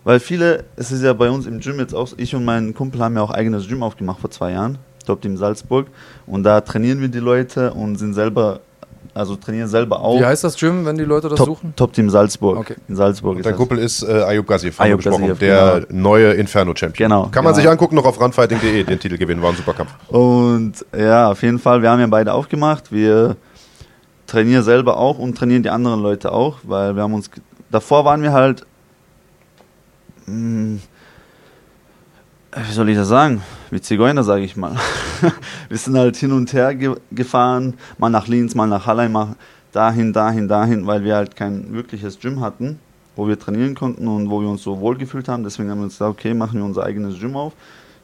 weil 0.03 0.19
viele, 0.19 0.65
es 0.75 0.91
ist 0.91 1.01
ja 1.01 1.13
bei 1.13 1.29
uns 1.29 1.47
im 1.47 1.59
Gym 1.59 1.79
jetzt 1.79 1.95
auch, 1.95 2.09
ich 2.17 2.35
und 2.35 2.45
mein 2.45 2.73
Kumpel 2.73 3.01
haben 3.01 3.15
ja 3.15 3.23
auch 3.23 3.31
eigenes 3.31 3.67
Gym 3.67 3.81
aufgemacht 3.81 4.19
vor 4.19 4.29
zwei 4.29 4.51
Jahren, 4.51 4.77
dort 5.05 5.25
in 5.25 5.37
Salzburg 5.37 5.87
und 6.27 6.43
da 6.43 6.61
trainieren 6.61 7.01
wir 7.01 7.07
die 7.07 7.19
Leute 7.19 7.73
und 7.73 7.95
sind 7.95 8.13
selber, 8.13 8.59
also 9.13 9.36
trainieren 9.36 9.67
selber 9.67 9.99
auch. 9.99 10.19
Wie 10.19 10.26
heißt 10.26 10.43
das 10.43 10.58
Gym, 10.58 10.86
wenn 10.86 10.97
die 10.97 11.04
Leute 11.04 11.30
das 11.30 11.38
Top, 11.38 11.47
suchen? 11.47 11.73
Top 11.76 11.93
Team 11.93 12.10
Salzburg. 12.10 12.58
Okay. 12.58 12.76
In 12.88 12.95
Salzburg 12.95 13.38
ist 13.38 13.45
Dein 13.45 13.54
das. 13.54 13.58
Kumpel 13.60 13.78
ist 13.78 14.02
äh, 14.04 14.12
Ayub 14.23 14.47
Gassiev, 14.47 14.80
Ayub 14.80 15.04
Gassiev, 15.04 15.38
der 15.39 15.86
neue 15.89 16.34
Inferno-Champion. 16.34 17.10
Genau, 17.10 17.23
Kann 17.30 17.43
man 17.43 17.54
genau. 17.54 17.62
sich 17.62 17.69
angucken, 17.69 17.95
noch 17.95 18.06
auf 18.06 18.19
runfighting.de, 18.19 18.84
den 18.84 18.99
Titel 18.99 19.17
gewinnen, 19.17 19.41
war 19.41 19.52
ein 19.52 19.56
super 19.56 19.73
Kampf. 19.73 19.91
Und 20.10 20.73
ja, 20.97 21.30
auf 21.32 21.41
jeden 21.43 21.60
Fall, 21.60 21.82
wir 21.82 21.91
haben 21.91 21.99
ja 21.99 22.08
beide 22.08 22.34
aufgemacht. 22.34 22.91
Wir 22.91 23.36
trainieren 24.26 24.63
selber 24.63 24.97
auch 24.97 25.19
und 25.19 25.38
trainieren 25.38 25.62
die 25.63 25.69
anderen 25.69 26.02
Leute 26.02 26.32
auch, 26.32 26.58
weil 26.63 26.95
wir 26.95 27.04
haben 27.04 27.13
uns. 27.13 27.30
Davor 27.69 28.06
waren 28.06 28.21
wir 28.23 28.32
halt. 28.34 28.65
mh, 30.26 30.80
Wie 32.55 32.71
soll 32.71 32.89
ich 32.89 32.97
das 32.97 33.07
sagen? 33.07 33.41
Wie 33.71 33.81
Zigeuner, 33.81 34.23
sage 34.23 34.43
ich 34.43 34.55
mal. 34.55 34.75
wir 35.69 35.77
sind 35.77 35.97
halt 35.97 36.15
hin 36.17 36.31
und 36.31 36.53
her 36.53 36.75
ge 36.75 36.95
gefahren, 37.11 37.73
mal 37.97 38.09
nach 38.09 38.27
Linz, 38.27 38.53
mal 38.53 38.67
nach 38.67 38.85
Halle, 38.85 39.09
mal 39.09 39.35
dahin, 39.71 40.13
dahin, 40.13 40.47
dahin, 40.47 40.85
weil 40.85 41.03
wir 41.03 41.15
halt 41.15 41.35
kein 41.35 41.73
wirkliches 41.73 42.19
Gym 42.19 42.41
hatten, 42.41 42.77
wo 43.15 43.27
wir 43.27 43.39
trainieren 43.39 43.73
konnten 43.73 44.07
und 44.07 44.29
wo 44.29 44.39
wir 44.39 44.47
uns 44.49 44.61
so 44.61 44.79
wohl 44.79 44.95
gefühlt 44.97 45.27
haben. 45.29 45.43
Deswegen 45.43 45.71
haben 45.71 45.79
wir 45.79 45.85
uns 45.85 45.93
gesagt, 45.93 46.11
okay, 46.11 46.35
machen 46.35 46.59
wir 46.59 46.65
unser 46.65 46.83
eigenes 46.83 47.19
Gym 47.19 47.35
auf. 47.35 47.53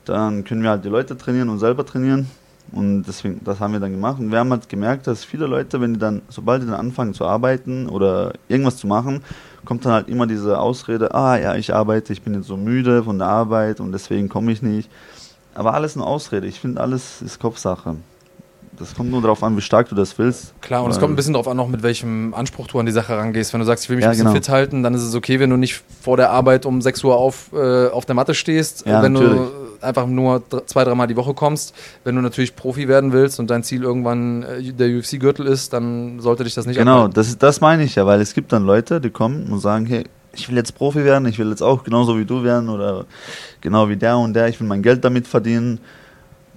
Dann 0.05 0.43
können 0.43 0.63
wir 0.63 0.71
halt 0.71 0.83
die 0.83 0.89
Leute 0.89 1.15
trainieren 1.15 1.49
und 1.49 1.59
selber 1.59 1.85
trainieren. 1.85 2.27
Und 2.71 3.03
deswegen, 3.03 3.41
das 3.43 3.59
haben 3.59 3.73
wir 3.73 3.79
dann 3.79 3.91
gemacht. 3.91 4.19
Und 4.19 4.31
wir 4.31 4.39
haben 4.39 4.49
halt 4.49 4.67
gemerkt, 4.67 5.05
dass 5.05 5.23
viele 5.23 5.45
Leute, 5.45 5.79
wenn 5.79 5.93
die 5.93 5.99
dann, 5.99 6.23
sobald 6.27 6.63
die 6.63 6.67
dann 6.67 6.75
anfangen 6.75 7.13
zu 7.13 7.25
arbeiten 7.25 7.87
oder 7.87 8.33
irgendwas 8.47 8.77
zu 8.77 8.87
machen, 8.87 9.21
kommt 9.69 9.85
dann 9.85 9.91
halt 9.93 10.09
immer 10.09 10.25
diese 10.25 10.57
Ausrede, 10.59 11.13
ah 11.13 11.37
ja, 11.37 11.53
ich 11.53 11.75
arbeite, 11.75 12.11
ich 12.11 12.23
bin 12.23 12.33
jetzt 12.33 12.47
so 12.47 12.57
müde 12.57 13.03
von 13.03 13.19
der 13.19 13.27
Arbeit 13.27 13.79
und 13.79 13.91
deswegen 13.91 14.27
komme 14.27 14.51
ich 14.51 14.63
nicht. 14.63 14.89
Aber 15.53 15.75
alles 15.75 15.95
eine 15.95 16.07
Ausrede. 16.07 16.47
Ich 16.47 16.59
finde, 16.59 16.81
alles 16.81 17.21
ist 17.21 17.39
Kopfsache. 17.39 17.95
Das 18.79 18.95
kommt 18.95 19.11
nur 19.11 19.21
darauf 19.21 19.43
an, 19.43 19.55
wie 19.55 19.61
stark 19.61 19.87
du 19.89 19.93
das 19.93 20.17
willst. 20.17 20.59
Klar, 20.61 20.83
und 20.83 20.89
es 20.89 20.99
kommt 20.99 21.13
ein 21.13 21.15
bisschen 21.15 21.33
darauf 21.33 21.47
an, 21.47 21.55
noch 21.55 21.67
mit 21.67 21.83
welchem 21.83 22.33
Anspruch 22.33 22.65
du 22.65 22.79
an 22.79 22.87
die 22.87 22.91
Sache 22.91 23.15
rangehst. 23.15 23.53
Wenn 23.53 23.59
du 23.59 23.65
sagst, 23.67 23.83
ich 23.83 23.89
will 23.91 23.97
mich 23.97 24.05
Ja, 24.05 24.09
ein 24.09 24.13
bisschen 24.13 24.25
genau. 24.25 24.35
fit 24.35 24.49
halten, 24.49 24.81
dann 24.81 24.95
ist 24.95 25.03
es 25.03 25.13
okay, 25.13 25.39
wenn 25.39 25.51
du 25.51 25.57
nicht 25.57 25.83
vor 26.01 26.17
der 26.17 26.31
Arbeit 26.31 26.65
um 26.65 26.81
6 26.81 27.03
Uhr 27.03 27.15
auf, 27.15 27.51
äh, 27.53 27.89
auf 27.89 28.05
der 28.05 28.15
Matte 28.15 28.33
stehst. 28.33 28.87
Ja, 28.87 29.03
wenn 29.03 29.13
natürlich. 29.13 29.37
du 29.37 29.68
einfach 29.81 30.07
nur 30.07 30.43
zwei, 30.65 30.83
dreimal 30.83 31.07
die 31.07 31.15
Woche 31.15 31.33
kommst. 31.33 31.73
Wenn 32.03 32.15
du 32.15 32.21
natürlich 32.21 32.55
Profi 32.55 32.87
werden 32.87 33.11
willst 33.13 33.39
und 33.39 33.49
dein 33.49 33.63
Ziel 33.63 33.83
irgendwann 33.83 34.43
äh, 34.43 34.71
der 34.73 34.89
UFC-Gürtel 34.97 35.45
ist, 35.47 35.73
dann 35.73 36.19
sollte 36.19 36.43
dich 36.43 36.53
das 36.55 36.65
nicht 36.65 36.77
Genau, 36.77 36.95
abhalten. 36.97 37.13
das, 37.13 37.27
ist- 37.29 37.43
das 37.43 37.61
meine 37.61 37.83
ich 37.83 37.95
ja, 37.95 38.05
weil 38.05 38.21
es 38.21 38.33
gibt 38.33 38.51
dann 38.53 38.65
Leute, 38.65 38.99
die 39.01 39.09
kommen 39.09 39.47
und 39.51 39.59
sagen, 39.59 39.85
hey, 39.85 40.05
ich 40.33 40.47
will 40.47 40.55
jetzt 40.57 40.75
Profi 40.75 41.03
werden, 41.03 41.27
ich 41.27 41.39
will 41.39 41.49
jetzt 41.49 41.63
auch 41.63 41.83
genauso 41.83 42.17
wie 42.17 42.25
du 42.25 42.43
werden 42.43 42.69
oder 42.69 43.05
genau 43.61 43.89
wie 43.89 43.97
der 43.97 44.17
und 44.17 44.33
der, 44.33 44.47
ich 44.47 44.59
will 44.59 44.67
mein 44.67 44.83
Geld 44.83 45.03
damit 45.03 45.27
verdienen. 45.27 45.79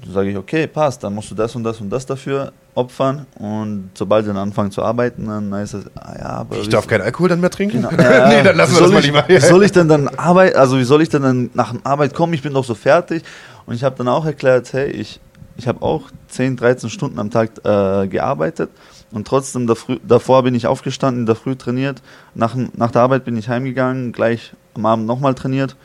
Dann 0.02 0.12
sage 0.12 0.30
ich, 0.30 0.36
okay, 0.36 0.66
passt, 0.66 1.04
dann 1.04 1.14
musst 1.14 1.30
du 1.30 1.34
das 1.34 1.54
und 1.54 1.64
das 1.64 1.80
und 1.80 1.90
das 1.90 2.04
dafür 2.04 2.52
opfern 2.74 3.26
und 3.38 3.90
sobald 3.94 4.24
sie 4.24 4.30
dann 4.30 4.38
anfangen 4.38 4.70
zu 4.70 4.82
arbeiten, 4.82 5.26
dann 5.26 5.54
heißt 5.54 5.74
es, 5.74 5.84
ah 5.94 6.14
ja, 6.18 6.28
aber... 6.38 6.56
Ich 6.56 6.68
darf 6.68 6.86
keinen 6.86 7.02
Alkohol 7.02 7.28
dann 7.28 7.40
mehr 7.40 7.50
trinken? 7.50 7.82
Genau. 7.82 7.90
Ja, 8.02 8.28
nee, 8.28 8.42
dann 8.42 8.56
lassen 8.56 8.74
wir 8.74 8.80
das 8.82 8.92
mal 8.92 9.02
lieber. 9.02 9.24
Wie 9.28 9.38
soll 9.38 9.62
ich 9.62 9.72
denn 9.72 9.88
dann 9.88 10.08
Arbeit, 10.08 10.56
also 10.56 10.78
wie 10.78 10.84
soll 10.84 11.02
ich 11.02 11.08
denn 11.08 11.22
dann 11.22 11.50
nach 11.54 11.72
der 11.72 11.80
Arbeit 11.84 12.14
kommen? 12.14 12.32
Ich 12.34 12.42
bin 12.42 12.54
doch 12.54 12.64
so 12.64 12.74
fertig. 12.74 13.22
Und 13.66 13.74
ich 13.74 13.84
habe 13.84 13.96
dann 13.96 14.08
auch 14.08 14.24
erklärt, 14.24 14.72
hey, 14.72 14.90
ich, 14.90 15.20
ich 15.56 15.68
habe 15.68 15.82
auch 15.82 16.10
10, 16.28 16.56
13 16.56 16.90
Stunden 16.90 17.18
am 17.18 17.30
Tag 17.30 17.50
äh, 17.64 18.08
gearbeitet 18.08 18.70
und 19.12 19.26
trotzdem 19.26 19.70
davor 20.06 20.42
bin 20.42 20.54
ich 20.54 20.66
aufgestanden, 20.66 21.22
in 21.22 21.26
der 21.26 21.34
Früh 21.34 21.54
trainiert. 21.54 22.02
Nach, 22.34 22.56
nach 22.74 22.90
der 22.90 23.02
Arbeit 23.02 23.24
bin 23.24 23.36
ich 23.36 23.48
heimgegangen, 23.48 24.12
gleich 24.12 24.52
am 24.74 24.86
Abend 24.86 25.06
nochmal 25.06 25.34
trainiert, 25.34 25.76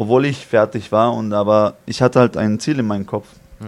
obwohl 0.00 0.24
ich 0.24 0.46
fertig 0.46 0.90
war. 0.92 1.12
Und 1.12 1.34
aber 1.34 1.74
ich 1.84 2.00
hatte 2.00 2.20
halt 2.20 2.38
ein 2.38 2.58
Ziel 2.58 2.78
in 2.78 2.86
meinem 2.86 3.04
Kopf. 3.04 3.26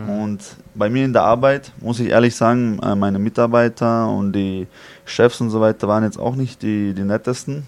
Und 0.09 0.39
bei 0.75 0.89
mir 0.89 1.05
in 1.05 1.13
der 1.13 1.25
Arbeit, 1.25 1.71
muss 1.79 2.01
ich 2.01 2.09
ehrlich 2.09 2.35
sagen, 2.35 2.79
äh, 2.83 2.95
meine 2.95 3.19
Mitarbeiter 3.19 4.09
und 4.09 4.33
die 4.33 4.67
Chefs 5.05 5.43
und 5.43 5.51
so 5.51 5.61
weiter 5.61 5.87
waren 5.89 6.05
jetzt 6.05 6.19
auch 6.19 6.35
nicht 6.35 6.63
die, 6.63 6.95
die 6.95 7.03
nettesten. 7.03 7.67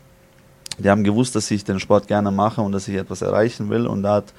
Die 0.79 0.89
haben 0.89 1.05
gewusst, 1.05 1.37
dass 1.37 1.51
ich 1.51 1.63
den 1.65 1.79
Sport 1.79 2.09
gerne 2.09 2.31
mache 2.31 2.63
und 2.63 2.73
dass 2.73 2.89
ich 2.89 2.95
etwas 2.95 3.21
erreichen 3.21 3.69
will. 3.69 3.87
Und 3.87 4.03
da 4.03 4.15
hat, 4.15 4.33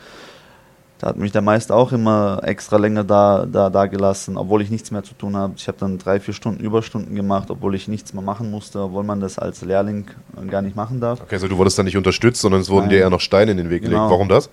da 1.00 1.08
hat 1.08 1.18
mich 1.18 1.32
der 1.32 1.42
Meister 1.42 1.76
auch 1.76 1.92
immer 1.92 2.40
extra 2.44 2.78
länger 2.78 3.04
da, 3.04 3.46
da, 3.46 3.70
da 3.70 3.86
gelassen, 3.86 4.38
obwohl 4.38 4.62
ich 4.62 4.70
nichts 4.70 4.92
mehr 4.92 5.04
zu 5.04 5.14
tun 5.14 5.36
habe. 5.36 5.54
Ich 5.58 5.68
habe 5.68 5.78
dann 5.78 5.98
drei, 5.98 6.20
vier 6.20 6.34
Stunden 6.34 6.64
Überstunden 6.64 7.16
gemacht, 7.16 7.52
obwohl 7.52 7.76
ich 7.76 7.88
nichts 7.88 8.14
mehr 8.14 8.24
machen 8.24 8.50
musste, 8.50 8.80
obwohl 8.80 9.04
man 9.04 9.20
das 9.20 9.38
als 9.38 9.62
Lehrling 9.62 10.08
gar 10.50 10.62
nicht 10.62 10.76
machen 10.76 11.02
darf. 11.02 11.22
Okay, 11.22 11.36
also 11.36 11.48
du 11.48 11.58
wurdest 11.58 11.78
dann 11.78 11.86
nicht 11.86 11.98
unterstützt, 11.98 12.42
sondern 12.42 12.62
es 12.62 12.70
wurden 12.70 12.84
Nein. 12.84 12.92
dir 12.92 13.00
eher 13.00 13.10
noch 13.10 13.20
Steine 13.20 13.52
in 13.52 13.58
den 13.58 13.70
Weg 13.70 13.82
gelegt. 13.82 14.00
Genau. 14.00 14.10
Warum 14.10 14.30
das? 14.30 14.50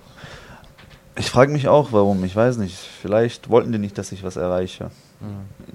Ich 1.16 1.30
frage 1.30 1.52
mich 1.52 1.68
auch, 1.68 1.92
warum. 1.92 2.24
Ich 2.24 2.34
weiß 2.34 2.56
nicht. 2.56 2.76
Vielleicht 2.76 3.48
wollten 3.50 3.70
die 3.70 3.78
nicht, 3.78 3.96
dass 3.98 4.12
ich 4.12 4.24
was 4.24 4.36
erreiche. 4.36 4.90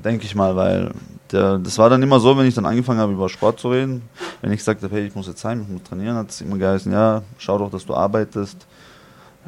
Denke 0.03 0.25
ich 0.25 0.35
mal, 0.35 0.55
weil 0.55 0.91
der, 1.31 1.57
das 1.57 1.77
war 1.77 1.89
dann 1.89 2.03
immer 2.03 2.19
so, 2.19 2.37
wenn 2.37 2.45
ich 2.45 2.55
dann 2.55 2.65
angefangen 2.65 2.99
habe, 2.99 3.13
über 3.13 3.29
Sport 3.29 3.59
zu 3.59 3.69
reden. 3.69 4.01
Wenn 4.41 4.51
ich 4.51 4.59
gesagt 4.59 4.83
habe, 4.83 4.93
hey, 4.93 5.07
ich 5.07 5.15
muss 5.15 5.27
jetzt 5.27 5.43
heim, 5.45 5.61
ich 5.61 5.69
muss 5.69 5.83
trainieren, 5.83 6.17
hat 6.17 6.31
es 6.31 6.41
immer 6.41 6.57
geheißen, 6.57 6.91
ja, 6.91 7.21
schau 7.37 7.57
doch, 7.57 7.71
dass 7.71 7.85
du 7.85 7.93
arbeitest. 7.93 8.67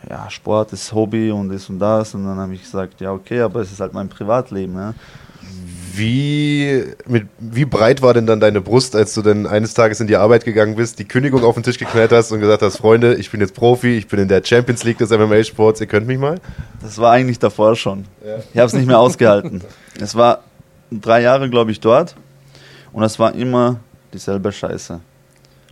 Ja, 0.08 0.30
Sport 0.30 0.74
ist 0.74 0.94
Hobby 0.94 1.32
und 1.32 1.50
das 1.50 1.70
und 1.70 1.80
das. 1.80 2.14
Und 2.14 2.26
dann 2.26 2.38
habe 2.38 2.54
ich 2.54 2.62
gesagt, 2.62 3.02
ja, 3.02 3.12
okay, 3.12 3.42
aber 3.42 3.62
es 3.62 3.72
ist 3.72 3.80
halt 3.80 3.94
mein 3.94 4.10
Privatleben. 4.10 4.76
Ja. 4.76 4.94
Wie, 5.94 6.84
mit, 7.08 7.28
wie 7.40 7.66
breit 7.66 8.02
war 8.02 8.14
denn 8.14 8.26
dann 8.26 8.40
deine 8.40 8.62
Brust, 8.62 8.96
als 8.96 9.14
du 9.16 9.22
dann 9.22 9.48
eines 9.48 9.74
Tages 9.74 10.00
in 10.00 10.08
die 10.08 10.16
Arbeit 10.16 10.46
gegangen 10.46 10.76
bist, 10.76 11.00
die 11.00 11.06
Kündigung 11.06 11.44
auf 11.44 11.56
den 11.56 11.64
Tisch 11.64 11.78
geknallt 11.78 12.12
hast 12.12 12.32
und 12.32 12.40
gesagt 12.40 12.62
hast, 12.62 12.78
Freunde, 12.78 13.16
ich 13.16 13.32
bin 13.32 13.42
jetzt 13.42 13.54
Profi, 13.54 13.98
ich 13.98 14.08
bin 14.08 14.20
in 14.20 14.28
der 14.28 14.42
Champions 14.44 14.84
League 14.84 14.98
des 15.00 15.10
MMA-Sports, 15.10 15.82
ihr 15.82 15.88
könnt 15.88 16.08
mich 16.08 16.20
mal? 16.20 16.40
Das 16.82 16.98
war 17.00 17.12
eigentlich 17.12 17.40
davor 17.40 17.76
schon. 17.76 18.06
Ich 18.54 18.58
habe 18.58 18.68
es 18.68 18.74
nicht 18.74 18.88
mehr 18.88 19.00
ausgehalten. 19.00 19.62
Es 20.00 20.16
war 20.16 20.44
drei 20.92 21.22
Jahre, 21.22 21.50
glaube 21.50 21.72
ich, 21.72 21.80
dort 21.80 22.16
und 22.94 23.04
es 23.04 23.20
war 23.20 23.34
immer 23.34 23.80
dieselbe 24.14 24.52
Scheiße. 24.52 25.02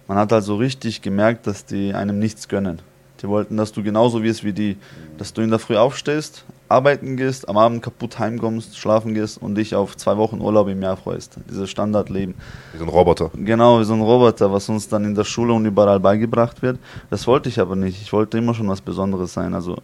Man 0.07 0.17
hat 0.17 0.33
also 0.33 0.55
richtig 0.55 1.01
gemerkt, 1.01 1.47
dass 1.47 1.65
die 1.65 1.93
einem 1.93 2.19
nichts 2.19 2.47
gönnen. 2.47 2.81
Die 3.21 3.27
wollten, 3.27 3.57
dass 3.57 3.71
du 3.71 3.83
genauso 3.83 4.23
wirst 4.23 4.43
wie 4.43 4.53
die, 4.53 4.77
dass 5.17 5.33
du 5.33 5.41
in 5.41 5.49
der 5.49 5.59
Früh 5.59 5.75
aufstehst, 5.75 6.45
arbeiten 6.69 7.17
gehst, 7.17 7.47
am 7.49 7.57
Abend 7.57 7.81
kaputt 7.81 8.19
heimkommst, 8.19 8.77
schlafen 8.77 9.13
gehst 9.13 9.41
und 9.41 9.55
dich 9.55 9.75
auf 9.75 9.95
zwei 9.97 10.17
Wochen 10.17 10.41
Urlaub 10.41 10.67
im 10.67 10.81
Jahr 10.81 10.97
freust. 10.97 11.37
Dieses 11.49 11.69
Standardleben. 11.69 12.35
Wie 12.73 12.77
so 12.77 12.83
ein 12.83 12.89
Roboter. 12.89 13.31
Genau, 13.35 13.79
wie 13.79 13.85
so 13.85 13.93
ein 13.93 14.01
Roboter, 14.01 14.51
was 14.51 14.69
uns 14.69 14.87
dann 14.87 15.05
in 15.05 15.15
der 15.15 15.23
Schule 15.23 15.53
und 15.53 15.65
überall 15.65 15.99
beigebracht 15.99 16.61
wird. 16.61 16.79
Das 17.09 17.25
wollte 17.27 17.49
ich 17.49 17.59
aber 17.59 17.75
nicht. 17.75 18.01
Ich 18.01 18.13
wollte 18.13 18.37
immer 18.37 18.53
schon 18.53 18.67
was 18.67 18.81
Besonderes 18.81 19.33
sein. 19.33 19.53
Also, 19.53 19.77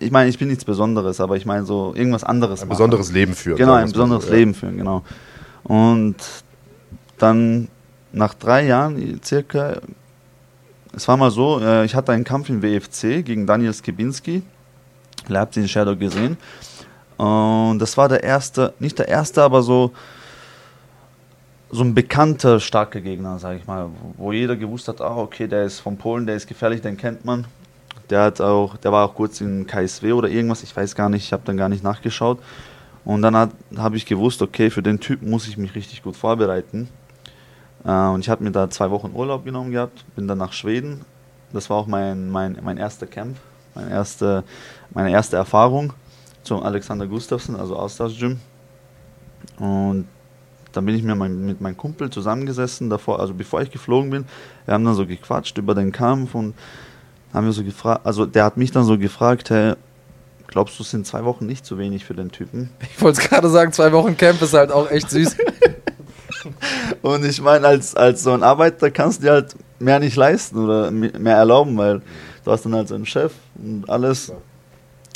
ich 0.00 0.10
meine, 0.10 0.30
ich 0.30 0.38
bin 0.38 0.48
nichts 0.48 0.64
Besonderes, 0.64 1.20
aber 1.20 1.36
ich 1.36 1.46
meine 1.46 1.64
so 1.64 1.92
irgendwas 1.94 2.24
anderes. 2.24 2.62
Ein 2.62 2.68
machen. 2.68 2.78
besonderes 2.78 3.12
Leben 3.12 3.34
führen. 3.34 3.58
Genau, 3.58 3.74
ein 3.74 3.88
so, 3.88 3.92
besonderes 3.92 4.26
ja. 4.26 4.34
Leben 4.34 4.54
führen, 4.54 4.76
genau. 4.76 5.02
Und 5.64 6.16
dann 7.18 7.68
nach 8.12 8.34
drei 8.34 8.66
Jahren 8.66 9.20
circa, 9.24 9.80
es 10.96 11.06
war 11.06 11.16
mal 11.18 11.30
so, 11.30 11.60
äh, 11.60 11.84
ich 11.84 11.94
hatte 11.94 12.12
einen 12.12 12.24
Kampf 12.24 12.48
im 12.48 12.62
WFC 12.62 13.22
gegen 13.22 13.46
Daniel 13.46 13.74
Skibinski, 13.74 14.42
Leipzig 15.28 15.64
in 15.64 15.68
Shadow 15.68 15.94
gesehen. 15.94 16.38
Und 17.18 17.78
das 17.78 17.96
war 17.98 18.08
der 18.08 18.24
erste, 18.24 18.72
nicht 18.78 18.98
der 18.98 19.06
erste, 19.06 19.42
aber 19.42 19.62
so, 19.62 19.92
so 21.70 21.82
ein 21.82 21.94
bekannter, 21.94 22.60
starker 22.60 23.02
Gegner, 23.02 23.38
sage 23.38 23.58
ich 23.58 23.66
mal, 23.66 23.90
wo 24.16 24.32
jeder 24.32 24.56
gewusst 24.56 24.88
hat, 24.88 25.02
ah, 25.02 25.16
okay, 25.18 25.46
der 25.46 25.64
ist 25.64 25.80
von 25.80 25.98
Polen, 25.98 26.26
der 26.26 26.36
ist 26.36 26.46
gefährlich, 26.46 26.80
den 26.80 26.96
kennt 26.96 27.24
man. 27.24 27.44
Der 28.08 28.22
hat 28.22 28.40
auch, 28.40 28.76
der 28.78 28.90
war 28.90 29.04
auch 29.04 29.14
kurz 29.14 29.40
in 29.40 29.66
KSW 29.66 30.12
oder 30.12 30.28
irgendwas, 30.28 30.62
ich 30.62 30.74
weiß 30.74 30.94
gar 30.94 31.10
nicht, 31.10 31.24
ich 31.24 31.32
habe 31.32 31.42
dann 31.44 31.58
gar 31.58 31.68
nicht 31.68 31.84
nachgeschaut. 31.84 32.38
Und 33.04 33.20
dann 33.20 33.36
habe 33.36 33.96
ich 33.96 34.06
gewusst, 34.06 34.40
okay, 34.40 34.70
für 34.70 34.82
den 34.82 34.98
Typ 34.98 35.22
muss 35.22 35.46
ich 35.46 35.58
mich 35.58 35.74
richtig 35.74 36.02
gut 36.02 36.16
vorbereiten. 36.16 36.88
Äh, 37.86 38.08
und 38.08 38.20
ich 38.20 38.28
habe 38.28 38.42
mir 38.42 38.50
da 38.50 38.68
zwei 38.68 38.90
Wochen 38.90 39.12
Urlaub 39.14 39.44
genommen 39.44 39.70
gehabt, 39.70 40.04
bin 40.16 40.26
dann 40.26 40.38
nach 40.38 40.52
Schweden 40.52 41.02
Das 41.52 41.70
war 41.70 41.76
auch 41.76 41.86
mein, 41.86 42.28
mein, 42.28 42.58
mein 42.62 42.76
erster 42.76 43.06
Camp, 43.06 43.36
meine 43.74 43.90
erste, 43.90 44.42
meine 44.90 45.10
erste 45.10 45.36
Erfahrung 45.36 45.92
zum 46.42 46.62
Alexander 46.62 47.06
Gustafsson, 47.06 47.56
also 47.56 47.76
Austauschgym. 47.76 48.40
Und 49.58 50.06
dann 50.72 50.84
bin 50.84 50.94
ich 50.94 51.02
mir 51.02 51.14
mein, 51.14 51.46
mit 51.46 51.60
meinem 51.60 51.76
Kumpel 51.76 52.10
zusammengesessen, 52.10 52.90
davor, 52.90 53.20
also 53.20 53.32
bevor 53.32 53.62
ich 53.62 53.70
geflogen 53.70 54.10
bin. 54.10 54.24
Wir 54.64 54.74
haben 54.74 54.84
dann 54.84 54.94
so 54.94 55.06
gequatscht 55.06 55.56
über 55.56 55.74
den 55.74 55.92
Kampf 55.92 56.34
und 56.34 56.54
haben 57.32 57.46
wir 57.46 57.52
so 57.52 57.64
gefragt, 57.64 58.04
also 58.04 58.26
der 58.26 58.44
hat 58.44 58.56
mich 58.56 58.72
dann 58.72 58.84
so 58.84 58.98
gefragt, 58.98 59.50
hey, 59.50 59.74
glaubst 60.46 60.78
du, 60.78 60.82
es 60.82 60.90
sind 60.90 61.06
zwei 61.06 61.24
Wochen 61.24 61.46
nicht 61.46 61.64
zu 61.64 61.78
wenig 61.78 62.04
für 62.04 62.14
den 62.14 62.30
Typen? 62.30 62.70
Ich 62.80 63.00
wollte 63.00 63.20
es 63.20 63.28
gerade 63.28 63.48
sagen, 63.48 63.72
zwei 63.72 63.92
Wochen 63.92 64.16
Camp 64.16 64.42
ist 64.42 64.54
halt 64.54 64.72
auch 64.72 64.90
echt 64.90 65.10
süß. 65.10 65.36
und 67.02 67.24
ich 67.24 67.40
meine, 67.40 67.66
als, 67.66 67.94
als 67.94 68.22
so 68.22 68.32
ein 68.32 68.42
Arbeiter 68.42 68.90
kannst 68.90 69.20
du 69.20 69.26
dir 69.26 69.32
halt 69.32 69.54
mehr 69.78 69.98
nicht 70.00 70.16
leisten 70.16 70.58
oder 70.58 70.90
mehr 70.90 71.36
erlauben, 71.36 71.76
weil 71.76 72.02
du 72.44 72.50
hast 72.50 72.64
dann 72.64 72.74
halt 72.74 72.88
so 72.88 72.94
einen 72.94 73.06
Chef 73.06 73.32
und 73.56 73.88
alles. 73.88 74.32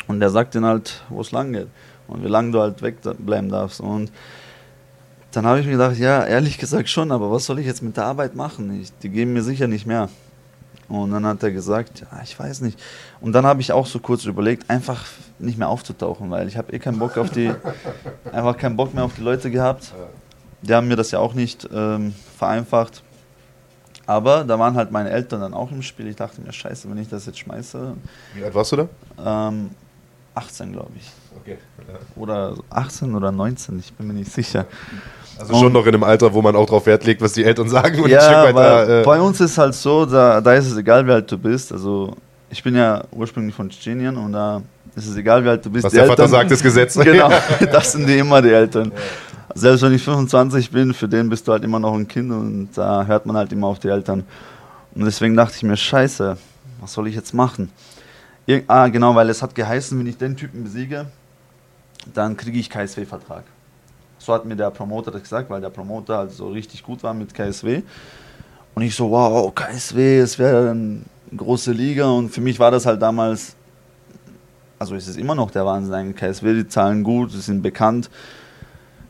Und 0.07 0.20
der 0.20 0.31
sagt 0.31 0.55
dir 0.55 0.62
halt, 0.62 1.03
wo 1.09 1.20
es 1.20 1.31
lang 1.33 1.53
geht 1.53 1.68
und 2.09 2.24
wie 2.24 2.28
lange 2.28 2.51
du 2.51 2.61
halt 2.61 2.83
wegbleiben 2.83 3.49
darfst. 3.49 3.81
Und 3.81 4.11
dann 5.33 5.47
habe 5.47 5.61
ich 5.61 5.66
mir 5.66 5.72
gedacht, 5.72 5.97
ja, 5.97 6.24
ehrlich 6.24 6.59
gesagt 6.59 6.89
schon, 6.89 7.12
aber 7.12 7.31
was 7.31 7.47
soll 7.47 7.61
ich 7.61 7.66
jetzt 7.66 7.83
mit 7.83 7.97
der 7.97 8.05
Arbeit 8.05 8.35
machen? 8.35 8.81
Ich, 8.81 8.93
die 8.99 9.09
geben 9.09 9.33
mir 9.33 9.43
sicher 9.43 9.68
nicht 9.68 9.87
mehr. 9.87 10.09
Und 10.89 11.12
dann 11.12 11.24
hat 11.24 11.41
er 11.45 11.53
gesagt, 11.53 12.01
ja, 12.01 12.20
ich 12.24 12.37
weiß 12.37 12.62
nicht. 12.62 12.76
Und 13.20 13.33
dann 13.33 13.47
habe 13.47 13.61
ich 13.61 13.70
auch 13.70 13.87
so 13.87 14.01
kurz 14.01 14.24
überlegt, 14.24 14.68
einfach 14.68 15.05
nicht 15.39 15.57
mehr 15.57 15.68
aufzutauchen, 15.68 16.28
weil 16.33 16.49
ich 16.49 16.57
habe 16.57 16.72
eh 16.72 16.81
keinen 16.81 16.99
Bock 16.99 17.16
auf 17.16 17.31
die, 17.31 17.53
einfach 18.33 18.57
keinen 18.57 18.76
Bock 18.76 18.93
mehr 18.93 19.05
auf 19.05 19.14
die 19.14 19.22
Leute 19.22 19.53
gehabt. 19.53 19.93
Die 20.62 20.74
haben 20.74 20.88
mir 20.88 20.96
das 20.96 21.11
ja 21.11 21.18
auch 21.18 21.34
nicht 21.34 21.68
ähm, 21.72 22.14
vereinfacht. 22.38 23.02
Aber 24.06 24.44
da 24.44 24.58
waren 24.58 24.74
halt 24.74 24.90
meine 24.90 25.11
Eltern 25.11 25.40
dann 25.40 25.54
auch 25.54 25.70
im 25.70 25.82
Spiel. 25.82 26.08
Ich 26.08 26.16
dachte 26.16 26.40
mir, 26.40 26.52
scheiße, 26.52 26.90
wenn 26.90 26.98
ich 26.98 27.08
das 27.08 27.26
jetzt 27.26 27.38
schmeiße. 27.38 27.94
Wie 28.34 28.44
alt 28.44 28.54
warst 28.54 28.72
du 28.72 28.76
da? 28.76 29.48
Ähm, 29.48 29.70
18, 30.34 30.72
glaube 30.72 30.90
ich. 30.96 31.11
Okay. 31.40 31.58
Ja. 31.78 31.94
Oder 32.16 32.54
18 32.70 33.14
oder 33.14 33.30
19, 33.30 33.78
ich 33.78 33.92
bin 33.92 34.08
mir 34.08 34.14
nicht 34.14 34.32
sicher. 34.32 34.66
Also 35.38 35.54
schon 35.54 35.72
noch 35.72 35.86
in 35.86 35.94
einem 35.94 36.04
Alter, 36.04 36.32
wo 36.34 36.42
man 36.42 36.54
auch 36.54 36.66
darauf 36.66 36.86
Wert 36.86 37.04
legt, 37.04 37.22
was 37.22 37.32
die 37.32 37.44
Eltern 37.44 37.68
sagen. 37.68 38.00
Und 38.00 38.11
ja, 38.11 38.18
ein 38.18 38.24
Stück 38.24 38.56
weit 38.56 38.88
da, 38.88 39.00
äh 39.00 39.04
bei 39.04 39.20
uns 39.20 39.40
ist 39.40 39.56
halt 39.56 39.74
so, 39.74 40.04
da, 40.04 40.40
da 40.40 40.54
ist 40.54 40.66
es 40.66 40.76
egal, 40.76 41.06
wie 41.06 41.12
alt 41.12 41.30
du 41.30 41.38
bist. 41.38 41.72
Also 41.72 42.14
ich 42.50 42.62
bin 42.62 42.74
ja 42.74 43.04
ursprünglich 43.12 43.54
von 43.54 43.70
Tschetschenien 43.70 44.16
und 44.16 44.32
da 44.32 44.61
ist 44.94 45.06
es 45.06 45.16
egal, 45.16 45.42
wie 45.44 45.48
alt 45.48 45.64
du 45.64 45.70
bist. 45.70 45.84
Was 45.84 45.92
die 45.92 45.96
der 45.96 46.04
Eltern, 46.04 46.16
Vater 46.16 46.28
sagt, 46.28 46.50
ist 46.50 46.62
Gesetz. 46.62 46.94
genau, 46.98 47.30
das 47.72 47.92
sind 47.92 48.06
die 48.06 48.18
immer 48.18 48.42
die 48.42 48.50
Eltern. 48.50 48.92
Selbst 49.55 49.82
wenn 49.82 49.92
ich 49.92 50.03
25 50.03 50.70
bin, 50.70 50.94
für 50.94 51.09
den 51.09 51.28
bist 51.28 51.48
du 51.48 51.53
halt 51.53 51.64
immer 51.64 51.80
noch 51.80 51.94
ein 51.94 52.07
Kind 52.07 52.30
und 52.30 52.70
da 52.74 53.05
hört 53.07 53.26
man 53.26 53.36
halt 53.36 53.53
immer 53.53 53.66
auf 53.66 53.78
die 53.78 53.88
Eltern. 53.88 54.24
Und 54.94 55.05
deswegen 55.05 55.36
dachte 55.36 55.57
ich 55.57 55.62
mir, 55.62 55.76
scheiße, 55.76 56.36
was 56.80 56.92
soll 56.92 57.09
ich 57.09 57.14
jetzt 57.14 57.34
machen? 57.34 57.70
Ir 58.46 58.62
ah, 58.68 58.88
genau, 58.88 59.14
weil 59.14 59.28
es 59.28 59.42
hat 59.42 59.55
geheißen, 59.55 59.98
wenn 59.98 60.07
ich 60.07 60.16
den 60.16 60.36
Typen 60.36 60.64
besiege, 60.64 61.07
dann 62.14 62.36
kriege 62.36 62.59
ich 62.59 62.70
KSW-Vertrag. 62.70 63.44
So 64.18 64.32
hat 64.34 64.44
mir 64.44 64.57
der 64.57 64.70
Promoter 64.70 65.11
das 65.11 65.22
gesagt, 65.22 65.51
weil 65.51 65.61
der 65.61 65.70
Promoter 65.70 66.18
halt 66.18 66.32
so 66.32 66.48
richtig 66.48 66.82
gut 66.82 67.03
war 67.03 67.14
mit 67.14 67.34
KSW. 67.34 67.82
Und 68.74 68.82
ich 68.82 68.94
so, 68.94 69.11
wow, 69.11 69.53
KSW, 69.55 70.18
es 70.18 70.38
wäre 70.38 70.70
eine 70.70 71.01
große 71.36 71.72
Liga. 71.72 72.09
Und 72.09 72.30
für 72.30 72.40
mich 72.40 72.59
war 72.59 72.70
das 72.70 72.86
halt 72.86 73.03
damals, 73.03 73.57
also 74.78 74.94
ist 74.94 75.09
es 75.09 75.16
immer 75.16 75.34
noch 75.34 75.51
der 75.51 75.66
Wahnsinn. 75.66 76.14
KSW, 76.14 76.55
die 76.55 76.68
zahlen 76.68 77.03
gut, 77.03 77.32
sie 77.32 77.40
sind 77.40 77.62
bekannt. 77.62 78.11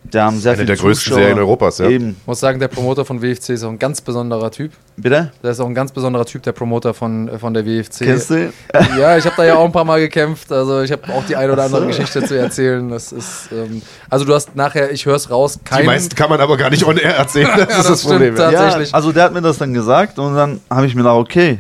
Der 0.05 0.25
haben 0.25 0.41
sehr 0.41 0.53
Eine 0.53 0.65
der 0.65 0.77
größten 0.77 1.15
Serien 1.15 1.39
Europas, 1.39 1.79
ja. 1.79 1.89
Eben. 1.89 2.17
Ich 2.21 2.27
muss 2.27 2.41
sagen, 2.41 2.59
der 2.59 2.69
Promoter 2.69 3.05
von 3.05 3.23
WFC 3.23 3.51
ist 3.51 3.63
auch 3.63 3.71
ein 3.71 3.79
ganz 3.79 4.01
besonderer 4.01 4.51
Typ. 4.51 4.73
Bitte? 4.97 5.31
Der 5.43 5.51
ist 5.51 5.61
auch 5.61 5.67
ein 5.67 5.75
ganz 5.75 5.93
besonderer 5.93 6.25
Typ, 6.25 6.43
der 6.43 6.53
Promoter 6.53 6.95
von, 6.95 7.29
äh, 7.29 7.39
von 7.39 7.55
der 7.55 7.65
WFC. 7.65 7.99
Kennst 8.05 8.31
du? 8.31 8.53
Ja, 8.99 9.17
ich 9.17 9.25
habe 9.25 9.37
da 9.37 9.45
ja 9.45 9.57
auch 9.57 9.65
ein 9.65 9.73
paar 9.73 9.85
Mal 9.85 10.01
gekämpft. 10.01 10.51
Also 10.51 10.83
ich 10.83 10.91
habe 10.91 11.13
auch 11.13 11.25
die 11.27 11.37
eine 11.37 11.53
oder 11.53 11.65
andere 11.65 11.83
so. 11.83 11.89
Geschichte 11.89 12.25
zu 12.25 12.37
erzählen. 12.37 12.89
Das 12.89 13.13
ist, 13.13 13.51
ähm, 13.53 13.83
also 14.09 14.25
du 14.25 14.35
hast 14.35 14.57
nachher, 14.57 14.91
ich 14.91 15.07
höre 15.07 15.17
es 15.17 15.31
raus, 15.31 15.61
kein... 15.65 15.83
Die 15.83 15.87
meisten 15.87 16.15
kann 16.15 16.31
man 16.31 16.41
aber 16.41 16.57
gar 16.57 16.71
nicht 16.71 16.85
on 16.85 16.97
air 16.97 17.17
erzählen. 17.17 17.49
Das 17.57 17.59
ja, 17.59 17.65
ist 17.65 17.77
das, 17.79 17.87
das 17.87 18.05
Problem. 18.05 18.35
Tatsächlich. 18.35 18.91
Ja, 18.91 18.95
also 18.95 19.13
der 19.13 19.25
hat 19.25 19.35
mir 19.35 19.43
das 19.43 19.59
dann 19.59 19.75
gesagt 19.75 20.19
und 20.19 20.35
dann 20.35 20.61
habe 20.71 20.87
ich 20.87 20.95
mir 20.95 21.03
gedacht, 21.03 21.19
okay, 21.19 21.59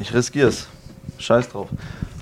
ich 0.00 0.12
riskiere 0.12 0.48
es. 0.48 0.68
Scheiß 1.18 1.48
drauf. 1.48 1.68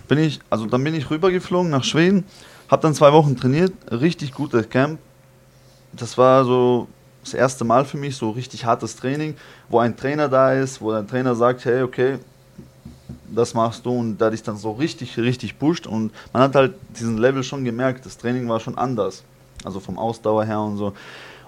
Bin 0.08 0.18
ich, 0.18 0.40
also 0.48 0.66
dann 0.66 0.82
bin 0.84 0.94
ich 0.94 1.10
rübergeflogen 1.10 1.70
nach 1.70 1.84
Schweden, 1.84 2.24
habe 2.70 2.82
dann 2.82 2.94
zwei 2.94 3.12
Wochen 3.12 3.36
trainiert, 3.36 3.72
richtig 3.90 4.32
gutes 4.32 4.68
Camp, 4.70 4.98
das 5.96 6.16
war 6.18 6.44
so 6.44 6.88
das 7.22 7.34
erste 7.34 7.64
Mal 7.64 7.84
für 7.84 7.96
mich, 7.96 8.16
so 8.16 8.30
richtig 8.30 8.64
hartes 8.64 8.96
Training, 8.96 9.36
wo 9.68 9.78
ein 9.80 9.96
Trainer 9.96 10.28
da 10.28 10.52
ist, 10.52 10.80
wo 10.80 10.92
ein 10.92 11.08
Trainer 11.08 11.34
sagt, 11.34 11.64
hey, 11.64 11.82
okay, 11.82 12.18
das 13.28 13.54
machst 13.54 13.84
du 13.84 13.90
und 13.90 14.18
da 14.18 14.30
dich 14.30 14.42
dann 14.42 14.56
so 14.56 14.72
richtig, 14.72 15.16
richtig 15.18 15.58
pusht 15.58 15.86
und 15.86 16.12
man 16.32 16.42
hat 16.42 16.54
halt 16.54 16.74
diesen 16.98 17.18
Level 17.18 17.42
schon 17.42 17.64
gemerkt, 17.64 18.06
das 18.06 18.16
Training 18.16 18.48
war 18.48 18.60
schon 18.60 18.78
anders, 18.78 19.24
also 19.64 19.80
vom 19.80 19.98
Ausdauer 19.98 20.44
her 20.44 20.60
und 20.60 20.76
so. 20.76 20.92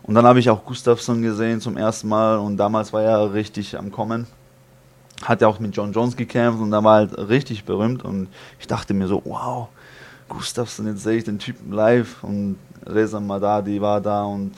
Und 0.02 0.14
dann 0.14 0.24
habe 0.24 0.40
ich 0.40 0.48
auch 0.48 0.64
Gustafsson 0.64 1.22
gesehen 1.22 1.60
zum 1.60 1.76
ersten 1.76 2.08
Mal 2.08 2.38
und 2.38 2.56
damals 2.56 2.92
war 2.92 3.02
er 3.02 3.32
richtig 3.34 3.78
am 3.78 3.92
Kommen. 3.92 4.26
Hat 5.22 5.40
ja 5.42 5.48
auch 5.48 5.58
mit 5.58 5.76
John 5.76 5.92
Jones 5.92 6.16
gekämpft 6.16 6.60
und 6.60 6.70
da 6.70 6.82
war 6.82 6.94
halt 6.94 7.18
richtig 7.28 7.64
berühmt 7.64 8.04
und 8.04 8.28
ich 8.58 8.66
dachte 8.66 8.94
mir 8.94 9.06
so, 9.06 9.20
wow, 9.24 9.68
Gustafsson, 10.28 10.86
jetzt 10.86 11.02
sehe 11.02 11.18
ich 11.18 11.24
den 11.24 11.38
Typen 11.38 11.72
live 11.72 12.22
und 12.22 12.56
Reza 12.86 13.20
Madadi 13.20 13.80
war 13.80 14.00
da 14.00 14.24
und 14.24 14.52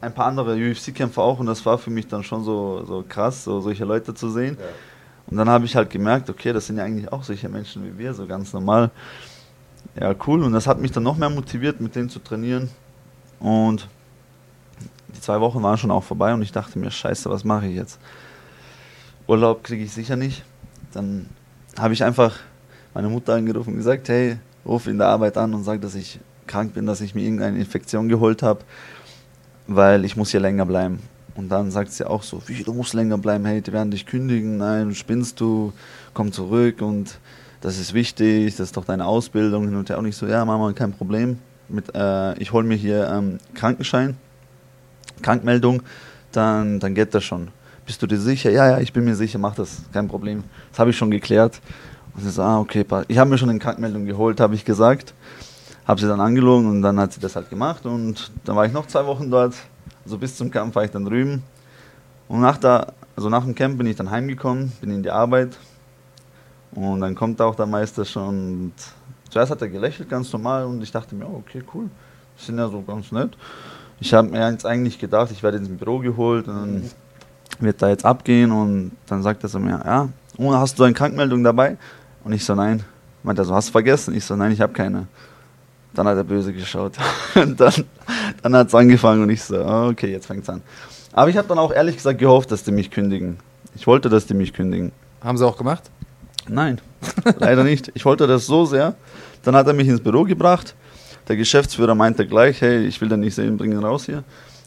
ein 0.00 0.14
paar 0.14 0.26
andere 0.26 0.54
UFC-Kämpfer 0.54 1.22
auch 1.22 1.38
und 1.38 1.46
das 1.46 1.64
war 1.66 1.78
für 1.78 1.90
mich 1.90 2.06
dann 2.06 2.22
schon 2.22 2.44
so, 2.44 2.84
so 2.84 3.04
krass, 3.06 3.44
so 3.44 3.60
solche 3.60 3.84
Leute 3.84 4.14
zu 4.14 4.30
sehen. 4.30 4.56
Ja. 4.58 4.66
Und 5.30 5.36
dann 5.36 5.48
habe 5.48 5.64
ich 5.64 5.76
halt 5.76 5.90
gemerkt, 5.90 6.28
okay, 6.30 6.52
das 6.52 6.66
sind 6.66 6.78
ja 6.78 6.84
eigentlich 6.84 7.12
auch 7.12 7.22
solche 7.22 7.48
Menschen 7.48 7.84
wie 7.84 7.98
wir, 7.98 8.14
so 8.14 8.26
ganz 8.26 8.52
normal. 8.52 8.90
Ja, 9.98 10.14
cool. 10.26 10.42
Und 10.42 10.52
das 10.52 10.66
hat 10.66 10.80
mich 10.80 10.92
dann 10.92 11.02
noch 11.02 11.16
mehr 11.16 11.30
motiviert, 11.30 11.80
mit 11.80 11.94
denen 11.94 12.08
zu 12.08 12.18
trainieren. 12.18 12.70
Und 13.38 13.88
die 15.08 15.20
zwei 15.20 15.40
Wochen 15.40 15.62
waren 15.62 15.78
schon 15.78 15.90
auch 15.90 16.02
vorbei 16.02 16.32
und 16.34 16.42
ich 16.42 16.52
dachte 16.52 16.78
mir, 16.78 16.90
scheiße, 16.90 17.30
was 17.30 17.44
mache 17.44 17.66
ich 17.66 17.76
jetzt? 17.76 17.98
Urlaub 19.26 19.62
kriege 19.62 19.84
ich 19.84 19.92
sicher 19.92 20.16
nicht. 20.16 20.44
Dann 20.92 21.28
habe 21.78 21.94
ich 21.94 22.02
einfach 22.02 22.36
meine 22.94 23.08
Mutter 23.08 23.34
angerufen 23.34 23.70
und 23.70 23.76
gesagt, 23.76 24.08
hey, 24.08 24.38
ruf 24.64 24.86
in 24.86 24.98
der 24.98 25.08
Arbeit 25.08 25.36
an 25.36 25.54
und 25.54 25.64
sag, 25.64 25.80
dass 25.80 25.94
ich 25.94 26.20
krank 26.46 26.74
bin, 26.74 26.86
dass 26.86 27.00
ich 27.00 27.14
mir 27.14 27.22
irgendeine 27.22 27.58
Infektion 27.58 28.08
geholt 28.08 28.42
habe, 28.42 28.60
weil 29.66 30.04
ich 30.04 30.16
muss 30.16 30.30
hier 30.30 30.40
länger 30.40 30.66
bleiben. 30.66 30.98
Und 31.34 31.48
dann 31.48 31.70
sagt 31.70 31.92
sie 31.92 32.08
auch 32.08 32.22
so, 32.22 32.42
wie, 32.46 32.62
du 32.62 32.74
musst 32.74 32.92
länger 32.92 33.16
bleiben, 33.16 33.44
hey, 33.46 33.62
die 33.62 33.72
werden 33.72 33.90
dich 33.90 34.04
kündigen, 34.04 34.56
nein, 34.56 34.94
spinnst 34.94 35.40
du, 35.40 35.72
komm 36.12 36.32
zurück 36.32 36.82
und 36.82 37.18
das 37.60 37.78
ist 37.78 37.94
wichtig, 37.94 38.56
das 38.56 38.68
ist 38.68 38.76
doch 38.76 38.84
deine 38.84 39.06
Ausbildung 39.06 39.74
und 39.74 39.88
her. 39.88 39.98
Und 39.98 40.06
ich 40.06 40.16
so, 40.16 40.26
ja, 40.26 40.44
Mama, 40.44 40.72
kein 40.72 40.92
Problem. 40.92 41.38
Mit, 41.68 41.94
äh, 41.94 42.34
ich 42.38 42.52
hole 42.52 42.66
mir 42.66 42.74
hier 42.74 43.08
ähm, 43.08 43.38
Krankenschein, 43.54 44.16
Krankmeldung, 45.22 45.82
dann, 46.32 46.80
dann 46.80 46.94
geht 46.94 47.14
das 47.14 47.22
schon. 47.22 47.48
Bist 47.86 48.02
du 48.02 48.06
dir 48.06 48.18
sicher? 48.18 48.50
Ja, 48.50 48.68
ja, 48.70 48.78
ich 48.80 48.92
bin 48.92 49.04
mir 49.04 49.14
sicher, 49.14 49.38
mach 49.38 49.54
das, 49.54 49.82
kein 49.92 50.08
Problem. 50.08 50.44
Das 50.70 50.80
habe 50.80 50.90
ich 50.90 50.96
schon 50.96 51.10
geklärt. 51.10 51.60
Sie 52.16 52.30
so, 52.30 52.42
ah, 52.42 52.60
okay, 52.60 52.84
ich 53.08 53.18
habe 53.18 53.30
mir 53.30 53.38
schon 53.38 53.50
eine 53.50 53.58
Krankmeldung 53.58 54.04
geholt, 54.04 54.40
habe 54.40 54.54
ich 54.54 54.64
gesagt 54.64 55.14
habe 55.90 56.00
sie 56.00 56.06
dann 56.06 56.20
angelogen 56.20 56.68
und 56.68 56.82
dann 56.82 57.00
hat 57.00 57.12
sie 57.12 57.20
das 57.20 57.34
halt 57.34 57.50
gemacht 57.50 57.84
und 57.84 58.30
dann 58.44 58.54
war 58.54 58.64
ich 58.64 58.72
noch 58.72 58.86
zwei 58.86 59.04
Wochen 59.06 59.28
dort. 59.28 59.54
Also 60.04 60.18
bis 60.18 60.36
zum 60.36 60.48
Camp 60.48 60.72
war 60.76 60.84
ich 60.84 60.92
dann 60.92 61.04
drüben. 61.04 61.42
Und 62.28 62.40
nach, 62.40 62.58
der, 62.58 62.92
also 63.16 63.28
nach 63.28 63.42
dem 63.42 63.56
Camp 63.56 63.76
bin 63.76 63.88
ich 63.88 63.96
dann 63.96 64.08
heimgekommen, 64.08 64.70
bin 64.80 64.92
in 64.92 65.02
die 65.02 65.10
Arbeit 65.10 65.58
und 66.70 67.00
dann 67.00 67.16
kommt 67.16 67.40
auch 67.40 67.56
der 67.56 67.66
Meister 67.66 68.04
schon. 68.04 68.28
Und 68.28 68.72
zuerst 69.30 69.50
hat 69.50 69.62
er 69.62 69.68
gelächelt, 69.68 70.08
ganz 70.08 70.32
normal 70.32 70.64
und 70.66 70.80
ich 70.80 70.92
dachte 70.92 71.16
mir, 71.16 71.26
oh, 71.26 71.42
okay, 71.44 71.60
cool, 71.74 71.90
das 72.36 72.46
sind 72.46 72.58
ja 72.58 72.68
so 72.68 72.82
ganz 72.82 73.10
nett. 73.10 73.36
Ich 73.98 74.14
habe 74.14 74.28
mir 74.28 74.48
jetzt 74.48 74.64
eigentlich 74.64 74.96
gedacht, 74.96 75.32
ich 75.32 75.42
werde 75.42 75.58
ins 75.58 75.68
Büro 75.68 75.98
geholt 75.98 76.46
und 76.46 76.54
dann 76.54 76.90
wird 77.58 77.82
da 77.82 77.88
jetzt 77.88 78.04
abgehen 78.04 78.52
und 78.52 78.92
dann 79.06 79.24
sagt 79.24 79.42
er 79.42 79.48
so 79.48 79.58
mir, 79.58 79.82
ja, 79.84 80.08
oh, 80.38 80.54
hast 80.54 80.78
du 80.78 80.84
eine 80.84 80.94
Krankmeldung 80.94 81.42
dabei? 81.42 81.76
Und 82.24 82.32
ich 82.32 82.44
so, 82.44 82.54
nein. 82.54 82.84
Meint 83.22 83.38
er 83.38 83.44
so, 83.44 83.54
hast 83.54 83.68
du 83.68 83.72
vergessen? 83.72 84.14
Ich 84.14 84.24
so, 84.24 84.36
nein, 84.36 84.52
ich 84.52 84.60
habe 84.60 84.72
keine. 84.72 85.06
Dann 85.92 86.06
hat 86.06 86.16
er 86.16 86.24
böse 86.24 86.52
geschaut. 86.52 86.94
und 87.34 87.60
dann, 87.60 87.84
dann 88.42 88.56
hat 88.56 88.68
es 88.68 88.74
angefangen 88.74 89.22
und 89.22 89.30
ich 89.30 89.42
so, 89.42 89.62
ah, 89.62 89.88
okay, 89.88 90.10
jetzt 90.10 90.26
fängt 90.26 90.44
es 90.44 90.48
an. 90.48 90.62
Aber 91.12 91.28
ich 91.28 91.36
habe 91.36 91.48
dann 91.48 91.58
auch 91.58 91.72
ehrlich 91.72 91.96
gesagt 91.96 92.18
gehofft, 92.18 92.50
dass 92.52 92.62
die 92.62 92.72
mich 92.72 92.90
kündigen. 92.90 93.38
Ich 93.74 93.86
wollte, 93.86 94.08
dass 94.08 94.26
die 94.26 94.34
mich 94.34 94.52
kündigen. 94.52 94.92
Haben 95.22 95.36
sie 95.36 95.46
auch 95.46 95.56
gemacht? 95.56 95.90
Nein, 96.48 96.80
leider 97.38 97.64
nicht. 97.64 97.90
Ich 97.94 98.04
wollte 98.04 98.26
das 98.26 98.46
so 98.46 98.64
sehr. 98.64 98.94
Dann 99.42 99.54
hat 99.54 99.66
er 99.66 99.72
mich 99.72 99.88
ins 99.88 100.00
Büro 100.00 100.24
gebracht. 100.24 100.74
Der 101.28 101.36
Geschäftsführer 101.36 101.94
meinte 101.94 102.26
gleich, 102.26 102.60
hey, 102.60 102.86
ich 102.86 103.00
will 103.00 103.08
den 103.08 103.20
nicht 103.20 103.34
sehen, 103.34 103.56
bring 103.56 103.72
ihn 103.72 103.84
raus 103.84 104.06
hier. 104.06 104.24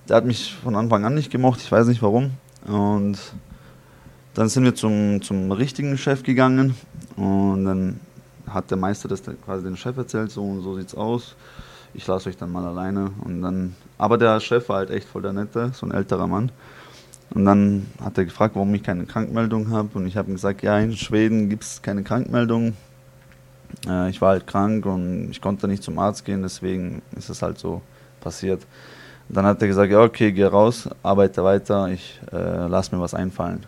Der 0.08 0.18
hat 0.18 0.26
mich 0.26 0.56
von 0.64 0.76
Anfang 0.76 1.06
an 1.06 1.16
nicht 1.16 1.32
gemocht, 1.32 1.60
ich 1.62 1.72
weiß 1.72 1.88
nicht 1.88 2.02
warum. 2.02 2.32
Und 2.66 3.18
dann 4.34 4.50
sind 4.50 4.64
wir 4.64 4.76
zum, 4.76 5.22
zum 5.22 5.52
richtigen 5.52 5.98
Chef 5.98 6.24
gegangen 6.24 6.76
und 7.16 7.66
dann 7.66 8.00
hat 8.48 8.70
der 8.70 8.78
Meister 8.78 9.08
das 9.08 9.24
quasi 9.46 9.64
dem 9.64 9.76
Chef 9.76 9.98
erzählt, 9.98 10.32
so 10.32 10.44
und 10.44 10.62
so 10.62 10.76
sieht's 10.78 10.96
aus. 10.96 11.36
Ich 11.94 12.08
lasse 12.08 12.30
euch 12.30 12.38
dann 12.38 12.52
mal 12.52 12.66
alleine. 12.66 13.12
Und 13.24 13.42
dann, 13.42 13.76
aber 13.98 14.18
der 14.18 14.40
Chef 14.40 14.68
war 14.70 14.78
halt 14.78 14.90
echt 14.90 15.08
voll 15.08 15.22
der 15.22 15.34
Nette, 15.34 15.72
so 15.74 15.86
ein 15.86 15.92
älterer 15.92 16.28
Mann. 16.28 16.52
Und 17.34 17.46
dann 17.46 17.88
hat 18.04 18.18
er 18.18 18.26
gefragt, 18.26 18.56
warum 18.56 18.74
ich 18.74 18.84
keine 18.84 19.06
Krankmeldung 19.06 19.70
habe. 19.70 19.90
Und 19.94 20.08
ich 20.08 20.18
habe 20.18 20.30
ihm 20.30 20.36
gesagt, 20.36 20.62
ja, 20.64 20.78
in 20.80 20.96
Schweden 20.96 21.50
gibt 21.50 21.64
es 21.64 21.82
keine 21.82 22.04
Krankmeldung. 22.04 22.74
Äh, 23.88 24.10
ich 24.10 24.22
war 24.22 24.30
halt 24.30 24.48
krank 24.48 24.86
und 24.86 25.30
ich 25.32 25.42
konnte 25.42 25.68
nicht 25.68 25.84
zum 25.84 26.00
Arzt 26.00 26.26
gehen, 26.26 26.42
deswegen 26.42 27.02
ist 27.16 27.30
es 27.30 27.42
halt 27.42 27.58
so 27.58 27.82
passiert. 28.22 28.66
Und 29.30 29.38
dann 29.38 29.46
hat 29.46 29.62
er 29.62 29.68
gesagt, 29.68 29.92
ja, 29.92 30.02
okay, 30.02 30.32
geh 30.32 30.44
raus, 30.44 30.90
arbeite 31.02 31.44
weiter, 31.44 31.88
ich 31.88 32.20
äh, 32.32 32.68
lass 32.68 32.92
mir 32.92 33.00
was 33.00 33.14
einfallen. 33.14 33.66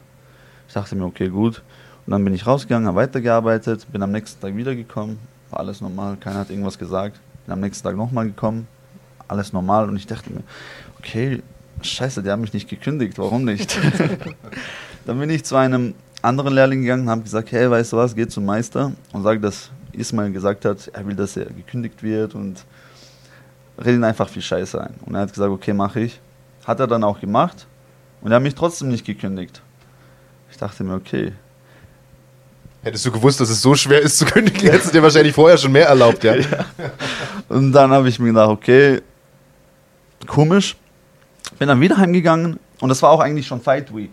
Ich 0.75 0.81
dachte 0.81 0.97
mir, 0.97 1.05
okay, 1.05 1.29
gut. 1.29 1.61
Und 2.05 2.11
dann 2.11 2.25
bin 2.25 2.33
ich 2.33 2.45
rausgegangen, 2.45 2.85
habe 2.89 2.97
weitergearbeitet, 2.97 3.87
bin 3.93 4.03
am 4.03 4.11
nächsten 4.11 4.41
Tag 4.41 4.57
wiedergekommen, 4.57 5.17
war 5.49 5.61
alles 5.61 5.79
normal, 5.79 6.17
keiner 6.17 6.39
hat 6.39 6.49
irgendwas 6.49 6.77
gesagt. 6.77 7.17
Bin 7.45 7.53
am 7.53 7.61
nächsten 7.61 7.81
Tag 7.81 7.95
nochmal 7.95 8.25
gekommen, 8.25 8.67
alles 9.29 9.53
normal 9.53 9.87
und 9.87 9.95
ich 9.95 10.05
dachte 10.05 10.33
mir, 10.33 10.43
okay, 10.99 11.41
scheiße, 11.81 12.21
der 12.21 12.33
hat 12.33 12.41
mich 12.41 12.51
nicht 12.51 12.67
gekündigt, 12.69 13.17
warum 13.17 13.45
nicht? 13.45 13.79
dann 15.05 15.17
bin 15.17 15.29
ich 15.29 15.45
zu 15.45 15.55
einem 15.55 15.95
anderen 16.21 16.53
Lehrling 16.53 16.81
gegangen 16.81 17.03
und 17.03 17.09
habe 17.09 17.21
gesagt, 17.21 17.53
hey, 17.53 17.71
weißt 17.71 17.93
du 17.93 17.97
was, 17.97 18.13
geh 18.13 18.27
zum 18.27 18.43
Meister 18.43 18.91
und 19.13 19.23
sag, 19.23 19.41
dass 19.41 19.71
Ismail 19.93 20.33
gesagt 20.33 20.65
hat, 20.65 20.89
er 20.89 21.07
will, 21.07 21.15
dass 21.15 21.37
er 21.37 21.45
gekündigt 21.45 22.03
wird 22.03 22.35
und 22.35 22.65
reden 23.77 24.03
einfach 24.03 24.27
viel 24.27 24.41
Scheiße 24.41 24.81
ein. 24.81 24.95
Und 25.05 25.15
er 25.15 25.21
hat 25.21 25.31
gesagt, 25.31 25.51
okay, 25.51 25.71
mache 25.71 26.01
ich. 26.01 26.19
Hat 26.65 26.81
er 26.81 26.87
dann 26.87 27.05
auch 27.05 27.21
gemacht 27.21 27.65
und 28.19 28.31
er 28.31 28.35
hat 28.35 28.43
mich 28.43 28.55
trotzdem 28.55 28.89
nicht 28.89 29.05
gekündigt. 29.05 29.61
Ich 30.55 30.59
dachte 30.59 30.85
mir, 30.85 30.93
okay. 30.93 31.33
Hättest 32.81 33.05
du 33.05 33.11
gewusst, 33.11 33.41
dass 33.41 33.49
es 33.49 33.61
so 33.61 33.75
schwer 33.75 33.99
ist 33.99 34.17
zu 34.17 34.23
kündigen, 34.23 34.61
hättest 34.71 34.87
du 34.87 34.91
dir 34.93 35.03
wahrscheinlich 35.03 35.35
vorher 35.35 35.57
schon 35.57 35.73
mehr 35.73 35.87
erlaubt, 35.87 36.23
ja. 36.23 36.33
ja. 36.35 36.65
Und 37.49 37.73
dann 37.73 37.91
habe 37.91 38.07
ich 38.07 38.19
mir 38.19 38.27
gedacht, 38.27 38.51
okay, 38.51 39.01
komisch. 40.25 40.77
Bin 41.59 41.67
dann 41.67 41.81
wieder 41.81 41.97
heimgegangen 41.97 42.57
und 42.79 42.87
das 42.87 43.01
war 43.01 43.09
auch 43.09 43.19
eigentlich 43.19 43.45
schon 43.45 43.59
Fight 43.59 43.93
Week. 43.93 44.11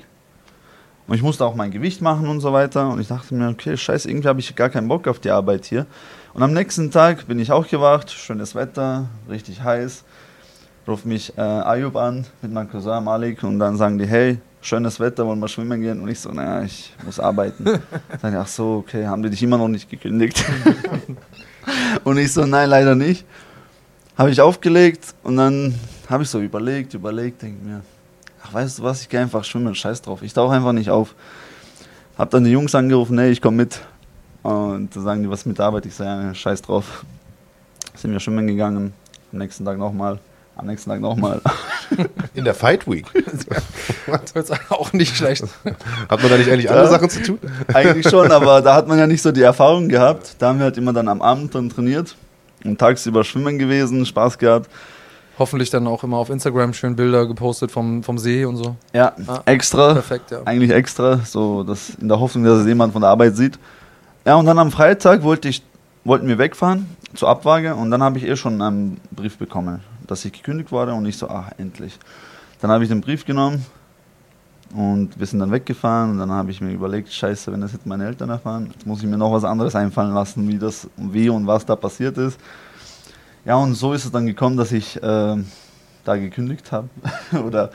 Und 1.07 1.14
ich 1.14 1.22
musste 1.22 1.45
auch 1.45 1.55
mein 1.55 1.70
Gewicht 1.70 2.01
machen 2.01 2.26
und 2.26 2.40
so 2.40 2.53
weiter. 2.53 2.88
Und 2.88 3.01
ich 3.01 3.07
dachte 3.07 3.36
mir, 3.36 3.49
okay, 3.49 3.76
scheiße, 3.76 4.11
irgendwie 4.11 4.26
habe 4.26 4.40
ich 4.40 4.57
gar 4.57 4.68
keinen 4.68 4.88
Bock 4.88 5.07
auf 5.07 5.20
die 5.20 5.30
Arbeit 5.30 5.64
hier. 5.64 5.86
Und 6.34 6.43
am 6.43 6.53
nächsten 6.53 6.90
Tag 6.90 7.28
bin 7.28 7.38
ich 7.38 7.53
auch 7.53 7.68
gewacht, 7.68 8.11
schönes 8.11 8.57
Wetter, 8.57 9.07
richtig 9.30 9.62
heiß. 9.62 10.03
Ruf 10.88 11.05
mich 11.05 11.38
äh, 11.38 11.40
Ayub 11.40 11.95
an 11.95 12.26
mit 12.43 12.51
meinem 12.51 12.68
Cousin 12.68 13.05
Malik 13.05 13.45
und 13.45 13.61
dann 13.61 13.76
sagen 13.76 13.97
die, 13.99 14.07
hey, 14.07 14.40
schönes 14.63 14.99
Wetter, 15.01 15.27
wollen 15.27 15.41
wir 15.41 15.49
schwimmen 15.49 15.81
gehen? 15.81 16.01
Und 16.01 16.09
ich 16.09 16.21
so, 16.21 16.31
naja, 16.31 16.63
ich 16.63 16.95
muss 17.05 17.21
arbeiten. 17.21 17.65
dann, 18.23 18.37
ach 18.37 18.47
so, 18.47 18.85
okay, 18.87 19.07
haben 19.07 19.23
die 19.23 19.29
dich 19.29 19.43
immer 19.43 19.59
noch 19.59 19.69
nicht 19.69 19.91
gekündigt? 19.91 20.43
und 22.05 22.17
ich 22.17 22.33
so, 22.33 22.47
nein, 22.47 22.71
leider 22.71 22.95
nicht. 22.95 23.27
Habe 24.17 24.31
ich 24.31 24.41
aufgelegt 24.41 25.15
und 25.23 25.37
dann 25.37 25.75
habe 26.09 26.23
ich 26.23 26.31
so 26.31 26.41
überlegt, 26.41 26.95
überlegt, 26.95 27.43
denke 27.43 27.65
mir, 27.65 27.83
ach, 28.43 28.55
weißt 28.55 28.79
du 28.79 28.83
was, 28.85 29.03
ich 29.03 29.09
gehe 29.09 29.21
einfach 29.21 29.45
schwimmen, 29.45 29.75
scheiß 29.75 30.03
drauf. 30.03 30.23
Ich 30.23 30.33
tauche 30.33 30.55
einfach 30.55 30.73
nicht 30.73 30.91
auf. 30.91 31.15
Hab 32.17 32.31
dann 32.31 32.45
die 32.45 32.51
Jungs 32.51 32.75
angerufen, 32.75 33.17
nee, 33.17 33.31
ich 33.31 33.41
komme 33.41 33.57
mit. 33.57 33.81
Und 34.43 34.95
da 34.95 35.01
sagen 35.01 35.23
die, 35.23 35.31
was 35.31 35.47
mit 35.47 35.59
der 35.59 35.67
Arbeit? 35.67 35.87
Ich 35.87 35.95
sage, 35.95 36.27
ja, 36.27 36.35
scheiß 36.35 36.63
drauf. 36.63 37.05
Sind 37.95 38.13
wir 38.13 38.21
schwimmen 38.21 38.47
gegangen, 38.47 38.93
am 39.33 39.39
nächsten 39.39 39.65
Tag 39.65 39.79
nochmal, 39.79 40.19
am 40.57 40.67
nächsten 40.67 40.91
Tag 40.91 41.01
nochmal. 41.01 41.41
In 42.34 42.45
der 42.45 42.55
Fight 42.55 42.86
Week? 42.86 43.07
das 44.34 44.51
ist 44.51 44.70
auch 44.70 44.93
nicht 44.93 45.16
schlecht. 45.16 45.45
Hat 46.09 46.22
man 46.22 46.30
da 46.30 46.36
nicht 46.38 46.51
eigentlich 46.51 46.70
andere 46.70 46.88
Sachen 46.88 47.11
zu 47.11 47.22
tun? 47.22 47.38
Eigentlich 47.72 48.09
schon, 48.09 48.30
aber 48.32 48.61
da 48.61 48.74
hat 48.74 48.88
man 48.88 48.99
ja 48.99 49.07
nicht 49.07 49.22
so 49.22 49.32
die 49.32 49.43
Erfahrung 49.43 49.88
gehabt. 49.88 50.36
Da 50.38 50.49
haben 50.49 50.59
wir 50.59 50.64
halt 50.64 50.76
immer 50.76 50.93
dann 50.93 51.09
am 51.09 51.22
Abend 51.22 51.55
dann 51.55 51.70
trainiert 51.70 52.16
und 52.64 52.78
tagsüber 52.78 53.24
schwimmen 53.24 53.59
gewesen, 53.59 54.05
Spaß 54.07 54.38
gehabt. 54.38 54.68
Hoffentlich 55.38 55.70
dann 55.70 55.86
auch 55.86 56.05
immer 56.05 56.18
auf 56.18 56.28
Instagram 56.28 56.74
schön 56.74 56.95
Bilder 56.95 57.26
gepostet 57.26 57.72
vom, 57.72 58.03
vom 58.03 58.18
See 58.18 58.45
und 58.45 58.57
so. 58.57 58.76
Ja, 58.93 59.12
ah, 59.26 59.40
extra. 59.47 59.95
Perfekt, 59.95 60.30
ja. 60.30 60.43
Eigentlich 60.45 60.70
extra, 60.70 61.18
so 61.24 61.62
dass 61.62 61.90
in 62.01 62.09
der 62.09 62.20
Hoffnung, 62.20 62.45
dass 62.45 62.61
es 62.61 62.66
jemand 62.66 62.93
von 62.93 63.01
der 63.01 63.11
Arbeit 63.11 63.36
sieht. 63.36 63.59
Ja, 64.26 64.36
und 64.36 64.47
dann 64.47 64.59
am 64.59 64.70
Freitag 64.70 65.22
wollte 65.22 65.49
ich, 65.49 65.62
wollten 66.05 66.28
wir 66.28 66.38
wegfahren 66.38 66.86
zur 67.14 67.28
Abwaage 67.28 67.74
und 67.74 67.90
dann 67.90 68.03
habe 68.03 68.18
ich 68.18 68.24
eh 68.24 68.36
schon 68.36 68.61
einen 68.61 69.01
Brief 69.11 69.38
bekommen, 69.38 69.80
dass 70.07 70.24
ich 70.24 70.32
gekündigt 70.32 70.72
wurde 70.72 70.94
und 70.94 71.07
ich 71.07 71.16
so, 71.16 71.28
ach, 71.28 71.50
endlich. 71.59 71.98
Dann 72.61 72.70
habe 72.70 72.84
ich 72.84 72.90
den 72.90 73.00
Brief 73.00 73.24
genommen 73.24 73.64
und 74.74 75.18
wir 75.18 75.26
sind 75.26 75.40
dann 75.40 75.50
weggefahren 75.50 76.12
und 76.12 76.18
dann 76.18 76.30
habe 76.30 76.50
ich 76.50 76.61
mir 76.61 76.72
überlegt, 76.72 77.12
scheiße, 77.12 77.53
wenn 77.53 77.61
das 77.61 77.72
jetzt 77.72 77.86
meine 77.86 78.07
Eltern 78.07 78.30
erfahren, 78.30 78.70
jetzt 78.72 78.86
muss 78.86 79.00
ich 79.03 79.07
mir 79.07 79.18
noch 79.18 79.32
was 79.32 79.44
anderes 79.44 79.74
einfallen 79.74 80.14
lassen, 80.14 80.48
wie 80.48 80.59
das, 80.59 80.88
wie 80.96 81.28
und 81.28 81.46
was 81.46 81.66
da 81.66 81.76
passiert 81.76 82.16
ist. 82.18 82.38
Ja, 83.44 83.57
und 83.57 83.74
so 83.74 83.92
ist 83.92 84.05
es 84.05 84.12
dann 84.12 84.26
gekommen, 84.26 84.57
dass 84.57 84.70
ich 84.72 85.03
äh, 85.03 85.36
da 86.05 86.16
gekündigt 86.16 86.70
habe. 86.72 86.88
oder 87.44 87.70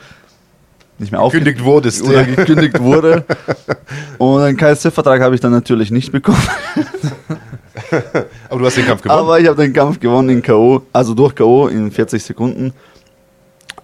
nicht 0.98 1.12
mehr 1.12 1.20
gekündigt 1.22 1.62
wurdest. 1.62 2.02
Oder 2.02 2.24
gekündigt 2.24 2.80
wurde. 2.80 3.24
Und 4.18 4.42
einen 4.42 4.56
KSC-Vertrag 4.56 5.22
habe 5.22 5.34
ich 5.36 5.40
dann 5.40 5.52
natürlich 5.52 5.92
nicht 5.92 6.10
bekommen. 6.10 6.42
Aber 8.48 8.60
du 8.60 8.66
hast 8.66 8.76
den 8.76 8.86
Kampf 8.86 9.02
gewonnen. 9.02 9.20
Aber 9.20 9.40
ich 9.40 9.46
habe 9.46 9.62
den 9.62 9.72
Kampf 9.72 10.00
gewonnen 10.00 10.30
in 10.30 10.42
K.O., 10.42 10.82
also 10.92 11.14
durch 11.14 11.34
K.O. 11.34 11.68
in 11.68 11.90
40 11.90 12.22
Sekunden. 12.22 12.72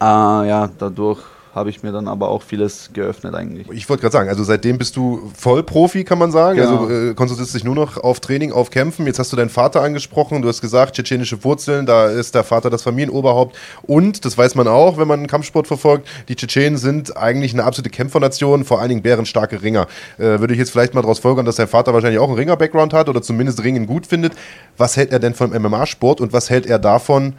Äh, 0.01 0.05
ja, 0.05 0.71
dadurch 0.79 1.21
habe 1.55 1.71
ich 1.71 1.83
mir 1.83 1.93
dann 1.93 2.09
aber 2.09 2.29
auch 2.29 2.43
vieles 2.43 2.91
geöffnet 2.93 3.35
eigentlich. 3.35 3.71
Ich 3.71 3.89
wollte 3.89 4.01
gerade 4.01 4.13
sagen, 4.13 4.29
also 4.29 4.43
seitdem 4.43 4.77
bist 4.77 4.97
du 4.97 5.31
Vollprofi, 5.37 6.03
kann 6.03 6.19
man 6.19 6.33
sagen. 6.33 6.59
Genau. 6.59 6.85
Also 6.85 6.91
äh, 6.91 7.15
konzentrierst 7.15 7.55
dich 7.55 7.63
nur 7.63 7.77
noch 7.77 7.97
auf 7.97 8.19
Training, 8.19 8.53
auf 8.53 8.71
Kämpfen. 8.71 9.07
Jetzt 9.07 9.21
hast 9.21 9.33
du 9.33 9.37
deinen 9.37 9.51
Vater 9.51 9.81
angesprochen. 9.83 10.43
Du 10.43 10.49
hast 10.49 10.61
gesagt, 10.61 10.97
tschetschenische 10.97 11.45
Wurzeln, 11.45 11.87
da 11.87 12.09
ist 12.09 12.35
der 12.35 12.43
Vater 12.43 12.71
das 12.71 12.83
Familienoberhaupt. 12.83 13.57
Und, 13.83 14.25
das 14.25 14.37
weiß 14.37 14.57
man 14.57 14.67
auch, 14.67 14.99
wenn 14.99 15.07
man 15.07 15.29
Kampfsport 15.29 15.69
verfolgt, 15.69 16.09
die 16.29 16.35
Tschetschenen 16.35 16.77
sind 16.77 17.17
eigentlich 17.17 17.53
eine 17.53 17.63
absolute 17.63 17.91
Kämpfernation, 17.91 18.65
vor 18.65 18.81
allen 18.81 18.89
Dingen 18.89 19.03
bärenstarke 19.03 19.63
Ringer. 19.63 19.87
Äh, 20.19 20.41
würde 20.41 20.55
ich 20.55 20.59
jetzt 20.59 20.71
vielleicht 20.71 20.95
mal 20.95 21.03
daraus 21.03 21.21
folgern, 21.21 21.47
dass 21.47 21.57
dein 21.57 21.69
Vater 21.69 21.95
wahrscheinlich 21.95 22.19
auch 22.19 22.29
einen 22.29 22.39
Ringer-Background 22.39 22.93
hat 22.93 23.09
oder 23.09 23.23
zumindest 23.23 23.63
Ringen 23.63 23.87
gut 23.87 24.09
findet. 24.09 24.33
Was 24.77 24.97
hält 24.97 25.13
er 25.13 25.21
denn 25.21 25.35
vom 25.35 25.51
MMA-Sport 25.51 26.21
und 26.21 26.33
was 26.33 26.51
hält 26.51 26.67
er 26.67 26.81
davon, 26.81 27.35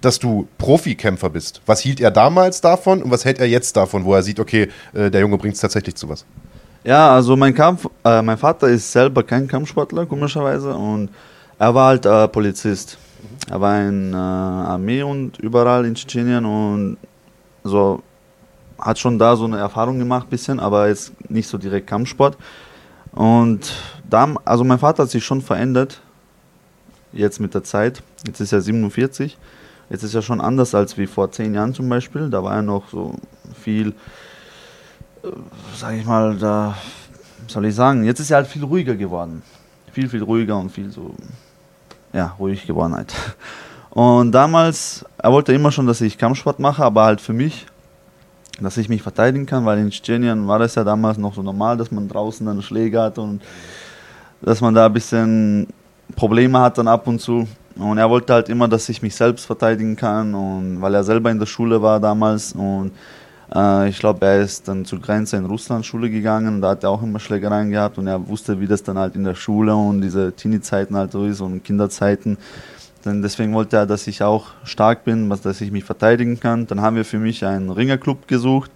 dass 0.00 0.18
du 0.18 0.48
Profikämpfer 0.58 1.30
bist. 1.30 1.60
Was 1.66 1.80
hielt 1.80 2.00
er 2.00 2.10
damals 2.10 2.60
davon 2.60 3.02
und 3.02 3.10
was 3.10 3.24
hält 3.24 3.38
er 3.38 3.46
jetzt 3.46 3.76
davon, 3.76 4.04
wo 4.04 4.14
er 4.14 4.22
sieht, 4.22 4.40
okay, 4.40 4.68
äh, 4.92 5.10
der 5.10 5.20
Junge 5.20 5.38
bringt 5.38 5.54
es 5.54 5.60
tatsächlich 5.60 5.94
zu 5.94 6.08
was? 6.08 6.24
Ja, 6.82 7.14
also 7.14 7.36
mein 7.36 7.54
Kampf, 7.54 7.86
äh, 8.04 8.22
mein 8.22 8.38
Vater 8.38 8.68
ist 8.68 8.90
selber 8.90 9.22
kein 9.22 9.46
Kampfsportler, 9.46 10.06
komischerweise, 10.06 10.74
und 10.74 11.10
er 11.58 11.74
war 11.74 11.88
halt 11.88 12.06
äh, 12.06 12.28
Polizist. 12.28 12.96
Er 13.50 13.60
war 13.60 13.80
in 13.82 14.14
äh, 14.14 14.16
Armee 14.16 15.02
und 15.02 15.38
überall 15.38 15.84
in 15.84 15.94
Tschetschenien 15.94 16.44
und 16.46 16.96
so 17.64 18.02
hat 18.78 18.98
schon 18.98 19.18
da 19.18 19.36
so 19.36 19.44
eine 19.44 19.58
Erfahrung 19.58 19.98
gemacht, 19.98 20.30
bisschen, 20.30 20.58
aber 20.58 20.88
jetzt 20.88 21.12
nicht 21.30 21.48
so 21.48 21.58
direkt 21.58 21.86
Kampfsport. 21.86 22.38
Und 23.12 23.74
da, 24.08 24.34
also 24.46 24.64
mein 24.64 24.78
Vater 24.78 25.02
hat 25.02 25.10
sich 25.10 25.24
schon 25.24 25.42
verändert, 25.42 26.00
jetzt 27.12 27.40
mit 27.40 27.52
der 27.52 27.64
Zeit. 27.64 28.02
Jetzt 28.26 28.40
ist 28.40 28.52
er 28.52 28.62
47 28.62 29.36
Jetzt 29.90 30.04
ist 30.04 30.14
ja 30.14 30.22
schon 30.22 30.40
anders 30.40 30.74
als 30.74 30.96
wie 30.96 31.06
vor 31.06 31.32
zehn 31.32 31.52
Jahren 31.52 31.74
zum 31.74 31.88
Beispiel. 31.88 32.30
Da 32.30 32.42
war 32.42 32.54
ja 32.54 32.62
noch 32.62 32.88
so 32.88 33.14
viel, 33.60 33.88
äh, 35.22 35.28
sag 35.76 35.96
ich 35.96 36.04
mal, 36.06 36.36
da 36.36 36.76
soll 37.48 37.66
ich 37.66 37.74
sagen, 37.74 38.04
jetzt 38.04 38.20
ist 38.20 38.30
er 38.30 38.38
halt 38.38 38.46
viel 38.46 38.62
ruhiger 38.64 38.94
geworden. 38.94 39.42
Viel, 39.92 40.08
viel 40.08 40.22
ruhiger 40.22 40.56
und 40.56 40.70
viel 40.70 40.90
so, 40.92 41.14
ja, 42.12 42.36
ruhig 42.38 42.66
geworden 42.66 42.94
halt. 42.94 43.12
Und 43.90 44.30
damals, 44.30 45.04
er 45.18 45.32
wollte 45.32 45.52
immer 45.52 45.72
schon, 45.72 45.88
dass 45.88 46.00
ich 46.00 46.16
Kampfsport 46.16 46.60
mache, 46.60 46.84
aber 46.84 47.04
halt 47.04 47.20
für 47.20 47.32
mich, 47.32 47.66
dass 48.60 48.76
ich 48.76 48.88
mich 48.88 49.02
verteidigen 49.02 49.46
kann, 49.46 49.66
weil 49.66 49.80
in 49.80 49.90
Tschetschenien 49.90 50.46
war 50.46 50.60
das 50.60 50.76
ja 50.76 50.84
damals 50.84 51.18
noch 51.18 51.34
so 51.34 51.42
normal, 51.42 51.76
dass 51.76 51.90
man 51.90 52.08
draußen 52.08 52.46
einen 52.46 52.62
Schläger 52.62 53.02
hat 53.02 53.18
und 53.18 53.42
dass 54.42 54.60
man 54.60 54.74
da 54.74 54.86
ein 54.86 54.92
bisschen 54.92 55.66
Probleme 56.14 56.60
hat 56.60 56.78
dann 56.78 56.86
ab 56.86 57.08
und 57.08 57.20
zu. 57.20 57.48
Und 57.80 57.96
er 57.98 58.10
wollte 58.10 58.34
halt 58.34 58.48
immer, 58.50 58.68
dass 58.68 58.88
ich 58.90 59.00
mich 59.00 59.14
selbst 59.14 59.46
verteidigen 59.46 59.96
kann 59.96 60.34
und 60.34 60.82
weil 60.82 60.94
er 60.94 61.02
selber 61.02 61.30
in 61.30 61.38
der 61.38 61.46
Schule 61.46 61.80
war 61.80 61.98
damals 61.98 62.52
und 62.52 62.92
äh, 63.54 63.88
ich 63.88 63.98
glaube, 63.98 64.26
er 64.26 64.42
ist 64.42 64.68
dann 64.68 64.84
zur 64.84 65.00
Grenze 65.00 65.36
in 65.38 65.46
Russland 65.46 65.86
Schule 65.86 66.10
gegangen, 66.10 66.60
da 66.60 66.70
hat 66.70 66.84
er 66.84 66.90
auch 66.90 67.02
immer 67.02 67.18
Schlägereien 67.18 67.70
gehabt 67.70 67.96
und 67.96 68.06
er 68.06 68.28
wusste, 68.28 68.60
wie 68.60 68.66
das 68.66 68.82
dann 68.82 68.98
halt 68.98 69.16
in 69.16 69.24
der 69.24 69.34
Schule 69.34 69.74
und 69.74 70.02
diese 70.02 70.32
Teenie-Zeiten 70.32 70.94
halt 70.94 71.12
so 71.12 71.24
ist 71.24 71.40
und 71.40 71.64
Kinderzeiten. 71.64 72.36
Denn 73.04 73.22
deswegen 73.22 73.54
wollte 73.54 73.76
er, 73.76 73.86
dass 73.86 74.06
ich 74.06 74.22
auch 74.22 74.48
stark 74.64 75.04
bin, 75.04 75.30
dass 75.42 75.60
ich 75.62 75.70
mich 75.72 75.84
verteidigen 75.84 76.38
kann. 76.38 76.66
Dann 76.66 76.82
haben 76.82 76.96
wir 76.96 77.06
für 77.06 77.18
mich 77.18 77.46
einen 77.46 77.70
Ringerclub 77.70 78.28
gesucht, 78.28 78.70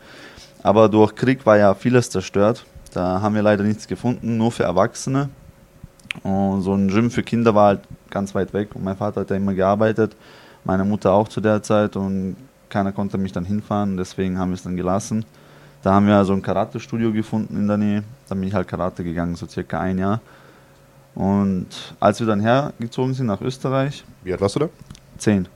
aber 0.62 0.88
durch 0.88 1.14
Krieg 1.14 1.44
war 1.44 1.58
ja 1.58 1.74
vieles 1.74 2.08
zerstört. 2.08 2.64
Da 2.94 3.20
haben 3.20 3.34
wir 3.34 3.42
leider 3.42 3.64
nichts 3.64 3.86
gefunden, 3.86 4.38
nur 4.38 4.50
für 4.50 4.62
Erwachsene. 4.62 5.28
Und 6.22 6.62
so 6.62 6.74
ein 6.74 6.88
Gym 6.88 7.10
für 7.10 7.22
Kinder 7.22 7.54
war 7.54 7.68
halt 7.68 7.80
ganz 8.10 8.34
weit 8.34 8.52
weg 8.52 8.70
und 8.74 8.84
mein 8.84 8.96
Vater 8.96 9.22
hat 9.22 9.30
ja 9.30 9.36
immer 9.36 9.54
gearbeitet, 9.54 10.16
meine 10.64 10.84
Mutter 10.84 11.12
auch 11.12 11.28
zu 11.28 11.40
der 11.40 11.62
Zeit 11.62 11.96
und 11.96 12.36
keiner 12.68 12.92
konnte 12.92 13.18
mich 13.18 13.32
dann 13.32 13.44
hinfahren, 13.44 13.96
deswegen 13.96 14.38
haben 14.38 14.50
wir 14.50 14.54
es 14.54 14.62
dann 14.62 14.76
gelassen. 14.76 15.24
Da 15.82 15.92
haben 15.92 16.06
wir 16.06 16.24
so 16.24 16.32
ein 16.32 16.40
Karate-Studio 16.40 17.12
gefunden 17.12 17.56
in 17.56 17.66
der 17.66 17.76
Nähe, 17.76 18.04
da 18.28 18.34
bin 18.34 18.44
ich 18.44 18.54
halt 18.54 18.66
Karate 18.68 19.04
gegangen, 19.04 19.34
so 19.34 19.46
circa 19.46 19.80
ein 19.80 19.98
Jahr. 19.98 20.20
Und 21.14 21.66
als 22.00 22.20
wir 22.20 22.26
dann 22.26 22.40
hergezogen 22.40 23.14
sind 23.14 23.26
nach 23.26 23.40
Österreich. 23.40 24.04
Wie 24.24 24.32
alt 24.32 24.40
warst 24.40 24.56
du 24.56 24.60
da? 24.60 24.68
Zehn. 25.18 25.46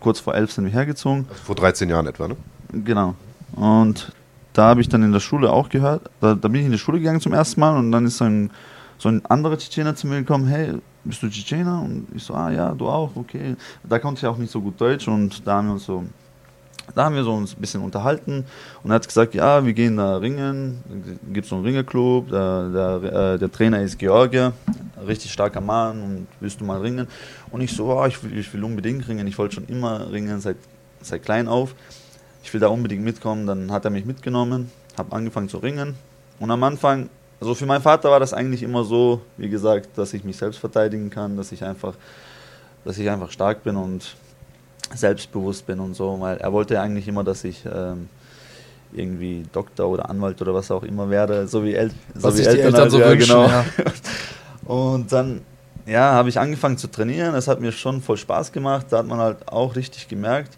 Kurz 0.00 0.18
vor 0.18 0.34
elf 0.34 0.50
sind 0.50 0.64
wir 0.64 0.72
hergezogen. 0.72 1.26
Also 1.28 1.42
vor 1.44 1.54
13 1.54 1.88
Jahren 1.88 2.06
etwa, 2.06 2.28
ne? 2.28 2.36
Genau. 2.72 3.14
Und 3.52 4.12
da 4.52 4.64
habe 4.64 4.80
ich 4.80 4.88
dann 4.88 5.02
in 5.02 5.12
der 5.12 5.20
Schule 5.20 5.52
auch 5.52 5.68
gehört, 5.68 6.10
da, 6.20 6.34
da, 6.34 6.48
bin 6.48 6.60
ich 6.60 6.66
in 6.66 6.72
die 6.72 6.78
Schule 6.78 6.98
gegangen 6.98 7.20
zum 7.20 7.32
ersten 7.32 7.60
Mal 7.60 7.76
und 7.76 7.92
dann 7.92 8.06
ist 8.06 8.20
ein, 8.20 8.50
so 8.98 9.08
ein 9.08 9.24
anderer 9.26 9.58
Tschetschener 9.58 9.94
zu 9.94 10.06
mir 10.06 10.20
gekommen, 10.20 10.46
hey, 10.46 10.74
bist 11.04 11.22
du 11.22 11.28
Tschetschener? 11.28 11.80
Und 11.82 12.06
ich 12.14 12.22
so, 12.22 12.34
ah 12.34 12.50
ja, 12.50 12.72
du 12.72 12.88
auch, 12.88 13.10
okay. 13.14 13.56
Da 13.82 13.98
konnte 13.98 14.20
ich 14.20 14.26
auch 14.26 14.36
nicht 14.36 14.50
so 14.50 14.60
gut 14.60 14.80
Deutsch 14.80 15.08
und 15.08 15.46
da 15.46 15.56
haben 15.56 15.68
wir 15.68 15.74
uns 15.74 15.84
so, 15.84 16.04
da 16.94 17.04
haben 17.04 17.14
wir 17.14 17.24
so 17.24 17.32
uns 17.32 17.56
ein 17.56 17.60
bisschen 17.60 17.82
unterhalten 17.82 18.44
und 18.82 18.90
er 18.90 18.96
hat 18.96 19.06
gesagt, 19.06 19.34
ja, 19.34 19.64
wir 19.64 19.72
gehen 19.72 19.96
da 19.96 20.18
ringen, 20.18 20.82
gibt 21.32 21.46
so 21.46 21.56
einen 21.56 21.64
Ringerclub, 21.64 22.28
der, 22.28 22.68
der, 22.68 23.12
äh, 23.34 23.38
der 23.38 23.50
Trainer 23.50 23.80
ist 23.82 23.98
Georgier, 23.98 24.52
richtig 25.06 25.32
starker 25.32 25.60
Mann 25.60 26.02
und 26.02 26.26
willst 26.40 26.60
du 26.60 26.64
mal 26.64 26.80
ringen? 26.80 27.06
Und 27.50 27.62
ich 27.62 27.74
so, 27.74 27.86
oh, 27.86 28.06
ich, 28.06 28.22
will, 28.22 28.36
ich 28.38 28.52
will 28.52 28.64
unbedingt 28.64 29.08
ringen, 29.08 29.26
ich 29.26 29.38
wollte 29.38 29.54
schon 29.54 29.66
immer 29.66 30.10
ringen, 30.12 30.40
seit, 30.40 30.56
seit 31.00 31.22
klein 31.22 31.48
auf 31.48 31.74
ich 32.44 32.52
will 32.52 32.60
da 32.60 32.68
unbedingt 32.68 33.02
mitkommen. 33.02 33.46
Dann 33.46 33.72
hat 33.72 33.84
er 33.84 33.90
mich 33.90 34.04
mitgenommen, 34.04 34.70
habe 34.96 35.16
angefangen 35.16 35.48
zu 35.48 35.58
ringen. 35.58 35.94
Und 36.38 36.50
am 36.50 36.62
Anfang, 36.62 37.08
also 37.44 37.54
für 37.54 37.66
meinen 37.66 37.82
Vater 37.82 38.10
war 38.10 38.20
das 38.20 38.32
eigentlich 38.32 38.62
immer 38.62 38.84
so, 38.84 39.20
wie 39.36 39.50
gesagt, 39.50 39.90
dass 39.96 40.14
ich 40.14 40.24
mich 40.24 40.38
selbst 40.38 40.58
verteidigen 40.58 41.10
kann, 41.10 41.36
dass 41.36 41.52
ich 41.52 41.62
einfach, 41.62 41.92
dass 42.86 42.96
ich 42.96 43.10
einfach 43.10 43.30
stark 43.30 43.62
bin 43.62 43.76
und 43.76 44.16
selbstbewusst 44.94 45.66
bin 45.66 45.78
und 45.78 45.94
so, 45.94 46.18
weil 46.20 46.38
er 46.38 46.52
wollte 46.54 46.80
eigentlich 46.80 47.06
immer, 47.06 47.22
dass 47.22 47.44
ich 47.44 47.62
ähm, 47.66 48.08
irgendwie 48.94 49.44
Doktor 49.52 49.88
oder 49.88 50.08
Anwalt 50.08 50.40
oder 50.40 50.54
was 50.54 50.70
auch 50.70 50.84
immer 50.84 51.10
werde, 51.10 51.46
so 51.46 51.62
wie, 51.64 51.74
El 51.74 51.90
so 52.14 52.22
was 52.22 52.38
wie 52.38 52.44
Eltern, 52.44 52.64
Eltern 52.64 52.80
halt, 52.80 52.90
so 52.90 53.00
ja, 53.00 53.10
wünschen, 53.10 53.28
genau. 53.28 53.46
Ja. 53.46 53.64
Und 54.64 55.12
dann 55.12 55.42
ja, 55.84 56.12
habe 56.12 56.30
ich 56.30 56.38
angefangen 56.38 56.78
zu 56.78 56.88
trainieren. 56.90 57.34
Es 57.34 57.46
hat 57.46 57.60
mir 57.60 57.72
schon 57.72 58.00
voll 58.00 58.16
Spaß 58.16 58.52
gemacht. 58.52 58.86
Da 58.88 58.98
hat 58.98 59.06
man 59.06 59.18
halt 59.18 59.46
auch 59.48 59.76
richtig 59.76 60.08
gemerkt, 60.08 60.56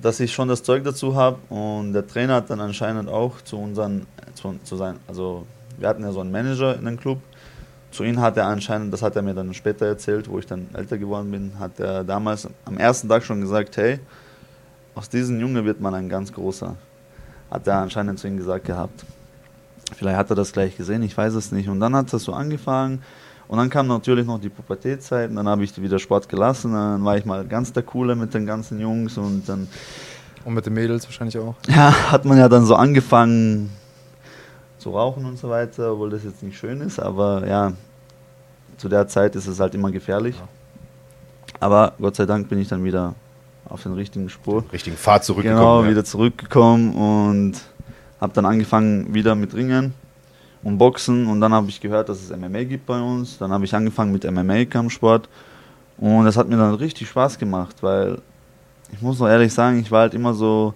dass 0.00 0.20
ich 0.20 0.32
schon 0.32 0.48
das 0.48 0.62
Zeug 0.62 0.84
dazu 0.84 1.14
habe 1.14 1.36
und 1.50 1.92
der 1.92 2.06
Trainer 2.06 2.36
hat 2.36 2.48
dann 2.48 2.60
anscheinend 2.60 3.10
auch 3.10 3.42
zu 3.42 3.58
unseren, 3.58 4.06
zu, 4.34 4.58
zu 4.64 4.76
sein, 4.76 4.96
also 5.06 5.46
wir 5.78 5.88
hatten 5.88 6.02
ja 6.02 6.12
so 6.12 6.20
einen 6.20 6.30
Manager 6.30 6.76
in 6.76 6.84
dem 6.84 6.98
Club, 6.98 7.20
zu 7.90 8.04
ihm 8.04 8.20
hat 8.20 8.36
er 8.36 8.46
anscheinend, 8.46 8.92
das 8.92 9.02
hat 9.02 9.16
er 9.16 9.22
mir 9.22 9.34
dann 9.34 9.54
später 9.54 9.86
erzählt, 9.86 10.28
wo 10.28 10.38
ich 10.38 10.46
dann 10.46 10.68
älter 10.74 10.98
geworden 10.98 11.30
bin, 11.30 11.52
hat 11.58 11.80
er 11.80 12.04
damals 12.04 12.48
am 12.64 12.76
ersten 12.76 13.08
Tag 13.08 13.24
schon 13.24 13.40
gesagt, 13.40 13.76
hey, 13.76 14.00
aus 14.94 15.08
diesem 15.08 15.40
Junge 15.40 15.64
wird 15.64 15.80
man 15.80 15.94
ein 15.94 16.08
ganz 16.08 16.32
großer. 16.32 16.74
Hat 17.50 17.66
er 17.66 17.78
anscheinend 17.78 18.18
zu 18.18 18.28
ihm 18.28 18.36
gesagt 18.36 18.64
gehabt. 18.64 19.04
Vielleicht 19.94 20.16
hat 20.16 20.30
er 20.30 20.36
das 20.36 20.52
gleich 20.52 20.76
gesehen, 20.76 21.02
ich 21.02 21.16
weiß 21.16 21.34
es 21.34 21.52
nicht. 21.52 21.68
Und 21.68 21.80
dann 21.80 21.94
hat 21.94 22.12
er 22.12 22.18
so 22.18 22.32
angefangen, 22.32 23.02
und 23.48 23.58
dann 23.58 23.70
kam 23.70 23.86
natürlich 23.86 24.26
noch 24.26 24.40
die 24.40 24.48
Pubertätzeit, 24.48 25.30
und 25.30 25.36
dann 25.36 25.48
habe 25.48 25.62
ich 25.62 25.80
wieder 25.80 25.98
Sport 25.98 26.28
gelassen, 26.28 26.72
dann 26.72 27.04
war 27.04 27.16
ich 27.16 27.24
mal 27.24 27.46
ganz 27.46 27.72
der 27.72 27.84
Coole 27.84 28.16
mit 28.16 28.34
den 28.34 28.44
ganzen 28.44 28.80
Jungs 28.80 29.16
und 29.16 29.48
dann. 29.48 29.68
Und 30.44 30.54
mit 30.54 30.66
den 30.66 30.74
Mädels 30.74 31.06
wahrscheinlich 31.06 31.38
auch. 31.38 31.54
Ja, 31.68 32.10
hat 32.10 32.24
man 32.24 32.38
ja 32.38 32.48
dann 32.48 32.66
so 32.66 32.74
angefangen 32.74 33.70
zu 34.86 34.92
rauchen 34.92 35.24
und 35.24 35.36
so 35.36 35.50
weiter, 35.50 35.94
obwohl 35.94 36.10
das 36.10 36.22
jetzt 36.22 36.44
nicht 36.44 36.56
schön 36.56 36.80
ist, 36.80 37.00
aber 37.00 37.44
ja, 37.44 37.72
zu 38.76 38.88
der 38.88 39.08
Zeit 39.08 39.34
ist 39.34 39.48
es 39.48 39.58
halt 39.58 39.74
immer 39.74 39.90
gefährlich. 39.90 40.36
Ja. 40.36 40.46
Aber 41.58 41.94
Gott 42.00 42.14
sei 42.14 42.24
Dank 42.24 42.48
bin 42.48 42.60
ich 42.60 42.68
dann 42.68 42.84
wieder 42.84 43.16
auf 43.68 43.82
den 43.82 43.94
richtigen 43.94 44.28
Spur. 44.28 44.64
Richtigen 44.72 44.96
Pfad 44.96 45.24
zurückgekommen. 45.24 45.58
Genau, 45.58 45.82
ja. 45.82 45.90
wieder 45.90 46.04
zurückgekommen 46.04 46.94
und 46.94 47.54
habe 48.20 48.32
dann 48.32 48.46
angefangen 48.46 49.12
wieder 49.12 49.34
mit 49.34 49.54
Ringen 49.54 49.92
und 50.62 50.78
Boxen 50.78 51.26
und 51.26 51.40
dann 51.40 51.52
habe 51.52 51.68
ich 51.68 51.80
gehört, 51.80 52.08
dass 52.08 52.22
es 52.22 52.30
MMA 52.30 52.62
gibt 52.62 52.86
bei 52.86 53.00
uns. 53.00 53.38
Dann 53.38 53.50
habe 53.50 53.64
ich 53.64 53.74
angefangen 53.74 54.12
mit 54.12 54.22
MMA-Kampfsport 54.22 55.28
und 55.98 56.26
das 56.26 56.36
hat 56.36 56.48
mir 56.48 56.58
dann 56.58 56.74
richtig 56.74 57.08
Spaß 57.08 57.38
gemacht, 57.38 57.74
weil 57.80 58.18
ich 58.92 59.02
muss 59.02 59.18
noch 59.18 59.26
ehrlich 59.26 59.52
sagen, 59.52 59.80
ich 59.80 59.90
war 59.90 60.02
halt 60.02 60.14
immer 60.14 60.32
so, 60.32 60.74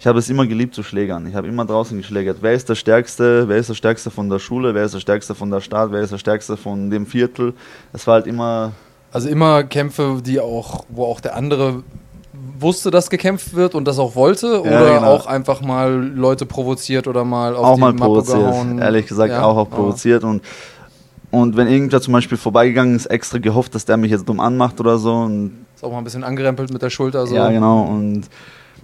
ich 0.00 0.06
habe 0.06 0.18
es 0.18 0.28
immer 0.28 0.46
geliebt 0.46 0.74
zu 0.74 0.82
schlägern. 0.82 1.26
Ich 1.28 1.34
habe 1.34 1.46
immer 1.46 1.64
draußen 1.64 1.96
geschlägert. 1.96 2.38
Wer 2.40 2.54
ist 2.54 2.68
der 2.68 2.74
Stärkste? 2.74 3.46
Wer 3.46 3.58
ist 3.58 3.68
der 3.68 3.74
Stärkste 3.74 4.10
von 4.10 4.28
der 4.28 4.40
Schule? 4.40 4.74
Wer 4.74 4.84
ist 4.84 4.94
der 4.94 5.00
Stärkste 5.00 5.34
von 5.36 5.50
der 5.50 5.60
Stadt? 5.60 5.92
Wer 5.92 6.00
ist 6.00 6.10
der 6.10 6.18
Stärkste 6.18 6.56
von 6.56 6.90
dem 6.90 7.06
Viertel? 7.06 7.54
Es 7.92 8.06
war 8.06 8.14
halt 8.14 8.26
immer 8.26 8.72
also 9.12 9.28
immer 9.28 9.64
Kämpfe, 9.64 10.20
die 10.24 10.40
auch, 10.40 10.84
wo 10.88 11.04
auch 11.04 11.20
der 11.20 11.34
andere 11.34 11.82
wusste, 12.58 12.90
dass 12.90 13.10
gekämpft 13.10 13.54
wird 13.54 13.74
und 13.74 13.86
das 13.86 13.98
auch 13.98 14.14
wollte? 14.14 14.60
Oder 14.60 14.70
ja, 14.70 14.98
genau. 14.98 15.12
auch 15.12 15.26
einfach 15.26 15.60
mal 15.60 15.92
Leute 15.92 16.46
provoziert 16.46 17.08
oder 17.08 17.24
mal 17.24 17.56
auf 17.56 17.64
auch 17.64 17.74
die 17.74 17.80
mal 17.80 17.92
Mappe 17.92 18.04
provoziert. 18.04 18.38
gehauen? 18.38 18.78
Ehrlich 18.78 19.06
gesagt, 19.06 19.32
ja. 19.32 19.42
auch, 19.42 19.56
auch 19.56 19.70
provoziert. 19.70 20.22
Und, 20.22 20.42
und 21.30 21.56
wenn 21.56 21.66
irgendwer 21.66 22.00
zum 22.00 22.12
Beispiel 22.12 22.38
vorbeigegangen 22.38 22.96
ist, 22.96 23.06
extra 23.06 23.38
gehofft, 23.38 23.74
dass 23.74 23.84
der 23.84 23.96
mich 23.96 24.10
jetzt 24.10 24.28
dumm 24.28 24.40
anmacht 24.40 24.78
oder 24.80 24.98
so. 24.98 25.12
Und 25.12 25.66
ist 25.74 25.82
auch 25.82 25.90
mal 25.90 25.98
ein 25.98 26.04
bisschen 26.04 26.24
angerempelt 26.24 26.72
mit 26.72 26.82
der 26.82 26.90
Schulter. 26.90 27.26
So. 27.26 27.34
Ja, 27.34 27.50
genau. 27.50 27.82
Und 27.82 28.28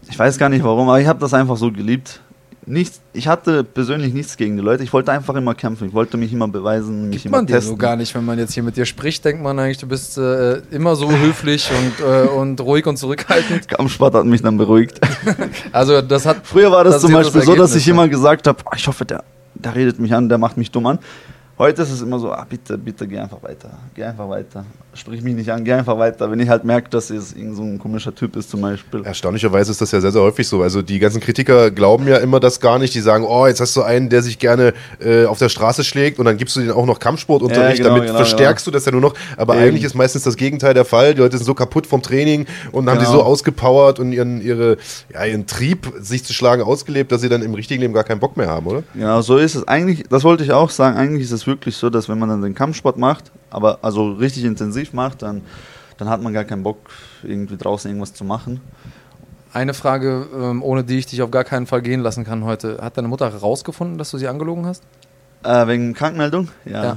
ich 0.09 0.19
weiß 0.19 0.39
gar 0.39 0.49
nicht 0.49 0.65
warum, 0.65 0.89
aber 0.89 1.01
ich 1.01 1.07
habe 1.07 1.19
das 1.19 1.35
einfach 1.35 1.57
so 1.57 1.71
geliebt 1.71 2.21
nichts, 2.67 3.01
ich 3.13 3.29
hatte 3.29 3.65
persönlich 3.65 4.13
nichts 4.13 4.37
gegen 4.37 4.57
die 4.57 4.63
Leute. 4.63 4.83
Ich 4.83 4.93
wollte 4.93 5.13
einfach 5.13 5.35
immer 5.37 5.55
kämpfen. 5.55 5.89
Ich 5.89 5.95
wollte 5.95 6.17
mich 6.17 6.33
immer 6.33 6.49
beweisen, 6.49 7.09
mich 7.09 7.23
Gibt 7.23 7.27
immer 7.27 7.39
man 7.39 7.47
testen. 7.47 7.71
so 7.71 7.77
gar 7.77 7.97
nicht, 7.97 8.15
wenn 8.15 8.25
man 8.25 8.39
jetzt 8.39 8.53
hier 8.55 8.63
mit 8.63 8.77
dir 8.77 8.85
spricht, 8.85 9.25
denkt 9.25 9.43
man 9.43 9.59
eigentlich, 9.59 9.79
du 9.79 9.87
bist 9.87 10.19
äh, 10.19 10.59
immer 10.71 10.97
so 10.97 11.11
höflich 11.11 11.71
und, 12.01 12.07
äh, 12.07 12.27
und 12.29 12.61
ruhig 12.61 12.87
und 12.87 12.97
zurückhaltend. 12.97 13.69
Kampfsport 13.69 14.15
hat 14.15 14.27
mich 14.27 14.43
dann 14.43 14.57
beruhigt. 14.57 15.01
also 15.73 16.03
das 16.03 16.27
hat. 16.27 16.39
Früher 16.43 16.71
war 16.71 16.85
das, 16.85 16.95
das 16.95 17.03
zum 17.03 17.13
Beispiel 17.13 17.41
das 17.41 17.47
so, 17.47 17.55
dass 17.55 17.75
ich 17.75 17.87
immer 17.89 18.09
gesagt 18.09 18.47
habe, 18.47 18.59
oh, 18.65 18.75
ich 18.75 18.87
hoffe, 18.87 19.05
der, 19.05 19.25
der 19.55 19.75
redet 19.75 19.99
mich 19.99 20.13
an, 20.13 20.29
der 20.29 20.39
macht 20.39 20.57
mich 20.57 20.71
dumm 20.71 20.87
an. 20.87 20.99
Heute 21.59 21.81
ist 21.83 21.91
es 21.91 22.03
immer 22.03 22.19
so, 22.19 22.31
ah, 22.31 22.47
bitte, 22.47 22.77
bitte, 22.77 23.09
geh 23.09 23.19
einfach 23.19 23.43
weiter. 23.43 23.71
Geh 23.95 24.05
einfach 24.05 24.29
weiter. 24.29 24.67
Sprich 24.93 25.23
mich 25.23 25.35
nicht 25.35 25.51
an, 25.51 25.65
geh 25.65 25.73
einfach 25.73 25.99
weiter. 25.99 26.31
Wenn 26.31 26.39
ich 26.39 26.51
halt 26.51 26.65
merke, 26.65 26.91
dass 26.91 27.09
es 27.09 27.33
irgend 27.33 27.57
so 27.57 27.63
ein 27.63 27.79
komischer 27.79 28.15
Typ 28.15 28.37
ist 28.37 28.51
zum 28.51 28.61
Beispiel. 28.61 29.03
Erstaunlicherweise 29.05 29.71
ist 29.71 29.81
das 29.81 29.91
ja 29.91 30.03
sehr, 30.03 30.13
sehr 30.13 30.21
häufig 30.21 30.47
so. 30.47 30.63
Also 30.63 30.83
die 30.83 30.99
ganzen 30.99 31.21
Kritiker 31.21 31.71
glauben 31.71 32.07
ja 32.09 32.19
immer 32.19 32.41
das 32.41 32.61
gar 32.61 32.79
nicht. 32.79 32.95
Die 32.95 33.01
sagen, 33.01 33.25
oh, 33.25 33.47
jetzt 33.47 33.61
hast 33.63 33.75
du 33.75 33.83
einen, 33.83 34.11
der 34.11 34.23
sich 34.23 34.39
gerne 34.39 34.75
äh, 35.01 35.25
auf 35.25 35.39
der 35.39 35.49
Straße 35.49 35.83
schlägt 35.83 36.19
und 36.19 36.27
dann 36.27 36.37
gibst 36.37 36.57
du 36.57 36.61
den 36.61 36.73
auch 36.73 36.85
noch 36.85 36.99
Kampfsportunterricht. 36.99 37.79
Ja, 37.79 37.85
genau, 37.85 37.97
damit 37.97 38.09
genau, 38.09 38.19
verstärkst 38.19 38.67
genau. 38.67 38.73
du 38.73 38.77
das 38.77 38.85
ja 38.85 38.93
nur 38.93 39.01
noch. 39.01 39.15
Aber 39.39 39.55
Eben. 39.55 39.65
eigentlich 39.65 39.85
ist 39.85 39.95
meistens 39.95 40.25
das 40.25 40.37
Gegenteil 40.37 40.75
der 40.75 40.85
Fall. 40.85 41.15
Die 41.15 41.21
Leute 41.21 41.39
sind 41.39 41.47
so 41.47 41.55
kaputt 41.55 41.87
vom 41.87 42.03
Training 42.03 42.47
und 42.73 42.85
genau. 42.85 42.93
haben 42.93 42.99
die 42.99 43.11
so 43.11 43.23
ausgepowert 43.23 43.99
und 43.99 44.13
ihren, 44.13 44.43
ihre, 44.43 44.77
ja, 45.13 45.25
ihren 45.25 45.47
Trieb, 45.47 45.91
sich 46.01 46.23
zu 46.23 46.35
schlagen, 46.35 46.63
ausgelebt, 46.63 47.13
dass 47.13 47.23
sie 47.23 47.31
dann 47.31 47.41
im 47.41 47.55
richtigen 47.55 47.81
Leben 47.81 47.95
gar 47.95 48.05
keinen 48.05 48.21
Bock 48.21 48.37
mehr 48.37 48.49
haben, 48.49 48.67
oder? 48.67 48.83
Ja, 48.93 49.23
so 49.23 49.39
ist 49.39 49.55
es. 49.55 49.67
Eigentlich, 49.67 50.05
das 50.11 50.23
wollte 50.23 50.45
ich 50.45 50.53
auch 50.53 50.69
sagen, 50.69 50.99
eigentlich 50.99 51.23
ist 51.23 51.33
es 51.33 51.46
wirklich 51.47 51.77
so, 51.77 51.91
dass 51.91 52.09
wenn 52.09 52.19
man 52.19 52.29
dann 52.29 52.43
den 52.43 52.55
Kampfsport 52.55 52.97
macht, 52.97 53.31
aber 53.51 53.79
also 53.83 54.13
richtig 54.13 54.45
intensiv 54.45 54.93
macht, 54.93 55.23
dann, 55.23 55.43
dann 55.99 56.09
hat 56.09 56.23
man 56.23 56.33
gar 56.33 56.45
keinen 56.45 56.63
Bock, 56.63 56.79
irgendwie 57.23 57.57
draußen 57.57 57.91
irgendwas 57.91 58.15
zu 58.15 58.25
machen. 58.25 58.61
Eine 59.53 59.75
Frage, 59.75 60.27
ähm, 60.35 60.63
ohne 60.63 60.85
die 60.85 60.99
ich 60.99 61.07
dich 61.07 61.23
auf 61.23 61.31
gar 61.31 61.45
keinen 61.45 61.67
Fall 61.67 61.83
gehen 61.83 62.01
lassen 62.01 62.25
kann 62.25 62.45
heute. 62.45 62.79
Hat 62.83 62.99
deine 62.99 63.09
Mutter 63.09 63.33
herausgefunden, 63.33 63.97
dass 63.97 64.11
du 64.11 64.19
sie 64.19 64.29
angelogen 64.29 64.67
hast? 64.67 64.83
Äh, 65.43 65.67
wegen 65.67 65.95
Krankenmeldung? 65.95 66.49
Ja. 66.65 66.85
ja. 66.85 66.97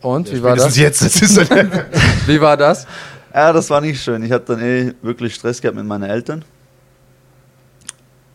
Und, 0.00 0.28
ja, 0.28 0.34
wie 0.34 0.42
war 0.42 0.56
das? 0.56 0.76
Jetzt. 0.76 1.02
das 1.02 1.22
ist 1.22 1.50
wie 2.26 2.40
war 2.40 2.56
das? 2.56 2.86
Ja, 3.32 3.52
das 3.52 3.70
war 3.70 3.80
nicht 3.80 4.02
schön. 4.02 4.22
Ich 4.24 4.32
hatte 4.32 4.56
dann 4.56 4.62
eh 4.62 4.92
wirklich 5.02 5.34
Stress 5.34 5.60
gehabt 5.60 5.76
mit 5.76 5.86
meinen 5.86 6.10
Eltern. 6.10 6.44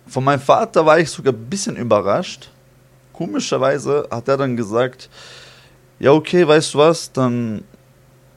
Von 0.07 0.23
meinem 0.23 0.39
Vater 0.39 0.85
war 0.85 0.99
ich 0.99 1.09
sogar 1.09 1.33
ein 1.33 1.45
bisschen 1.49 1.75
überrascht 1.75 2.49
komischerweise 3.15 4.07
hat 4.11 4.27
er 4.27 4.37
dann 4.37 4.57
gesagt, 4.57 5.09
ja 5.99 6.11
okay, 6.11 6.47
weißt 6.47 6.73
du 6.73 6.77
was, 6.77 7.11
dann 7.11 7.63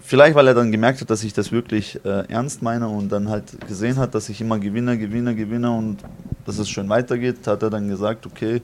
vielleicht 0.00 0.34
weil 0.34 0.46
er 0.46 0.54
dann 0.54 0.72
gemerkt 0.72 1.00
hat, 1.00 1.10
dass 1.10 1.22
ich 1.22 1.32
das 1.32 1.52
wirklich 1.52 2.02
äh, 2.04 2.26
ernst 2.28 2.62
meine 2.62 2.88
und 2.88 3.10
dann 3.10 3.28
halt 3.28 3.66
gesehen 3.66 3.96
hat, 3.98 4.14
dass 4.14 4.28
ich 4.28 4.40
immer 4.40 4.58
gewinne, 4.58 4.96
gewinne, 4.96 5.34
gewinne 5.34 5.70
und 5.70 5.98
dass 6.46 6.58
es 6.58 6.68
schön 6.68 6.88
weitergeht, 6.88 7.46
hat 7.46 7.62
er 7.62 7.70
dann 7.70 7.88
gesagt, 7.88 8.24
okay, 8.24 8.62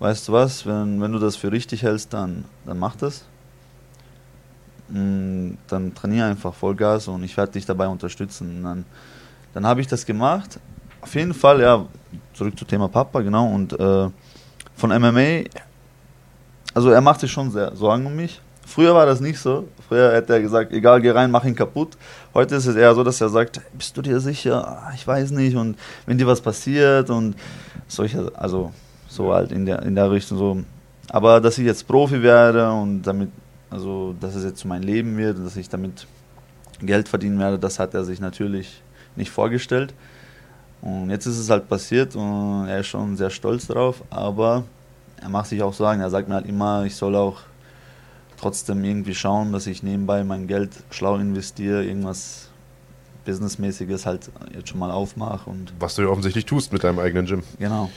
weißt 0.00 0.28
du 0.28 0.32
was, 0.32 0.66
wenn, 0.66 1.00
wenn 1.00 1.12
du 1.12 1.18
das 1.18 1.36
für 1.36 1.52
richtig 1.52 1.82
hältst, 1.82 2.12
dann, 2.12 2.44
dann 2.64 2.78
mach 2.78 2.96
das. 2.96 3.24
Mm, 4.88 5.52
dann 5.68 5.94
trainiere 5.94 6.28
einfach 6.28 6.54
Vollgas 6.54 7.08
und 7.08 7.22
ich 7.22 7.36
werde 7.36 7.52
dich 7.52 7.66
dabei 7.66 7.88
unterstützen. 7.88 8.58
Und 8.58 8.62
dann, 8.64 8.84
dann 9.54 9.66
habe 9.66 9.80
ich 9.80 9.86
das 9.86 10.04
gemacht. 10.04 10.58
Auf 11.00 11.14
jeden 11.14 11.34
Fall, 11.34 11.60
ja, 11.60 11.86
zurück 12.34 12.58
zum 12.58 12.68
Thema 12.68 12.88
Papa, 12.88 13.20
genau. 13.20 13.48
Und 13.48 13.72
äh, 13.72 14.10
von 14.74 14.90
MMA, 14.90 15.44
also 16.76 16.90
er 16.90 17.00
macht 17.00 17.20
sich 17.20 17.32
schon 17.32 17.50
sehr 17.50 17.74
Sorgen 17.74 18.04
um 18.04 18.14
mich. 18.14 18.38
Früher 18.66 18.94
war 18.94 19.06
das 19.06 19.18
nicht 19.18 19.38
so. 19.38 19.66
Früher 19.88 20.12
hätte 20.12 20.34
er 20.34 20.42
gesagt, 20.42 20.72
egal, 20.74 21.00
geh 21.00 21.10
rein, 21.10 21.30
mach 21.30 21.42
ihn 21.46 21.54
kaputt. 21.54 21.96
Heute 22.34 22.54
ist 22.56 22.66
es 22.66 22.76
eher 22.76 22.94
so, 22.94 23.02
dass 23.02 23.18
er 23.18 23.30
sagt, 23.30 23.62
bist 23.72 23.96
du 23.96 24.02
dir 24.02 24.20
sicher? 24.20 24.68
Ah, 24.68 24.92
ich 24.94 25.06
weiß 25.06 25.30
nicht. 25.30 25.56
Und 25.56 25.78
wenn 26.04 26.18
dir 26.18 26.26
was 26.26 26.42
passiert 26.42 27.08
und 27.08 27.34
solche, 27.88 28.30
also 28.34 28.72
so 29.08 29.32
halt 29.32 29.52
in 29.52 29.64
der, 29.64 29.84
in 29.84 29.94
der 29.94 30.10
Richtung 30.10 30.36
so. 30.36 30.58
Aber 31.08 31.40
dass 31.40 31.56
ich 31.56 31.64
jetzt 31.64 31.88
Profi 31.88 32.22
werde 32.22 32.70
und 32.70 33.00
damit, 33.04 33.30
also 33.70 34.14
dass 34.20 34.34
es 34.34 34.44
jetzt 34.44 34.62
mein 34.66 34.82
Leben 34.82 35.16
wird, 35.16 35.38
dass 35.38 35.56
ich 35.56 35.70
damit 35.70 36.06
Geld 36.82 37.08
verdienen 37.08 37.38
werde, 37.38 37.58
das 37.58 37.78
hat 37.78 37.94
er 37.94 38.04
sich 38.04 38.20
natürlich 38.20 38.82
nicht 39.14 39.30
vorgestellt. 39.30 39.94
Und 40.82 41.08
jetzt 41.08 41.24
ist 41.24 41.38
es 41.38 41.48
halt 41.48 41.70
passiert 41.70 42.14
und 42.16 42.66
er 42.68 42.80
ist 42.80 42.88
schon 42.88 43.16
sehr 43.16 43.30
stolz 43.30 43.66
darauf, 43.66 44.02
aber 44.10 44.64
er 45.20 45.28
macht 45.28 45.48
sich 45.48 45.62
auch 45.62 45.72
Sorgen. 45.72 46.00
Er 46.00 46.10
sagt 46.10 46.28
mir 46.28 46.34
halt 46.34 46.46
immer, 46.46 46.84
ich 46.84 46.96
soll 46.96 47.16
auch 47.16 47.40
trotzdem 48.36 48.84
irgendwie 48.84 49.14
schauen, 49.14 49.52
dass 49.52 49.66
ich 49.66 49.82
nebenbei 49.82 50.24
mein 50.24 50.46
Geld 50.46 50.70
schlau 50.90 51.16
investiere, 51.16 51.84
irgendwas 51.84 52.48
Businessmäßiges 53.24 54.06
halt 54.06 54.30
jetzt 54.54 54.68
schon 54.68 54.78
mal 54.78 54.90
aufmache. 54.90 55.50
Und 55.50 55.72
Was 55.78 55.96
du 55.96 56.02
ja 56.02 56.08
offensichtlich 56.08 56.46
tust 56.46 56.72
mit 56.72 56.84
deinem 56.84 56.98
eigenen 56.98 57.26
Gym. 57.26 57.42
Genau. 57.58 57.90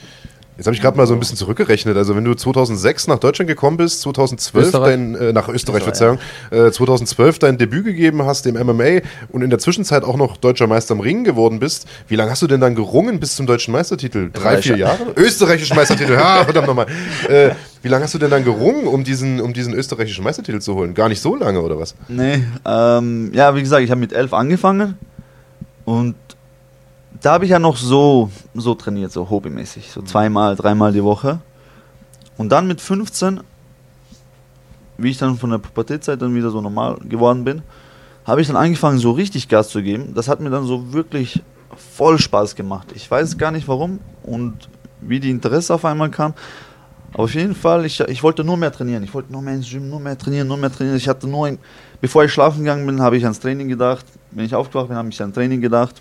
Jetzt 0.60 0.66
habe 0.66 0.76
ich 0.76 0.82
gerade 0.82 0.98
mal 0.98 1.06
so 1.06 1.14
ein 1.14 1.18
bisschen 1.18 1.38
zurückgerechnet. 1.38 1.96
Also 1.96 2.14
wenn 2.14 2.24
du 2.26 2.34
2006 2.34 3.06
nach 3.06 3.18
Deutschland 3.18 3.48
gekommen 3.48 3.78
bist, 3.78 4.02
2012 4.02 4.66
Österreich. 4.66 4.90
dein, 4.90 5.14
äh, 5.14 5.32
nach 5.32 5.48
Österreich, 5.48 5.82
Verzeihung, 5.82 6.18
äh, 6.50 6.70
2012 6.70 7.38
dein 7.38 7.56
Debüt 7.56 7.86
gegeben 7.86 8.26
hast 8.26 8.46
im 8.46 8.56
MMA 8.56 9.00
und 9.30 9.40
in 9.40 9.48
der 9.48 9.58
Zwischenzeit 9.58 10.04
auch 10.04 10.18
noch 10.18 10.36
deutscher 10.36 10.66
Meister 10.66 10.92
im 10.92 11.00
Ringen 11.00 11.24
geworden 11.24 11.60
bist, 11.60 11.86
wie 12.08 12.14
lange 12.16 12.32
hast 12.32 12.42
du 12.42 12.46
denn 12.46 12.60
dann 12.60 12.74
gerungen 12.74 13.20
bis 13.20 13.36
zum 13.36 13.46
deutschen 13.46 13.72
Meistertitel? 13.72 14.28
Drei, 14.30 14.60
vier 14.60 14.76
Jahre? 14.76 15.14
Österreichischen 15.16 15.76
Meistertitel, 15.76 16.12
ja, 16.12 16.44
verdammt 16.44 16.66
nochmal. 16.66 16.88
Äh, 17.26 17.52
wie 17.80 17.88
lange 17.88 18.04
hast 18.04 18.12
du 18.12 18.18
denn 18.18 18.30
dann 18.30 18.44
gerungen, 18.44 18.86
um 18.86 19.02
diesen, 19.02 19.40
um 19.40 19.54
diesen 19.54 19.72
österreichischen 19.72 20.24
Meistertitel 20.24 20.58
zu 20.58 20.74
holen? 20.74 20.92
Gar 20.92 21.08
nicht 21.08 21.22
so 21.22 21.36
lange, 21.36 21.62
oder 21.62 21.78
was? 21.78 21.94
Nee, 22.08 22.44
ähm, 22.66 23.30
ja, 23.32 23.56
wie 23.56 23.62
gesagt, 23.62 23.82
ich 23.82 23.90
habe 23.90 24.00
mit 24.00 24.12
elf 24.12 24.34
angefangen 24.34 24.98
und 25.86 26.16
da 27.20 27.32
habe 27.32 27.44
ich 27.44 27.50
ja 27.50 27.58
noch 27.58 27.76
so, 27.76 28.30
so 28.54 28.74
trainiert, 28.74 29.12
so 29.12 29.28
hobbymäßig, 29.28 29.90
so 29.90 30.02
zweimal, 30.02 30.56
dreimal 30.56 30.92
die 30.92 31.04
Woche. 31.04 31.40
Und 32.38 32.50
dann 32.50 32.66
mit 32.66 32.80
15, 32.80 33.40
wie 34.96 35.10
ich 35.10 35.18
dann 35.18 35.36
von 35.36 35.50
der 35.50 35.58
Pubertätzeit 35.58 36.20
dann 36.22 36.34
wieder 36.34 36.50
so 36.50 36.60
normal 36.60 36.96
geworden 37.04 37.44
bin, 37.44 37.62
habe 38.24 38.40
ich 38.40 38.46
dann 38.46 38.56
angefangen, 38.56 38.98
so 38.98 39.12
richtig 39.12 39.48
Gas 39.48 39.68
zu 39.68 39.82
geben. 39.82 40.14
Das 40.14 40.28
hat 40.28 40.40
mir 40.40 40.50
dann 40.50 40.64
so 40.64 40.92
wirklich 40.92 41.42
voll 41.76 42.18
Spaß 42.18 42.54
gemacht. 42.54 42.88
Ich 42.94 43.10
weiß 43.10 43.36
gar 43.38 43.50
nicht 43.50 43.68
warum 43.68 44.00
und 44.22 44.68
wie 45.00 45.20
die 45.20 45.30
Interesse 45.30 45.74
auf 45.74 45.84
einmal 45.84 46.10
kam. 46.10 46.34
Aber 47.12 47.24
auf 47.24 47.34
jeden 47.34 47.54
Fall, 47.54 47.84
ich, 47.84 48.00
ich 48.00 48.22
wollte 48.22 48.44
nur 48.44 48.56
mehr 48.56 48.72
trainieren. 48.72 49.02
Ich 49.02 49.12
wollte 49.12 49.32
nur 49.32 49.42
mehr 49.42 49.54
ins 49.54 49.68
Gym, 49.68 49.88
nur 49.88 50.00
mehr 50.00 50.16
trainieren, 50.16 50.46
nur 50.46 50.56
mehr 50.56 50.70
trainieren. 50.70 50.96
Ich 50.96 51.08
hatte 51.08 51.26
nur, 51.26 51.46
ein, 51.46 51.58
bevor 52.00 52.24
ich 52.24 52.32
schlafen 52.32 52.60
gegangen 52.60 52.86
bin, 52.86 53.02
habe 53.02 53.16
ich 53.16 53.24
ans 53.24 53.40
Training 53.40 53.68
gedacht. 53.68 54.06
Wenn 54.30 54.44
ich 54.44 54.54
aufgewacht 54.54 54.88
bin, 54.88 54.96
habe 54.96 55.08
ich 55.08 55.20
ans 55.20 55.34
Training 55.34 55.60
gedacht. 55.60 56.00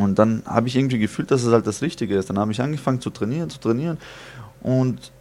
Und 0.00 0.18
dann 0.18 0.42
habe 0.46 0.68
ich 0.68 0.76
irgendwie 0.76 0.98
gefühlt, 0.98 1.30
dass 1.30 1.42
es 1.42 1.52
halt 1.52 1.66
das 1.66 1.82
Richtige 1.82 2.16
ist. 2.16 2.30
Dann 2.30 2.38
habe 2.38 2.52
ich 2.52 2.60
angefangen 2.60 3.00
zu 3.00 3.10
trainieren, 3.10 3.50
zu 3.50 3.58
trainieren. 3.60 3.98
Und 4.62 5.12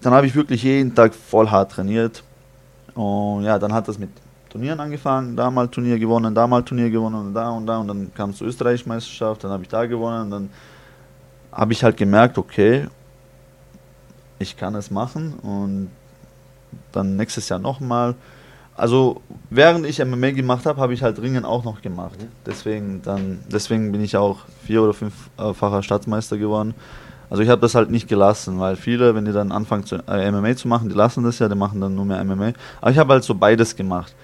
dann 0.00 0.12
habe 0.12 0.26
ich 0.26 0.34
wirklich 0.34 0.62
jeden 0.62 0.94
Tag 0.94 1.14
voll 1.14 1.48
hart 1.50 1.72
trainiert. 1.72 2.22
Und 2.94 3.44
ja, 3.44 3.58
dann 3.58 3.72
hat 3.72 3.88
das 3.88 3.98
mit 3.98 4.10
Turnieren 4.50 4.80
angefangen. 4.80 5.34
Da 5.34 5.50
mal 5.50 5.68
Turnier 5.68 5.98
gewonnen, 5.98 6.34
da 6.34 6.46
mal 6.46 6.62
Turnier 6.62 6.90
gewonnen 6.90 7.14
und 7.14 7.34
da 7.34 7.50
und 7.50 7.66
da. 7.66 7.78
Und 7.78 7.88
dann 7.88 8.12
kam 8.14 8.30
es 8.30 8.36
zur 8.36 8.48
Österreich-Meisterschaft, 8.48 9.44
dann 9.44 9.50
habe 9.50 9.62
ich 9.62 9.68
da 9.68 9.86
gewonnen. 9.86 10.24
Und 10.24 10.30
dann 10.30 10.50
habe 11.50 11.72
ich 11.72 11.82
halt 11.82 11.96
gemerkt, 11.96 12.36
okay, 12.36 12.86
ich 14.38 14.56
kann 14.56 14.74
es 14.74 14.90
machen. 14.90 15.34
Und 15.42 15.90
dann 16.92 17.16
nächstes 17.16 17.48
Jahr 17.48 17.58
nochmal. 17.58 18.14
Also 18.74 19.20
während 19.50 19.86
ich 19.86 20.02
MMA 20.04 20.30
gemacht 20.30 20.64
habe, 20.66 20.80
habe 20.80 20.94
ich 20.94 21.02
halt 21.02 21.20
Ringen 21.20 21.44
auch 21.44 21.64
noch 21.64 21.82
gemacht. 21.82 22.18
Deswegen, 22.46 23.02
dann, 23.02 23.40
deswegen 23.50 23.92
bin 23.92 24.02
ich 24.02 24.16
auch 24.16 24.40
vier- 24.64 24.82
oder 24.82 24.94
fünffacher 24.94 25.82
Staatsmeister 25.82 26.38
geworden. 26.38 26.74
Also 27.28 27.42
ich 27.42 27.48
habe 27.48 27.60
das 27.60 27.74
halt 27.74 27.90
nicht 27.90 28.08
gelassen, 28.08 28.60
weil 28.60 28.76
viele, 28.76 29.14
wenn 29.14 29.24
die 29.24 29.32
dann 29.32 29.52
anfangen 29.52 29.84
zu, 29.84 29.96
äh, 30.06 30.30
MMA 30.30 30.56
zu 30.56 30.68
machen, 30.68 30.88
die 30.88 30.94
lassen 30.94 31.24
das 31.24 31.38
ja, 31.38 31.48
die 31.48 31.54
machen 31.54 31.80
dann 31.80 31.94
nur 31.94 32.04
mehr 32.04 32.22
MMA. 32.22 32.52
Aber 32.80 32.90
ich 32.90 32.98
habe 32.98 33.14
halt 33.14 33.24
so 33.24 33.34
beides 33.34 33.74
gemacht. 33.76 34.14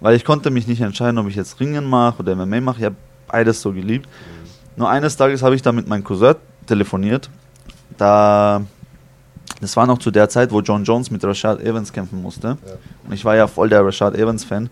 Weil 0.00 0.14
ich 0.14 0.24
konnte 0.24 0.50
mich 0.50 0.66
nicht 0.66 0.80
entscheiden, 0.80 1.18
ob 1.18 1.28
ich 1.28 1.34
jetzt 1.34 1.58
Ringen 1.60 1.84
mache 1.84 2.20
oder 2.20 2.34
MMA 2.36 2.60
mache. 2.60 2.78
Ich 2.78 2.84
habe 2.84 2.96
beides 3.26 3.60
so 3.62 3.72
geliebt. 3.72 4.06
Mhm. 4.06 4.48
Nur 4.76 4.90
eines 4.90 5.16
Tages 5.16 5.42
habe 5.42 5.54
ich 5.54 5.62
da 5.62 5.72
mit 5.72 5.88
meinem 5.88 6.04
Cousin 6.04 6.36
telefoniert. 6.66 7.28
Da 7.96 8.62
das 9.60 9.76
war 9.76 9.86
noch 9.86 9.98
zu 9.98 10.10
der 10.10 10.28
Zeit, 10.28 10.52
wo 10.52 10.60
John 10.60 10.84
Jones 10.84 11.10
mit 11.10 11.24
Rashad 11.24 11.60
Evans 11.60 11.92
kämpfen 11.92 12.22
musste. 12.22 12.48
Ja. 12.48 12.72
Und 13.06 13.12
ich 13.12 13.24
war 13.24 13.36
ja 13.36 13.46
voll 13.46 13.68
der 13.68 13.84
Rashad 13.84 14.14
Evans-Fan. 14.14 14.70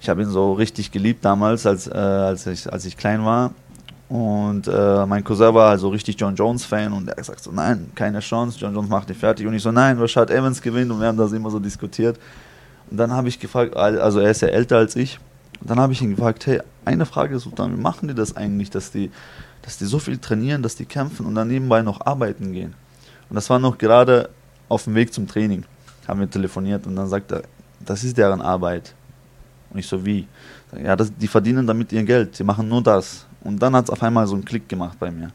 Ich 0.00 0.08
habe 0.08 0.22
ihn 0.22 0.28
so 0.28 0.52
richtig 0.52 0.90
geliebt 0.90 1.24
damals, 1.24 1.66
als, 1.66 1.86
äh, 1.86 1.92
als, 1.92 2.46
ich, 2.46 2.70
als 2.70 2.84
ich 2.84 2.96
klein 2.96 3.24
war. 3.24 3.52
Und 4.08 4.68
äh, 4.68 5.06
mein 5.06 5.24
Cousin 5.24 5.54
war 5.54 5.70
also 5.70 5.88
richtig 5.88 6.18
John 6.18 6.34
Jones-Fan 6.34 6.92
und 6.92 7.08
er 7.08 7.12
hat 7.12 7.18
gesagt 7.18 7.42
so, 7.42 7.50
nein, 7.52 7.90
keine 7.94 8.20
Chance, 8.20 8.58
John 8.58 8.74
Jones 8.74 8.90
macht 8.90 9.08
dich 9.08 9.16
fertig. 9.16 9.46
Und 9.46 9.54
ich 9.54 9.62
so, 9.62 9.72
nein, 9.72 9.98
Rashad 9.98 10.30
Evans 10.30 10.60
gewinnt 10.60 10.90
und 10.90 11.00
wir 11.00 11.06
haben 11.06 11.16
das 11.16 11.32
immer 11.32 11.50
so 11.50 11.58
diskutiert. 11.58 12.18
Und 12.90 12.98
dann 12.98 13.12
habe 13.12 13.28
ich 13.28 13.40
gefragt, 13.40 13.76
also 13.76 14.20
er 14.20 14.30
ist 14.30 14.42
ja 14.42 14.48
älter 14.48 14.76
als 14.76 14.94
ich, 14.94 15.18
und 15.60 15.70
dann 15.70 15.80
habe 15.80 15.94
ich 15.94 16.02
ihn 16.02 16.10
gefragt, 16.10 16.46
hey, 16.46 16.60
eine 16.84 17.06
Frage, 17.06 17.38
Sultan, 17.38 17.74
wie 17.74 17.80
machen 17.80 18.08
die 18.08 18.14
das 18.14 18.36
eigentlich, 18.36 18.68
dass 18.68 18.90
die, 18.90 19.10
dass 19.62 19.78
die 19.78 19.86
so 19.86 19.98
viel 19.98 20.18
trainieren, 20.18 20.62
dass 20.62 20.76
die 20.76 20.84
kämpfen 20.84 21.24
und 21.24 21.34
dann 21.34 21.48
nebenbei 21.48 21.80
noch 21.80 22.04
arbeiten 22.04 22.52
gehen? 22.52 22.74
Und 23.28 23.36
das 23.36 23.48
war 23.50 23.58
noch 23.58 23.78
gerade 23.78 24.30
auf 24.68 24.84
dem 24.84 24.94
Weg 24.94 25.12
zum 25.12 25.26
Training. 25.26 25.64
Haben 26.06 26.20
wir 26.20 26.30
telefoniert 26.30 26.86
und 26.86 26.96
dann 26.96 27.08
sagt 27.08 27.32
er, 27.32 27.42
das 27.84 28.04
ist 28.04 28.16
deren 28.16 28.40
Arbeit. 28.40 28.94
Und 29.70 29.78
ich 29.78 29.86
so, 29.86 30.04
wie? 30.04 30.26
Ja, 30.82 30.96
das, 30.96 31.12
die 31.16 31.28
verdienen 31.28 31.66
damit 31.66 31.92
ihr 31.92 32.02
Geld, 32.04 32.38
die 32.38 32.44
machen 32.44 32.68
nur 32.68 32.82
das. 32.82 33.26
Und 33.42 33.62
dann 33.62 33.74
hat 33.76 33.84
es 33.84 33.90
auf 33.90 34.02
einmal 34.02 34.26
so 34.26 34.34
einen 34.34 34.44
Klick 34.44 34.68
gemacht 34.68 34.98
bei 34.98 35.10
mir. 35.10 35.30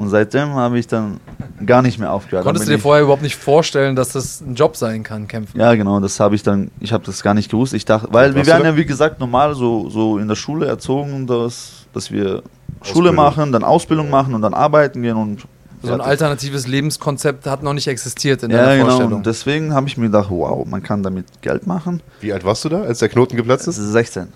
Und 0.00 0.08
seitdem 0.08 0.54
habe 0.54 0.78
ich 0.78 0.86
dann 0.86 1.20
gar 1.66 1.82
nicht 1.82 1.98
mehr 1.98 2.10
aufgehört. 2.10 2.44
Konntest 2.44 2.66
du 2.66 2.72
dir 2.72 2.78
vorher 2.78 3.02
überhaupt 3.02 3.22
nicht 3.22 3.36
vorstellen, 3.36 3.94
dass 3.94 4.12
das 4.12 4.40
ein 4.40 4.54
Job 4.54 4.74
sein 4.74 5.02
kann, 5.02 5.28
kämpfen? 5.28 5.60
Ja, 5.60 5.74
genau, 5.74 6.00
das 6.00 6.18
habe 6.20 6.34
ich 6.34 6.42
dann, 6.42 6.70
ich 6.80 6.94
habe 6.94 7.04
das 7.04 7.22
gar 7.22 7.34
nicht 7.34 7.50
gewusst. 7.50 7.74
Ich 7.74 7.84
dachte, 7.84 8.08
weil 8.10 8.34
wir 8.34 8.46
werden 8.46 8.64
ja 8.64 8.76
wie 8.76 8.86
gesagt 8.86 9.20
normal 9.20 9.54
so, 9.54 9.90
so 9.90 10.16
in 10.16 10.26
der 10.26 10.36
Schule 10.36 10.66
erzogen, 10.66 11.26
dass, 11.26 11.86
dass 11.92 12.10
wir 12.10 12.42
Schule 12.80 13.12
machen, 13.12 13.52
dann 13.52 13.62
Ausbildung 13.62 14.08
machen 14.08 14.32
und 14.32 14.40
dann 14.40 14.54
arbeiten 14.54 15.02
gehen 15.02 15.16
und 15.16 15.46
so 15.82 15.92
ein 15.92 16.00
alternatives 16.00 16.66
Lebenskonzept 16.66 17.46
hat 17.46 17.62
noch 17.62 17.72
nicht 17.72 17.88
existiert 17.88 18.42
in 18.42 18.50
ja, 18.50 18.58
deiner 18.58 18.72
genau. 18.72 18.86
Vorstellung. 18.86 19.12
Und 19.14 19.26
deswegen 19.26 19.74
habe 19.74 19.88
ich 19.88 19.96
mir 19.96 20.06
gedacht, 20.06 20.28
wow, 20.30 20.66
man 20.66 20.82
kann 20.82 21.02
damit 21.02 21.26
Geld 21.40 21.66
machen. 21.66 22.02
Wie 22.20 22.32
alt 22.32 22.44
warst 22.44 22.64
du 22.64 22.68
da, 22.68 22.82
als 22.82 22.98
der 22.98 23.08
Knoten 23.08 23.36
geplatzt 23.36 23.66
ist? 23.66 23.76
16. 23.76 24.28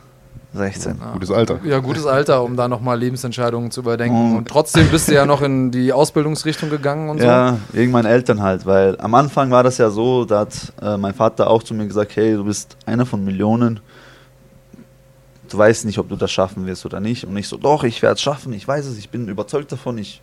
16. 0.55 0.99
Ja, 1.01 1.13
gutes 1.13 1.31
Alter. 1.31 1.59
Ja, 1.65 1.79
gutes 1.81 2.07
Alter, 2.07 2.43
um 2.43 2.57
da 2.57 2.69
nochmal 2.69 2.99
Lebensentscheidungen 2.99 3.71
zu 3.73 3.81
überdenken. 3.81 4.33
Und, 4.33 4.37
und, 4.39 4.49
trotzdem 4.49 4.89
bist 4.89 5.09
du 5.09 5.15
ja 5.15 5.27
noch 5.27 5.43
in 5.43 5.73
die 5.73 5.93
Ausbildungsrichtung 5.93 6.71
gegangen 6.71 7.11
und 7.11 7.19
so. 7.21 7.27
Ja, 7.27 7.59
wegen 7.73 7.91
meinen 7.91 8.07
Eltern 8.07 8.41
halt, 8.41 8.65
weil 8.65 8.97
am 9.01 9.15
Anfang 9.15 9.51
war 9.51 9.65
das 9.65 9.79
ja 9.79 9.91
so, 9.91 10.25
da 10.25 10.41
hat 10.41 10.73
äh, 10.81 10.97
mein 10.97 11.13
Vater 11.13 11.51
auch 11.51 11.63
zu 11.63 11.75
mir 11.75 11.87
gesagt, 11.87 12.15
hey, 12.15 12.35
du 12.35 12.45
bist 12.45 12.77
einer 12.87 13.05
von 13.05 13.25
Millionen. 13.25 13.81
Du 15.51 15.59
weißt 15.59 15.85
nicht, 15.87 15.99
ob 15.99 16.09
du 16.09 16.17
das 16.17 16.31
schaffen 16.31 16.67
wirst 16.67 16.87
oder 16.87 17.01
nicht. 17.01 17.25
Und 17.25 17.37
ich 17.37 17.49
so, 17.49 17.57
doch, 17.57 17.83
ich 17.83 18.01
werde 18.01 18.15
es 18.15 18.23
schaffen, 18.23 18.53
ich 18.53 18.67
weiß 18.67 18.87
es, 18.87 18.97
ich 18.97 19.11
bin 19.11 19.29
überzeugt 19.29 19.73
davon, 19.73 19.99
ich 19.99 20.23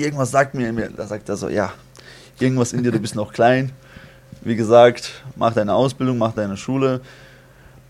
irgendwas 0.00 0.30
sagt 0.30 0.54
mir, 0.54 0.72
da 0.96 1.06
sagt 1.06 1.28
er 1.28 1.36
so, 1.36 1.48
ja, 1.48 1.72
irgendwas 2.38 2.72
in 2.72 2.82
dir, 2.82 2.92
du 2.92 2.98
bist 2.98 3.14
noch 3.14 3.32
klein. 3.32 3.72
Wie 4.42 4.56
gesagt, 4.56 5.22
mach 5.36 5.52
deine 5.54 5.74
Ausbildung, 5.74 6.18
mach 6.18 6.32
deine 6.32 6.56
Schule. 6.56 7.00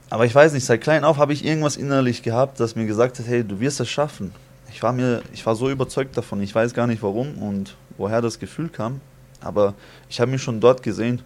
Aber 0.08 0.26
ich 0.26 0.34
weiß 0.34 0.52
nicht, 0.52 0.64
seit 0.64 0.80
klein 0.80 1.04
auf 1.04 1.18
habe 1.18 1.32
ich 1.32 1.44
irgendwas 1.44 1.76
innerlich 1.76 2.22
gehabt, 2.22 2.58
das 2.58 2.74
mir 2.74 2.86
gesagt 2.86 3.18
hat, 3.18 3.26
hey, 3.26 3.44
du 3.44 3.60
wirst 3.60 3.78
es 3.78 3.88
schaffen. 3.88 4.32
Ich 4.72 4.82
war, 4.82 4.92
mir, 4.92 5.22
ich 5.32 5.44
war 5.46 5.54
so 5.54 5.70
überzeugt 5.70 6.16
davon, 6.16 6.42
ich 6.42 6.54
weiß 6.54 6.74
gar 6.74 6.86
nicht 6.86 7.02
warum 7.02 7.38
und 7.38 7.76
woher 7.96 8.20
das 8.20 8.38
Gefühl 8.38 8.68
kam. 8.68 9.00
Aber 9.40 9.74
ich 10.08 10.20
habe 10.20 10.30
mich 10.30 10.42
schon 10.42 10.60
dort 10.60 10.82
gesehen, 10.82 11.22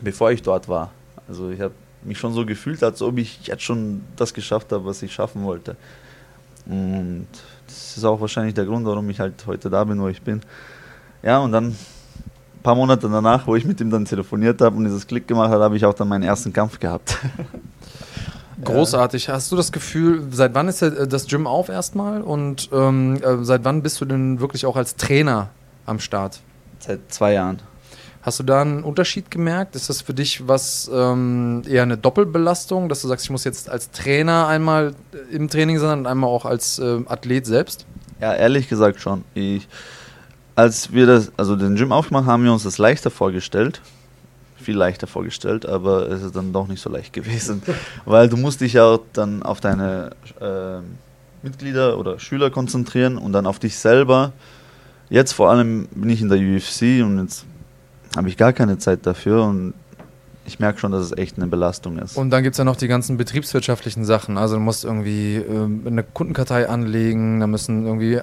bevor 0.00 0.32
ich 0.32 0.42
dort 0.42 0.68
war. 0.68 0.90
Also 1.28 1.50
ich 1.50 1.60
habe 1.60 1.74
mich 2.02 2.18
schon 2.18 2.32
so 2.32 2.44
gefühlt, 2.44 2.82
als 2.82 3.00
ob 3.00 3.18
ich 3.18 3.46
jetzt 3.46 3.62
schon 3.62 4.02
das 4.16 4.34
geschafft 4.34 4.72
habe, 4.72 4.84
was 4.84 5.02
ich 5.02 5.12
schaffen 5.12 5.44
wollte. 5.44 5.76
Und 6.66 7.28
das 7.74 7.96
ist 7.96 8.04
auch 8.04 8.20
wahrscheinlich 8.20 8.54
der 8.54 8.64
Grund, 8.64 8.86
warum 8.86 9.08
ich 9.10 9.20
halt 9.20 9.44
heute 9.46 9.70
da 9.70 9.84
bin, 9.84 10.00
wo 10.00 10.08
ich 10.08 10.22
bin. 10.22 10.40
Ja, 11.22 11.38
und 11.38 11.52
dann 11.52 11.68
ein 11.68 12.62
paar 12.62 12.74
Monate 12.74 13.08
danach, 13.08 13.46
wo 13.46 13.56
ich 13.56 13.64
mit 13.64 13.80
ihm 13.80 13.90
dann 13.90 14.04
telefoniert 14.04 14.60
habe 14.60 14.76
und 14.76 14.84
dieses 14.84 15.06
Klick 15.06 15.26
gemacht 15.26 15.50
habe, 15.50 15.64
habe 15.64 15.76
ich 15.76 15.84
auch 15.84 15.94
dann 15.94 16.08
meinen 16.08 16.22
ersten 16.22 16.52
Kampf 16.52 16.78
gehabt. 16.78 17.18
Großartig. 18.64 19.28
Hast 19.28 19.50
du 19.52 19.56
das 19.56 19.72
Gefühl, 19.72 20.28
seit 20.30 20.54
wann 20.54 20.68
ist 20.68 20.82
das 20.82 21.26
Gym 21.26 21.46
auf 21.46 21.68
erstmal 21.68 22.22
und 22.22 22.68
ähm, 22.72 23.20
äh, 23.22 23.44
seit 23.44 23.64
wann 23.64 23.82
bist 23.82 24.00
du 24.00 24.04
denn 24.04 24.40
wirklich 24.40 24.64
auch 24.64 24.76
als 24.76 24.96
Trainer 24.96 25.50
am 25.86 25.98
Start? 25.98 26.40
Seit 26.78 27.00
zwei 27.12 27.32
Jahren. 27.34 27.58
Hast 28.24 28.38
du 28.38 28.42
da 28.42 28.62
einen 28.62 28.84
Unterschied 28.84 29.30
gemerkt? 29.30 29.76
Ist 29.76 29.90
das 29.90 30.00
für 30.00 30.14
dich 30.14 30.48
was 30.48 30.90
ähm, 30.90 31.60
eher 31.68 31.82
eine 31.82 31.98
Doppelbelastung, 31.98 32.88
dass 32.88 33.02
du 33.02 33.08
sagst, 33.08 33.26
ich 33.26 33.30
muss 33.30 33.44
jetzt 33.44 33.68
als 33.68 33.90
Trainer 33.90 34.48
einmal 34.48 34.94
im 35.30 35.50
Training 35.50 35.78
sein 35.78 35.98
und 35.98 36.06
einmal 36.06 36.30
auch 36.30 36.46
als 36.46 36.78
äh, 36.78 37.00
Athlet 37.04 37.44
selbst? 37.44 37.84
Ja, 38.22 38.32
ehrlich 38.32 38.70
gesagt 38.70 38.98
schon. 39.02 39.24
Ich, 39.34 39.68
als 40.54 40.90
wir 40.94 41.04
das, 41.04 41.32
also 41.36 41.54
den 41.54 41.76
Gym 41.76 41.92
aufgemacht 41.92 42.24
haben, 42.24 42.44
wir 42.44 42.52
uns 42.54 42.62
das 42.62 42.78
leichter 42.78 43.10
vorgestellt. 43.10 43.82
Viel 44.56 44.76
leichter 44.78 45.06
vorgestellt, 45.06 45.66
aber 45.66 46.08
es 46.08 46.22
ist 46.22 46.34
dann 46.34 46.54
doch 46.54 46.66
nicht 46.66 46.80
so 46.80 46.88
leicht 46.88 47.12
gewesen. 47.12 47.62
weil 48.06 48.30
du 48.30 48.38
musst 48.38 48.62
dich 48.62 48.72
ja 48.72 49.00
dann 49.12 49.42
auf 49.42 49.60
deine 49.60 50.12
äh, 50.40 50.78
Mitglieder 51.42 51.98
oder 51.98 52.18
Schüler 52.18 52.48
konzentrieren 52.48 53.18
und 53.18 53.34
dann 53.34 53.46
auf 53.46 53.58
dich 53.58 53.76
selber. 53.76 54.32
Jetzt 55.10 55.32
vor 55.32 55.50
allem 55.50 55.88
bin 55.88 56.08
ich 56.08 56.22
in 56.22 56.30
der 56.30 56.38
UFC 56.38 57.04
und 57.04 57.20
jetzt 57.20 57.44
habe 58.16 58.28
ich 58.28 58.36
gar 58.36 58.52
keine 58.52 58.78
Zeit 58.78 59.06
dafür 59.06 59.44
und 59.44 59.74
ich 60.46 60.60
merke 60.60 60.78
schon, 60.78 60.92
dass 60.92 61.02
es 61.02 61.16
echt 61.16 61.36
eine 61.36 61.46
Belastung 61.46 61.98
ist. 61.98 62.16
Und 62.16 62.30
dann 62.30 62.42
gibt 62.42 62.54
es 62.54 62.58
ja 62.58 62.64
noch 62.64 62.76
die 62.76 62.88
ganzen 62.88 63.16
betriebswirtschaftlichen 63.16 64.04
Sachen. 64.04 64.36
Also 64.36 64.56
du 64.56 64.60
musst 64.60 64.84
irgendwie 64.84 65.36
äh, 65.36 65.86
eine 65.86 66.02
Kundenkartei 66.02 66.68
anlegen, 66.68 67.40
da 67.40 67.46
müssen 67.46 67.86
irgendwie 67.86 68.20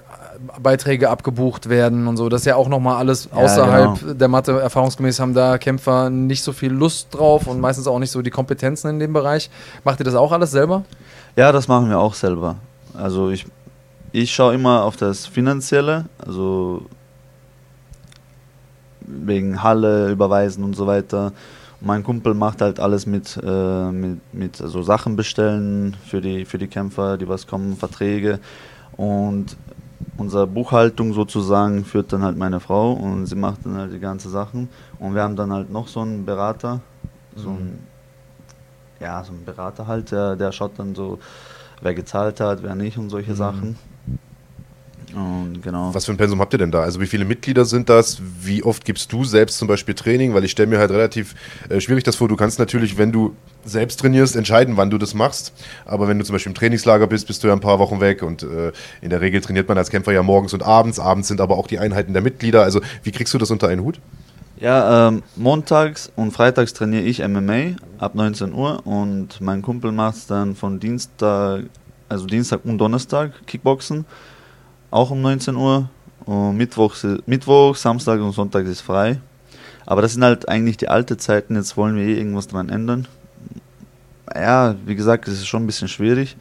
Beiträge 0.62 1.10
abgebucht 1.10 1.70
werden 1.70 2.08
und 2.08 2.18
so. 2.18 2.30
Das 2.30 2.42
ist 2.42 2.46
ja 2.46 2.56
auch 2.56 2.68
nochmal 2.68 2.98
alles 2.98 3.30
ja, 3.32 3.38
außerhalb 3.38 4.00
genau. 4.00 4.14
der 4.14 4.28
Matte. 4.28 4.60
Erfahrungsgemäß 4.60 5.20
haben 5.20 5.34
da 5.34 5.58
Kämpfer 5.58 6.10
nicht 6.10 6.44
so 6.44 6.54
viel 6.54 6.72
Lust 6.72 7.08
drauf 7.12 7.48
und 7.48 7.60
meistens 7.60 7.88
auch 7.88 8.00
nicht 8.00 8.12
so 8.12 8.22
die 8.22 8.32
Kompetenzen 8.32 8.90
in 8.90 9.00
dem 9.00 9.14
Bereich. 9.14 9.50
Macht 9.84 10.00
ihr 10.00 10.04
das 10.04 10.16
auch 10.16 10.32
alles 10.32 10.52
selber? 10.52 10.84
Ja, 11.36 11.52
das 11.52 11.68
machen 11.68 11.90
wir 11.90 11.98
auch 11.98 12.14
selber. 12.14 12.58
Also 12.94 13.30
ich, 13.30 13.46
ich 14.12 14.32
schaue 14.32 14.54
immer 14.54 14.84
auf 14.84 14.96
das 14.96 15.26
Finanzielle. 15.26 16.06
Also 16.24 16.86
wegen 19.12 19.62
Halle 19.64 20.12
überweisen 20.12 20.64
und 20.64 20.76
so 20.76 20.88
weiter. 20.88 21.34
Und 21.80 21.88
mein 21.88 22.04
Kumpel 22.04 22.34
macht 22.34 22.62
halt 22.62 22.80
alles 22.80 23.06
mit, 23.06 23.40
äh, 23.44 23.92
mit, 23.92 24.20
mit 24.34 24.62
also 24.62 24.82
Sachen 24.84 25.16
bestellen 25.16 25.96
für 26.06 26.22
die, 26.22 26.46
für 26.46 26.58
die 26.58 26.68
Kämpfer, 26.68 27.18
die 27.18 27.28
was 27.28 27.48
kommen, 27.48 27.76
Verträge. 27.76 28.40
Und 28.98 29.58
unsere 30.18 30.48
Buchhaltung 30.48 31.14
sozusagen 31.14 31.86
führt 31.86 32.14
dann 32.14 32.24
halt 32.24 32.38
meine 32.38 32.60
Frau 32.60 32.94
und 32.94 33.26
sie 33.26 33.36
macht 33.36 33.66
dann 33.66 33.78
halt 33.78 33.94
die 33.94 34.00
ganzen 34.00 34.32
Sachen. 34.32 34.70
Und 35.00 35.16
wir 35.16 35.24
haben 35.24 35.36
dann 35.36 35.52
halt 35.52 35.72
noch 35.72 35.88
so 35.88 36.02
einen 36.02 36.26
Berater, 36.26 36.82
so 37.36 37.50
mhm. 37.50 37.80
ja, 39.00 39.24
so 39.24 39.34
ein 39.34 39.44
Berater 39.46 39.88
halt, 39.88 40.12
der, 40.12 40.36
der 40.36 40.52
schaut 40.52 40.78
dann 40.78 40.96
so, 40.96 41.20
wer 41.82 41.94
gezahlt 41.94 42.40
hat, 42.40 42.64
wer 42.64 42.76
nicht 42.76 42.98
und 42.98 43.10
solche 43.10 43.32
mhm. 43.32 43.36
Sachen. 43.36 43.78
Und 45.14 45.62
genau. 45.62 45.94
Was 45.94 46.06
für 46.06 46.12
ein 46.12 46.18
Pensum 46.18 46.40
habt 46.40 46.54
ihr 46.54 46.60
denn 46.60 46.72
da? 46.72 46.82
Also 46.82 47.02
wie 47.02 47.08
viele 47.08 47.26
Mitglieder 47.26 47.66
sind 47.66 47.90
das? 47.90 48.22
Wie 48.42 48.64
oft 48.64 48.86
gibst 48.86 49.12
du 49.12 49.24
selbst 49.24 49.58
zum 49.58 49.68
Beispiel 49.68 49.94
Training? 49.94 50.34
Weil 50.34 50.44
ich 50.44 50.52
stelle 50.52 50.68
mir 50.68 50.80
halt 50.80 50.92
relativ 50.92 51.36
äh, 51.70 51.80
schwierig 51.80 52.04
das 52.04 52.16
vor. 52.16 52.28
Du 52.28 52.36
kannst 52.36 52.60
natürlich, 52.60 52.98
wenn 52.98 53.12
du 53.12 53.36
selbst 53.66 54.00
trainierst, 54.00 54.36
entscheiden, 54.36 54.78
wann 54.78 54.90
du 54.90 54.98
das 54.98 55.14
machst. 55.14 55.54
Aber 55.86 56.08
wenn 56.08 56.18
du 56.18 56.26
zum 56.26 56.34
Beispiel 56.34 56.52
im 56.52 56.56
Trainingslager 56.56 57.08
bist, 57.08 57.28
bist 57.28 57.44
du 57.44 57.48
ja 57.48 57.54
ein 57.54 57.60
paar 57.60 57.80
Wochen 57.80 58.00
weg 58.00 58.24
und 58.24 58.44
äh, 58.44 58.72
in 59.02 59.10
der 59.10 59.22
Regel 59.22 59.42
trainiert 59.42 59.68
man 59.68 59.78
als 59.78 59.90
Kämpfer 59.90 60.12
ja 60.12 60.24
morgens 60.24 60.54
und 60.54 60.64
abends. 60.64 61.00
Abends 61.00 61.28
sind 61.28 61.42
aber 61.42 61.58
auch 61.58 61.68
die 61.68 61.80
Einheiten 61.80 62.14
der 62.14 62.22
Mitglieder. 62.22 62.64
Also 62.64 62.82
wie 63.04 63.12
kriegst 63.12 63.34
du 63.34 63.38
das 63.38 63.52
unter 63.52 63.68
einen 63.68 63.84
Hut? 63.84 64.00
Ja, 64.60 65.08
ähm, 65.08 65.24
montags 65.36 66.12
und 66.16 66.32
freitags 66.32 66.74
trainiere 66.74 67.02
ich 67.02 67.28
MMA 67.28 67.78
ab 67.98 68.14
19 68.14 68.54
Uhr 68.54 68.86
und 68.86 69.42
mein 69.42 69.64
Kumpel 69.64 69.92
macht 69.92 70.18
es 70.18 70.28
dann 70.28 70.56
von 70.56 70.80
Dienstag, 70.80 71.64
also 72.08 72.28
Dienstag 72.28 72.64
und 72.64 72.78
Donnerstag 72.78 73.32
Kickboxen 73.48 74.06
auch 74.92 75.10
um 75.10 75.22
19 75.22 75.56
Uhr. 75.56 75.90
Und 76.26 76.56
Mittwoch, 76.56 76.96
Mittwoch, 77.26 77.76
Samstag 77.76 78.22
und 78.22 78.34
Sonntag 78.34 78.66
ist 78.66 78.82
frei. 78.82 79.20
Aber 79.86 80.04
das 80.04 80.14
sind 80.14 80.24
halt 80.24 80.48
eigentlich 80.48 80.78
die 80.78 80.90
alten 80.90 81.18
Zeiten. 81.18 81.56
Jetzt 81.56 81.76
wollen 81.78 81.96
wir 81.96 82.04
eh 82.04 82.18
irgendwas 82.18 82.48
dran 82.48 82.70
ändern. 82.70 83.08
Ja, 84.36 84.76
wie 84.86 84.96
gesagt, 84.96 85.28
es 85.28 85.36
ist 85.36 85.48
schon 85.48 85.64
ein 85.64 85.68
bisschen 85.68 85.88
schwierig, 85.88 86.38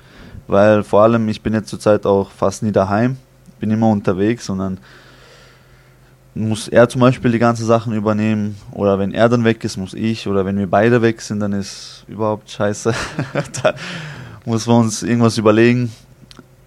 weil 0.46 0.82
vor 0.82 1.02
allem 1.02 1.28
ich 1.28 1.40
bin 1.40 1.54
jetzt 1.54 1.70
zurzeit 1.70 2.06
auch 2.06 2.30
fast 2.30 2.62
nie 2.62 2.70
daheim, 2.70 3.16
bin 3.58 3.70
immer 3.70 3.88
unterwegs 3.88 4.48
und 4.48 4.58
dann 4.58 4.78
muss 6.34 6.68
er 6.68 6.88
zum 6.88 7.00
Beispiel 7.00 7.32
die 7.32 7.40
ganzen 7.40 7.66
Sachen 7.66 7.92
übernehmen 7.92 8.56
oder 8.70 9.00
wenn 9.00 9.12
er 9.12 9.28
dann 9.28 9.42
weg 9.42 9.64
ist, 9.64 9.76
muss 9.76 9.94
ich 9.94 10.28
oder 10.28 10.46
wenn 10.46 10.56
wir 10.56 10.70
beide 10.70 11.02
weg 11.02 11.20
sind, 11.20 11.40
dann 11.40 11.52
ist 11.52 12.04
überhaupt 12.06 12.48
scheiße. 12.48 12.94
da 13.62 13.74
muss 14.44 14.68
man 14.68 14.82
uns 14.82 15.02
irgendwas 15.02 15.36
überlegen 15.36 15.90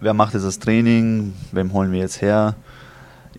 wer 0.04 0.14
macht 0.14 0.34
jetzt 0.34 0.46
das 0.46 0.60
Training, 0.60 1.34
wem 1.52 1.74
holen 1.74 1.92
wir 1.92 2.00
jetzt 2.00 2.22
her. 2.22 2.56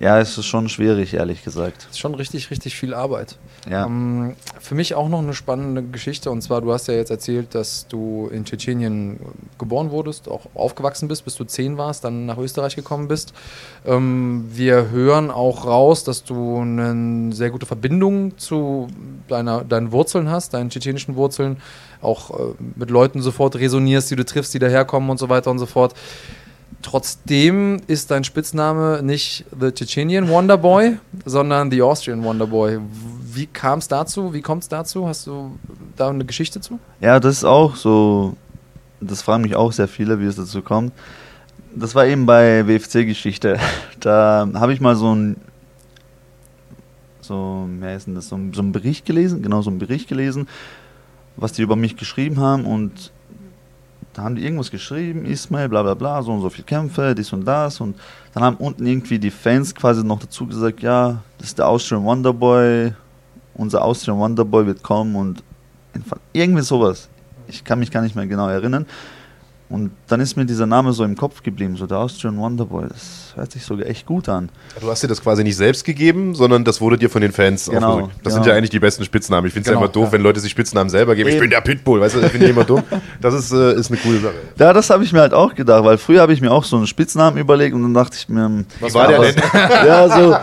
Ja, 0.01 0.19
es 0.19 0.37
ist 0.37 0.47
schon 0.47 0.69
schwierig, 0.69 1.15
ehrlich 1.15 1.45
gesagt. 1.45 1.83
Es 1.83 1.93
ist 1.93 1.99
schon 2.01 2.17
richtig, 2.17 2.51
richtig 2.51 2.75
viel 2.75 2.95
Arbeit. 2.95 3.39
Ja. 3.71 3.87
Ähm, 3.87 4.35
für 4.61 4.75
mich 4.75 4.95
auch 4.95 5.09
noch 5.09 5.21
eine 5.21 5.35
spannende 5.35 5.85
Geschichte. 5.85 6.33
Und 6.33 6.43
zwar, 6.43 6.61
du 6.61 6.73
hast 6.73 6.89
ja 6.89 6.95
jetzt 6.95 7.11
erzählt, 7.11 7.55
dass 7.55 7.87
du 7.87 8.29
in 8.33 8.45
Tschetschenien 8.45 9.21
geboren 9.57 9.93
wurdest, 9.93 10.29
auch 10.29 10.47
aufgewachsen 10.55 11.07
bist, 11.07 11.25
bis 11.25 11.37
du 11.37 11.45
zehn 11.45 11.79
warst, 11.79 12.03
dann 12.03 12.27
nach 12.27 12.39
Österreich 12.39 12.75
gekommen 12.75 13.07
bist. 13.07 13.35
Ähm, 13.87 14.47
wir 14.53 14.91
hören 14.91 15.31
auch 15.31 15.65
raus, 15.65 16.03
dass 16.03 16.25
du 16.25 16.59
eine 16.59 17.33
sehr 17.33 17.51
gute 17.51 17.67
Verbindung 17.67 18.37
zu 18.37 18.89
deiner, 19.29 19.62
deinen 19.62 19.93
Wurzeln 19.93 20.29
hast, 20.29 20.55
deinen 20.55 20.71
tschetschenischen 20.71 21.15
Wurzeln. 21.15 21.59
Auch 22.03 22.31
äh, 22.31 22.55
mit 22.75 22.91
Leuten 22.91 23.23
sofort 23.23 23.55
resonierst, 23.55 24.11
die 24.11 24.17
du 24.17 24.25
triffst, 24.25 24.53
die 24.55 24.59
daherkommen 24.59 25.09
und 25.09 25.19
so 25.19 25.29
weiter 25.29 25.53
und 25.53 25.61
so 25.61 25.67
fort. 25.67 25.95
Trotzdem 26.83 27.81
ist 27.87 28.11
dein 28.11 28.25
Spitzname 28.25 29.03
nicht 29.03 29.45
The 29.59 29.72
Chechenian 29.72 30.29
Wonderboy, 30.29 30.99
sondern 31.25 31.70
The 31.70 31.83
Austrian 31.83 32.22
Wonderboy. 32.22 32.79
Wie 33.22 33.47
kam 33.47 33.79
es 33.79 33.89
dazu? 33.89 34.33
Wie 34.35 34.43
kommt 34.43 34.62
es 34.62 34.68
dazu? 34.68 35.09
Hast 35.09 35.27
du 35.27 35.59
da 35.97 36.11
eine 36.11 36.25
Geschichte 36.25 36.61
zu? 36.61 36.79
Ja, 37.01 37.20
das 37.20 37.39
ist 37.39 37.45
auch 37.45 37.77
so. 37.77 38.37
Das 39.01 39.22
fragen 39.22 39.43
mich 39.43 39.57
auch 39.57 39.72
sehr 39.72 39.89
viele, 39.89 40.20
wie 40.20 40.27
es 40.27 40.37
dazu 40.37 40.62
kommt. 40.62 40.93
Das 41.75 41.95
war 41.95 42.07
eben 42.07 42.27
bei 42.27 42.66
WFC-Geschichte. 42.66 43.59
Da 44.01 44.47
habe 44.55 44.75
ich 44.75 44.83
mal 44.83 44.97
so 44.97 45.14
ein 45.14 45.37
so, 47.25 47.66
wie 47.81 47.85
heißt 47.87 48.07
denn 48.07 48.14
das, 48.14 48.29
so, 48.29 48.39
so 48.53 48.61
einen 48.61 48.72
Bericht 48.72 49.07
gelesen, 49.07 49.43
genau 49.43 49.62
so 49.62 49.70
einen 49.70 49.79
Bericht 49.79 50.09
gelesen, 50.09 50.47
was 51.37 51.53
die 51.53 51.62
über 51.62 51.75
mich 51.75 51.97
geschrieben 51.97 52.39
haben 52.39 52.66
und 52.66 53.12
da 54.15 54.23
haben 54.23 54.37
die 54.37 54.45
irgendwas 54.45 54.71
geschrieben, 54.71 55.27
Ismail, 55.27 55.69
bla 55.69 55.83
bla 55.83 55.95
bla, 55.95 56.23
so 56.23 56.33
und 56.33 56.41
so 56.41 56.49
viele 56.49 56.65
Kämpfe, 56.65 57.15
dies 57.15 57.33
und 57.33 57.45
das. 57.45 57.81
Und 57.81 57.97
dann 58.33 58.45
haben 58.45 58.57
unten 58.57 58.87
irgendwie 58.87 59.19
die 59.19 59.31
Fans 59.31 59.75
quasi 59.75 60.05
noch 60.05 60.21
dazu 60.21 60.47
gesagt, 60.47 60.81
ja, 60.81 61.23
das 61.39 61.49
ist 61.49 61.59
der 61.59 61.69
Austrian 61.69 62.05
Wonderboy, 62.05 62.93
unser 63.55 63.85
Austrian 63.85 64.19
Wonderboy 64.19 64.67
wird 64.67 64.83
kommen 64.83 65.17
und 65.17 65.43
irgendwie 66.33 66.62
sowas. 66.62 67.09
Ich 67.49 67.65
kann 67.65 67.81
mich 67.81 67.91
gar 67.91 68.03
nicht 68.03 68.15
mehr 68.15 68.27
genau 68.27 68.49
erinnern. 68.49 68.87
Und 69.69 69.91
dann 70.07 70.21
ist 70.21 70.37
mir 70.37 70.47
dieser 70.47 70.67
Name 70.67 70.93
so 70.93 71.05
im 71.05 71.17
Kopf 71.17 71.43
geblieben, 71.43 71.77
so 71.77 71.87
der 71.87 71.99
Austrian 71.99 72.39
Wonderboy. 72.39 72.87
Das 72.89 73.24
hört 73.37 73.53
sich 73.53 73.64
sogar 73.64 73.87
echt 73.87 74.07
gut 74.07 74.28
an. 74.28 74.49
Du 74.80 74.91
hast 74.91 75.03
dir 75.03 75.09
das 75.09 75.22
quasi 75.22 75.45
nicht 75.45 75.57
selbst 75.57 75.85
gegeben, 75.85 76.35
sondern 76.35 76.64
das 76.64 76.80
wurde 76.80 76.99
dir 76.99 77.11
von 77.11 77.22
den 77.22 77.32
Fans 77.32 77.66
genau, 77.66 77.89
aufgedrückt. 77.89 78.14
Das 78.22 78.32
genau. 78.32 78.45
sind 78.45 78.51
ja 78.51 78.57
eigentlich 78.57 78.70
die 78.70 78.78
besten 78.78 79.05
Spitznamen. 79.05 79.47
Ich 79.47 79.53
finde 79.53 79.68
es 79.68 79.70
genau, 79.70 79.80
ja 79.80 79.87
immer 79.87 79.93
doof, 79.93 80.07
ja. 80.07 80.12
wenn 80.12 80.22
Leute 80.22 80.41
sich 80.41 80.51
Spitznamen 80.51 80.91
selber 80.91 81.14
geben. 81.14 81.28
Eben. 81.28 81.37
Ich 81.37 81.41
bin 81.41 81.51
der 81.51 81.61
Pitbull, 81.61 82.01
weißt 82.01 82.16
du, 82.16 82.20
das 82.20 82.30
finde 82.30 82.47
ich 82.47 82.53
immer 82.53 82.64
dumm. 82.64 82.82
Das 83.20 83.35
ist, 83.35 83.53
äh, 83.53 83.74
ist 83.74 83.91
eine 83.91 83.99
coole 84.01 84.20
Sache. 84.20 84.35
Ja, 84.59 84.72
das 84.72 84.91
habe 84.91 85.05
ich 85.05 85.12
mir 85.12 85.20
halt 85.20 85.35
auch 85.35 85.55
gedacht, 85.55 85.85
weil 85.85 85.99
früher 85.99 86.20
habe 86.20 86.32
ich 86.32 86.41
mir 86.41 86.51
auch 86.51 86.64
so 86.64 86.76
einen 86.76 86.87
Spitznamen 86.87 87.39
überlegt 87.39 87.74
und 87.74 87.82
dann 87.82 87.95
dachte 87.95 88.16
ich 88.18 88.28
mir, 88.28 88.45
hm, 88.45 88.66
was 88.80 88.95
war 88.95 89.09
der 89.09 89.20
denn? 89.20 89.35
ja, 89.87 90.09
so, 90.09 90.37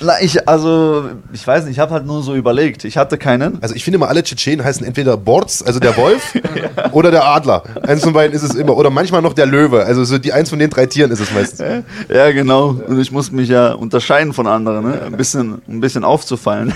na, 0.00 0.20
ich, 0.20 0.48
also, 0.48 1.10
ich 1.32 1.46
weiß 1.46 1.64
nicht, 1.64 1.72
ich 1.72 1.78
habe 1.78 1.92
halt 1.92 2.06
nur 2.06 2.22
so 2.22 2.34
überlegt. 2.34 2.84
Ich 2.84 2.96
hatte 2.96 3.18
keinen. 3.18 3.62
Also 3.62 3.74
ich 3.74 3.84
finde 3.84 3.96
immer, 3.96 4.08
alle 4.08 4.22
Tschetschenen 4.22 4.64
heißen 4.64 4.86
entweder 4.86 5.16
Borz, 5.16 5.62
also 5.64 5.80
der 5.80 5.96
Wolf, 5.96 6.34
ja. 6.34 6.90
oder 6.92 7.10
der 7.10 7.24
Adler. 7.24 7.62
Eins 7.82 8.04
von 8.04 8.12
beiden 8.12 8.34
ist 8.34 8.42
es 8.42 8.54
immer. 8.54 8.76
Oder 8.76 8.90
manchmal 8.90 9.22
noch 9.22 9.32
der 9.32 9.46
Löwe. 9.46 9.84
Also 9.84 10.04
so 10.04 10.18
die 10.18 10.32
eins 10.32 10.50
von 10.50 10.58
den 10.58 10.70
drei 10.70 10.86
Tieren 10.86 11.10
ist 11.10 11.20
es 11.20 11.32
meistens. 11.32 11.60
Ja, 12.08 12.30
genau. 12.34 12.70
Und 12.70 13.00
ich 13.00 13.10
muss 13.10 13.32
mich 13.32 13.48
ja 13.48 13.72
unterscheiden 13.72 14.32
von 14.32 14.46
anderen, 14.46 14.84
ne? 14.84 15.02
ein, 15.02 15.16
bisschen, 15.16 15.62
ein 15.66 15.80
bisschen 15.80 16.04
aufzufallen. 16.04 16.74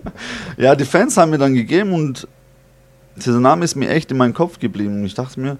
ja, 0.56 0.74
die 0.74 0.84
Fans 0.84 1.16
haben 1.16 1.30
mir 1.30 1.38
dann 1.38 1.54
gegeben 1.54 1.92
und 1.92 2.28
dieser 3.16 3.40
Name 3.40 3.64
ist 3.64 3.74
mir 3.74 3.88
echt 3.88 4.10
in 4.10 4.16
meinen 4.16 4.34
Kopf 4.34 4.58
geblieben. 4.58 5.00
Und 5.00 5.04
ich 5.04 5.14
dachte 5.14 5.40
mir, 5.40 5.56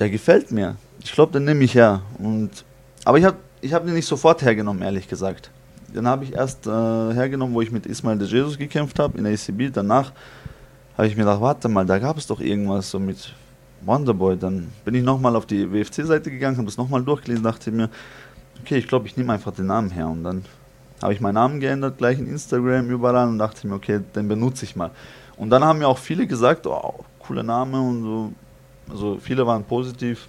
der 0.00 0.10
gefällt 0.10 0.50
mir. 0.50 0.76
Ich 1.02 1.12
glaube, 1.12 1.32
den 1.32 1.44
nehme 1.44 1.62
ich 1.64 1.74
her. 1.74 2.02
Und, 2.18 2.64
aber 3.04 3.18
ich 3.18 3.24
habe 3.24 3.36
ich 3.60 3.72
hab 3.72 3.84
den 3.84 3.94
nicht 3.94 4.06
sofort 4.06 4.42
hergenommen, 4.42 4.82
ehrlich 4.82 5.08
gesagt. 5.08 5.50
Den 5.94 6.06
habe 6.06 6.24
ich 6.24 6.34
erst 6.34 6.66
äh, 6.66 6.70
hergenommen, 6.70 7.54
wo 7.54 7.60
ich 7.60 7.70
mit 7.70 7.86
Ismael 7.86 8.18
de 8.18 8.28
Jesus 8.28 8.58
gekämpft 8.58 8.98
habe 8.98 9.18
in 9.18 9.24
der 9.24 9.32
ACB. 9.32 9.72
Danach 9.72 10.12
habe 10.96 11.06
ich 11.06 11.16
mir 11.16 11.22
gedacht, 11.22 11.40
warte 11.40 11.68
mal, 11.68 11.86
da 11.86 11.98
gab 11.98 12.18
es 12.18 12.26
doch 12.26 12.40
irgendwas 12.40 12.90
so 12.90 12.98
mit 12.98 13.32
Wonderboy. 13.82 14.36
Dann 14.36 14.68
bin 14.84 14.94
ich 14.94 15.02
nochmal 15.02 15.34
auf 15.36 15.46
die 15.46 15.70
WFC-Seite 15.72 16.30
gegangen, 16.30 16.56
habe 16.56 16.66
das 16.66 16.76
nochmal 16.76 17.02
durchgelesen, 17.02 17.42
dachte 17.42 17.70
mir, 17.70 17.88
okay, 18.62 18.76
ich 18.76 18.88
glaube, 18.88 19.06
ich 19.06 19.16
nehme 19.16 19.32
einfach 19.32 19.52
den 19.52 19.66
Namen 19.66 19.90
her. 19.90 20.08
Und 20.08 20.24
dann 20.24 20.44
habe 21.02 21.12
ich 21.12 21.20
meinen 21.20 21.34
Namen 21.34 21.60
geändert, 21.60 21.98
gleich 21.98 22.18
in 22.18 22.26
Instagram, 22.26 22.90
überall 22.90 23.28
und 23.28 23.38
dachte 23.38 23.66
mir, 23.66 23.74
okay, 23.74 24.00
den 24.14 24.28
benutze 24.28 24.64
ich 24.64 24.76
mal. 24.76 24.90
Und 25.36 25.50
dann 25.50 25.64
haben 25.64 25.78
mir 25.78 25.88
auch 25.88 25.98
viele 25.98 26.26
gesagt, 26.26 26.66
oh, 26.66 27.04
cooler 27.20 27.42
Name 27.42 27.80
und 27.80 28.02
so. 28.02 28.32
Also 28.90 29.18
viele 29.20 29.46
waren 29.46 29.64
positiv 29.64 30.26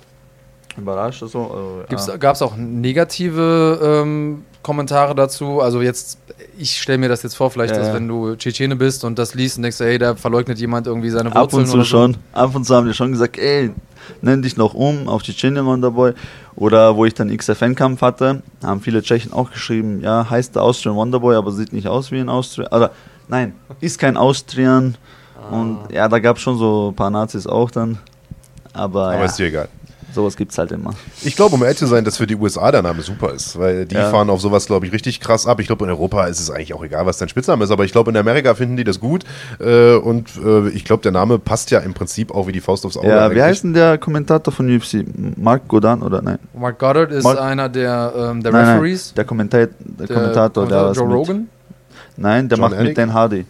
überrascht. 0.78 1.24
Also, 1.24 1.84
äh, 1.90 2.18
Gab 2.18 2.36
es 2.36 2.42
auch 2.42 2.56
negative 2.56 3.80
ähm, 3.82 4.44
Kommentare 4.62 5.16
dazu? 5.16 5.62
Also 5.62 5.82
jetzt, 5.82 6.20
ich 6.58 6.80
stelle 6.80 6.98
mir 6.98 7.10
das 7.10 7.24
jetzt 7.24 7.36
vor, 7.36 7.50
vielleicht, 7.50 7.74
ja, 7.74 7.80
dass 7.80 7.88
ja. 7.88 7.94
wenn 7.94 8.08
du 8.08 8.36
Tschetschene 8.36 8.76
bist 8.76 9.04
und 9.04 9.18
das 9.18 9.34
liest 9.34 9.58
und 9.58 9.64
denkst, 9.64 9.80
ey, 9.82 9.98
da 9.98 10.16
verleugnet 10.16 10.60
jemand 10.60 10.88
irgendwie 10.88 11.10
seine 11.10 11.34
Wurzeln 11.34 11.44
Ab 11.44 11.54
und 11.54 11.66
zu 11.66 11.78
so. 11.78 11.84
schon. 11.84 12.18
Ab 12.34 12.54
und 12.54 12.66
zu 12.66 12.76
haben 12.76 12.88
die 12.88 12.94
schon 12.94 13.12
gesagt, 13.12 13.38
ey, 13.38 13.72
nenn 14.22 14.42
dich 14.42 14.58
noch 14.58 14.74
um 14.74 15.08
auf 15.08 15.24
Tschetschenien 15.24 15.66
Wonderboy. 15.66 16.14
Oder 16.56 16.96
wo 16.96 17.06
ich 17.06 17.14
dann 17.14 17.36
XFN-Kampf 17.36 18.02
hatte, 18.02 18.42
haben 18.64 18.82
viele 18.82 19.02
Tschechen 19.02 19.32
auch 19.34 19.52
geschrieben, 19.52 20.02
ja, 20.02 20.30
heißt 20.30 20.56
der 20.56 20.64
Austrian 20.64 20.96
Wonderboy, 20.96 21.36
aber 21.36 21.52
sieht 21.52 21.74
nicht 21.74 21.88
aus 21.88 22.12
wie 22.12 22.20
ein 22.20 22.30
Austrian. 22.30 22.68
Oder 22.72 22.92
nein, 23.28 23.54
ist 23.80 24.00
kein 24.00 24.18
Austrian. 24.18 24.96
Ah. 25.38 25.56
Und 25.56 25.80
ja, 25.92 26.08
da 26.08 26.20
gab 26.20 26.38
es 26.38 26.44
schon 26.44 26.58
so 26.58 26.90
ein 26.92 26.96
paar 26.96 27.10
Nazis 27.10 27.48
auch 27.48 27.72
dann. 27.72 27.98
Aber, 28.74 29.08
aber 29.08 29.20
ja. 29.20 29.26
ist 29.26 29.40
dir 29.40 29.48
egal 29.48 29.70
sowas 30.14 30.36
gibt 30.36 30.52
es 30.52 30.58
halt 30.58 30.72
immer. 30.72 30.94
Ich 31.24 31.36
glaube, 31.36 31.56
um 31.56 31.64
ehrlich 31.64 31.78
zu 31.78 31.86
sein, 31.86 32.04
dass 32.04 32.18
für 32.18 32.28
die 32.28 32.36
USA 32.36 32.72
der 32.72 32.82
Name 32.82 33.02
super 33.02 33.34
ist, 33.34 33.58
weil 33.58 33.86
die 33.86 33.96
ja. 33.96 34.10
fahren 34.10 34.30
auf 34.30 34.42
sowas, 34.42 34.66
glaube 34.66 34.86
ich, 34.86 34.92
richtig 34.92 35.20
krass 35.20 35.48
ab. 35.48 35.60
Ich 35.60 35.68
glaube, 35.68 35.86
in 35.86 35.92
Europa 35.92 36.26
ist 36.26 36.40
es 36.40 36.50
eigentlich 36.50 36.74
auch 36.74 36.84
egal, 36.84 37.06
was 37.06 37.18
dein 37.18 37.30
Spitzname 37.30 37.64
ist, 37.64 37.72
aber 37.72 37.86
ich 37.86 37.92
glaube, 37.92 38.12
in 38.12 38.18
Amerika 38.18 38.56
finden 38.56 38.78
die 38.78 38.84
das 38.84 39.00
gut 39.00 39.24
äh, 39.60 39.96
und 39.96 40.30
äh, 40.44 40.70
ich 40.70 40.86
glaube, 40.86 41.04
der 41.04 41.12
Name 41.12 41.40
passt 41.40 41.72
ja 41.72 41.80
im 41.80 41.94
Prinzip 41.94 42.34
auch 42.34 42.48
wie 42.48 42.52
die 42.52 42.62
Faust 42.62 42.86
aufs 42.86 42.98
Auge. 42.98 43.08
Ja, 43.08 43.26
eigentlich. 43.26 43.38
wie 43.38 43.44
heißt 43.44 43.64
denn 43.64 43.74
der 43.74 43.98
Kommentator 43.98 44.54
von 44.54 44.70
UFC? 44.70 45.06
Mark 45.38 45.68
Godin 45.68 46.02
oder 46.02 46.22
nein? 46.22 46.40
Mark 46.54 46.80
Goddard 46.80 47.12
ist 47.12 47.24
Mark 47.24 47.40
einer 47.40 47.70
der, 47.70 48.14
ähm, 48.16 48.44
der 48.44 48.52
nein, 48.52 48.66
Referees. 48.66 49.08
Nein, 49.08 49.16
der, 49.16 49.26
Kommentat 49.26 49.70
der, 49.80 50.08
der 50.08 50.16
Kommentator, 50.16 50.68
der 50.68 50.92
Joe 50.92 51.08
Rogan? 51.08 51.50
Nein, 52.18 52.50
der 52.50 52.58
John 52.58 52.70
macht 52.70 52.74
Eric? 52.74 52.88
mit 52.90 52.98
Dan 52.98 53.14
Hardy. 53.14 53.46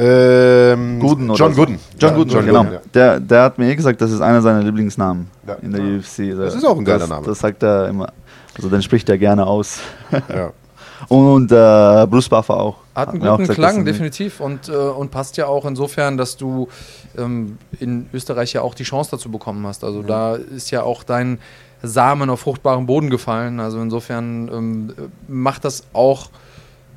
Ähm, 0.00 1.00
Gooden 1.00 1.34
John 1.34 1.54
Gooden. 1.54 1.78
John 1.98 2.10
ja, 2.10 2.16
Gooden, 2.16 2.32
John 2.32 2.46
genau. 2.46 2.60
Gooden, 2.60 2.74
ja. 2.74 2.80
der, 2.94 3.20
der 3.20 3.42
hat 3.42 3.58
mir 3.58 3.70
eh 3.70 3.74
gesagt, 3.74 4.00
das 4.00 4.12
ist 4.12 4.20
einer 4.20 4.40
seiner 4.40 4.62
Lieblingsnamen 4.62 5.28
ja. 5.46 5.54
in 5.54 5.72
der 5.72 5.82
UFC. 5.82 6.38
Das 6.38 6.54
ist 6.54 6.64
auch 6.64 6.78
ein 6.78 6.84
geiler 6.84 7.00
das, 7.00 7.08
Name. 7.08 7.26
Das 7.26 7.40
sagt 7.40 7.62
er 7.64 7.88
immer. 7.88 8.12
Also 8.56 8.68
den 8.68 8.80
spricht 8.82 9.08
er 9.08 9.18
gerne 9.18 9.46
aus. 9.46 9.80
ja. 10.28 10.52
Und 11.08 11.52
äh, 11.52 12.06
Bruce 12.06 12.28
Buffer 12.28 12.56
auch. 12.56 12.76
Hat 12.94 13.10
einen 13.10 13.20
guten 13.20 13.48
Klang, 13.48 13.84
definitiv. 13.84 14.40
Und, 14.40 14.68
äh, 14.68 14.72
und 14.72 15.10
passt 15.10 15.36
ja 15.36 15.46
auch 15.46 15.64
insofern, 15.64 16.16
dass 16.16 16.36
du 16.36 16.68
ähm, 17.16 17.58
in 17.78 18.08
Österreich 18.12 18.52
ja 18.52 18.62
auch 18.62 18.74
die 18.74 18.82
Chance 18.82 19.12
dazu 19.12 19.30
bekommen 19.30 19.66
hast. 19.66 19.84
Also 19.84 20.02
mhm. 20.02 20.06
da 20.06 20.34
ist 20.34 20.70
ja 20.70 20.82
auch 20.82 21.04
dein 21.04 21.38
Samen 21.82 22.30
auf 22.30 22.40
fruchtbaren 22.40 22.86
Boden 22.86 23.10
gefallen. 23.10 23.60
Also 23.60 23.80
insofern 23.80 24.48
ähm, 24.52 24.94
macht 25.28 25.64
das 25.64 25.84
auch 25.92 26.30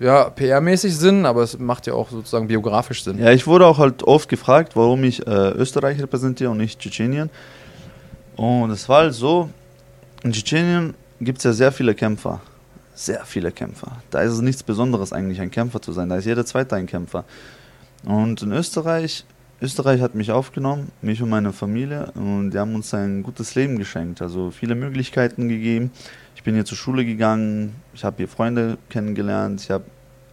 ja, 0.01 0.29
PR-mäßig 0.29 0.91
Sinn, 0.91 1.25
aber 1.27 1.43
es 1.43 1.59
macht 1.59 1.85
ja 1.85 1.93
auch 1.93 2.09
sozusagen 2.09 2.47
biografisch 2.47 3.03
Sinn. 3.03 3.19
Ja, 3.19 3.31
ich 3.31 3.45
wurde 3.45 3.67
auch 3.67 3.77
halt 3.77 4.03
oft 4.03 4.27
gefragt, 4.29 4.75
warum 4.75 5.03
ich 5.03 5.25
äh, 5.27 5.51
Österreich 5.51 6.01
repräsentiere 6.01 6.49
und 6.49 6.57
nicht 6.57 6.79
Tschetschenien. 6.79 7.29
Und 8.35 8.71
es 8.71 8.89
war 8.89 9.03
halt 9.03 9.13
so, 9.13 9.49
in 10.23 10.31
Tschetschenien 10.31 10.95
gibt 11.19 11.37
es 11.37 11.43
ja 11.43 11.53
sehr 11.53 11.71
viele 11.71 11.93
Kämpfer. 11.93 12.41
Sehr 12.95 13.23
viele 13.25 13.51
Kämpfer. 13.51 13.91
Da 14.09 14.21
ist 14.21 14.33
es 14.33 14.41
nichts 14.41 14.63
Besonderes 14.63 15.13
eigentlich, 15.13 15.39
ein 15.39 15.51
Kämpfer 15.51 15.81
zu 15.81 15.91
sein. 15.91 16.09
Da 16.09 16.17
ist 16.17 16.25
jeder 16.25 16.45
Zweite 16.45 16.75
ein 16.75 16.87
Kämpfer. 16.87 17.23
Und 18.03 18.41
in 18.41 18.51
Österreich, 18.53 19.23
Österreich 19.61 20.01
hat 20.01 20.15
mich 20.15 20.31
aufgenommen, 20.31 20.91
mich 21.03 21.21
und 21.21 21.29
meine 21.29 21.53
Familie, 21.53 22.11
und 22.15 22.49
die 22.49 22.57
haben 22.57 22.73
uns 22.73 22.91
ein 22.95 23.21
gutes 23.21 23.53
Leben 23.53 23.77
geschenkt. 23.77 24.23
Also 24.23 24.49
viele 24.49 24.73
Möglichkeiten 24.73 25.47
gegeben. 25.47 25.91
Ich 26.41 26.45
bin 26.45 26.55
hier 26.55 26.65
zur 26.65 26.75
Schule 26.75 27.05
gegangen, 27.05 27.75
ich 27.93 28.03
habe 28.03 28.17
hier 28.17 28.27
Freunde 28.27 28.79
kennengelernt, 28.89 29.61
ich 29.61 29.69
habe 29.69 29.83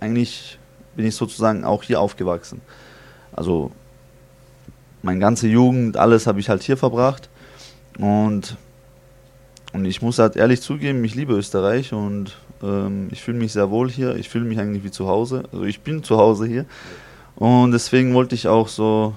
eigentlich 0.01 0.59
bin 0.97 1.05
ich 1.05 1.15
sozusagen 1.15 1.67
auch 1.67 1.83
hier 1.83 2.01
aufgewachsen. 2.01 2.63
Also 3.31 3.73
meine 5.03 5.21
ganze 5.21 5.49
Jugend, 5.49 5.99
alles 5.99 6.27
habe 6.27 6.41
ich 6.41 6.49
halt 6.49 6.63
hier 6.63 6.79
verbracht. 6.79 7.29
Und, 7.99 8.57
und 9.75 9.85
ich 9.85 10.01
muss 10.01 10.19
halt 10.19 10.37
ehrlich 10.37 10.63
zugeben, 10.63 11.05
ich 11.05 11.15
liebe 11.15 11.35
Österreich 11.35 11.93
und 11.93 12.39
ähm, 12.63 13.09
ich 13.11 13.23
fühle 13.23 13.37
mich 13.37 13.53
sehr 13.53 13.71
wohl 13.71 13.91
hier. 13.91 14.17
Ich 14.17 14.31
fühle 14.31 14.47
mich 14.47 14.59
eigentlich 14.59 14.85
wie 14.85 14.91
zu 14.91 15.09
Hause. 15.09 15.43
Also 15.53 15.65
ich 15.65 15.81
bin 15.83 16.03
zu 16.03 16.17
Hause 16.17 16.47
hier. 16.47 16.65
Und 17.37 17.73
deswegen 17.73 18.15
wollte 18.15 18.35
ich 18.35 18.49
auch 18.49 18.69
so, 18.69 19.13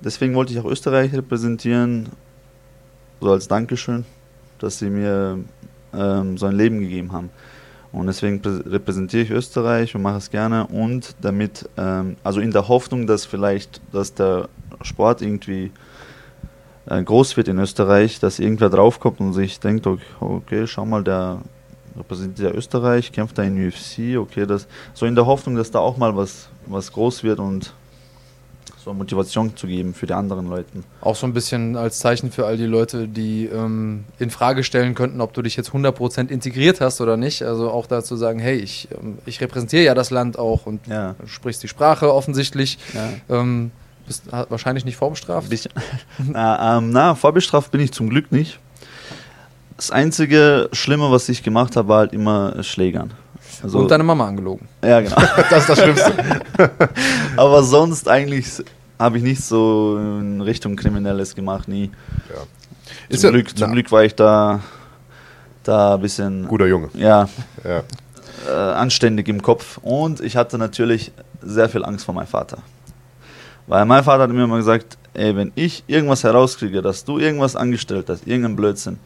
deswegen 0.00 0.34
wollte 0.34 0.54
ich 0.54 0.58
auch 0.58 0.64
Österreich 0.64 1.12
repräsentieren, 1.12 2.08
so 3.20 3.30
als 3.30 3.46
Dankeschön, 3.46 4.06
dass 4.58 4.78
sie 4.78 4.88
mir 4.88 5.38
ähm, 5.96 6.38
so 6.38 6.46
ein 6.46 6.56
Leben 6.56 6.80
gegeben 6.80 7.12
haben. 7.12 7.30
Und 7.92 8.08
deswegen 8.08 8.40
repräsentiere 8.44 9.22
ich 9.22 9.30
Österreich 9.30 9.94
und 9.94 10.02
mache 10.02 10.16
es 10.16 10.30
gerne 10.30 10.66
und 10.66 11.14
damit, 11.20 11.68
ähm, 11.76 12.16
also 12.24 12.40
in 12.40 12.50
der 12.50 12.66
Hoffnung, 12.66 13.06
dass 13.06 13.24
vielleicht, 13.24 13.80
dass 13.92 14.14
der 14.14 14.48
Sport 14.82 15.22
irgendwie 15.22 15.70
äh, 16.86 17.02
groß 17.02 17.36
wird 17.36 17.46
in 17.46 17.58
Österreich, 17.58 18.18
dass 18.18 18.40
irgendwer 18.40 18.68
draufkommt 18.68 19.20
und 19.20 19.32
sich 19.32 19.60
denkt, 19.60 19.86
okay, 19.86 20.02
okay 20.18 20.66
schau 20.66 20.84
mal, 20.84 21.04
der 21.04 21.38
repräsentiert 21.96 22.52
ja 22.52 22.58
Österreich, 22.58 23.12
kämpft 23.12 23.38
da 23.38 23.44
in 23.44 23.64
UFC, 23.64 24.18
okay, 24.18 24.44
das 24.44 24.66
so 24.92 25.06
in 25.06 25.14
der 25.14 25.26
Hoffnung, 25.26 25.54
dass 25.54 25.70
da 25.70 25.78
auch 25.78 25.96
mal 25.96 26.16
was, 26.16 26.48
was 26.66 26.90
groß 26.92 27.22
wird 27.22 27.38
und 27.38 27.72
so 28.84 28.92
Motivation 28.92 29.56
zu 29.56 29.66
geben 29.66 29.94
für 29.94 30.06
die 30.06 30.12
anderen 30.12 30.46
Leute. 30.48 30.68
Auch 31.00 31.16
so 31.16 31.26
ein 31.26 31.32
bisschen 31.32 31.76
als 31.76 31.98
Zeichen 31.98 32.30
für 32.30 32.46
all 32.46 32.56
die 32.56 32.66
Leute, 32.66 33.08
die 33.08 33.46
ähm, 33.46 34.04
in 34.18 34.30
Frage 34.30 34.62
stellen 34.62 34.94
könnten, 34.94 35.20
ob 35.20 35.32
du 35.32 35.40
dich 35.40 35.56
jetzt 35.56 35.70
100% 35.70 36.28
integriert 36.28 36.80
hast 36.80 37.00
oder 37.00 37.16
nicht. 37.16 37.42
Also 37.42 37.70
auch 37.70 37.86
dazu 37.86 38.16
sagen, 38.16 38.38
hey, 38.38 38.56
ich, 38.56 38.88
ähm, 38.92 39.18
ich 39.24 39.40
repräsentiere 39.40 39.84
ja 39.84 39.94
das 39.94 40.10
Land 40.10 40.38
auch 40.38 40.66
und 40.66 40.86
ja. 40.86 41.14
sprichst 41.26 41.62
die 41.62 41.68
Sprache 41.68 42.12
offensichtlich. 42.12 42.78
Ja. 42.92 43.40
Ähm, 43.40 43.70
bist 44.06 44.24
wahrscheinlich 44.30 44.84
nicht 44.84 44.96
vorbestraft? 44.96 45.48
na, 46.18 46.76
ähm, 46.76 46.90
na, 46.90 47.14
vorbestraft 47.14 47.70
bin 47.70 47.80
ich 47.80 47.92
zum 47.92 48.10
Glück 48.10 48.32
nicht. 48.32 48.60
Das 49.78 49.90
einzige 49.90 50.68
Schlimme, 50.72 51.10
was 51.10 51.28
ich 51.30 51.42
gemacht 51.42 51.74
habe, 51.76 51.88
war 51.88 51.98
halt 52.00 52.12
immer 52.12 52.62
Schlägern. 52.62 53.14
Also, 53.62 53.78
und 53.78 53.90
deine 53.90 54.04
Mama 54.04 54.26
angelogen. 54.26 54.68
Ja, 54.84 55.00
genau. 55.00 55.16
das 55.50 55.60
ist 55.60 55.68
das 55.70 55.80
Schlimmste. 55.80 56.12
Aber 57.36 57.62
sonst 57.62 58.08
eigentlich 58.08 58.62
habe 58.98 59.18
ich 59.18 59.24
nicht 59.24 59.42
so 59.42 59.98
in 59.98 60.40
Richtung 60.40 60.76
Kriminelles 60.76 61.34
gemacht, 61.34 61.68
nie. 61.68 61.90
Ja. 62.28 63.16
Zum, 63.16 63.32
Glück, 63.32 63.56
zum 63.56 63.72
Glück 63.72 63.90
war 63.90 64.04
ich 64.04 64.14
da, 64.14 64.60
da 65.62 65.94
ein 65.94 66.00
bisschen. 66.00 66.46
Guter 66.46 66.66
Junge. 66.66 66.88
Ja. 66.94 67.28
ja. 67.64 67.82
Äh, 68.48 68.52
anständig 68.52 69.28
im 69.28 69.42
Kopf. 69.42 69.78
Und 69.78 70.20
ich 70.20 70.36
hatte 70.36 70.58
natürlich 70.58 71.12
sehr 71.42 71.68
viel 71.68 71.84
Angst 71.84 72.04
vor 72.04 72.14
meinem 72.14 72.26
Vater. 72.26 72.58
Weil 73.66 73.84
mein 73.86 74.04
Vater 74.04 74.24
hat 74.24 74.30
mir 74.30 74.44
immer 74.44 74.58
gesagt, 74.58 74.98
ey, 75.14 75.34
wenn 75.34 75.52
ich 75.54 75.84
irgendwas 75.86 76.22
herauskriege, 76.22 76.82
dass 76.82 77.04
du 77.04 77.18
irgendwas 77.18 77.56
angestellt 77.56 78.06
hast, 78.08 78.26
irgendein 78.26 78.56
Blödsinn, 78.56 78.98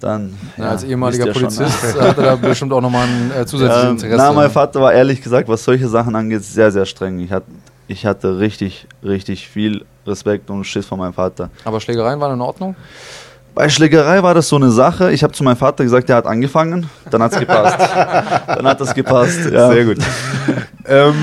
dann. 0.00 0.34
Ja, 0.56 0.64
ja, 0.64 0.70
als 0.70 0.84
ehemaliger 0.84 1.32
Polizist 1.32 1.80
schon, 1.80 2.00
hatte 2.00 2.22
da 2.22 2.36
bestimmt 2.36 2.72
auch 2.72 2.80
nochmal 2.80 3.06
ein 3.06 3.32
äh, 3.32 3.46
zusätzliches 3.46 3.82
ja, 3.82 3.90
Interesse. 3.90 4.16
Na, 4.16 4.32
mein 4.32 4.50
Vater 4.50 4.80
war 4.80 4.92
ehrlich 4.92 5.20
gesagt, 5.20 5.48
was 5.48 5.62
solche 5.64 5.88
Sachen 5.88 6.14
angeht, 6.14 6.44
sehr, 6.44 6.70
sehr 6.70 6.86
streng. 6.86 7.18
Ich, 7.18 7.30
hat, 7.30 7.44
ich 7.88 8.06
hatte 8.06 8.38
richtig, 8.38 8.86
richtig 9.02 9.48
viel 9.48 9.84
Respekt 10.06 10.50
und 10.50 10.64
Schiss 10.64 10.86
vor 10.86 10.98
meinem 10.98 11.14
Vater. 11.14 11.50
Aber 11.64 11.80
Schlägereien 11.80 12.20
waren 12.20 12.34
in 12.34 12.40
Ordnung? 12.40 12.76
Bei 13.54 13.68
Schlägerei 13.68 14.22
war 14.22 14.34
das 14.34 14.48
so 14.48 14.54
eine 14.54 14.70
Sache. 14.70 15.10
Ich 15.10 15.24
habe 15.24 15.32
zu 15.32 15.42
meinem 15.42 15.56
Vater 15.56 15.82
gesagt, 15.82 16.08
der 16.08 16.16
hat 16.16 16.26
angefangen, 16.26 16.88
dann 17.10 17.22
hat 17.22 17.32
es 17.32 17.40
gepasst. 17.40 17.76
dann 18.46 18.66
hat 18.66 18.80
das 18.80 18.94
gepasst. 18.94 19.50
Ja. 19.50 19.72
Sehr 19.72 19.84
gut. 19.84 19.98
ähm, 20.86 21.14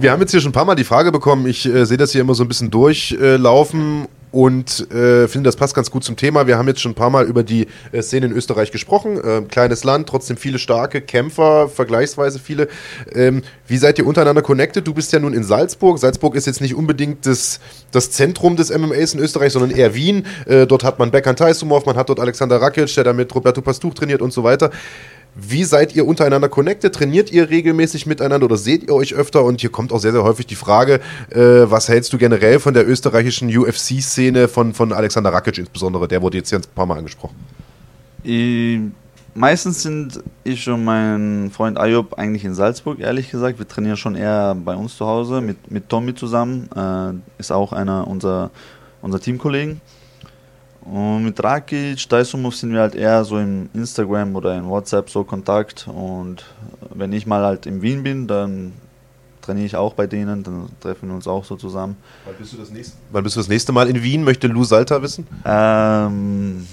wir 0.00 0.10
haben 0.10 0.20
jetzt 0.20 0.30
hier 0.30 0.40
schon 0.40 0.48
ein 0.48 0.54
paar 0.54 0.64
Mal 0.64 0.76
die 0.76 0.84
Frage 0.84 1.12
bekommen, 1.12 1.46
ich 1.46 1.66
äh, 1.66 1.84
sehe 1.84 1.98
das 1.98 2.12
hier 2.12 2.22
immer 2.22 2.34
so 2.34 2.42
ein 2.42 2.48
bisschen 2.48 2.70
durchlaufen 2.70 4.06
und 4.34 4.90
äh, 4.90 5.28
finde, 5.28 5.46
das 5.46 5.54
passt 5.54 5.76
ganz 5.76 5.92
gut 5.92 6.02
zum 6.02 6.16
Thema. 6.16 6.48
Wir 6.48 6.58
haben 6.58 6.66
jetzt 6.66 6.80
schon 6.80 6.90
ein 6.90 6.96
paar 6.96 7.10
Mal 7.10 7.24
über 7.24 7.44
die 7.44 7.68
äh, 7.92 8.02
Szene 8.02 8.26
in 8.26 8.32
Österreich 8.32 8.72
gesprochen. 8.72 9.16
Äh, 9.16 9.42
kleines 9.42 9.84
Land, 9.84 10.08
trotzdem 10.08 10.36
viele 10.36 10.58
starke 10.58 11.00
Kämpfer, 11.00 11.68
vergleichsweise 11.68 12.40
viele. 12.40 12.66
Ähm, 13.12 13.42
wie 13.68 13.76
seid 13.76 13.96
ihr 13.98 14.06
untereinander 14.06 14.42
connected? 14.42 14.88
Du 14.88 14.92
bist 14.92 15.12
ja 15.12 15.20
nun 15.20 15.34
in 15.34 15.44
Salzburg. 15.44 16.00
Salzburg 16.00 16.34
ist 16.34 16.48
jetzt 16.48 16.60
nicht 16.60 16.74
unbedingt 16.74 17.26
das, 17.26 17.60
das 17.92 18.10
Zentrum 18.10 18.56
des 18.56 18.76
MMAs 18.76 19.14
in 19.14 19.20
Österreich, 19.20 19.52
sondern 19.52 19.70
eher 19.70 19.94
Wien. 19.94 20.26
Äh, 20.46 20.66
dort 20.66 20.82
hat 20.82 20.98
man 20.98 21.12
Bekan 21.12 21.36
Taisumov, 21.36 21.86
man 21.86 21.94
hat 21.94 22.08
dort 22.08 22.18
Alexander 22.18 22.60
Rakic, 22.60 22.92
der 22.92 23.04
da 23.04 23.12
mit 23.12 23.32
Roberto 23.32 23.62
Pastuch 23.62 23.94
trainiert 23.94 24.20
und 24.20 24.32
so 24.32 24.42
weiter. 24.42 24.72
Wie 25.34 25.64
seid 25.64 25.94
ihr 25.96 26.06
untereinander 26.06 26.48
connected? 26.48 26.94
Trainiert 26.94 27.32
ihr 27.32 27.50
regelmäßig 27.50 28.06
miteinander 28.06 28.44
oder 28.44 28.56
seht 28.56 28.84
ihr 28.84 28.94
euch 28.94 29.14
öfter? 29.14 29.44
Und 29.44 29.60
hier 29.60 29.70
kommt 29.70 29.92
auch 29.92 29.98
sehr, 29.98 30.12
sehr 30.12 30.22
häufig 30.22 30.46
die 30.46 30.54
Frage, 30.54 31.00
äh, 31.30 31.38
was 31.40 31.88
hältst 31.88 32.12
du 32.12 32.18
generell 32.18 32.60
von 32.60 32.72
der 32.72 32.88
österreichischen 32.88 33.54
UFC-Szene 33.54 34.48
von, 34.48 34.74
von 34.74 34.92
Alexander 34.92 35.32
Rakic 35.32 35.58
insbesondere? 35.58 36.06
Der 36.06 36.22
wurde 36.22 36.38
jetzt 36.38 36.50
hier 36.50 36.58
ein 36.58 36.64
paar 36.74 36.86
Mal 36.86 36.98
angesprochen. 36.98 37.34
Ich, 38.22 38.78
meistens 39.34 39.82
sind 39.82 40.22
ich 40.44 40.68
und 40.68 40.84
mein 40.84 41.50
Freund 41.52 41.78
Ayub 41.78 42.14
eigentlich 42.14 42.44
in 42.44 42.54
Salzburg, 42.54 43.00
ehrlich 43.00 43.30
gesagt. 43.30 43.58
Wir 43.58 43.66
trainieren 43.66 43.96
schon 43.96 44.14
eher 44.14 44.54
bei 44.54 44.76
uns 44.76 44.96
zu 44.96 45.04
Hause 45.04 45.40
mit, 45.40 45.70
mit 45.70 45.88
Tommy 45.88 46.14
zusammen. 46.14 46.68
Äh, 46.76 47.40
ist 47.40 47.50
auch 47.50 47.72
einer 47.72 48.06
unserer 48.06 48.50
unser 49.04 49.20
Teamkollegen. 49.20 49.80
Und 50.84 51.24
mit 51.24 51.42
Rakic, 51.42 52.08
Taisumov 52.08 52.54
sind 52.54 52.72
wir 52.72 52.80
halt 52.80 52.94
eher 52.94 53.24
so 53.24 53.38
im 53.38 53.70
Instagram 53.72 54.36
oder 54.36 54.56
in 54.56 54.68
WhatsApp 54.68 55.08
so 55.08 55.24
Kontakt. 55.24 55.88
Und 55.88 56.44
wenn 56.94 57.12
ich 57.12 57.26
mal 57.26 57.42
halt 57.42 57.66
in 57.66 57.80
Wien 57.80 58.02
bin, 58.02 58.26
dann 58.26 58.72
trainiere 59.40 59.66
ich 59.66 59.76
auch 59.76 59.94
bei 59.94 60.06
denen, 60.06 60.42
dann 60.42 60.68
treffen 60.80 61.08
wir 61.08 61.14
uns 61.14 61.26
auch 61.26 61.44
so 61.44 61.56
zusammen. 61.56 61.96
Wann 62.24 62.34
bist 62.36 62.52
du 62.52 62.56
das 62.58 62.70
nächste, 62.70 62.96
wann 63.10 63.24
bist 63.24 63.36
du 63.36 63.40
das 63.40 63.48
nächste 63.48 63.72
Mal 63.72 63.88
in 63.88 64.02
Wien? 64.02 64.24
Möchte 64.24 64.46
Lou 64.46 64.64
Salter 64.64 65.02
wissen? 65.02 65.26
Ähm, 65.44 66.66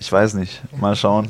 ich 0.00 0.10
weiß 0.10 0.32
nicht. 0.34 0.62
Mal 0.80 0.96
schauen. 0.96 1.28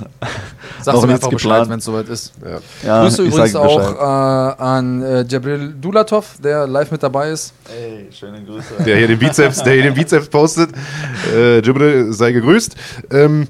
Sagst 0.80 1.02
du 1.02 1.06
mir 1.08 1.14
einfach 1.14 1.28
Bescheid, 1.28 1.68
wenn 1.68 1.80
es 1.80 1.84
soweit 1.84 2.08
ist. 2.08 2.32
Ja. 2.42 2.60
Ja, 2.86 3.02
Grüße 3.02 3.24
übrigens 3.24 3.56
auch 3.56 3.94
äh, 3.96 4.62
an 4.62 5.02
äh, 5.02 5.24
Jabril 5.28 5.74
Dulatov, 5.74 6.36
der 6.42 6.68
live 6.68 6.92
mit 6.92 7.02
dabei 7.02 7.30
ist. 7.30 7.52
Ey, 7.68 8.08
schöne 8.12 8.44
Grüße. 8.44 8.84
Der 8.86 8.96
hier 8.96 9.08
den 9.08 9.18
Bizeps, 9.18 9.64
der 9.64 9.74
hier 9.74 9.82
den 9.82 9.94
Bizeps 9.94 10.28
postet. 10.28 10.70
Äh, 11.34 11.60
Jabril, 11.60 12.12
sei 12.12 12.30
gegrüßt. 12.30 12.76
Ähm, 13.10 13.48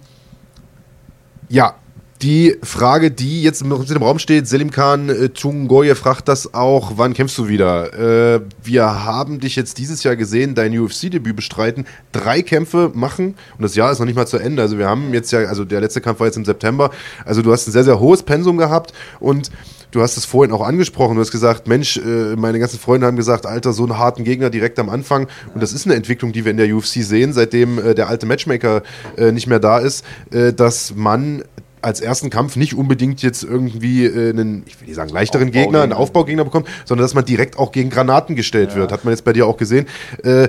ja, 1.51 1.75
die 2.23 2.57
Frage, 2.63 3.11
die 3.11 3.43
jetzt 3.43 3.63
im 3.63 3.73
Raum 3.73 4.19
steht, 4.19 4.47
Selim 4.47 4.71
Khan 4.71 5.09
äh, 5.09 5.29
Tungoye 5.31 5.95
fragt 5.95 6.29
das 6.29 6.53
auch, 6.53 6.93
wann 6.97 7.15
kämpfst 7.15 7.39
du 7.39 7.49
wieder? 7.49 8.37
Äh, 8.37 8.41
wir 8.63 9.05
haben 9.05 9.41
dich 9.41 9.57
jetzt 9.57 9.79
dieses 9.79 10.03
Jahr 10.03 10.17
gesehen, 10.17 10.55
dein 10.55 10.79
UFC-Debüt 10.79 11.35
bestreiten, 11.35 11.87
drei 12.13 12.43
Kämpfe 12.43 12.91
machen 12.95 13.37
und 13.57 13.63
das 13.63 13.75
Jahr 13.75 13.91
ist 13.91 14.01
noch 14.01 14.07
nicht 14.07 14.17
mal 14.17 14.27
zu 14.27 14.37
Ende. 14.37 14.61
Also 14.61 14.77
wir 14.77 14.87
haben 14.87 15.15
jetzt 15.15 15.31
ja, 15.33 15.41
also 15.41 15.65
der 15.65 15.81
letzte 15.81 16.03
Kampf 16.03 16.21
war 16.21 16.27
jetzt 16.27 16.37
im 16.37 16.45
September, 16.45 16.91
also 17.25 17.41
du 17.41 17.53
hast 17.53 17.67
ein 17.67 17.73
sehr, 17.73 17.85
sehr 17.85 18.01
hohes 18.01 18.23
Pensum 18.23 18.59
gehabt 18.59 18.93
und 19.19 19.51
du 19.91 20.03
hast 20.03 20.17
es 20.19 20.27
vorhin 20.27 20.53
auch 20.53 20.63
angesprochen, 20.63 21.15
du 21.15 21.21
hast 21.23 21.33
gesagt, 21.33 21.69
Mensch, 21.69 21.97
äh, 21.97 22.37
meine 22.37 22.59
ganzen 22.59 22.79
Freunde 22.79 23.07
haben 23.07 23.17
gesagt, 23.17 23.47
Alter, 23.47 23.73
so 23.73 23.85
einen 23.85 23.99
harten 23.99 24.25
Gegner 24.25 24.51
direkt 24.51 24.79
am 24.79 24.91
Anfang 24.91 25.27
und 25.55 25.63
das 25.63 25.73
ist 25.73 25.87
eine 25.87 25.95
Entwicklung, 25.95 26.33
die 26.33 26.45
wir 26.45 26.51
in 26.51 26.59
der 26.59 26.75
UFC 26.75 27.03
sehen, 27.03 27.33
seitdem 27.33 27.79
äh, 27.79 27.95
der 27.95 28.09
alte 28.09 28.27
Matchmaker 28.27 28.83
äh, 29.17 29.33
nicht 29.33 29.47
mehr 29.47 29.59
da 29.59 29.79
ist, 29.79 30.05
äh, 30.33 30.53
dass 30.53 30.95
man 30.95 31.45
als 31.83 32.01
ersten 32.01 32.31
Kampf 32.31 32.57
nicht 32.57 32.75
unbedingt 32.75 33.23
jetzt 33.23 33.43
irgendwie 33.43 34.05
äh, 34.05 34.31
einen, 34.31 34.65
ich 34.67 34.81
will 34.81 34.87
nicht 34.87 34.97
sagen, 34.97 35.11
leichteren 35.11 35.51
Gegner, 35.51 35.83
einen 35.83 35.93
Aufbaugegner 35.93 36.45
bekommt, 36.45 36.69
sondern 36.85 37.05
dass 37.05 37.15
man 37.15 37.25
direkt 37.25 37.59
auch 37.59 37.73
gegen 37.73 37.91
Granaten 37.91 38.37
gestellt 38.37 38.71
ja. 38.71 38.77
wird. 38.77 38.93
Hat 38.93 39.05
man 39.05 39.13
jetzt 39.13 39.25
bei 39.25 39.33
dir 39.33 39.47
auch 39.47 39.57
gesehen. 39.57 39.87
Äh, 40.23 40.49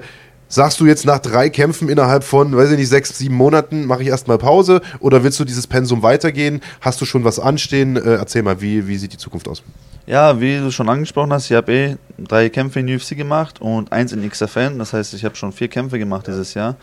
Sagst 0.52 0.82
du 0.82 0.86
jetzt 0.86 1.06
nach 1.06 1.20
drei 1.20 1.50
Kämpfen 1.50 1.88
innerhalb 1.88 2.26
von, 2.26 2.54
weiß 2.54 2.72
ich 2.72 2.78
nicht, 2.78 2.90
sechs, 2.90 3.18
sieben 3.18 3.36
Monaten, 3.36 3.86
mache 3.86 4.02
ich 4.02 4.10
erstmal 4.10 4.38
Pause 4.38 4.82
oder 5.00 5.24
willst 5.24 5.40
du 5.40 5.46
dieses 5.46 5.66
Pensum 5.66 6.04
weitergehen? 6.04 6.60
Hast 6.82 7.00
du 7.00 7.06
schon 7.06 7.24
was 7.24 7.40
anstehen? 7.40 7.96
Äh, 7.96 8.16
erzähl 8.16 8.44
mal, 8.44 8.60
wie, 8.60 8.86
wie 8.86 8.98
sieht 8.98 9.14
die 9.14 9.18
Zukunft 9.18 9.48
aus? 9.48 9.64
Ja, 10.08 10.42
wie 10.42 10.58
du 10.58 10.70
schon 10.70 10.90
angesprochen 10.90 11.32
hast, 11.32 11.50
ich 11.50 11.56
habe 11.56 11.72
eh 11.72 11.96
drei 12.18 12.50
Kämpfe 12.50 12.82
in 12.82 12.94
UFC 12.94 13.16
gemacht 13.16 13.62
und 13.62 13.94
eins 13.94 14.12
in 14.12 14.30
XFN. 14.30 14.78
Das 14.78 14.92
heißt, 14.92 15.14
ich 15.14 15.24
habe 15.24 15.38
schon 15.38 15.54
vier 15.54 15.70
Kämpfe 15.70 15.98
gemacht 15.98 16.28
dieses 16.28 16.54
Jahr. 16.54 16.76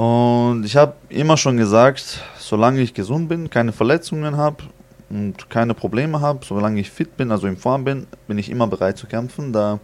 Und 0.00 0.64
ich 0.64 0.76
habe 0.76 0.94
immer 1.10 1.36
schon 1.36 1.58
gesagt, 1.58 2.22
solange 2.38 2.80
ich 2.80 2.94
gesund 2.94 3.28
bin, 3.28 3.50
keine 3.50 3.70
Verletzungen 3.70 4.38
habe 4.38 4.64
und 5.10 5.50
keine 5.50 5.74
Probleme 5.74 6.22
habe, 6.22 6.42
solange 6.42 6.80
ich 6.80 6.90
fit 6.90 7.18
bin, 7.18 7.30
also 7.30 7.46
in 7.46 7.58
Form 7.58 7.84
bin, 7.84 8.06
bin 8.26 8.38
ich 8.38 8.48
immer 8.48 8.66
bereit 8.66 8.96
zu 8.96 9.06
kämpfen. 9.06 9.52
Da 9.52 9.78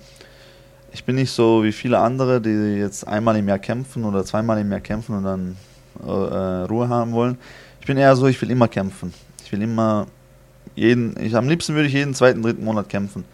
ich 0.90 1.04
bin 1.04 1.16
nicht 1.16 1.32
so 1.32 1.62
wie 1.64 1.72
viele 1.72 1.98
andere, 1.98 2.40
die 2.40 2.78
jetzt 2.78 3.06
einmal 3.06 3.36
im 3.36 3.46
Jahr 3.46 3.58
kämpfen 3.58 4.04
oder 4.06 4.24
zweimal 4.24 4.58
im 4.58 4.70
Jahr 4.70 4.80
kämpfen 4.80 5.16
und 5.18 5.24
dann 5.24 5.56
äh, 6.02 6.64
Ruhe 6.64 6.88
haben 6.88 7.12
wollen. 7.12 7.36
Ich 7.80 7.86
bin 7.86 7.98
eher 7.98 8.16
so, 8.16 8.26
ich 8.26 8.40
will 8.40 8.50
immer 8.50 8.68
kämpfen. 8.68 9.12
Ich 9.44 9.52
will 9.52 9.60
immer 9.60 10.06
jeden, 10.74 11.14
ich, 11.20 11.36
am 11.36 11.46
liebsten 11.46 11.74
würde 11.74 11.88
ich 11.88 11.92
jeden 11.92 12.14
zweiten, 12.14 12.40
dritten 12.40 12.64
Monat 12.64 12.88
kämpfen. 12.88 13.26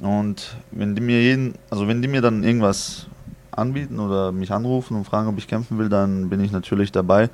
Und 0.00 0.56
wenn 0.70 0.94
die 0.94 1.00
mir 1.00 1.20
jeden, 1.20 1.56
also 1.70 1.88
wenn 1.88 2.00
die 2.00 2.08
mir 2.08 2.20
dann 2.20 2.44
irgendwas 2.44 3.08
anbieten 3.52 3.98
oder 3.98 4.32
mich 4.32 4.52
anrufen 4.52 4.96
und 4.96 5.04
fragen, 5.04 5.28
ob 5.28 5.38
ich 5.38 5.48
kämpfen 5.48 5.78
will, 5.78 5.88
dann 5.88 6.28
bin 6.28 6.40
ich 6.40 6.52
natürlich 6.52 6.92
dabei. 6.92 7.30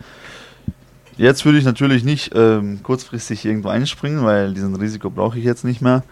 Jetzt 1.17 1.45
würde 1.45 1.59
ich 1.59 1.65
natürlich 1.65 2.05
nicht 2.05 2.33
ähm, 2.35 2.83
kurzfristig 2.83 3.45
irgendwo 3.47 3.69
einspringen, 3.69 4.25
weil 4.25 4.53
diesen 4.53 4.75
Risiko 4.75 5.09
brauche 5.09 5.39
ich 5.39 5.45
jetzt 5.45 5.65
nicht 5.65 5.81
mehr. 5.81 6.03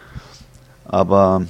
Aber 0.86 1.42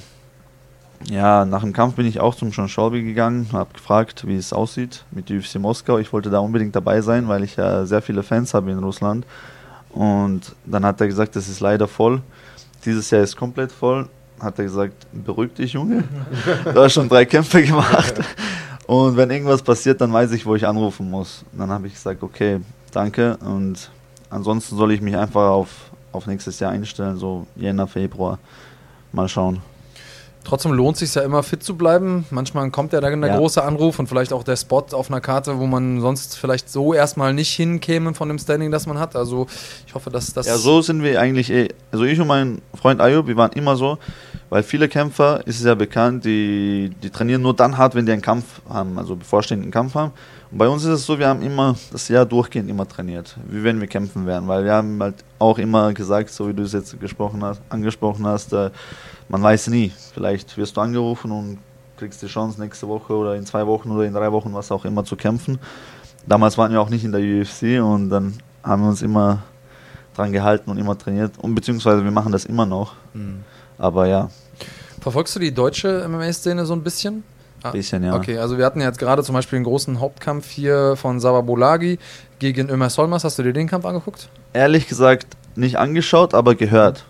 ja, 1.09 1.45
nach 1.45 1.61
dem 1.61 1.71
Kampf 1.71 1.95
bin 1.95 2.05
ich 2.05 2.19
auch 2.19 2.35
zum 2.35 2.51
Sean 2.51 2.67
Shelby 2.67 3.03
gegangen, 3.03 3.47
habe 3.51 3.73
gefragt, 3.73 4.27
wie 4.27 4.35
es 4.35 4.53
aussieht 4.53 5.05
mit 5.11 5.29
UFC 5.29 5.55
Moskau. 5.55 5.99
Ich 5.99 6.11
wollte 6.11 6.29
da 6.29 6.39
unbedingt 6.39 6.75
dabei 6.75 7.01
sein, 7.01 7.27
weil 7.27 7.43
ich 7.43 7.55
ja 7.55 7.85
sehr 7.85 8.01
viele 8.01 8.23
Fans 8.23 8.53
habe 8.53 8.71
in 8.71 8.79
Russland. 8.79 9.25
Und 9.89 10.55
dann 10.65 10.85
hat 10.85 10.99
er 10.99 11.07
gesagt, 11.07 11.35
das 11.35 11.47
ist 11.47 11.59
leider 11.59 11.87
voll. 11.87 12.21
Dieses 12.83 13.09
Jahr 13.11 13.21
ist 13.21 13.35
komplett 13.37 13.71
voll. 13.71 14.09
Hat 14.39 14.59
er 14.59 14.65
gesagt, 14.65 15.07
beruhig 15.11 15.53
dich, 15.53 15.73
Junge. 15.73 16.03
Du 16.65 16.81
hast 16.81 16.93
schon 16.93 17.07
drei 17.07 17.25
Kämpfe 17.25 17.63
gemacht. 17.63 18.15
Und 18.85 19.17
wenn 19.17 19.31
irgendwas 19.31 19.61
passiert, 19.61 19.99
dann 20.01 20.13
weiß 20.13 20.31
ich, 20.33 20.45
wo 20.45 20.55
ich 20.55 20.67
anrufen 20.67 21.09
muss. 21.09 21.43
Und 21.51 21.59
dann 21.59 21.69
habe 21.69 21.87
ich 21.87 21.93
gesagt, 21.93 22.21
okay, 22.21 22.59
danke. 22.91 23.37
Und 23.37 23.89
ansonsten 24.29 24.75
soll 24.75 24.91
ich 24.91 25.01
mich 25.01 25.15
einfach 25.15 25.49
auf, 25.49 25.69
auf 26.11 26.27
nächstes 26.27 26.59
Jahr 26.59 26.71
einstellen, 26.71 27.17
so 27.17 27.47
Jänner, 27.55 27.87
Februar. 27.87 28.37
Mal 29.11 29.27
schauen. 29.27 29.61
Trotzdem 30.45 30.73
lohnt 30.73 30.95
es 30.95 30.99
sich 30.99 31.15
ja 31.15 31.23
immer 31.23 31.41
fit 31.41 31.63
zu 31.63 31.75
bleiben. 31.75 32.25
Manchmal 32.29 32.69
kommt 32.69 32.93
ja 32.93 33.01
dann 33.01 33.19
der 33.19 33.31
ja. 33.31 33.37
große 33.37 33.63
Anruf 33.63 33.97
und 33.97 34.07
vielleicht 34.07 34.31
auch 34.31 34.43
der 34.43 34.55
Spot 34.55 34.85
auf 34.91 35.09
einer 35.09 35.19
Karte, 35.19 35.57
wo 35.59 35.65
man 35.65 36.01
sonst 36.01 36.37
vielleicht 36.37 36.69
so 36.69 36.93
erstmal 36.93 37.33
nicht 37.33 37.49
hinkäme 37.49 38.13
von 38.13 38.27
dem 38.27 38.37
Standing, 38.37 38.69
das 38.69 38.85
man 38.85 38.99
hat. 38.99 39.15
Also 39.15 39.47
ich 39.87 39.95
hoffe, 39.95 40.11
dass 40.11 40.31
das. 40.33 40.45
Ja, 40.45 40.57
so 40.57 40.81
sind 40.81 41.01
wir 41.01 41.19
eigentlich 41.19 41.49
eh. 41.51 41.69
Also 41.91 42.05
ich 42.05 42.21
und 42.21 42.27
mein 42.27 42.61
Freund 42.79 43.01
Ayub, 43.01 43.25
wir 43.25 43.35
waren 43.35 43.53
immer 43.53 43.75
so, 43.75 43.97
weil 44.49 44.61
viele 44.61 44.87
Kämpfer, 44.87 45.45
ist 45.47 45.59
es 45.59 45.65
ja 45.65 45.73
bekannt, 45.73 46.25
die, 46.25 46.91
die 47.01 47.09
trainieren 47.09 47.41
nur 47.41 47.55
dann 47.55 47.75
hart, 47.75 47.95
wenn 47.95 48.05
die 48.05 48.11
einen 48.11 48.21
Kampf 48.21 48.61
haben, 48.69 48.99
also 48.99 49.15
bevorstehenden 49.15 49.71
Kampf 49.71 49.95
haben. 49.95 50.11
Und 50.51 50.59
bei 50.59 50.67
uns 50.67 50.83
ist 50.83 50.91
es 50.91 51.05
so, 51.07 51.17
wir 51.17 51.27
haben 51.27 51.41
immer 51.41 51.75
das 51.91 52.07
Jahr 52.07 52.25
durchgehend 52.25 52.69
immer 52.69 52.87
trainiert, 52.87 53.35
wie 53.49 53.63
wenn 53.63 53.79
wir 53.79 53.87
kämpfen 53.87 54.27
werden, 54.27 54.47
weil 54.47 54.63
wir 54.63 54.73
haben 54.73 55.01
halt 55.01 55.15
auch 55.39 55.57
immer 55.57 55.91
gesagt, 55.91 56.29
so 56.29 56.47
wie 56.47 56.53
du 56.53 56.63
es 56.63 56.73
jetzt 56.73 56.99
gesprochen 56.99 57.43
hast, 57.43 57.61
angesprochen 57.69 58.27
hast, 58.27 58.53
äh, 58.53 58.69
man 59.29 59.41
weiß 59.41 59.67
nie. 59.67 59.91
Vielleicht 60.13 60.57
wirst 60.57 60.77
du 60.77 60.81
angerufen 60.81 61.31
und 61.31 61.59
kriegst 61.97 62.21
die 62.21 62.27
Chance 62.27 62.59
nächste 62.61 62.87
Woche 62.87 63.13
oder 63.13 63.35
in 63.35 63.45
zwei 63.45 63.65
Wochen 63.65 63.91
oder 63.91 64.03
in 64.03 64.13
drei 64.13 64.31
Wochen, 64.31 64.53
was 64.53 64.71
auch 64.71 64.85
immer, 64.85 65.03
zu 65.05 65.15
kämpfen. 65.15 65.59
Damals 66.27 66.57
waren 66.57 66.71
wir 66.71 66.81
auch 66.81 66.89
nicht 66.89 67.03
in 67.05 67.11
der 67.11 67.21
UFC 67.21 67.81
und 67.83 68.09
dann 68.09 68.37
haben 68.63 68.81
wir 68.81 68.89
uns 68.89 69.01
immer 69.01 69.43
dran 70.15 70.31
gehalten 70.31 70.71
und 70.71 70.77
immer 70.77 70.97
trainiert. 70.97 71.33
Und 71.37 71.55
beziehungsweise 71.55 72.03
wir 72.03 72.11
machen 72.11 72.31
das 72.31 72.45
immer 72.45 72.65
noch. 72.65 72.93
Mhm. 73.13 73.43
Aber 73.77 74.07
ja. 74.07 74.29
Verfolgst 75.01 75.35
du 75.35 75.39
die 75.39 75.53
deutsche 75.53 76.07
MMA-Szene 76.07 76.65
so 76.65 76.73
ein 76.73 76.81
bisschen? 76.81 77.23
Ein 77.61 77.69
ah, 77.69 77.71
bisschen, 77.71 78.03
ja. 78.03 78.15
Okay, 78.15 78.37
also 78.37 78.57
wir 78.57 78.65
hatten 78.65 78.81
jetzt 78.81 78.99
gerade 78.99 79.23
zum 79.23 79.33
Beispiel 79.33 79.57
einen 79.57 79.65
großen 79.65 79.99
Hauptkampf 79.99 80.49
hier 80.49 80.95
von 80.95 81.19
Bolagi 81.19 81.99
gegen 82.39 82.69
Ömer 82.69 82.89
Solmas. 82.89 83.23
Hast 83.23 83.39
du 83.39 83.43
dir 83.43 83.53
den 83.53 83.67
Kampf 83.67 83.85
angeguckt? 83.85 84.29
Ehrlich 84.53 84.87
gesagt 84.87 85.27
nicht 85.55 85.77
angeschaut, 85.77 86.33
aber 86.33 86.55
gehört. 86.55 87.05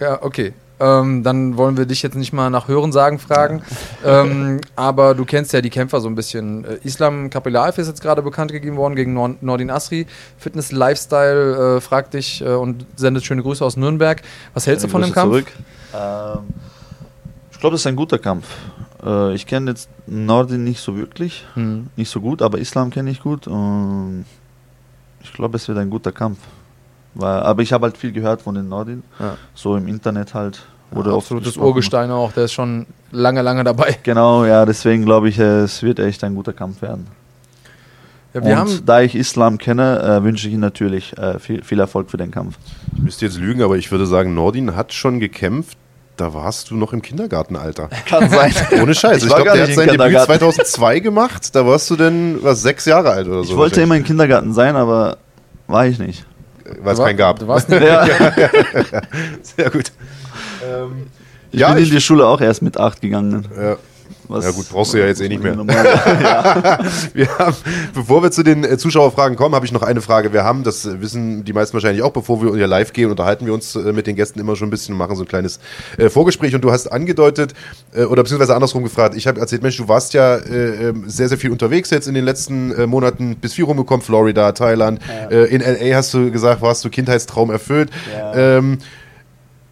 Ja, 0.00 0.22
okay. 0.22 0.54
Ähm, 0.80 1.22
dann 1.22 1.56
wollen 1.56 1.76
wir 1.76 1.86
dich 1.86 2.02
jetzt 2.02 2.16
nicht 2.16 2.32
mal 2.32 2.50
nach 2.50 2.66
Hörensagen 2.66 3.18
fragen. 3.18 3.62
ähm, 4.04 4.60
aber 4.74 5.14
du 5.14 5.24
kennst 5.24 5.52
ja 5.52 5.60
die 5.60 5.70
Kämpfer 5.70 6.00
so 6.00 6.08
ein 6.08 6.16
bisschen. 6.16 6.64
Äh, 6.64 6.78
Islam 6.82 7.30
Kapilaev 7.30 7.80
ist 7.80 7.86
jetzt 7.86 8.02
gerade 8.02 8.22
bekannt 8.22 8.50
gegeben 8.50 8.76
worden 8.76 8.96
gegen 8.96 9.14
Nord 9.14 9.42
Nordin 9.42 9.70
Asri. 9.70 10.06
Fitness 10.36 10.72
Lifestyle 10.72 11.76
äh, 11.76 11.80
fragt 11.80 12.14
dich 12.14 12.40
äh, 12.40 12.48
und 12.48 12.86
sendet 12.96 13.24
schöne 13.24 13.42
Grüße 13.42 13.64
aus 13.64 13.76
Nürnberg. 13.76 14.22
Was 14.52 14.66
hältst 14.66 14.84
du 14.84 14.88
von 14.88 15.02
Grüße 15.02 15.12
dem 15.12 15.14
Kampf? 15.14 15.32
Zurück. 15.32 15.52
Ähm, 15.94 16.38
ich 17.52 17.60
glaube, 17.60 17.74
das 17.74 17.82
ist 17.82 17.86
ein 17.86 17.96
guter 17.96 18.18
Kampf. 18.18 18.46
Äh, 19.04 19.34
ich 19.34 19.46
kenne 19.46 19.70
jetzt 19.70 19.88
Nordin 20.06 20.64
nicht 20.64 20.80
so 20.80 20.96
wirklich, 20.96 21.44
hm. 21.54 21.86
nicht 21.96 22.10
so 22.10 22.20
gut, 22.20 22.42
aber 22.42 22.58
Islam 22.58 22.90
kenne 22.90 23.10
ich 23.10 23.22
gut. 23.22 23.46
Und 23.46 24.24
ich 25.22 25.32
glaube, 25.32 25.56
es 25.56 25.68
wird 25.68 25.78
ein 25.78 25.90
guter 25.90 26.12
Kampf. 26.12 26.38
Weil, 27.14 27.40
aber 27.40 27.62
ich 27.62 27.72
habe 27.72 27.86
halt 27.86 27.96
viel 27.96 28.12
gehört 28.12 28.42
von 28.42 28.54
den 28.54 28.68
Nordin, 28.68 29.04
ja. 29.20 29.36
so 29.54 29.76
im 29.76 29.86
Internet 29.86 30.34
halt. 30.34 30.62
Wurde 30.90 31.10
ja, 31.10 31.16
absolutes 31.16 31.56
Urgestein 31.56 32.10
auch, 32.10 32.32
der 32.32 32.44
ist 32.44 32.52
schon 32.52 32.86
lange, 33.10 33.42
lange 33.42 33.64
dabei. 33.64 33.96
Genau, 34.02 34.44
ja, 34.44 34.66
deswegen 34.66 35.04
glaube 35.04 35.28
ich, 35.28 35.38
es 35.38 35.82
wird 35.82 35.98
echt 35.98 36.22
ein 36.24 36.34
guter 36.34 36.52
Kampf 36.52 36.82
werden. 36.82 37.06
Ja, 38.32 38.44
wir 38.44 38.52
und 38.52 38.58
haben 38.58 38.80
da 38.84 39.00
ich 39.00 39.14
Islam 39.14 39.58
kenne, 39.58 40.00
äh, 40.00 40.24
wünsche 40.24 40.48
ich 40.48 40.54
ihm 40.54 40.60
natürlich 40.60 41.16
äh, 41.16 41.38
viel, 41.38 41.62
viel, 41.62 41.78
Erfolg 41.78 42.10
für 42.10 42.16
den 42.16 42.32
Kampf. 42.32 42.56
Ich 42.96 43.02
müsste 43.02 43.24
jetzt 43.26 43.38
lügen, 43.38 43.62
aber 43.62 43.76
ich 43.76 43.92
würde 43.92 44.06
sagen, 44.06 44.34
Nordin 44.34 44.74
hat 44.74 44.92
schon 44.92 45.20
gekämpft. 45.20 45.78
Da 46.16 46.32
warst 46.32 46.70
du 46.70 46.76
noch 46.76 46.92
im 46.92 47.02
Kindergartenalter. 47.02 47.88
Kann 48.06 48.28
sein. 48.30 48.52
Ohne 48.82 48.94
Scheiß. 48.94 49.18
Ich, 49.18 49.24
ich 49.24 49.28
glaube, 49.34 49.50
der 49.52 49.66
hat 49.66 49.74
sein 49.74 49.88
Debüt 49.88 50.20
2002 50.20 51.00
gemacht. 51.00 51.54
Da 51.54 51.66
warst 51.66 51.90
du 51.90 51.96
denn, 51.96 52.38
was, 52.40 52.62
sechs 52.62 52.84
Jahre 52.84 53.10
alt 53.10 53.26
oder 53.26 53.42
so? 53.42 53.52
Ich 53.52 53.56
wollte 53.56 53.80
immer 53.80 53.96
im 53.96 54.04
Kindergarten 54.04 54.52
sein, 54.52 54.76
aber 54.76 55.16
war 55.66 55.86
ich 55.86 55.98
nicht 55.98 56.24
weil 56.80 56.94
es 56.94 56.98
keinen 56.98 57.16
gab. 57.16 57.38
Du 57.38 57.48
warst 57.48 57.68
nicht 57.68 57.82
ja. 57.84 58.06
Sehr 59.42 59.70
gut. 59.70 59.92
Ähm, 60.64 61.06
ich 61.52 61.60
ja, 61.60 61.72
bin 61.72 61.82
ich, 61.82 61.90
in 61.90 61.96
die 61.96 62.00
Schule 62.00 62.26
auch 62.26 62.40
erst 62.40 62.62
mit 62.62 62.78
acht 62.78 63.00
gegangen. 63.00 63.46
Ja. 63.56 63.76
Was 64.28 64.44
ja 64.44 64.50
gut, 64.52 64.68
brauchst 64.70 64.94
du 64.94 64.98
ja 64.98 65.06
jetzt 65.06 65.20
eh 65.20 65.28
nicht 65.28 65.42
mehr. 65.42 65.54
ja. 66.22 66.78
wir 67.12 67.38
haben, 67.38 67.56
bevor 67.94 68.22
wir 68.22 68.30
zu 68.30 68.42
den 68.42 68.64
äh, 68.64 68.78
Zuschauerfragen 68.78 69.36
kommen, 69.36 69.54
habe 69.54 69.66
ich 69.66 69.72
noch 69.72 69.82
eine 69.82 70.00
Frage. 70.00 70.32
Wir 70.32 70.44
haben, 70.44 70.62
das 70.62 71.00
wissen 71.00 71.44
die 71.44 71.52
meisten 71.52 71.74
wahrscheinlich 71.74 72.02
auch, 72.02 72.12
bevor 72.12 72.42
wir 72.42 72.54
hier 72.54 72.66
live 72.66 72.92
gehen, 72.92 73.10
unterhalten 73.10 73.46
wir 73.46 73.54
uns 73.54 73.76
äh, 73.76 73.92
mit 73.92 74.06
den 74.06 74.16
Gästen 74.16 74.40
immer 74.40 74.56
schon 74.56 74.68
ein 74.68 74.70
bisschen 74.70 74.94
und 74.94 74.98
machen 74.98 75.16
so 75.16 75.22
ein 75.22 75.28
kleines 75.28 75.60
äh, 75.98 76.08
Vorgespräch. 76.08 76.54
Und 76.54 76.62
du 76.62 76.70
hast 76.70 76.86
angedeutet, 76.88 77.54
oder 77.94 78.22
beziehungsweise 78.22 78.54
andersrum 78.54 78.82
gefragt, 78.82 79.14
ich 79.16 79.26
habe 79.26 79.40
erzählt, 79.40 79.62
Mensch, 79.62 79.76
du 79.76 79.88
warst 79.88 80.14
ja 80.14 80.36
äh, 80.36 80.88
ähm, 80.88 81.04
sehr, 81.06 81.28
sehr 81.28 81.38
viel 81.38 81.50
unterwegs 81.50 81.90
jetzt 81.90 82.08
in 82.08 82.14
den 82.14 82.24
letzten 82.24 82.88
Monaten, 82.88 83.36
bis 83.36 83.54
viel 83.54 83.64
rumgekommen, 83.64 84.04
Florida, 84.04 84.52
Thailand. 84.52 85.00
Ja. 85.30 85.44
in 85.44 85.60
L.A. 85.60 85.96
hast 85.96 86.12
du 86.14 86.30
gesagt, 86.30 86.62
warst 86.62 86.84
du 86.84 86.90
Kindheitstraum 86.90 87.50
erfüllt. 87.50 87.90
Ja. 88.12 88.58
Ähm, 88.58 88.78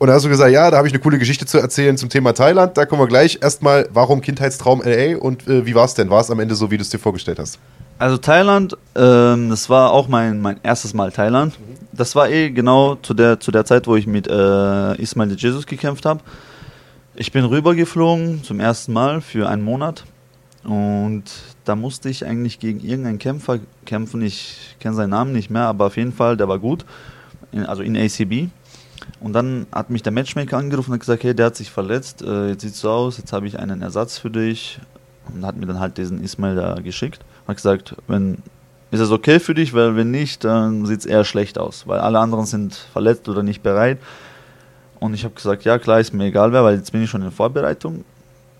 und 0.02 0.08
da 0.08 0.14
hast 0.14 0.24
du 0.24 0.28
gesagt, 0.28 0.50
ja, 0.50 0.68
da 0.68 0.78
habe 0.78 0.88
ich 0.88 0.92
eine 0.92 1.00
coole 1.00 1.16
Geschichte 1.16 1.46
zu 1.46 1.58
erzählen 1.58 1.96
zum 1.96 2.08
Thema 2.08 2.34
Thailand. 2.34 2.76
Da 2.76 2.86
kommen 2.86 3.00
wir 3.00 3.06
gleich. 3.06 3.38
Erstmal, 3.40 3.88
warum 3.92 4.20
Kindheitstraum 4.20 4.82
LA 4.84 5.16
und 5.16 5.46
äh, 5.46 5.64
wie 5.64 5.76
war 5.76 5.84
es 5.84 5.94
denn? 5.94 6.10
War 6.10 6.20
es 6.20 6.28
am 6.28 6.40
Ende 6.40 6.56
so, 6.56 6.72
wie 6.72 6.76
du 6.76 6.82
es 6.82 6.90
dir 6.90 6.98
vorgestellt 6.98 7.38
hast? 7.38 7.60
Also 8.00 8.16
Thailand, 8.16 8.76
ähm, 8.96 9.48
das 9.48 9.70
war 9.70 9.92
auch 9.92 10.08
mein, 10.08 10.40
mein 10.40 10.58
erstes 10.64 10.92
Mal 10.92 11.12
Thailand. 11.12 11.56
Das 11.92 12.16
war 12.16 12.28
eh 12.28 12.50
genau 12.50 12.96
zu 12.96 13.14
der, 13.14 13.38
zu 13.38 13.52
der 13.52 13.64
Zeit, 13.64 13.86
wo 13.86 13.94
ich 13.94 14.08
mit 14.08 14.26
äh, 14.26 15.00
Ismail 15.00 15.28
de 15.28 15.38
Jesus 15.38 15.66
gekämpft 15.66 16.04
habe. 16.04 16.18
Ich 17.14 17.30
bin 17.30 17.44
rübergeflogen 17.44 18.42
zum 18.42 18.58
ersten 18.58 18.92
Mal 18.92 19.20
für 19.20 19.48
einen 19.48 19.62
Monat 19.62 20.02
und 20.64 21.22
da 21.64 21.76
musste 21.76 22.08
ich 22.08 22.26
eigentlich 22.26 22.58
gegen 22.58 22.80
irgendeinen 22.80 23.20
Kämpfer 23.20 23.60
kämpfen. 23.86 24.20
Ich 24.22 24.74
kenne 24.80 24.96
seinen 24.96 25.10
Namen 25.10 25.30
nicht 25.30 25.48
mehr, 25.48 25.66
aber 25.66 25.86
auf 25.86 25.96
jeden 25.96 26.12
Fall, 26.12 26.36
der 26.36 26.48
war 26.48 26.58
gut. 26.58 26.84
Also 27.68 27.82
in 27.84 27.96
ACB. 27.96 28.48
Und 29.20 29.32
dann 29.32 29.66
hat 29.72 29.90
mich 29.90 30.02
der 30.02 30.12
Matchmaker 30.12 30.58
angerufen 30.58 30.92
und 30.92 30.98
gesagt, 30.98 31.24
hey, 31.24 31.34
der 31.34 31.46
hat 31.46 31.56
sich 31.56 31.70
verletzt, 31.70 32.22
äh, 32.22 32.48
jetzt 32.48 32.62
sieht 32.62 32.74
so 32.74 32.90
aus, 32.90 33.18
jetzt 33.18 33.32
habe 33.32 33.46
ich 33.46 33.58
einen 33.58 33.82
Ersatz 33.82 34.18
für 34.18 34.30
dich. 34.30 34.78
Und 35.32 35.46
hat 35.46 35.56
mir 35.56 35.66
dann 35.66 35.78
halt 35.78 35.98
diesen 35.98 36.22
Ismail 36.22 36.56
da 36.56 36.74
geschickt. 36.80 37.20
Hat 37.46 37.56
gesagt, 37.56 37.94
wenn 38.08 38.38
ist 38.92 39.00
das 39.00 39.10
okay 39.10 39.40
für 39.40 39.54
dich, 39.54 39.72
weil 39.72 39.96
wenn 39.96 40.10
nicht, 40.10 40.44
dann 40.44 40.84
sieht 40.84 41.00
es 41.00 41.06
eher 41.06 41.24
schlecht 41.24 41.58
aus, 41.58 41.86
weil 41.86 41.98
alle 41.98 42.18
anderen 42.18 42.44
sind 42.44 42.74
verletzt 42.74 43.26
oder 43.26 43.42
nicht 43.42 43.62
bereit. 43.62 43.98
Und 45.00 45.14
ich 45.14 45.24
habe 45.24 45.34
gesagt, 45.34 45.64
ja 45.64 45.78
klar, 45.78 45.98
ist 45.98 46.12
mir 46.12 46.26
egal 46.26 46.52
wer, 46.52 46.62
weil 46.62 46.76
jetzt 46.76 46.92
bin 46.92 47.02
ich 47.02 47.08
schon 47.08 47.22
in 47.22 47.30
Vorbereitung. 47.32 48.04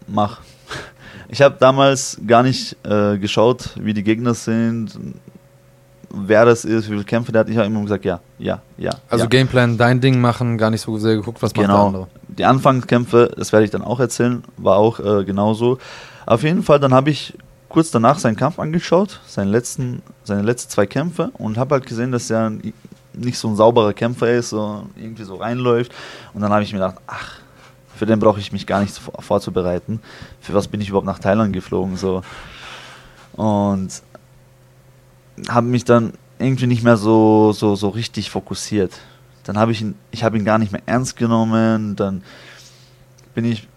Mach. 0.07 0.41
Ich 1.29 1.41
habe 1.41 1.57
damals 1.59 2.21
gar 2.27 2.43
nicht 2.43 2.77
äh, 2.85 3.17
geschaut, 3.17 3.71
wie 3.81 3.95
die 3.95 4.03
Gegner 4.03 4.35
sind, 4.35 4.99
wer 6.13 6.45
das 6.45 6.65
ist, 6.65 6.87
wie 6.87 6.93
viele 6.93 7.05
Kämpfe 7.05 7.33
der 7.33 7.41
hat. 7.41 7.49
Ich 7.49 7.57
habe 7.57 7.67
immer 7.67 7.83
gesagt, 7.83 8.05
ja, 8.05 8.21
ja, 8.39 8.61
ja. 8.77 8.91
Also 9.09 9.25
ja. 9.25 9.29
Gameplan, 9.29 9.79
dein 9.79 10.01
Ding 10.01 10.21
machen, 10.21 10.59
gar 10.59 10.71
nicht 10.71 10.83
so 10.83 10.99
sehr 10.99 11.17
geguckt, 11.17 11.43
was 11.43 11.55
genau. 11.55 11.69
macht 11.69 11.77
der 11.77 11.87
andere. 11.87 12.07
Die 12.29 12.45
Anfangskämpfe, 12.45 13.33
das 13.37 13.53
werde 13.53 13.65
ich 13.65 13.71
dann 13.71 13.83
auch 13.83 13.99
erzählen, 13.99 14.45
war 14.57 14.77
auch 14.77 15.01
äh, 15.01 15.25
genauso. 15.25 15.79
Auf 16.27 16.43
jeden 16.43 16.63
Fall, 16.63 16.79
dann 16.79 16.93
habe 16.95 17.11
ich 17.11 17.37
kurz 17.69 17.91
danach 17.91 18.19
seinen 18.19 18.37
Kampf 18.37 18.59
angeschaut, 18.59 19.21
seinen 19.27 19.49
letzten, 19.49 20.03
seine 20.25 20.43
letzten 20.43 20.71
zwei 20.71 20.87
Kämpfe 20.87 21.31
und 21.39 21.57
habe 21.57 21.75
halt 21.75 21.87
gesehen, 21.87 22.13
dass 22.13 22.31
er 22.31 22.53
nicht 23.15 23.39
so 23.39 23.49
ein 23.49 23.57
sauberer 23.57 23.95
Kämpfer 23.95 24.31
ist, 24.31 24.51
so 24.51 24.85
irgendwie 24.97 25.25
so 25.25 25.37
reinläuft. 25.37 25.93
Und 26.35 26.43
dann 26.43 26.53
habe 26.53 26.63
ich 26.63 26.73
mir 26.73 26.79
gedacht, 26.81 26.97
ach, 27.07 27.39
für 27.97 28.07
den 28.07 28.19
brauche 28.19 28.41
ich 28.41 28.53
mich 28.53 28.67
gar 28.67 28.81
nicht 28.81 29.01
vorzubereiten. 29.19 30.01
Für 30.41 30.55
was 30.55 30.69
bin 30.69 30.81
ich 30.81 30.89
überhaupt 30.89 31.07
nach 31.07 31.19
Thailand 31.19 31.53
geflogen? 31.53 31.97
So. 31.97 32.23
Und 33.35 34.03
habe 35.49 35.67
mich 35.67 35.85
dann 35.85 36.13
irgendwie 36.39 36.67
nicht 36.67 36.83
mehr 36.83 36.97
so, 36.97 37.53
so, 37.53 37.75
so 37.75 37.89
richtig 37.89 38.31
fokussiert. 38.31 38.99
Dann 39.45 39.59
habe 39.59 39.73
ich 39.73 39.81
ihn, 39.81 39.95
ich 40.11 40.25
habe 40.25 40.39
ihn 40.39 40.45
gar 40.45 40.59
nicht 40.59 40.73
mehr 40.73 40.83
ernst 40.87 41.17
genommen. 41.17 41.97
Dann 41.97 42.23
bin 43.35 43.45
ich 43.45 43.69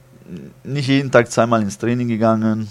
nicht 0.64 0.88
jeden 0.88 1.12
Tag 1.12 1.32
zweimal 1.32 1.62
ins 1.62 1.78
Training 1.78 2.08
gegangen, 2.08 2.68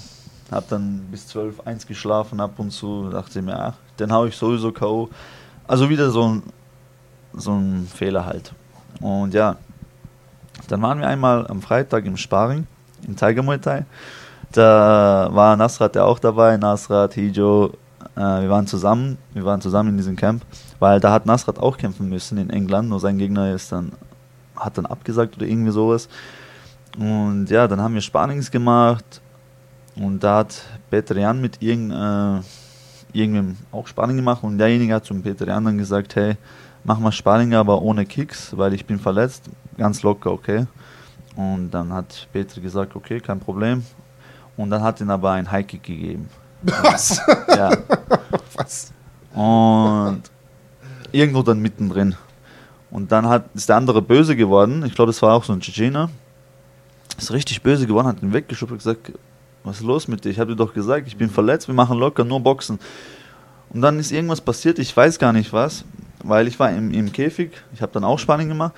habe 0.51 0.66
dann 0.69 1.06
bis 1.11 1.28
12, 1.28 1.66
1 1.66 1.86
geschlafen 1.86 2.40
ab 2.40 2.59
und 2.59 2.70
zu, 2.70 3.11
dachte 3.11 3.43
mir, 3.43 3.59
ach, 3.59 3.74
den 3.98 4.12
haue 4.12 4.28
ich 4.28 4.36
sowieso 4.36 4.73
K.O. 4.73 5.09
Also 5.66 5.89
wieder 5.89 6.11
so 6.11 6.28
ein, 6.28 6.43
so 7.32 7.52
ein 7.52 7.89
Fehler 7.93 8.27
halt. 8.27 8.52
Und 9.01 9.35
ja, 9.35 9.56
dann 10.69 10.82
waren 10.82 11.01
wir 11.01 11.09
einmal 11.09 11.47
am 11.47 11.62
Freitag 11.62 12.05
im 12.06 12.16
Sparring 12.16 12.66
in 13.06 13.16
Tiger 13.16 13.43
Muay 13.43 13.59
Thai. 13.59 13.86
Da 14.52 15.28
war 15.32 15.56
Nasrat 15.56 15.97
ja 15.97 16.05
auch 16.05 16.19
dabei, 16.19 16.56
Nasrat, 16.56 17.15
Hijo, 17.15 17.73
äh, 18.16 18.20
wir 18.20 18.51
waren 18.51 18.66
zusammen, 18.66 19.19
wir 19.32 19.45
waren 19.45 19.61
zusammen 19.61 19.91
in 19.91 19.97
diesem 19.97 20.16
Camp, 20.16 20.45
weil 20.78 21.01
da 21.01 21.12
hat 21.12 21.27
Nasrat 21.27 21.59
auch 21.59 21.77
kämpfen 21.77 22.09
müssen 22.09 22.39
in 22.39 22.51
England, 22.51 22.89
nur 22.89 23.01
sein 23.01 23.19
Gegner 23.19 23.53
ist 23.53 23.73
dann, 23.73 23.93
hat 24.57 24.78
dann 24.78 24.86
abgesagt 24.86 25.36
oder 25.36 25.47
irgendwie 25.47 25.73
sowas. 25.73 26.09
Und 26.99 27.51
ja, 27.51 27.66
dann 27.66 27.81
haben 27.81 27.95
wir 27.95 28.01
Sparrings 28.01 28.51
gemacht 28.51 29.20
und 29.97 30.23
da 30.23 30.39
hat 30.39 30.62
Peter 30.91 31.16
Jan 31.16 31.41
mit 31.41 31.61
irgend, 31.61 31.93
äh, 31.93 32.41
irgendwem 33.12 33.57
auch 33.73 33.86
Sparring 33.86 34.16
gemacht 34.16 34.43
und 34.43 34.59
derjenige 34.59 34.95
hat 34.95 35.05
zum 35.05 35.23
Peter 35.23 35.47
Jan 35.47 35.65
dann 35.65 35.78
gesagt, 35.78 36.15
hey, 36.15 36.36
mach 36.85 36.99
mal 36.99 37.12
Sparring, 37.12 37.55
aber 37.55 37.82
ohne 37.82 38.07
Kicks, 38.07 38.57
weil 38.57 38.74
ich 38.74 38.85
bin 38.86 38.99
verletzt, 38.99 39.51
ganz 39.77 40.03
locker, 40.03 40.31
okay. 40.31 40.66
Und 41.36 41.73
dann 41.73 41.93
hat 41.93 42.28
Peter 42.32 42.61
gesagt, 42.61 42.95
okay, 42.95 43.20
kein 43.20 43.41
Problem. 43.41 43.85
Und 44.57 44.70
dann 44.70 44.82
hat 44.82 45.01
ihn 45.01 45.11
aber 45.11 45.32
ein 45.32 45.51
Highkick 45.51 45.82
gegeben. 45.82 46.28
Was? 46.82 47.20
Ja. 47.49 47.70
Was? 48.55 48.93
Und 49.35 50.23
irgendwo 51.12 51.43
dann 51.43 51.61
mittendrin. 51.61 52.15
Und 52.91 53.12
dann 53.12 53.28
hat, 53.28 53.47
ist 53.55 53.69
der 53.69 53.77
andere 53.77 54.01
böse 54.01 54.36
geworden. 54.36 54.85
Ich 54.86 54.95
glaube, 54.95 55.11
das 55.11 55.20
war 55.20 55.35
auch 55.35 55.45
so 55.45 55.53
ein 55.53 55.61
Tschetschener. 55.61 56.11
Ist 57.19 57.32
richtig 57.32 57.62
böse 57.62 57.86
geworden, 57.86 58.07
hat 58.07 58.23
ihn 58.23 58.32
weggeschubst 58.32 58.73
und 58.73 58.78
gesagt, 58.78 59.12
was 59.62 59.77
ist 59.81 59.82
los 59.82 60.09
mit 60.09 60.24
dir? 60.24 60.31
Ich 60.31 60.39
habe 60.39 60.53
dir 60.53 60.57
doch 60.57 60.73
gesagt, 60.73 61.07
ich 61.07 61.16
bin 61.16 61.31
verletzt, 61.31 61.69
wir 61.69 61.74
machen 61.74 61.99
locker, 61.99 62.24
nur 62.24 62.41
Boxen. 62.41 62.78
Und 63.70 63.82
dann 63.82 63.99
ist 63.99 64.12
irgendwas 64.12 64.41
passiert, 64.41 64.78
ich 64.78 64.97
weiß 64.97 65.19
gar 65.19 65.32
nicht 65.32 65.53
was, 65.53 65.85
weil 66.23 66.49
ich 66.49 66.59
war 66.59 66.70
im, 66.70 66.93
im 66.93 67.12
Käfig, 67.12 67.51
ich 67.73 67.82
habe 67.82 67.93
dann 67.93 68.05
auch 68.05 68.19
Spanning 68.19 68.49
gemacht 68.49 68.73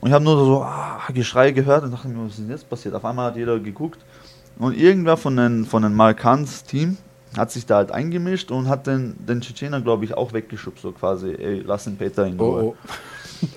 und 0.00 0.08
ich 0.08 0.14
habe 0.14 0.24
nur 0.24 0.36
so 0.44 0.62
ah, 0.62 1.00
Geschrei 1.12 1.50
gehört 1.50 1.84
und 1.84 1.90
dachte 1.90 2.08
mir, 2.08 2.24
was 2.24 2.32
ist 2.32 2.40
denn 2.40 2.50
jetzt 2.50 2.68
passiert? 2.68 2.94
Auf 2.94 3.04
einmal 3.04 3.26
hat 3.26 3.36
jeder 3.36 3.58
geguckt 3.58 3.98
und 4.58 4.76
irgendwer 4.76 5.16
von 5.16 5.36
den, 5.36 5.64
von 5.64 5.82
den 5.82 5.94
Malkans 5.94 6.64
Team 6.64 6.96
hat 7.36 7.50
sich 7.50 7.66
da 7.66 7.76
halt 7.76 7.92
eingemischt 7.92 8.50
und 8.50 8.68
hat 8.68 8.86
den, 8.86 9.14
den 9.26 9.40
Tschetschener, 9.40 9.80
glaube 9.80 10.04
ich, 10.04 10.14
auch 10.14 10.32
weggeschubst, 10.32 10.82
so 10.82 10.92
quasi, 10.92 11.34
ey, 11.34 11.62
lass 11.64 11.84
den 11.84 11.96
Peter 11.96 12.26
in 12.26 12.38
Ruhe. 12.38 12.62
Oh, 12.62 12.76
oh. 12.76 13.46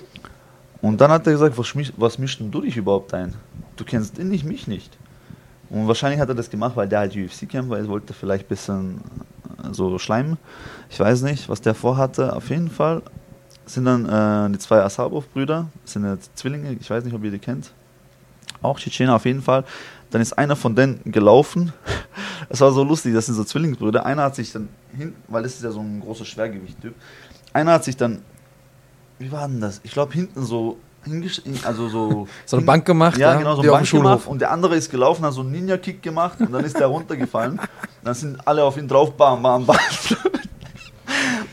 Und 0.82 1.00
dann 1.00 1.12
hat 1.12 1.26
er 1.28 1.32
gesagt, 1.32 1.56
was, 1.56 1.74
misch, 1.76 1.92
was 1.96 2.18
mischst 2.18 2.40
denn 2.40 2.50
du 2.50 2.60
dich 2.60 2.76
überhaupt 2.76 3.14
ein? 3.14 3.34
Du 3.76 3.84
kennst 3.84 4.18
ihn 4.18 4.28
nicht, 4.28 4.44
mich 4.44 4.66
nicht. 4.66 4.98
Und 5.70 5.86
wahrscheinlich 5.86 6.20
hat 6.20 6.28
er 6.28 6.34
das 6.34 6.50
gemacht, 6.50 6.74
weil 6.74 6.88
der 6.88 6.98
halt 6.98 7.16
UFC-Kämpfer 7.16 7.78
ist, 7.78 7.88
wollte 7.88 8.12
vielleicht 8.12 8.46
ein 8.46 8.48
bisschen 8.48 9.00
äh, 9.62 9.72
so 9.72 9.96
schleimen. 9.98 10.38
Ich 10.90 10.98
weiß 10.98 11.22
nicht, 11.22 11.48
was 11.48 11.60
der 11.60 11.74
vorhatte. 11.74 12.34
Auf 12.34 12.50
jeden 12.50 12.68
Fall 12.68 13.00
sind 13.64 13.84
dann 13.84 14.06
äh, 14.06 14.52
die 14.52 14.58
zwei 14.58 14.82
Asabov-Brüder, 14.82 15.68
sind 15.84 16.04
jetzt 16.04 16.36
Zwillinge, 16.36 16.76
ich 16.78 16.90
weiß 16.90 17.04
nicht, 17.04 17.14
ob 17.14 17.22
ihr 17.22 17.30
die 17.30 17.38
kennt. 17.38 17.70
Auch 18.60 18.78
Tschetschener 18.78 19.14
auf 19.14 19.24
jeden 19.24 19.42
Fall. 19.42 19.64
Dann 20.12 20.20
ist 20.20 20.34
einer 20.34 20.56
von 20.56 20.76
denen 20.76 21.00
gelaufen. 21.04 21.72
Es 22.48 22.60
war 22.60 22.70
so 22.70 22.84
lustig, 22.84 23.14
das 23.14 23.26
sind 23.26 23.34
so 23.34 23.44
Zwillingsbrüder. 23.44 24.06
Einer 24.06 24.24
hat 24.24 24.36
sich 24.36 24.52
dann 24.52 24.68
hin, 24.96 25.14
weil 25.26 25.42
das 25.42 25.54
ist 25.54 25.64
ja 25.64 25.70
so 25.70 25.80
ein 25.80 26.00
großer 26.00 26.24
Schwergewicht-Typ. 26.24 26.94
Einer 27.52 27.72
hat 27.72 27.84
sich 27.84 27.96
dann, 27.96 28.22
wie 29.18 29.32
war 29.32 29.48
denn 29.48 29.60
das? 29.60 29.80
Ich 29.82 29.92
glaube 29.92 30.12
hinten 30.12 30.44
so 30.44 30.78
also 31.64 31.88
so. 31.88 32.28
So 32.46 32.58
eine 32.58 32.66
Bank 32.66 32.84
gemacht, 32.84 33.18
ja, 33.18 33.32
ja, 33.32 33.38
genau, 33.38 33.56
so 33.56 33.62
eine 33.62 33.72
Bank 33.72 33.90
gemacht. 33.90 34.26
Und 34.26 34.40
der 34.40 34.52
andere 34.52 34.76
ist 34.76 34.90
gelaufen, 34.90 35.24
hat 35.24 35.32
so 35.32 35.40
einen 35.40 35.50
Ninja-Kick 35.50 36.02
gemacht 36.02 36.40
und 36.40 36.52
dann 36.52 36.64
ist 36.64 36.78
der 36.78 36.86
runtergefallen. 36.94 37.58
Dann 38.04 38.14
sind 38.14 38.46
alle 38.46 38.62
auf 38.62 38.76
ihn 38.76 38.86
drauf, 38.86 39.12
bam, 39.16 39.42
bam, 39.42 39.66
bam. 39.66 39.76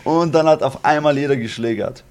Und 0.04 0.34
dann 0.34 0.48
hat 0.48 0.64
auf 0.64 0.84
einmal 0.84 1.16
jeder 1.18 1.36
geschlägert. 1.36 2.04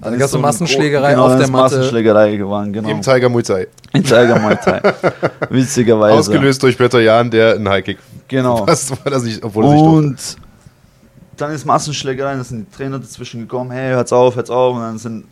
Dann 0.00 0.12
ist 0.12 0.18
gab 0.20 0.26
es 0.26 0.32
so 0.32 0.38
Massenschlägerei 0.38 1.10
genau, 1.12 1.24
auf 1.24 1.30
dann 1.30 1.38
der 1.38 1.48
Matte. 1.50 1.76
Massenschlägerei 1.76 2.36
geworden, 2.36 2.72
genau. 2.72 2.88
Im 2.90 3.00
Tiger 3.00 3.28
Muay 3.28 3.42
Thai. 3.42 3.66
In 3.92 4.04
Tiger 4.04 4.38
Muay 4.38 4.56
Thai. 4.56 4.80
Witzigerweise. 5.50 6.18
Ausgelöst 6.18 6.62
durch 6.62 6.76
Peter 6.76 7.00
Jan, 7.00 7.30
der 7.30 7.54
einen 7.54 7.68
Highkick 7.68 7.98
Genau. 8.28 8.64
passt, 8.66 8.92
weil 9.04 9.12
er 9.12 9.20
sich, 9.20 9.42
obwohl 9.42 9.64
er 9.64 9.70
sich 9.70 9.80
durfte. 9.80 9.96
Und 9.98 10.36
dann 11.38 11.52
ist 11.52 11.64
Massenschlägerei, 11.64 12.34
dann 12.34 12.44
sind 12.44 12.66
die 12.70 12.76
Trainer 12.76 12.98
dazwischen 12.98 13.40
gekommen, 13.40 13.70
hey, 13.70 13.92
hört's 13.92 14.12
auf, 14.12 14.36
hört's 14.36 14.50
auf. 14.50 14.74
Und 14.76 14.82
dann 14.82 14.98
sind 14.98 15.24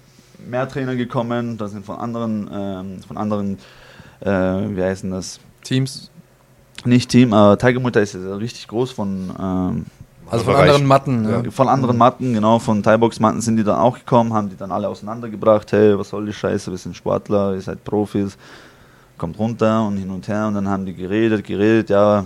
mehr 0.46 0.68
Trainer 0.68 0.96
gekommen, 0.96 1.56
da 1.58 1.68
sind 1.68 1.84
von 1.84 1.96
anderen, 1.96 2.50
ähm, 2.52 3.00
von 3.06 3.16
anderen, 3.16 3.58
äh, 4.20 4.28
wie 4.30 4.82
heißen 4.82 5.10
das? 5.10 5.40
Teams. 5.62 6.10
Nicht 6.86 7.10
Team, 7.10 7.32
äh, 7.32 7.56
Tiger 7.56 7.80
Muay 7.80 7.92
Thai 7.92 8.02
ist 8.02 8.14
ja 8.14 8.34
richtig 8.36 8.68
groß 8.68 8.92
von, 8.92 9.30
ähm, 9.40 9.86
Also 10.30 10.44
von 10.44 10.54
Bereich. 10.54 10.68
anderen 10.68 10.86
Matten. 10.86 11.44
Ja. 11.44 11.50
von 11.50 11.68
anderen 11.68 11.98
Matten, 11.98 12.34
genau, 12.34 12.58
von 12.58 12.82
Thai-Box-Matten 12.82 13.40
sind 13.40 13.56
die 13.56 13.64
dann 13.64 13.78
auch 13.78 13.98
gekommen, 13.98 14.32
haben 14.32 14.48
die 14.48 14.56
dann 14.56 14.72
alle 14.72 14.88
auseinandergebracht, 14.88 15.70
hey, 15.72 15.98
was 15.98 16.08
soll 16.08 16.26
die 16.26 16.32
Scheiße, 16.32 16.70
wir 16.70 16.78
sind 16.78 16.96
Sportler, 16.96 17.54
ihr 17.54 17.60
seid 17.60 17.84
Profis, 17.84 18.36
kommt 19.18 19.38
runter 19.38 19.86
und 19.86 19.96
hin 19.96 20.10
und 20.10 20.26
her 20.26 20.46
und 20.46 20.54
dann 20.54 20.68
haben 20.68 20.86
die 20.86 20.94
geredet, 20.94 21.44
geredet, 21.44 21.90
ja, 21.90 22.24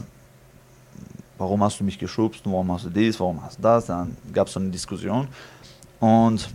warum 1.36 1.62
hast 1.62 1.80
du 1.80 1.84
mich 1.84 1.98
geschubst 1.98 2.46
und 2.46 2.52
warum 2.52 2.70
hast 2.72 2.84
du 2.84 2.90
dies, 2.90 3.18
warum 3.18 3.42
hast 3.42 3.58
du 3.58 3.62
das, 3.62 3.86
dann 3.86 4.16
gab 4.32 4.46
es 4.46 4.52
so 4.52 4.60
eine 4.60 4.70
Diskussion 4.70 5.26
und 5.98 6.48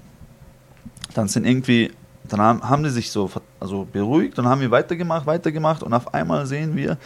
dann 1.13 1.27
sind 1.27 1.45
irgendwie, 1.45 1.91
dann 2.23 2.39
haben, 2.39 2.67
haben 2.67 2.83
die 2.83 2.89
sich 2.89 3.11
so 3.11 3.29
also 3.59 3.85
beruhigt 3.91 4.39
und 4.39 4.47
haben 4.47 4.61
wir 4.61 4.71
weitergemacht, 4.71 5.25
weitergemacht 5.25 5.83
und 5.83 5.93
auf 5.93 6.13
einmal 6.13 6.45
sehen 6.45 6.75
wir, 6.75 6.97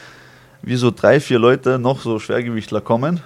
wie 0.61 0.75
so 0.75 0.91
drei, 0.91 1.19
vier 1.19 1.39
Leute, 1.39 1.79
noch 1.79 2.01
so 2.01 2.19
Schwergewichtler 2.19 2.81
kommen 2.81 3.21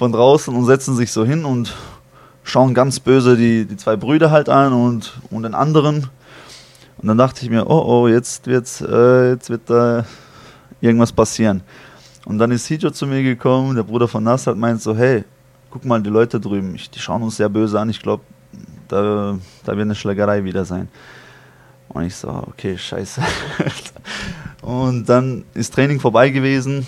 von 0.00 0.12
draußen 0.12 0.56
und 0.56 0.64
setzen 0.64 0.96
sich 0.96 1.12
so 1.12 1.26
hin 1.26 1.44
und 1.44 1.76
schauen 2.42 2.72
ganz 2.72 3.00
böse 3.00 3.36
die, 3.36 3.66
die 3.66 3.76
zwei 3.76 3.96
Brüder 3.96 4.30
halt 4.30 4.48
an 4.48 4.72
und, 4.72 5.20
und 5.30 5.42
den 5.42 5.54
anderen. 5.54 6.08
Und 6.96 7.06
dann 7.06 7.18
dachte 7.18 7.44
ich 7.44 7.50
mir, 7.50 7.68
oh 7.68 7.84
oh, 7.86 8.08
jetzt, 8.08 8.46
wird's, 8.46 8.80
äh, 8.80 9.32
jetzt 9.32 9.50
wird 9.50 9.68
da 9.68 10.06
irgendwas 10.80 11.12
passieren. 11.12 11.60
Und 12.24 12.38
dann 12.38 12.50
ist 12.50 12.66
Hijo 12.66 12.90
zu 12.90 13.06
mir 13.06 13.22
gekommen, 13.22 13.76
der 13.76 13.82
Bruder 13.82 14.08
von 14.08 14.24
Nassat 14.24 14.56
meint 14.56 14.80
so, 14.80 14.96
hey, 14.96 15.24
guck 15.68 15.84
mal 15.84 16.00
die 16.00 16.08
Leute 16.08 16.40
drüben, 16.40 16.74
ich, 16.76 16.88
die 16.88 16.98
schauen 16.98 17.22
uns 17.22 17.36
sehr 17.36 17.50
böse 17.50 17.78
an, 17.78 17.90
ich 17.90 18.00
glaube, 18.00 18.22
da, 18.88 19.36
da 19.66 19.72
wird 19.76 19.82
eine 19.82 19.94
Schlägerei 19.94 20.42
wieder 20.44 20.64
sein. 20.64 20.88
Und 21.90 22.04
ich 22.06 22.16
so, 22.16 22.28
okay, 22.30 22.78
scheiße. 22.78 23.20
und 24.62 25.06
dann 25.06 25.44
ist 25.52 25.74
Training 25.74 26.00
vorbei 26.00 26.30
gewesen. 26.30 26.86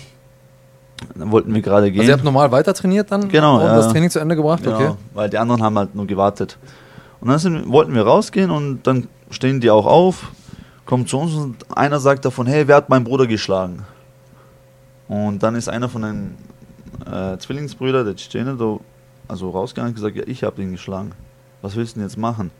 Dann 1.15 1.31
wollten 1.31 1.53
wir 1.53 1.61
gerade 1.61 1.91
gehen. 1.91 1.99
Also 2.01 2.11
ihr 2.11 2.13
habt 2.13 2.23
normal 2.23 2.51
weiter 2.51 2.73
trainiert 2.73 3.11
dann? 3.11 3.27
Genau, 3.29 3.55
Und 3.57 3.65
ja. 3.65 3.75
das 3.75 3.89
Training 3.89 4.09
zu 4.09 4.19
Ende 4.19 4.35
gebracht? 4.35 4.63
Genau, 4.63 4.75
Okay. 4.75 4.91
weil 5.13 5.29
die 5.29 5.37
anderen 5.37 5.61
haben 5.61 5.77
halt 5.77 5.95
nur 5.95 6.07
gewartet. 6.07 6.57
Und 7.19 7.29
dann 7.29 7.39
sind, 7.39 7.69
wollten 7.71 7.93
wir 7.93 8.03
rausgehen 8.03 8.51
und 8.51 8.83
dann 8.83 9.07
stehen 9.29 9.59
die 9.59 9.69
auch 9.69 9.85
auf, 9.85 10.31
kommen 10.85 11.07
zu 11.07 11.17
uns 11.19 11.33
und 11.33 11.55
einer 11.75 11.99
sagt 11.99 12.25
davon, 12.25 12.45
hey, 12.47 12.67
wer 12.67 12.77
hat 12.77 12.89
meinen 12.89 13.03
Bruder 13.05 13.27
geschlagen? 13.27 13.83
Und 15.07 15.43
dann 15.43 15.55
ist 15.55 15.67
einer 15.69 15.89
von 15.89 16.01
den 16.01 16.37
äh, 17.05 17.37
Zwillingsbrüdern, 17.37 18.05
der 18.05 18.15
Tschetschene, 18.15 18.55
so, 18.57 18.81
also 19.27 19.49
rausgegangen 19.49 19.91
und 19.91 19.95
gesagt, 19.95 20.15
ja, 20.15 20.23
ich 20.25 20.43
habe 20.43 20.61
ihn 20.61 20.71
geschlagen. 20.71 21.11
Was 21.61 21.75
willst 21.75 21.95
du 21.95 21.99
denn 21.99 22.07
jetzt 22.07 22.17
machen? 22.17 22.51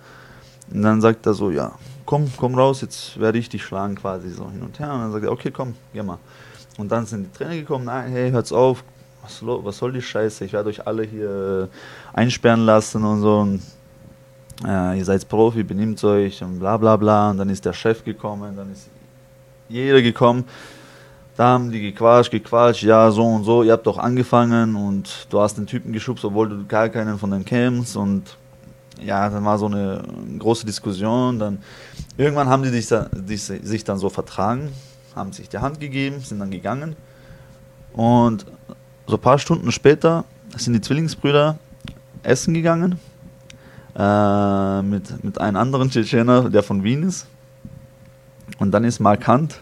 Und 0.74 0.82
dann 0.82 1.02
sagt 1.02 1.26
er 1.26 1.34
so, 1.34 1.52
ja, 1.52 1.74
komm, 2.06 2.32
komm 2.38 2.56
raus, 2.56 2.82
jetzt 2.82 3.20
werde 3.20 3.38
ich 3.38 3.50
dich 3.50 3.64
schlagen 3.64 3.96
quasi 3.96 4.30
so 4.30 4.50
hin 4.50 4.62
und 4.62 4.80
her. 4.80 4.94
Und 4.94 5.00
dann 5.02 5.12
sagt 5.12 5.26
er, 5.26 5.32
okay, 5.32 5.52
komm, 5.52 5.76
geh 5.94 6.04
mal. 6.04 6.20
Und 6.78 6.92
dann 6.92 7.06
sind 7.06 7.24
die 7.24 7.38
Trainer 7.38 7.56
gekommen, 7.56 7.86
nein, 7.86 8.12
hey, 8.12 8.32
hört's 8.32 8.52
auf, 8.52 8.84
was, 9.22 9.40
was 9.42 9.78
soll 9.78 9.94
die 9.94 10.02
Scheiße, 10.02 10.46
ich 10.46 10.54
werde 10.54 10.70
euch 10.70 10.86
alle 10.86 11.04
hier 11.04 11.70
äh, 11.70 12.18
einsperren 12.18 12.66
lassen 12.66 13.04
und 13.04 13.22
so. 13.22 13.40
Und, 13.40 13.62
äh, 14.66 14.98
ihr 14.98 15.06
seid 15.06 15.28
Profi, 15.28 15.64
benimmt 15.64 16.04
euch 16.04 16.42
und 16.44 16.60
bla 16.60 16.78
bla 16.78 16.96
bla. 16.98 17.32
Und 17.32 17.38
dann 17.38 17.50
ist 17.50 17.66
der 17.66 17.74
Chef 17.74 18.04
gekommen, 18.04 18.56
dann 18.56 18.72
ist 18.72 18.90
jeder 19.70 20.02
gekommen. 20.02 20.46
Da 21.36 21.46
haben 21.46 21.72
die 21.72 21.82
gequatscht, 21.82 22.30
gequatscht, 22.30 22.84
ja, 22.84 23.10
so 23.10 23.26
und 23.26 23.44
so, 23.44 23.64
ihr 23.64 23.72
habt 23.72 23.88
doch 23.88 23.98
angefangen 23.98 24.76
und 24.76 25.28
du 25.32 25.40
hast 25.40 25.58
den 25.58 25.66
Typen 25.66 25.92
geschubst, 25.92 26.24
obwohl 26.26 26.48
du 26.48 26.66
gar 26.68 26.90
keinen 26.90 27.18
von 27.18 27.32
denen 27.32 27.44
kennst. 27.44 27.98
Und 27.98 28.38
ja, 29.04 29.28
dann 29.30 29.44
war 29.44 29.58
so 29.58 29.66
eine 29.66 30.04
große 30.38 30.66
Diskussion. 30.66 31.40
Dann 31.40 31.58
irgendwann 32.18 32.48
haben 32.50 32.62
die 32.62 32.70
sich, 32.70 32.86
sich 32.86 33.44
sich 33.44 33.84
dann 33.84 33.98
so 33.98 34.10
vertragen, 34.10 34.72
haben 35.16 35.34
sich 35.34 35.50
die 35.50 35.60
Hand 35.60 35.80
gegeben, 35.80 36.20
sind 36.20 36.40
dann 36.40 36.52
gegangen. 36.52 36.96
Und 37.94 38.46
so 39.08 39.16
ein 39.16 39.22
paar 39.22 39.40
Stunden 39.40 39.72
später 39.72 40.26
sind 40.56 40.74
die 40.74 40.82
Zwillingsbrüder 40.82 41.58
essen 42.24 42.54
gegangen 42.54 43.00
äh, 43.96 44.82
mit, 44.82 45.24
mit 45.24 45.40
einem 45.40 45.58
anderen 45.58 45.90
Tschetschener, 45.90 46.50
der 46.50 46.64
von 46.64 46.84
Wien 46.84 47.04
ist. 47.04 47.28
Und 48.60 48.72
dann 48.72 48.84
ist 48.84 49.00
Markant 49.00 49.60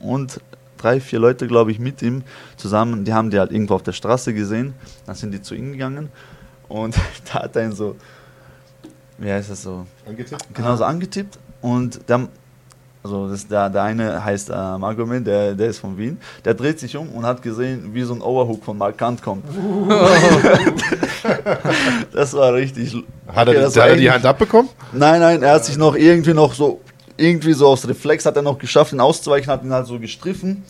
und 0.00 0.40
drei, 0.76 1.00
vier 1.00 1.18
Leute, 1.18 1.46
glaube 1.46 1.70
ich, 1.70 1.78
mit 1.78 2.02
ihm 2.02 2.22
zusammen, 2.56 3.04
die 3.04 3.12
haben 3.12 3.30
die 3.30 3.38
halt 3.38 3.50
irgendwo 3.50 3.74
auf 3.74 3.82
der 3.82 3.92
Straße 3.92 4.34
gesehen. 4.34 4.74
Dann 5.06 5.14
sind 5.14 5.32
die 5.32 5.42
zu 5.42 5.54
ihm 5.54 5.72
gegangen 5.72 6.10
und 6.68 6.96
da 7.32 7.44
hat 7.44 7.56
er 7.56 7.64
ihn 7.64 7.72
so, 7.72 7.96
wie 9.18 9.30
heißt 9.30 9.50
das 9.50 9.62
so? 9.62 9.86
Angetippt? 10.06 10.54
Genau, 10.54 10.76
so 10.76 10.84
angetippt. 10.84 11.38
Und 11.62 12.08
der, 12.08 12.28
also 13.06 13.28
das, 13.28 13.46
der, 13.46 13.70
der 13.70 13.82
eine 13.82 14.24
heißt 14.24 14.50
äh, 14.50 14.78
Magomed, 14.78 15.26
der, 15.26 15.54
der 15.54 15.68
ist 15.68 15.78
von 15.78 15.96
Wien. 15.96 16.18
Der 16.44 16.54
dreht 16.54 16.80
sich 16.80 16.96
um 16.96 17.08
und 17.10 17.24
hat 17.24 17.40
gesehen, 17.40 17.90
wie 17.92 18.02
so 18.02 18.14
ein 18.14 18.20
Overhook 18.20 18.64
von 18.64 18.76
Markant 18.76 19.22
kommt. 19.22 19.44
das 22.12 22.34
war 22.34 22.54
richtig. 22.54 22.96
Hat 23.28 23.48
er, 23.48 23.66
hat 23.66 23.76
er 23.76 23.96
die 23.96 24.10
Hand 24.10 24.24
abbekommen? 24.24 24.68
Nein, 24.92 25.20
nein, 25.20 25.42
er 25.42 25.54
hat 25.54 25.64
sich 25.64 25.76
noch 25.76 25.94
irgendwie 25.94 26.34
noch 26.34 26.52
so 26.52 26.80
irgendwie 27.16 27.52
so 27.54 27.68
aus 27.68 27.88
Reflex 27.88 28.26
hat 28.26 28.36
er 28.36 28.42
noch 28.42 28.58
geschafft, 28.58 28.92
ihn 28.92 29.00
auszuweichen, 29.00 29.50
hat 29.50 29.62
ihn 29.62 29.72
halt 29.72 29.86
so 29.86 29.98
gestriffen. 29.98 30.64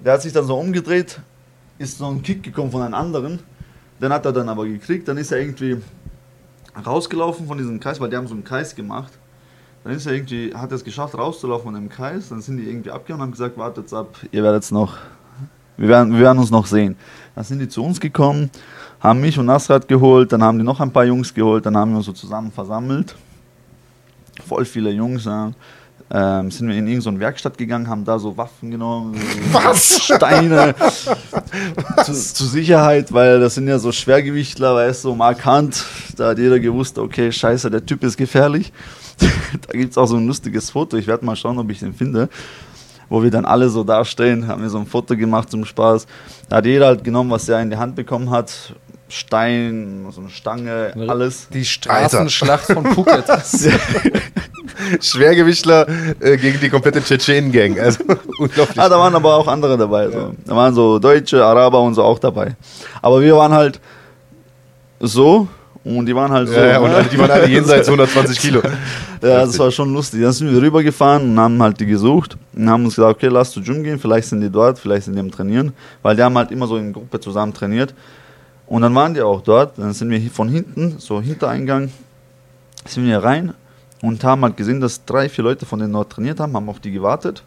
Der 0.00 0.14
hat 0.14 0.22
sich 0.22 0.32
dann 0.32 0.44
so 0.44 0.58
umgedreht, 0.58 1.20
ist 1.78 1.98
so 1.98 2.06
ein 2.06 2.22
Kick 2.22 2.42
gekommen 2.42 2.72
von 2.72 2.82
einem 2.82 2.94
anderen. 2.94 3.40
Den 4.00 4.12
hat 4.12 4.24
er 4.24 4.32
dann 4.32 4.48
aber 4.48 4.64
gekriegt. 4.64 5.06
Dann 5.06 5.18
ist 5.18 5.30
er 5.30 5.38
irgendwie 5.38 5.76
rausgelaufen 6.84 7.46
von 7.46 7.58
diesem 7.58 7.78
Kreis, 7.78 8.00
weil 8.00 8.10
die 8.10 8.16
haben 8.16 8.26
so 8.26 8.34
einen 8.34 8.44
Kreis 8.44 8.74
gemacht. 8.74 9.12
Dann 9.86 9.94
ist 9.94 10.06
er 10.06 10.14
irgendwie, 10.14 10.52
hat 10.52 10.72
er 10.72 10.76
es 10.76 10.84
geschafft, 10.84 11.16
rauszulaufen 11.16 11.66
von 11.66 11.74
dem 11.74 11.88
Kreis. 11.88 12.28
Dann 12.28 12.42
sind 12.42 12.56
die 12.56 12.68
irgendwie 12.68 12.90
abgehauen 12.90 13.20
und 13.20 13.26
haben 13.26 13.32
gesagt, 13.32 13.56
wartet 13.56 13.92
ab, 13.92 14.16
ihr 14.32 14.42
werdet 14.42 14.64
es 14.64 14.72
noch, 14.72 14.96
wir 15.76 15.88
werden, 15.88 16.12
wir 16.12 16.20
werden 16.20 16.38
uns 16.38 16.50
noch 16.50 16.66
sehen. 16.66 16.96
Dann 17.34 17.44
sind 17.44 17.60
die 17.60 17.68
zu 17.68 17.84
uns 17.84 18.00
gekommen, 18.00 18.50
haben 18.98 19.20
mich 19.20 19.38
und 19.38 19.46
Nasrat 19.46 19.86
geholt, 19.86 20.32
dann 20.32 20.42
haben 20.42 20.58
die 20.58 20.64
noch 20.64 20.80
ein 20.80 20.90
paar 20.90 21.04
Jungs 21.04 21.32
geholt, 21.32 21.64
dann 21.66 21.76
haben 21.76 21.92
wir 21.92 21.98
uns 21.98 22.06
so 22.06 22.12
zusammen 22.12 22.50
versammelt 22.50 23.14
voll 24.46 24.64
viele 24.64 24.90
Jungs. 24.90 25.24
Ja. 25.24 25.52
Ähm, 26.08 26.52
sind 26.52 26.68
wir 26.68 26.76
in 26.76 26.86
irgendeine 26.86 27.18
Werkstatt 27.18 27.58
gegangen, 27.58 27.88
haben 27.88 28.04
da 28.04 28.16
so 28.16 28.36
Waffen 28.36 28.70
genommen, 28.70 29.20
Was? 29.52 30.04
Steine 30.04 30.72
zu, 32.04 32.12
zur 32.12 32.46
Sicherheit, 32.46 33.12
weil 33.12 33.40
das 33.40 33.56
sind 33.56 33.66
ja 33.66 33.80
so 33.80 33.90
Schwergewichtler, 33.90 34.76
weißt 34.76 35.02
du, 35.02 35.08
so 35.08 35.14
markant. 35.16 35.84
Da 36.16 36.28
hat 36.28 36.38
jeder 36.38 36.60
gewusst, 36.60 36.96
okay, 36.98 37.32
scheiße, 37.32 37.70
der 37.72 37.84
Typ 37.84 38.04
ist 38.04 38.16
gefährlich. 38.16 38.72
da 39.66 39.72
gibt 39.72 39.92
es 39.92 39.98
auch 39.98 40.06
so 40.06 40.16
ein 40.16 40.26
lustiges 40.26 40.70
Foto, 40.70 40.96
ich 40.96 41.06
werde 41.06 41.24
mal 41.24 41.36
schauen, 41.36 41.58
ob 41.58 41.70
ich 41.70 41.80
den 41.80 41.94
finde, 41.94 42.28
wo 43.08 43.22
wir 43.22 43.30
dann 43.30 43.44
alle 43.44 43.68
so 43.68 43.84
dastehen, 43.84 44.48
haben 44.48 44.62
wir 44.62 44.70
so 44.70 44.78
ein 44.78 44.86
Foto 44.86 45.16
gemacht 45.16 45.50
zum 45.50 45.64
Spaß. 45.64 46.06
Da 46.48 46.56
hat 46.56 46.66
jeder 46.66 46.86
halt 46.86 47.04
genommen, 47.04 47.30
was 47.30 47.48
er 47.48 47.60
in 47.60 47.70
die 47.70 47.76
Hand 47.76 47.94
bekommen 47.96 48.30
hat, 48.30 48.74
Stein, 49.08 50.06
so 50.10 50.20
eine 50.20 50.30
Stange, 50.30 50.92
alles. 51.08 51.48
Die 51.48 51.64
Straßenschlacht 51.64 52.66
von 52.66 52.84
Phuket. 52.86 53.24
Schwergewichtler 55.00 55.86
äh, 56.20 56.36
gegen 56.36 56.60
die 56.60 56.68
komplette 56.68 57.02
Tschetschenen-Gang. 57.02 57.78
Also 57.78 58.04
unglaublich. 58.38 58.78
Ah, 58.78 58.88
da 58.88 58.98
waren 58.98 59.14
aber 59.14 59.36
auch 59.36 59.48
andere 59.48 59.76
dabei. 59.76 60.10
So. 60.10 60.34
Da 60.44 60.56
waren 60.56 60.74
so 60.74 60.98
Deutsche, 60.98 61.44
Araber 61.44 61.80
und 61.80 61.94
so 61.94 62.02
auch 62.02 62.18
dabei. 62.18 62.56
Aber 63.02 63.20
wir 63.20 63.36
waren 63.36 63.52
halt 63.52 63.80
so 65.00 65.48
und 65.86 66.06
die 66.06 66.14
waren 66.16 66.32
halt 66.32 66.48
so. 66.48 66.54
Ja, 66.54 66.80
und 66.80 67.12
die 67.12 67.18
waren 67.18 67.30
alle 67.30 67.48
jenseits 67.48 67.86
120 67.88 68.40
Kilo. 68.40 68.60
ja, 69.22 69.46
das 69.46 69.56
war 69.58 69.70
schon 69.70 69.92
lustig. 69.92 70.20
Dann 70.20 70.32
sind 70.32 70.52
wir 70.52 70.60
rübergefahren 70.60 71.30
und 71.30 71.38
haben 71.38 71.62
halt 71.62 71.78
die 71.78 71.86
gesucht 71.86 72.36
und 72.56 72.68
haben 72.68 72.84
uns 72.84 72.96
gesagt, 72.96 73.16
okay, 73.16 73.28
lass 73.28 73.52
zu 73.52 73.62
Gym 73.62 73.84
gehen, 73.84 73.98
vielleicht 73.98 74.28
sind 74.28 74.40
die 74.40 74.50
dort, 74.50 74.80
vielleicht 74.80 75.04
sind 75.04 75.14
die 75.14 75.20
am 75.20 75.30
Trainieren. 75.30 75.72
Weil 76.02 76.16
die 76.16 76.22
haben 76.22 76.36
halt 76.36 76.50
immer 76.50 76.66
so 76.66 76.76
in 76.76 76.92
Gruppe 76.92 77.20
zusammen 77.20 77.54
trainiert. 77.54 77.94
Und 78.66 78.82
dann 78.82 78.94
waren 78.96 79.14
die 79.14 79.22
auch 79.22 79.42
dort. 79.42 79.78
Dann 79.78 79.92
sind 79.92 80.10
wir 80.10 80.20
von 80.28 80.48
hinten, 80.48 80.96
so 80.98 81.20
Hintereingang, 81.20 81.90
sind 82.84 83.06
wir 83.06 83.22
rein 83.22 83.54
und 84.02 84.22
haben 84.24 84.42
halt 84.42 84.56
gesehen, 84.56 84.80
dass 84.80 85.04
drei, 85.04 85.28
vier 85.28 85.44
Leute 85.44 85.66
von 85.66 85.78
denen 85.78 85.92
dort 85.92 86.10
trainiert 86.10 86.40
haben, 86.40 86.54
haben 86.54 86.68
auf 86.68 86.80
die 86.80 86.90
gewartet. 86.90 87.44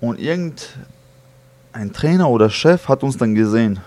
Und 0.00 0.18
irgendein 0.18 1.92
Trainer 1.92 2.30
oder 2.30 2.48
Chef 2.48 2.88
hat 2.88 3.02
uns 3.02 3.18
dann 3.18 3.34
gesehen. 3.34 3.80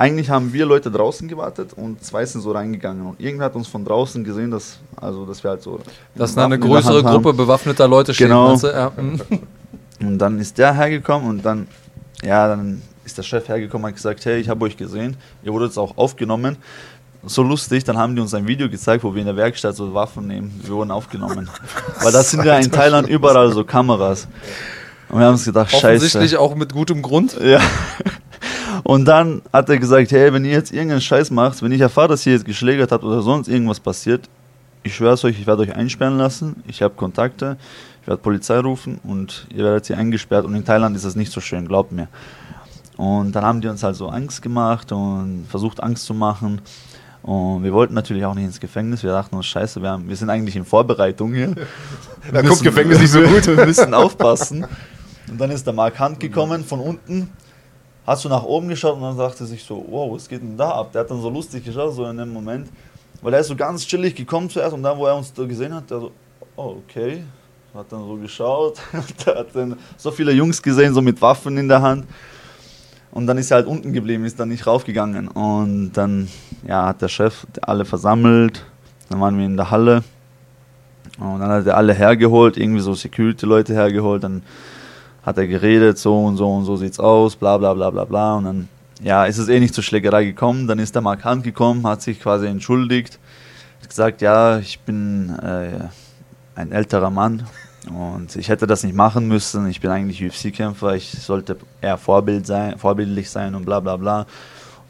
Eigentlich 0.00 0.30
haben 0.30 0.50
wir 0.54 0.64
Leute 0.64 0.90
draußen 0.90 1.28
gewartet 1.28 1.74
und 1.76 2.02
zwei 2.02 2.24
sind 2.24 2.40
so 2.40 2.52
reingegangen. 2.52 3.06
Und 3.06 3.20
irgendwer 3.20 3.44
hat 3.44 3.54
uns 3.54 3.68
von 3.68 3.84
draußen 3.84 4.24
gesehen, 4.24 4.50
dass, 4.50 4.78
also, 4.96 5.26
dass 5.26 5.44
wir 5.44 5.50
halt 5.50 5.60
so. 5.60 5.78
Dass 6.14 6.34
da 6.34 6.46
eine 6.46 6.58
größere 6.58 7.02
Gruppe 7.02 7.34
bewaffneter 7.34 7.86
Leute 7.86 8.14
steht. 8.14 8.28
Genau. 8.28 8.56
Ja. 8.56 8.92
Und 10.00 10.16
dann 10.16 10.38
ist 10.38 10.56
der 10.56 10.72
hergekommen 10.72 11.28
und 11.28 11.44
dann, 11.44 11.68
ja, 12.22 12.48
dann 12.48 12.80
ist 13.04 13.18
der 13.18 13.22
Chef 13.22 13.46
hergekommen 13.46 13.84
und 13.84 13.88
hat 13.90 13.96
gesagt, 13.96 14.24
hey, 14.24 14.40
ich 14.40 14.48
habe 14.48 14.64
euch 14.64 14.78
gesehen, 14.78 15.18
ihr 15.42 15.52
wurdet 15.52 15.76
auch 15.76 15.98
aufgenommen. 15.98 16.56
So 17.26 17.42
lustig, 17.42 17.84
dann 17.84 17.98
haben 17.98 18.14
die 18.16 18.22
uns 18.22 18.32
ein 18.32 18.46
Video 18.46 18.70
gezeigt, 18.70 19.04
wo 19.04 19.12
wir 19.12 19.20
in 19.20 19.26
der 19.26 19.36
Werkstatt 19.36 19.76
so 19.76 19.92
Waffen 19.92 20.26
nehmen. 20.26 20.58
Wir 20.64 20.72
wurden 20.72 20.90
aufgenommen. 20.90 21.50
Weil 22.00 22.12
das 22.12 22.30
sind 22.30 22.46
ja 22.46 22.56
in 22.56 22.72
Thailand 22.72 23.06
überall 23.06 23.52
so 23.52 23.64
Kameras. 23.64 24.26
Und 25.10 25.18
wir 25.18 25.26
haben 25.26 25.34
uns 25.34 25.44
gedacht, 25.44 25.70
scheiße. 25.70 25.86
Offensichtlich 25.86 26.38
auch 26.38 26.54
mit 26.54 26.72
gutem 26.72 27.02
Grund. 27.02 27.38
Ja. 27.38 27.60
Und 28.84 29.04
dann 29.06 29.42
hat 29.52 29.68
er 29.68 29.78
gesagt, 29.78 30.12
hey, 30.12 30.32
wenn 30.32 30.44
ihr 30.44 30.52
jetzt 30.52 30.72
irgendeinen 30.72 31.00
Scheiß 31.00 31.30
macht, 31.30 31.62
wenn 31.62 31.72
ich 31.72 31.80
erfahre, 31.80 32.08
dass 32.08 32.26
ihr 32.26 32.32
jetzt 32.32 32.44
geschlägert 32.44 32.92
habt 32.92 33.04
oder 33.04 33.22
sonst 33.22 33.48
irgendwas 33.48 33.80
passiert, 33.80 34.28
ich 34.82 34.94
schwöre 34.94 35.14
es 35.14 35.24
euch, 35.24 35.38
ich 35.38 35.46
werde 35.46 35.62
euch 35.62 35.74
einsperren 35.74 36.16
lassen. 36.16 36.62
Ich 36.66 36.82
habe 36.82 36.94
Kontakte, 36.94 37.56
ich 38.00 38.08
werde 38.08 38.22
Polizei 38.22 38.58
rufen 38.60 38.98
und 39.04 39.46
ihr 39.54 39.64
werdet 39.64 39.86
hier 39.86 39.98
eingesperrt. 39.98 40.44
Und 40.44 40.54
in 40.54 40.64
Thailand 40.64 40.96
ist 40.96 41.04
das 41.04 41.16
nicht 41.16 41.32
so 41.32 41.40
schön, 41.40 41.68
glaubt 41.68 41.92
mir. 41.92 42.08
Und 42.96 43.32
dann 43.32 43.44
haben 43.44 43.60
die 43.60 43.68
uns 43.68 43.82
halt 43.82 43.96
so 43.96 44.08
Angst 44.08 44.42
gemacht 44.42 44.92
und 44.92 45.46
versucht 45.48 45.82
Angst 45.82 46.04
zu 46.04 46.14
machen. 46.14 46.60
Und 47.22 47.62
wir 47.62 47.72
wollten 47.72 47.94
natürlich 47.94 48.24
auch 48.24 48.34
nicht 48.34 48.44
ins 48.44 48.60
Gefängnis. 48.60 49.02
Wir 49.02 49.10
dachten 49.10 49.36
uns, 49.36 49.46
scheiße, 49.46 49.82
wir, 49.82 49.90
haben, 49.90 50.08
wir 50.08 50.16
sind 50.16 50.30
eigentlich 50.30 50.56
in 50.56 50.64
Vorbereitung 50.64 51.34
hier. 51.34 51.54
da 52.32 52.42
kommt 52.42 52.62
Gefängnis 52.62 52.98
nicht 52.98 53.10
so 53.10 53.20
gut. 53.20 53.46
wir 53.46 53.66
müssen 53.66 53.92
aufpassen. 53.92 54.66
Und 55.30 55.38
dann 55.40 55.50
ist 55.50 55.66
der 55.66 55.74
Mark 55.74 55.98
Hand 55.98 56.18
gekommen 56.18 56.64
von 56.64 56.80
unten, 56.80 57.30
hast 58.10 58.24
du 58.24 58.28
nach 58.28 58.42
oben 58.42 58.66
geschaut 58.68 58.96
und 58.96 59.02
dann 59.02 59.16
sagte 59.16 59.46
sich 59.46 59.62
so, 59.62 59.84
wow, 59.88 60.12
was 60.12 60.28
geht 60.28 60.42
denn 60.42 60.56
da 60.56 60.70
ab? 60.72 60.90
Der 60.92 61.02
hat 61.02 61.10
dann 61.10 61.22
so 61.22 61.30
lustig 61.30 61.64
geschaut, 61.64 61.94
so 61.94 62.04
in 62.06 62.16
dem 62.16 62.32
Moment. 62.32 62.68
Weil 63.22 63.34
er 63.34 63.40
ist 63.40 63.46
so 63.46 63.54
ganz 63.54 63.86
chillig 63.86 64.16
gekommen 64.16 64.50
zuerst 64.50 64.74
und 64.74 64.82
dann, 64.82 64.98
wo 64.98 65.06
er 65.06 65.16
uns 65.16 65.32
da 65.32 65.44
gesehen 65.44 65.72
hat, 65.72 65.88
der 65.88 66.00
so, 66.00 66.10
oh, 66.56 66.76
okay. 66.84 67.22
Hat 67.72 67.86
dann 67.90 68.00
so 68.00 68.16
geschaut. 68.16 68.80
der 69.26 69.36
hat 69.36 69.54
dann 69.54 69.76
so 69.96 70.10
viele 70.10 70.32
Jungs 70.32 70.60
gesehen, 70.60 70.92
so 70.92 71.00
mit 71.00 71.22
Waffen 71.22 71.56
in 71.56 71.68
der 71.68 71.82
Hand. 71.82 72.04
Und 73.12 73.28
dann 73.28 73.38
ist 73.38 73.52
er 73.52 73.58
halt 73.58 73.68
unten 73.68 73.92
geblieben, 73.92 74.24
ist 74.24 74.40
dann 74.40 74.48
nicht 74.48 74.66
raufgegangen. 74.66 75.28
Und 75.28 75.92
dann 75.92 76.28
ja, 76.66 76.86
hat 76.86 77.02
der 77.02 77.08
Chef 77.08 77.46
alle 77.62 77.84
versammelt. 77.84 78.64
Dann 79.08 79.20
waren 79.20 79.38
wir 79.38 79.46
in 79.46 79.56
der 79.56 79.70
Halle. 79.70 80.02
Und 81.20 81.38
dann 81.38 81.48
hat 81.50 81.66
er 81.66 81.76
alle 81.76 81.94
hergeholt, 81.94 82.56
irgendwie 82.56 82.80
so 82.80 82.92
Security-Leute 82.92 83.72
hergeholt. 83.72 84.24
Dann 84.24 84.42
hat 85.22 85.38
er 85.38 85.46
geredet, 85.46 85.98
so 85.98 86.24
und 86.24 86.36
so 86.36 86.50
und 86.50 86.64
so 86.64 86.76
sieht's 86.76 86.98
aus, 86.98 87.36
bla 87.36 87.58
bla 87.58 87.74
bla 87.74 87.90
bla 87.90 88.04
bla. 88.04 88.36
Und 88.36 88.44
dann 88.44 88.68
ja, 89.02 89.24
ist 89.24 89.38
es 89.38 89.48
eh 89.48 89.60
nicht 89.60 89.74
zur 89.74 89.84
Schlägerei 89.84 90.24
gekommen. 90.24 90.66
Dann 90.66 90.78
ist 90.78 90.94
der 90.94 91.02
Mark 91.02 91.24
Hand 91.24 91.44
gekommen, 91.44 91.86
hat 91.86 92.02
sich 92.02 92.20
quasi 92.20 92.46
entschuldigt. 92.46 93.18
Hat 93.80 93.88
gesagt, 93.88 94.22
ja, 94.22 94.58
ich 94.58 94.80
bin 94.80 95.30
äh, 95.38 95.88
ein 96.54 96.72
älterer 96.72 97.10
Mann 97.10 97.46
und 97.88 98.36
ich 98.36 98.48
hätte 98.48 98.66
das 98.66 98.82
nicht 98.82 98.94
machen 98.94 99.26
müssen. 99.26 99.66
Ich 99.68 99.80
bin 99.80 99.90
eigentlich 99.90 100.22
UFC-Kämpfer. 100.22 100.94
Ich 100.94 101.10
sollte 101.10 101.56
eher 101.80 101.96
Vorbild 101.96 102.46
sein, 102.46 102.78
vorbildlich 102.78 103.30
sein 103.30 103.54
und 103.54 103.64
bla 103.64 103.80
bla 103.80 103.96
bla. 103.96 104.20
Und 104.20 104.26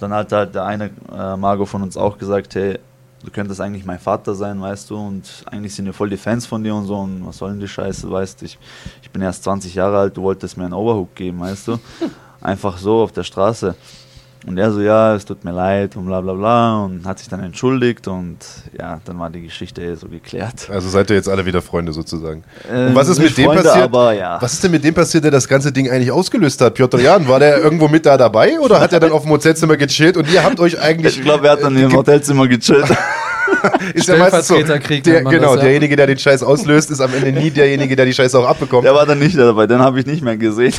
dann 0.00 0.12
hat 0.12 0.32
halt 0.32 0.54
der 0.54 0.64
eine 0.64 0.90
äh, 1.16 1.36
Margot 1.36 1.68
von 1.68 1.82
uns 1.82 1.96
auch 1.96 2.18
gesagt, 2.18 2.54
hey, 2.54 2.78
du 3.24 3.30
könntest 3.30 3.60
eigentlich 3.60 3.84
mein 3.84 3.98
Vater 3.98 4.34
sein, 4.34 4.60
weißt 4.60 4.90
du, 4.90 4.96
und 4.96 5.44
eigentlich 5.46 5.74
sind 5.74 5.86
wir 5.86 5.92
voll 5.92 6.10
die 6.10 6.16
Fans 6.16 6.46
von 6.46 6.62
dir 6.62 6.74
und 6.74 6.86
so, 6.86 6.96
und 6.96 7.26
was 7.26 7.38
soll 7.38 7.50
denn 7.50 7.60
die 7.60 7.68
Scheiße, 7.68 8.10
weißt 8.10 8.40
du, 8.40 8.46
ich, 8.46 8.58
ich 9.02 9.10
bin 9.10 9.22
erst 9.22 9.44
20 9.44 9.74
Jahre 9.74 9.98
alt, 9.98 10.16
du 10.16 10.22
wolltest 10.22 10.56
mir 10.56 10.64
einen 10.64 10.74
Overhook 10.74 11.14
geben, 11.14 11.40
weißt 11.40 11.68
du, 11.68 11.78
einfach 12.40 12.78
so 12.78 13.02
auf 13.02 13.12
der 13.12 13.24
Straße. 13.24 13.74
Und 14.46 14.56
er 14.56 14.72
so, 14.72 14.80
ja, 14.80 15.14
es 15.14 15.26
tut 15.26 15.44
mir 15.44 15.52
leid 15.52 15.96
und 15.96 16.06
bla 16.06 16.20
bla 16.22 16.32
bla 16.32 16.84
und 16.84 17.06
hat 17.06 17.18
sich 17.18 17.28
dann 17.28 17.40
entschuldigt 17.40 18.08
und 18.08 18.38
ja, 18.78 18.98
dann 19.04 19.18
war 19.18 19.28
die 19.28 19.42
Geschichte 19.42 19.94
so 19.96 20.08
geklärt. 20.08 20.70
Also 20.70 20.88
seid 20.88 21.10
ihr 21.10 21.16
jetzt 21.16 21.28
alle 21.28 21.44
wieder 21.44 21.60
Freunde 21.60 21.92
sozusagen. 21.92 22.42
Äh, 22.70 22.86
und 22.86 22.94
was 22.94 23.08
ist 23.08 23.18
mit 23.18 23.36
dem 23.36 23.44
Freunde, 23.44 23.62
passiert? 23.64 23.84
Aber, 23.84 24.14
ja. 24.14 24.40
Was 24.40 24.54
ist 24.54 24.64
denn 24.64 24.70
mit 24.70 24.82
dem 24.82 24.94
passiert, 24.94 25.24
der 25.24 25.30
das 25.30 25.46
ganze 25.46 25.72
Ding 25.72 25.90
eigentlich 25.90 26.10
ausgelöst 26.10 26.60
hat? 26.62 26.74
Piotr 26.74 27.00
Jan, 27.00 27.28
war 27.28 27.38
der 27.38 27.58
irgendwo 27.58 27.88
mit 27.88 28.06
da 28.06 28.16
dabei 28.16 28.58
oder 28.60 28.80
hat 28.80 28.94
er 28.94 29.00
dann 29.00 29.12
auf 29.12 29.22
dem 29.22 29.30
Hotelzimmer 29.30 29.76
gechillt 29.76 30.16
und 30.16 30.32
ihr 30.32 30.42
habt 30.42 30.58
euch 30.58 30.80
eigentlich. 30.82 31.18
Ich 31.18 31.22
glaube, 31.22 31.46
er 31.46 31.52
hat 31.52 31.62
dann 31.62 31.76
äh, 31.76 31.82
im 31.82 31.92
Hotelzimmer 31.92 32.48
gechillt. 32.48 32.86
ist 33.94 34.08
ja 34.08 34.16
meistens 34.16 34.48
so. 34.48 34.56
Der, 34.56 34.78
genau, 34.78 35.30
das, 35.30 35.56
ja. 35.56 35.56
derjenige, 35.56 35.96
der 35.96 36.06
den 36.06 36.18
Scheiß 36.18 36.42
auslöst, 36.42 36.90
ist 36.90 37.00
am 37.00 37.12
Ende 37.14 37.32
nie 37.32 37.50
derjenige, 37.50 37.96
der 37.96 38.06
die 38.06 38.12
Scheiße 38.12 38.38
auch 38.38 38.46
abbekommt. 38.46 38.84
Der 38.84 38.94
war 38.94 39.06
dann 39.06 39.18
nicht 39.18 39.38
dabei, 39.38 39.66
den 39.66 39.80
habe 39.80 40.00
ich 40.00 40.06
nicht 40.06 40.22
mehr 40.22 40.36
gesehen. 40.36 40.74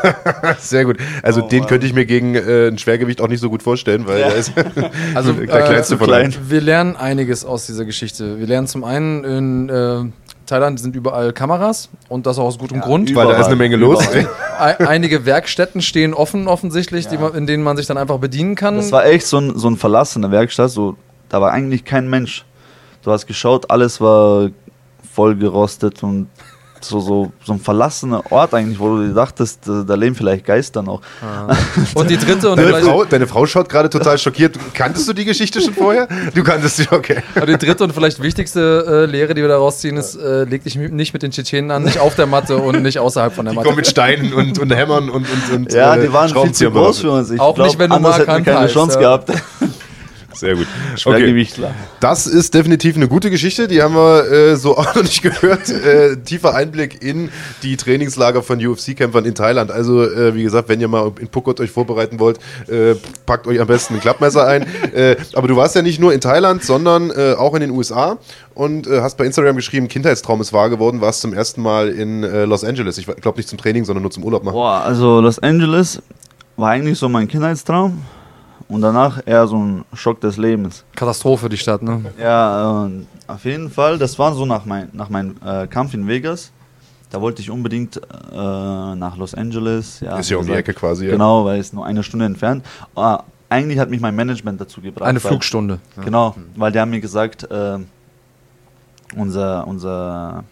Sehr 0.58 0.84
gut. 0.84 0.98
Also 1.22 1.42
oh, 1.42 1.48
den 1.48 1.62
wow. 1.62 1.68
könnte 1.68 1.86
ich 1.86 1.92
mir 1.92 2.06
gegen 2.06 2.34
äh, 2.34 2.68
ein 2.68 2.78
Schwergewicht 2.78 3.20
auch 3.20 3.28
nicht 3.28 3.40
so 3.40 3.50
gut 3.50 3.62
vorstellen, 3.62 4.06
weil 4.06 4.20
ja. 4.20 4.28
der 4.28 4.36
ist 4.36 4.52
also, 5.14 5.32
der 5.32 5.46
kleinste 5.46 5.94
äh, 5.94 5.98
von 5.98 6.06
klein. 6.06 6.34
Wir 6.48 6.60
lernen 6.60 6.96
einiges 6.96 7.44
aus 7.44 7.66
dieser 7.66 7.84
Geschichte. 7.84 8.38
Wir 8.38 8.46
lernen 8.46 8.66
zum 8.66 8.84
einen 8.84 9.24
in 9.24 9.68
äh, 9.68 10.04
Thailand 10.48 10.80
sind 10.80 10.96
überall 10.96 11.32
Kameras 11.32 11.90
und 12.08 12.26
das 12.26 12.38
auch 12.38 12.44
aus 12.44 12.58
gutem 12.58 12.78
ja, 12.78 12.84
Grund. 12.84 13.14
Weil 13.14 13.28
da 13.28 13.38
ist 13.38 13.46
eine 13.46 13.56
Menge 13.56 13.76
los. 13.76 14.02
einige 14.58 15.26
Werkstätten 15.26 15.82
stehen 15.82 16.14
offen 16.14 16.48
offensichtlich, 16.48 17.04
ja. 17.10 17.20
man, 17.20 17.34
in 17.34 17.46
denen 17.46 17.62
man 17.62 17.76
sich 17.76 17.86
dann 17.86 17.98
einfach 17.98 18.18
bedienen 18.18 18.54
kann. 18.54 18.76
Das 18.76 18.90
war 18.90 19.04
echt 19.04 19.26
so 19.26 19.38
ein, 19.38 19.58
so 19.58 19.68
ein 19.68 19.76
verlassene 19.76 20.30
Werkstatt, 20.30 20.70
so, 20.70 20.96
da 21.28 21.40
war 21.40 21.52
eigentlich 21.52 21.84
kein 21.84 22.08
Mensch. 22.08 22.44
Du 23.02 23.10
hast 23.10 23.26
geschaut, 23.26 23.70
alles 23.70 24.00
war 24.00 24.50
voll 25.14 25.36
gerostet 25.36 26.02
und 26.02 26.28
so, 26.84 27.00
so, 27.00 27.32
so 27.44 27.52
ein 27.52 27.60
verlassener 27.60 28.22
Ort 28.30 28.54
eigentlich, 28.54 28.78
wo 28.78 28.96
du 28.96 29.08
dir 29.08 29.14
dachtest, 29.14 29.60
da 29.66 29.94
leben 29.94 30.14
vielleicht 30.14 30.44
Geister 30.44 30.82
noch. 30.82 31.00
Ah. 31.22 31.54
Und 31.94 32.10
die 32.10 32.16
dritte 32.24 32.50
und 32.50 32.58
deine 32.58 32.80
Frau, 32.80 33.04
deine 33.04 33.26
Frau 33.26 33.46
schaut 33.46 33.68
gerade 33.68 33.90
total 33.90 34.18
schockiert. 34.18 34.56
Kanntest 34.74 35.08
du 35.08 35.12
die 35.12 35.24
Geschichte 35.24 35.60
schon 35.60 35.74
vorher? 35.74 36.08
Du 36.34 36.42
kanntest 36.42 36.76
sie, 36.76 36.86
okay. 36.90 37.22
Und 37.34 37.48
die 37.48 37.58
dritte 37.58 37.84
und 37.84 37.92
vielleicht 37.92 38.22
wichtigste 38.22 39.06
äh, 39.08 39.10
Lehre, 39.10 39.34
die 39.34 39.42
wir 39.42 39.48
da 39.48 39.56
rausziehen, 39.56 39.96
ist, 39.96 40.16
äh, 40.16 40.44
leg 40.44 40.64
dich 40.64 40.76
nicht 40.76 41.12
mit 41.12 41.22
den 41.22 41.30
Tschetschenen 41.30 41.70
an, 41.70 41.84
nicht 41.84 41.98
auf 41.98 42.14
der 42.14 42.26
Matte 42.26 42.56
und 42.56 42.82
nicht 42.82 42.98
außerhalb 42.98 43.34
von 43.34 43.44
der 43.44 43.54
Matte. 43.54 43.64
Die 43.64 43.68
kommen 43.68 43.76
mit 43.76 43.86
Steinen 43.86 44.32
und, 44.32 44.58
und 44.58 44.74
Hämmern 44.74 45.10
und, 45.10 45.26
und, 45.28 45.54
und 45.54 45.72
Ja, 45.72 45.96
die 45.96 46.12
waren 46.12 46.28
viel 46.28 46.52
zu 46.52 46.70
groß 46.70 47.00
für 47.00 47.10
uns. 47.10 47.30
Ich 47.30 47.40
Auch 47.40 47.54
glaub, 47.54 47.68
nicht, 47.68 47.78
wenn 47.78 47.90
du 47.90 47.98
mal 47.98 48.24
keine 48.24 48.60
heißt, 48.60 48.74
Chance 48.74 49.00
ja. 49.00 49.00
gehabt. 49.00 49.32
Sehr 50.38 50.54
gut. 50.54 50.68
Okay. 51.04 51.46
Das 51.98 52.28
ist 52.28 52.54
definitiv 52.54 52.94
eine 52.94 53.08
gute 53.08 53.28
Geschichte, 53.28 53.66
die 53.66 53.82
haben 53.82 53.94
wir 53.94 54.30
äh, 54.30 54.56
so 54.56 54.76
auch 54.76 54.94
noch 54.94 55.02
nicht 55.02 55.20
gehört. 55.20 55.68
Äh, 55.68 56.16
tiefer 56.18 56.54
Einblick 56.54 57.02
in 57.02 57.30
die 57.64 57.76
Trainingslager 57.76 58.42
von 58.44 58.64
UFC-Kämpfern 58.64 59.24
in 59.24 59.34
Thailand. 59.34 59.72
Also, 59.72 60.04
äh, 60.04 60.36
wie 60.36 60.44
gesagt, 60.44 60.68
wenn 60.68 60.80
ihr 60.80 60.86
mal 60.86 61.10
in 61.18 61.28
Phuket 61.28 61.58
euch 61.58 61.72
vorbereiten 61.72 62.20
wollt, 62.20 62.38
äh, 62.68 62.94
packt 63.26 63.48
euch 63.48 63.60
am 63.60 63.66
besten 63.66 63.94
ein 63.94 64.00
Klappmesser 64.00 64.46
ein. 64.46 64.64
Äh, 64.94 65.16
aber 65.34 65.48
du 65.48 65.56
warst 65.56 65.74
ja 65.74 65.82
nicht 65.82 65.98
nur 65.98 66.14
in 66.14 66.20
Thailand, 66.20 66.62
sondern 66.62 67.10
äh, 67.10 67.34
auch 67.36 67.54
in 67.54 67.60
den 67.60 67.70
USA 67.70 68.18
und 68.54 68.88
hast 68.88 69.16
bei 69.16 69.24
Instagram 69.24 69.56
geschrieben, 69.56 69.86
Kindheitstraum 69.86 70.40
ist 70.40 70.52
wahr 70.52 70.68
geworden, 70.68 71.00
warst 71.00 71.20
zum 71.20 71.32
ersten 71.32 71.62
Mal 71.62 71.90
in 71.90 72.22
Los 72.22 72.64
Angeles. 72.64 72.98
Ich 72.98 73.06
glaube 73.06 73.38
nicht 73.38 73.48
zum 73.48 73.56
Training, 73.56 73.84
sondern 73.84 74.02
nur 74.02 74.10
zum 74.10 74.24
Urlaub 74.24 74.42
machen. 74.42 74.54
Boah, 74.54 74.82
also 74.82 75.20
Los 75.20 75.38
Angeles 75.38 76.02
war 76.56 76.70
eigentlich 76.70 76.98
so 76.98 77.08
mein 77.08 77.28
Kindheitstraum 77.28 78.02
und 78.68 78.82
danach 78.82 79.20
eher 79.26 79.46
so 79.46 79.56
ein 79.56 79.84
Schock 79.94 80.20
des 80.20 80.36
Lebens. 80.36 80.84
Katastrophe, 80.94 81.48
die 81.48 81.56
Stadt, 81.56 81.82
ne? 81.82 82.04
Ja, 82.20 82.86
äh, 82.86 82.90
auf 83.26 83.44
jeden 83.44 83.70
Fall. 83.70 83.98
Das 83.98 84.18
war 84.18 84.34
so 84.34 84.44
nach, 84.46 84.64
mein, 84.64 84.88
nach 84.92 85.08
meinem 85.08 85.36
äh, 85.44 85.66
Kampf 85.66 85.94
in 85.94 86.06
Vegas. 86.06 86.52
Da 87.10 87.20
wollte 87.20 87.40
ich 87.40 87.50
unbedingt 87.50 87.96
äh, 87.96 88.36
nach 88.36 89.16
Los 89.16 89.34
Angeles. 89.34 90.00
Ja, 90.00 90.18
ist 90.18 90.28
ja 90.28 90.36
um 90.36 90.46
die 90.46 90.52
Ecke 90.52 90.74
quasi. 90.74 91.06
Ja. 91.06 91.12
Genau, 91.12 91.44
weil 91.44 91.58
es 91.58 91.72
nur 91.72 91.86
eine 91.86 92.02
Stunde 92.02 92.26
entfernt. 92.26 92.64
Aber 92.94 93.24
eigentlich 93.48 93.78
hat 93.78 93.88
mich 93.88 94.00
mein 94.00 94.14
Management 94.14 94.60
dazu 94.60 94.82
gebracht. 94.82 95.08
Eine 95.08 95.20
Flugstunde. 95.20 95.78
Genau, 96.04 96.34
weil 96.56 96.70
die 96.70 96.78
haben 96.78 96.90
mir 96.90 97.00
gesagt, 97.00 97.50
äh, 97.50 97.78
unser, 99.16 99.66
unser 99.66 100.44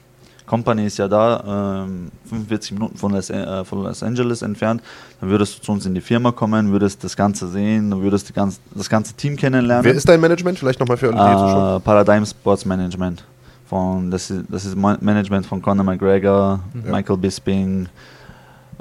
Company 0.47 0.87
ist 0.87 0.99
ja 0.99 1.09
da, 1.09 1.85
ähm, 1.85 2.11
45 2.29 2.73
Minuten 2.73 2.97
von 2.97 3.13
Los, 3.13 3.31
äh, 3.31 3.65
von 3.65 3.83
Los, 3.83 4.03
Angeles 4.03 4.43
entfernt. 4.43 4.83
Dann 5.21 5.29
würdest 5.29 5.59
du 5.59 5.63
zu 5.63 5.73
uns 5.73 5.87
in 5.87 5.95
die 5.95 6.01
Firma 6.01 6.33
kommen, 6.33 6.73
würdest 6.73 7.03
das 7.05 7.17
Ganze 7.17 7.49
sehen, 7.49 7.91
dann 7.91 8.03
würdest 8.03 8.29
du 8.29 8.33
ganz, 8.33 8.61
das 8.75 8.89
ganze 8.89 9.15
Team 9.15 9.37
kennenlernen. 9.37 9.85
Wer 9.85 9.95
ist 9.95 10.09
dein 10.09 10.21
Management? 10.21 10.59
Vielleicht 10.59 10.81
nochmal 10.81 10.97
für 10.97 11.13
alle, 11.13 11.77
äh, 11.77 11.81
Paradigm 11.81 12.25
Sports 12.25 12.65
Management. 12.65 13.25
Von, 13.69 14.11
das, 14.13 14.31
ist, 14.31 14.45
das 14.49 14.65
ist 14.65 14.77
Management 14.77 15.45
von 15.45 15.61
Conor 15.61 15.85
McGregor, 15.85 16.61
ja. 16.73 16.93
Michael 16.93 17.17
Bisping, 17.17 17.89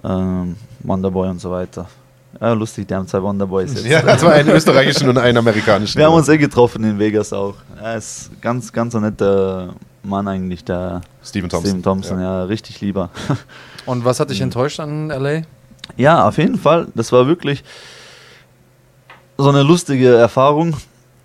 ähm, 0.03 0.55
Wonderboy 0.83 1.29
und 1.29 1.41
so 1.41 1.49
weiter. 1.49 1.87
Ja, 2.39 2.53
lustig, 2.53 2.87
die 2.87 2.93
haben 2.93 3.07
zwei 3.07 3.21
Wonderboys 3.21 3.73
jetzt. 3.73 3.85
Ja, 3.85 4.17
zwei 4.17 4.33
einen 4.33 4.49
österreichischen 4.49 5.09
und 5.09 5.17
einen 5.17 5.37
amerikanischen. 5.37 5.97
Wir 5.97 6.05
haben 6.05 6.13
uns 6.13 6.27
eh 6.27 6.37
getroffen 6.37 6.83
in 6.83 6.99
Vegas 6.99 7.31
auch. 7.33 7.55
Er 7.81 7.95
ist 7.95 8.29
ganz, 8.41 8.71
ganz 8.71 8.93
ein 8.93 9.03
netter 9.03 9.73
Mann 10.07 10.27
eigentlich, 10.27 10.63
der 10.63 11.01
Steven 11.23 11.49
Thompson. 11.49 11.69
Steven 11.69 11.83
Thompson, 11.83 12.19
ja, 12.19 12.39
ja 12.39 12.43
richtig 12.45 12.81
lieber. 12.81 13.09
Und 13.85 14.05
was 14.05 14.19
hat 14.19 14.29
dich 14.29 14.41
enttäuscht 14.41 14.79
an 14.79 15.09
LA? 15.09 15.41
Ja, 15.97 16.27
auf 16.27 16.37
jeden 16.37 16.57
Fall. 16.57 16.87
Das 16.95 17.11
war 17.11 17.27
wirklich 17.27 17.63
so 19.37 19.49
eine 19.49 19.63
lustige 19.63 20.15
Erfahrung. 20.15 20.77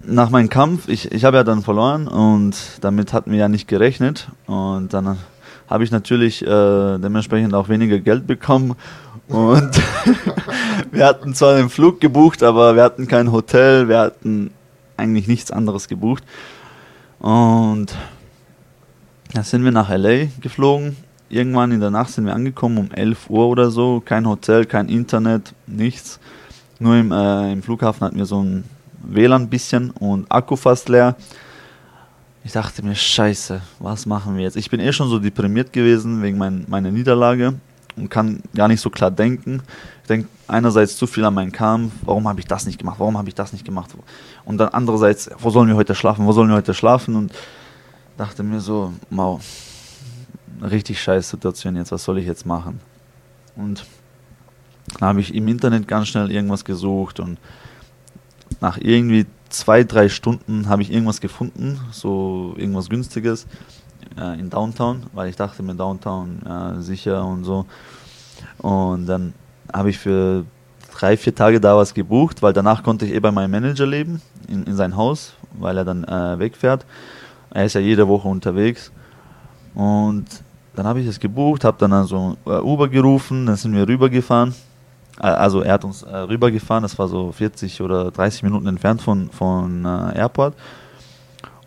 Nach 0.03 0.31
meinem 0.31 0.49
Kampf, 0.49 0.89
ich, 0.89 1.13
ich 1.13 1.25
habe 1.25 1.37
ja 1.37 1.45
dann 1.45 1.63
verloren 1.63 2.09
und 2.09 2.57
damit 2.81 3.13
hatten 3.13 3.33
wir 3.33 3.39
ja 3.39 3.49
nicht 3.49 3.69
gerechnet. 3.69 4.29
Und 4.47 4.95
dann 4.95 5.19
habe 5.69 5.85
ich 5.85 5.91
natürlich 5.91 6.43
äh, 6.43 6.99
dementsprechend 6.99 7.55
auch 7.55 7.69
weniger 7.69 7.99
Geld 7.99 8.27
bekommen. 8.27 8.77
Und 9.29 9.71
wir 10.91 11.07
hatten 11.07 11.35
zwar 11.35 11.55
einen 11.55 11.71
Flug 11.71 12.01
gebucht, 12.01 12.43
aber 12.43 12.75
wir 12.77 12.83
hatten 12.83 13.07
kein 13.07 13.31
Hotel, 13.31 13.89
wir 13.89 13.99
hatten 13.99 14.51
eigentlich 14.97 15.29
nichts 15.29 15.51
anderes 15.51 15.87
gebucht. 15.87 16.25
Und 17.21 17.95
da 19.33 19.45
sind 19.45 19.65
wir 19.65 19.73
nach 19.73 19.89
LA 19.89 20.27
geflogen. 20.41 20.97
Irgendwann 21.29 21.71
in 21.71 21.81
der 21.81 21.91
Nacht 21.91 22.11
sind 22.11 22.27
wir 22.27 22.35
angekommen, 22.35 22.79
um 22.79 22.91
11 22.91 23.31
Uhr 23.31 23.47
oder 23.47 23.71
so. 23.71 24.03
Kein 24.05 24.27
Hotel, 24.27 24.65
kein 24.65 24.89
Internet, 24.89 25.55
nichts. 25.67 26.19
Nur 26.81 26.97
im, 26.97 27.13
äh, 27.13 27.53
im 27.53 27.63
Flughafen 27.63 28.01
hatten 28.01 28.17
wir 28.17 28.27
so 28.27 28.43
ein 28.43 28.65
WLAN 29.03 29.49
bisschen 29.49 29.91
und 29.91 30.31
Akku 30.31 30.57
fast 30.57 30.89
leer. 30.89 31.15
Ich 32.43 32.53
dachte 32.53 32.85
mir, 32.85 32.95
scheiße, 32.95 33.61
was 33.79 34.07
machen 34.07 34.37
wir 34.37 34.43
jetzt? 34.43 34.57
Ich 34.57 34.71
bin 34.71 34.81
eh 34.81 34.93
schon 34.93 35.09
so 35.09 35.19
deprimiert 35.19 35.73
gewesen 35.73 36.23
wegen 36.23 36.39
mein, 36.39 36.65
meiner 36.69 36.91
Niederlage 36.91 37.55
und 37.97 38.09
kann 38.09 38.43
gar 38.55 38.67
nicht 38.67 38.81
so 38.81 38.91
klar 38.91 39.11
denken. 39.11 39.63
Ich 40.03 40.09
denke 40.09 40.29
einerseits 40.49 40.97
zu 40.97 41.07
viel 41.07 41.25
an 41.25 41.35
meinen 41.35 41.53
Kampf, 41.53 41.93
warum 42.03 42.27
habe 42.27 42.41
ich 42.41 42.47
das 42.47 42.67
nicht 42.67 42.79
gemacht, 42.79 42.97
warum 42.99 43.19
habe 43.19 43.29
ich 43.29 43.35
das 43.35 43.53
nicht 43.53 43.65
gemacht? 43.65 43.91
Und 44.45 44.59
dann 44.59 44.71
andererseits, 44.71 45.31
wo 45.39 45.51
sollen 45.51 45.69
wir 45.69 45.77
heute 45.77 45.95
schlafen, 45.95 46.27
wo 46.27 46.33
sollen 46.33 46.49
wir 46.49 46.57
heute 46.57 46.75
schlafen? 46.75 47.15
Und 47.15 47.33
dachte 48.21 48.43
mir 48.43 48.61
so, 48.61 48.93
wow, 49.09 49.41
richtig 50.63 51.01
scheiß 51.01 51.31
Situation 51.31 51.75
jetzt, 51.77 51.91
was 51.91 52.05
soll 52.05 52.19
ich 52.19 52.27
jetzt 52.27 52.45
machen? 52.45 52.79
Und 53.57 53.87
dann 54.99 55.09
habe 55.09 55.21
ich 55.23 55.35
im 55.35 55.49
Internet 55.49 55.89
ganz 55.89 56.09
schnell 56.09 56.31
irgendwas 56.31 56.67
gesucht 56.67 57.19
und 57.19 57.39
nach 58.61 58.77
irgendwie 58.77 59.25
zwei, 59.49 59.85
drei 59.85 60.11
Stunden 60.11 60.69
habe 60.69 60.83
ich 60.83 60.93
irgendwas 60.93 61.23
gefunden, 61.23 61.81
so 61.93 62.53
irgendwas 62.59 62.91
Günstiges 62.91 63.47
äh, 64.19 64.39
in 64.39 64.51
Downtown, 64.51 65.07
weil 65.15 65.31
ich 65.31 65.37
dachte 65.37 65.63
mir 65.63 65.75
Downtown 65.75 66.43
äh, 66.45 66.83
sicher 66.83 67.25
und 67.25 67.45
so. 67.45 67.65
Und 68.59 69.07
dann 69.07 69.33
habe 69.73 69.89
ich 69.89 69.99
für 69.99 70.45
drei, 70.93 71.17
vier 71.17 71.35
Tage 71.35 71.59
da 71.59 71.75
was 71.75 71.95
gebucht, 71.95 72.43
weil 72.43 72.53
danach 72.53 72.83
konnte 72.83 73.07
ich 73.07 73.15
eh 73.15 73.21
bei 73.21 73.31
meinem 73.31 73.53
Manager 73.53 73.87
leben, 73.87 74.21
in, 74.47 74.65
in 74.65 74.77
sein 74.77 74.95
Haus, 74.95 75.33
weil 75.59 75.79
er 75.79 75.87
dann 75.87 76.05
äh, 76.05 76.39
wegfährt. 76.39 76.85
Er 77.53 77.65
ist 77.65 77.75
ja 77.75 77.81
jede 77.81 78.07
Woche 78.07 78.29
unterwegs. 78.29 78.93
Und 79.75 80.27
dann 80.75 80.87
habe 80.87 81.01
ich 81.01 81.07
es 81.07 81.19
gebucht, 81.19 81.65
habe 81.65 81.77
dann 81.79 81.93
also 81.93 82.37
Uber 82.45 82.89
gerufen, 82.89 83.47
dann 83.47 83.57
sind 83.57 83.75
wir 83.75 83.87
rübergefahren. 83.87 84.55
Also 85.19 85.61
er 85.61 85.75
hat 85.75 85.85
uns 85.85 86.03
äh, 86.03 86.17
rübergefahren, 86.17 86.83
das 86.83 86.99
war 86.99 87.07
so 87.07 87.31
40 87.31 87.83
oder 87.83 88.11
30 88.11 88.43
Minuten 88.43 88.67
entfernt 88.67 89.03
von, 89.03 89.31
von 89.31 89.85
äh, 89.85 90.19
Airport. 90.19 90.55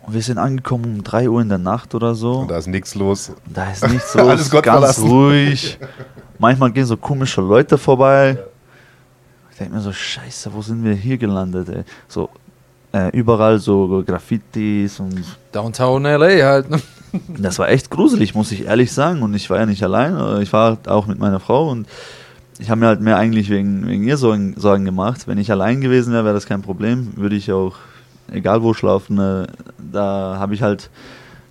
Und 0.02 0.12
wir 0.12 0.22
sind 0.22 0.38
angekommen 0.38 0.84
um 0.96 1.04
3 1.04 1.28
Uhr 1.28 1.40
in 1.40 1.48
der 1.48 1.58
Nacht 1.58 1.94
oder 1.94 2.14
so. 2.14 2.40
Und 2.40 2.50
da 2.50 2.58
ist 2.58 2.66
nichts 2.66 2.94
los. 2.94 3.32
Da 3.46 3.70
ist 3.70 3.88
nichts 3.88 4.12
los. 4.14 4.28
Alles 4.28 4.50
Gott 4.50 4.64
ganz 4.64 4.78
verlassen. 4.78 5.08
ruhig. 5.08 5.78
Manchmal 6.38 6.72
gehen 6.72 6.84
so 6.84 6.96
komische 6.96 7.40
Leute 7.40 7.78
vorbei. 7.78 8.38
Ich 9.52 9.58
denke 9.58 9.74
mir 9.74 9.80
so, 9.80 9.92
scheiße, 9.92 10.52
wo 10.52 10.60
sind 10.60 10.82
wir 10.82 10.94
hier 10.94 11.16
gelandet? 11.16 11.68
Ey? 11.68 11.84
So 12.08 12.28
äh, 12.94 13.10
überall 13.10 13.58
so 13.58 14.04
Graffitis 14.06 15.00
und. 15.00 15.22
Downtown 15.52 16.04
LA 16.04 16.44
halt. 16.44 16.70
Ne? 16.70 16.80
Das 17.28 17.60
war 17.60 17.68
echt 17.68 17.90
gruselig, 17.90 18.34
muss 18.34 18.50
ich 18.50 18.64
ehrlich 18.64 18.92
sagen. 18.92 19.22
Und 19.22 19.34
ich 19.34 19.48
war 19.48 19.58
ja 19.58 19.66
nicht 19.66 19.84
allein, 19.84 20.16
äh, 20.16 20.42
ich 20.42 20.52
war 20.52 20.70
halt 20.70 20.88
auch 20.88 21.06
mit 21.06 21.18
meiner 21.20 21.38
Frau 21.38 21.70
und 21.70 21.86
ich 22.58 22.70
habe 22.70 22.80
mir 22.80 22.86
halt 22.88 23.00
mehr 23.00 23.18
eigentlich 23.18 23.50
wegen, 23.50 23.86
wegen 23.86 24.02
ihr 24.02 24.16
Sorgen, 24.16 24.54
Sorgen 24.56 24.84
gemacht. 24.84 25.28
Wenn 25.28 25.38
ich 25.38 25.50
allein 25.52 25.80
gewesen 25.80 26.12
wäre, 26.12 26.24
wäre 26.24 26.34
das 26.34 26.46
kein 26.46 26.62
Problem. 26.62 27.12
Würde 27.16 27.36
ich 27.36 27.52
auch 27.52 27.74
egal 28.32 28.62
wo 28.62 28.74
schlafen. 28.74 29.18
Äh, 29.18 29.46
da 29.78 30.36
habe 30.38 30.54
ich 30.54 30.62
halt 30.62 30.90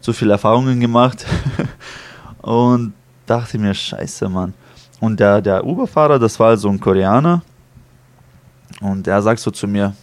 zu 0.02 0.12
viele 0.12 0.34
Erfahrungen 0.34 0.80
gemacht 0.80 1.26
und 2.42 2.94
dachte 3.26 3.58
mir, 3.58 3.74
scheiße, 3.74 4.28
Mann. 4.28 4.54
Und 5.00 5.20
der, 5.20 5.42
der 5.42 5.66
Uberfahrer, 5.66 6.20
das 6.20 6.40
war 6.40 6.50
halt 6.50 6.60
so 6.60 6.70
ein 6.70 6.80
Koreaner. 6.80 7.42
Und 8.82 9.08
der 9.08 9.22
sagt 9.22 9.40
so 9.40 9.52
zu 9.52 9.68
mir, 9.68 9.94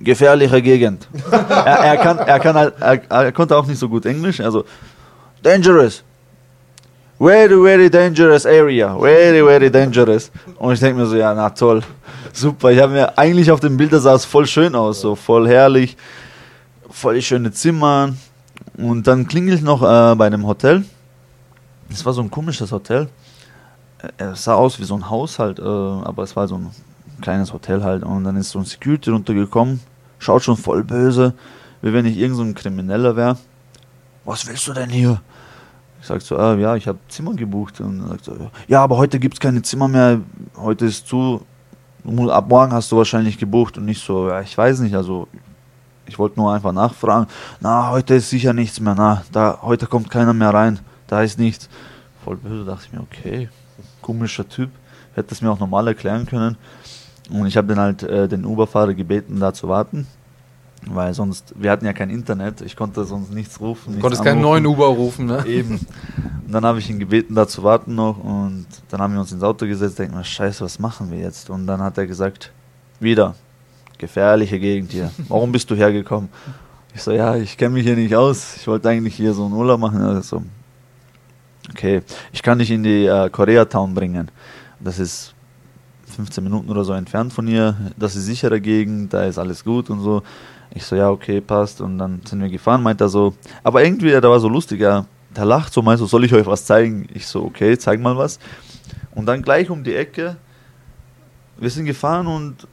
gefährliche 0.00 0.62
Gegend. 0.62 1.08
er, 1.30 1.66
er, 1.66 1.96
kann, 1.96 2.18
er, 2.18 2.40
kann 2.40 2.56
halt, 2.56 2.74
er, 2.80 3.10
er, 3.10 3.32
konnte 3.32 3.56
auch 3.56 3.66
nicht 3.66 3.78
so 3.78 3.88
gut 3.88 4.06
Englisch, 4.06 4.40
also 4.40 4.64
dangerous. 5.42 6.02
Very, 7.18 7.60
very 7.60 7.90
dangerous 7.90 8.46
area. 8.46 8.96
Very, 8.96 9.42
very 9.42 9.70
dangerous. 9.70 10.30
Und 10.56 10.74
ich 10.74 10.80
denke 10.80 11.00
mir 11.00 11.06
so, 11.06 11.16
ja, 11.16 11.34
na 11.34 11.50
toll. 11.50 11.82
Super. 12.32 12.70
Ich 12.70 12.80
habe 12.80 12.92
mir 12.92 13.18
eigentlich 13.18 13.50
auf 13.50 13.58
dem 13.58 13.76
Bild, 13.76 13.90
sah 13.92 14.14
es 14.14 14.24
voll 14.24 14.46
schön 14.46 14.76
aus, 14.76 15.00
so 15.00 15.16
voll 15.16 15.48
herrlich. 15.48 15.96
Voll 16.88 17.20
schöne 17.20 17.50
Zimmer. 17.50 18.10
Und 18.76 19.08
dann 19.08 19.26
klingelt 19.26 19.62
noch 19.62 19.82
äh, 19.82 20.14
bei 20.14 20.26
einem 20.26 20.46
Hotel. 20.46 20.84
Es 21.90 22.06
war 22.06 22.12
so 22.12 22.22
ein 22.22 22.30
komisches 22.30 22.70
Hotel. 22.70 23.08
Es 24.16 24.44
sah 24.44 24.54
aus 24.54 24.78
wie 24.78 24.84
so 24.84 24.94
ein 24.94 25.10
Haus 25.10 25.40
halt, 25.40 25.58
äh, 25.58 25.62
aber 25.62 26.22
es 26.22 26.36
war 26.36 26.46
so 26.46 26.54
ein 26.54 26.70
kleines 27.20 27.52
Hotel 27.52 27.82
halt. 27.82 28.02
Und 28.02 28.24
dann 28.24 28.36
ist 28.36 28.50
so 28.50 28.58
ein 28.58 28.64
Security 28.64 29.10
runtergekommen, 29.10 29.80
schaut 30.18 30.42
schon 30.42 30.56
voll 30.56 30.84
böse, 30.84 31.34
wie 31.82 31.92
wenn 31.92 32.06
ich 32.06 32.16
irgend 32.16 32.36
so 32.36 32.42
ein 32.42 32.54
Krimineller 32.54 33.16
wäre. 33.16 33.36
Was 34.24 34.46
willst 34.46 34.66
du 34.68 34.72
denn 34.72 34.90
hier? 34.90 35.20
Ich 36.00 36.06
sage 36.06 36.20
so, 36.20 36.36
ah, 36.36 36.54
ja, 36.54 36.76
ich 36.76 36.86
habe 36.86 36.98
Zimmer 37.08 37.34
gebucht. 37.34 37.80
Und 37.80 38.00
er 38.02 38.08
sagt 38.08 38.24
so, 38.24 38.50
ja, 38.66 38.82
aber 38.82 38.96
heute 38.96 39.18
gibt 39.18 39.34
es 39.34 39.40
keine 39.40 39.62
Zimmer 39.62 39.88
mehr, 39.88 40.20
heute 40.56 40.86
ist 40.86 41.08
zu, 41.08 41.42
ab 42.28 42.48
morgen 42.48 42.72
hast 42.72 42.92
du 42.92 42.96
wahrscheinlich 42.96 43.38
gebucht. 43.38 43.78
Und 43.78 43.84
nicht 43.84 44.04
so, 44.04 44.28
ja, 44.28 44.40
ich 44.40 44.56
weiß 44.56 44.80
nicht, 44.80 44.94
also 44.94 45.28
ich 46.08 46.18
wollte 46.18 46.40
nur 46.40 46.52
einfach 46.52 46.72
nachfragen. 46.72 47.26
Na, 47.60 47.90
heute 47.90 48.14
ist 48.14 48.30
sicher 48.30 48.52
nichts 48.52 48.80
mehr, 48.80 48.94
na, 48.96 49.22
da, 49.32 49.58
heute 49.62 49.86
kommt 49.86 50.10
keiner 50.10 50.32
mehr 50.32 50.52
rein, 50.52 50.80
da 51.06 51.22
ist 51.22 51.38
nichts. 51.38 51.68
Voll 52.24 52.36
böse, 52.36 52.64
dachte 52.64 52.86
ich 52.86 52.92
mir, 52.92 53.00
okay, 53.00 53.48
komischer 54.00 54.48
Typ, 54.48 54.70
hätte 55.14 55.34
es 55.34 55.42
mir 55.42 55.50
auch 55.50 55.60
normal 55.60 55.88
erklären 55.88 56.26
können. 56.26 56.56
Und 57.30 57.46
ich 57.46 57.56
habe 57.56 57.68
dann 57.68 57.78
halt 57.78 58.02
äh, 58.02 58.28
den 58.28 58.44
Uberfahrer 58.44 58.94
gebeten, 58.94 59.40
da 59.40 59.52
zu 59.52 59.68
warten 59.68 60.06
weil 60.86 61.12
sonst, 61.14 61.54
wir 61.56 61.70
hatten 61.70 61.84
ja 61.84 61.92
kein 61.92 62.10
Internet, 62.10 62.60
ich 62.60 62.76
konnte 62.76 63.04
sonst 63.04 63.32
nichts 63.32 63.60
rufen. 63.60 63.94
Du 63.94 64.00
konntest 64.00 64.22
keinen 64.22 64.40
neuen 64.40 64.66
Uber 64.66 64.86
rufen, 64.86 65.26
ne? 65.26 65.44
Eben. 65.46 65.74
Und 65.74 66.52
dann 66.52 66.64
habe 66.64 66.78
ich 66.78 66.88
ihn 66.88 66.98
gebeten, 66.98 67.34
da 67.34 67.46
zu 67.46 67.62
warten 67.62 67.94
noch 67.94 68.18
und 68.18 68.66
dann 68.88 69.00
haben 69.00 69.12
wir 69.12 69.20
uns 69.20 69.32
ins 69.32 69.42
Auto 69.42 69.66
gesetzt, 69.66 69.98
denken 69.98 70.16
wir, 70.16 70.24
scheiße, 70.24 70.64
was 70.64 70.78
machen 70.78 71.10
wir 71.10 71.18
jetzt? 71.18 71.50
Und 71.50 71.66
dann 71.66 71.80
hat 71.80 71.98
er 71.98 72.06
gesagt, 72.06 72.52
wieder, 73.00 73.34
gefährliche 73.98 74.58
Gegend 74.58 74.92
hier, 74.92 75.10
warum 75.28 75.52
bist 75.52 75.70
du 75.70 75.74
hergekommen? 75.74 76.28
Ich 76.94 77.02
so, 77.02 77.12
ja, 77.12 77.36
ich 77.36 77.56
kenne 77.56 77.74
mich 77.74 77.84
hier 77.84 77.96
nicht 77.96 78.14
aus, 78.14 78.56
ich 78.56 78.66
wollte 78.66 78.88
eigentlich 78.88 79.14
hier 79.14 79.34
so 79.34 79.44
einen 79.44 79.54
Urlaub 79.54 79.80
machen. 79.80 80.00
Also, 80.00 80.42
okay, 81.70 82.02
ich 82.32 82.42
kann 82.42 82.58
dich 82.58 82.70
in 82.70 82.82
die 82.82 83.06
äh, 83.06 83.28
Koreatown 83.28 83.94
bringen. 83.94 84.30
Das 84.80 84.98
ist 84.98 85.34
15 86.18 86.42
Minuten 86.42 86.68
oder 86.68 86.82
so 86.82 86.94
entfernt 86.94 87.32
von 87.32 87.46
hier, 87.46 87.76
das 87.96 88.16
ist 88.16 88.26
sichere 88.26 88.60
Gegend, 88.60 89.14
da 89.14 89.22
ist 89.22 89.38
alles 89.38 89.62
gut 89.62 89.88
und 89.88 90.00
so. 90.00 90.24
Ich 90.74 90.84
so, 90.84 90.96
ja, 90.96 91.10
okay, 91.10 91.40
passt. 91.40 91.80
Und 91.80 91.96
dann 91.98 92.22
sind 92.24 92.40
wir 92.40 92.48
gefahren, 92.48 92.82
meint 92.82 93.00
er 93.00 93.08
so. 93.08 93.34
Aber 93.62 93.84
irgendwie, 93.84 94.10
der 94.10 94.22
war 94.24 94.40
so 94.40 94.48
lustig, 94.48 94.80
ja. 94.80 95.06
Der 95.36 95.44
lacht 95.44 95.72
so, 95.72 95.80
meint 95.80 96.00
so, 96.00 96.06
soll 96.06 96.24
ich 96.24 96.34
euch 96.34 96.44
was 96.44 96.64
zeigen? 96.64 97.06
Ich 97.14 97.28
so, 97.28 97.44
okay, 97.44 97.78
zeig 97.78 98.00
mal 98.00 98.16
was. 98.16 98.40
Und 99.14 99.26
dann 99.26 99.42
gleich 99.42 99.70
um 99.70 99.84
die 99.84 99.94
Ecke, 99.94 100.36
wir 101.56 101.70
sind 101.70 101.84
gefahren 101.84 102.26
und 102.26 102.66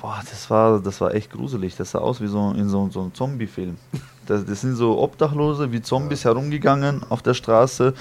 boah, 0.00 0.20
das 0.30 0.48
war, 0.50 0.78
das 0.80 1.00
war 1.00 1.12
echt 1.14 1.32
gruselig. 1.32 1.74
Das 1.74 1.90
sah 1.90 1.98
aus 1.98 2.20
wie 2.20 2.28
so 2.28 2.52
in 2.52 2.68
so, 2.68 2.88
so 2.90 3.00
einem 3.00 3.12
Zombie-Film. 3.12 3.76
Das, 4.24 4.44
das, 4.44 4.60
sind 4.60 4.76
so 4.76 5.00
Obdachlose 5.00 5.72
wie 5.72 5.82
Zombies 5.82 6.24
herumgegangen 6.24 7.02
auf 7.08 7.22
der 7.22 7.34
Straße 7.34 7.92
da 7.92 7.94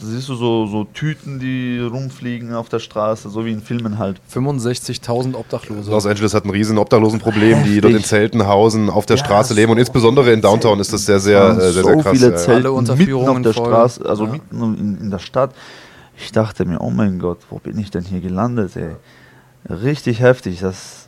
siehst 0.00 0.28
du 0.28 0.34
so, 0.34 0.66
so 0.66 0.84
Tüten, 0.84 1.38
die 1.38 1.78
rumfliegen 1.78 2.54
auf 2.54 2.68
der 2.68 2.78
Straße, 2.78 3.28
so 3.30 3.44
wie 3.44 3.52
in 3.52 3.62
Filmen 3.62 3.98
halt. 3.98 4.20
65.000 4.32 5.34
Obdachlose. 5.34 5.90
Los 5.90 6.06
Angeles 6.06 6.34
hat 6.34 6.44
ein 6.44 6.50
riesen 6.50 6.78
Obdachlosenproblem, 6.78 7.64
die 7.64 7.80
dort 7.80 7.94
in 7.94 8.04
Zelten 8.04 8.46
hausen, 8.46 8.90
auf 8.90 9.06
der 9.06 9.16
ja, 9.16 9.24
Straße 9.24 9.54
leben 9.54 9.72
und 9.72 9.78
insbesondere 9.78 10.32
in 10.32 10.40
Downtown 10.40 10.80
ist 10.80 10.92
das 10.92 11.06
sehr, 11.06 11.20
sehr, 11.20 11.42
äh, 11.42 11.54
sehr, 11.54 11.72
sehr, 11.72 11.84
sehr 11.84 11.96
krass. 11.96 12.04
So 12.04 12.10
viele 12.26 12.36
Zelte 12.36 12.70
mitten 12.96 13.28
auf 13.28 13.42
der 13.42 13.54
voll. 13.54 13.66
Straße, 13.66 14.06
also 14.06 14.26
ja. 14.26 14.32
mitten 14.32 14.74
in, 14.78 14.98
in 14.98 15.10
der 15.10 15.18
Stadt. 15.18 15.52
Ich 16.16 16.32
dachte 16.32 16.64
mir, 16.64 16.80
oh 16.80 16.90
mein 16.90 17.18
Gott, 17.18 17.38
wo 17.50 17.58
bin 17.58 17.78
ich 17.78 17.90
denn 17.90 18.04
hier 18.04 18.20
gelandet, 18.20 18.76
ey? 18.76 18.96
Richtig 19.68 20.20
heftig, 20.20 20.60
das 20.60 21.02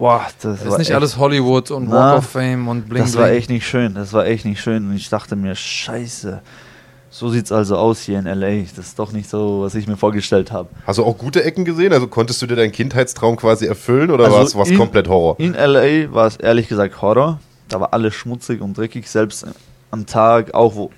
Boah, 0.00 0.24
das, 0.40 0.60
das 0.60 0.72
ist 0.72 0.78
nicht 0.78 0.88
echt, 0.88 0.96
alles 0.96 1.18
Hollywood 1.18 1.70
und 1.70 1.90
Walk 1.90 2.18
of 2.18 2.26
Fame 2.30 2.68
und 2.68 2.88
Bling 2.88 3.02
Das 3.02 3.16
war 3.16 3.28
echt 3.28 3.50
nicht 3.50 3.66
schön, 3.66 3.92
das 3.92 4.14
war 4.14 4.24
echt 4.24 4.46
nicht 4.46 4.58
schön 4.58 4.88
und 4.88 4.96
ich 4.96 5.10
dachte 5.10 5.36
mir, 5.36 5.54
scheiße, 5.54 6.40
so 7.10 7.28
sieht 7.28 7.46
es 7.46 7.52
also 7.52 7.76
aus 7.76 8.00
hier 8.02 8.18
in 8.18 8.24
LA. 8.24 8.62
Das 8.76 8.86
ist 8.86 8.98
doch 8.98 9.12
nicht 9.12 9.28
so, 9.28 9.62
was 9.62 9.74
ich 9.74 9.88
mir 9.88 9.96
vorgestellt 9.96 10.52
habe. 10.52 10.68
Hast 10.86 10.98
du 10.98 11.04
auch 11.04 11.18
gute 11.18 11.42
Ecken 11.44 11.64
gesehen? 11.64 11.92
Also 11.92 12.06
konntest 12.06 12.40
du 12.40 12.46
dir 12.46 12.54
deinen 12.56 12.72
Kindheitstraum 12.72 13.36
quasi 13.36 13.66
erfüllen 13.66 14.10
oder 14.10 14.24
also 14.24 14.56
war 14.56 14.66
es 14.66 14.76
komplett 14.76 15.08
Horror? 15.08 15.34
In 15.38 15.54
LA 15.54 16.12
war 16.14 16.28
es 16.28 16.36
ehrlich 16.36 16.68
gesagt 16.68 17.02
Horror. 17.02 17.40
Da 17.68 17.80
war 17.80 17.92
alles 17.92 18.14
schmutzig 18.14 18.60
und 18.60 18.78
dreckig. 18.78 19.08
Selbst 19.08 19.44
am 19.90 20.06
Tag, 20.06 20.54
auch 20.54 20.76
wo 20.76 20.90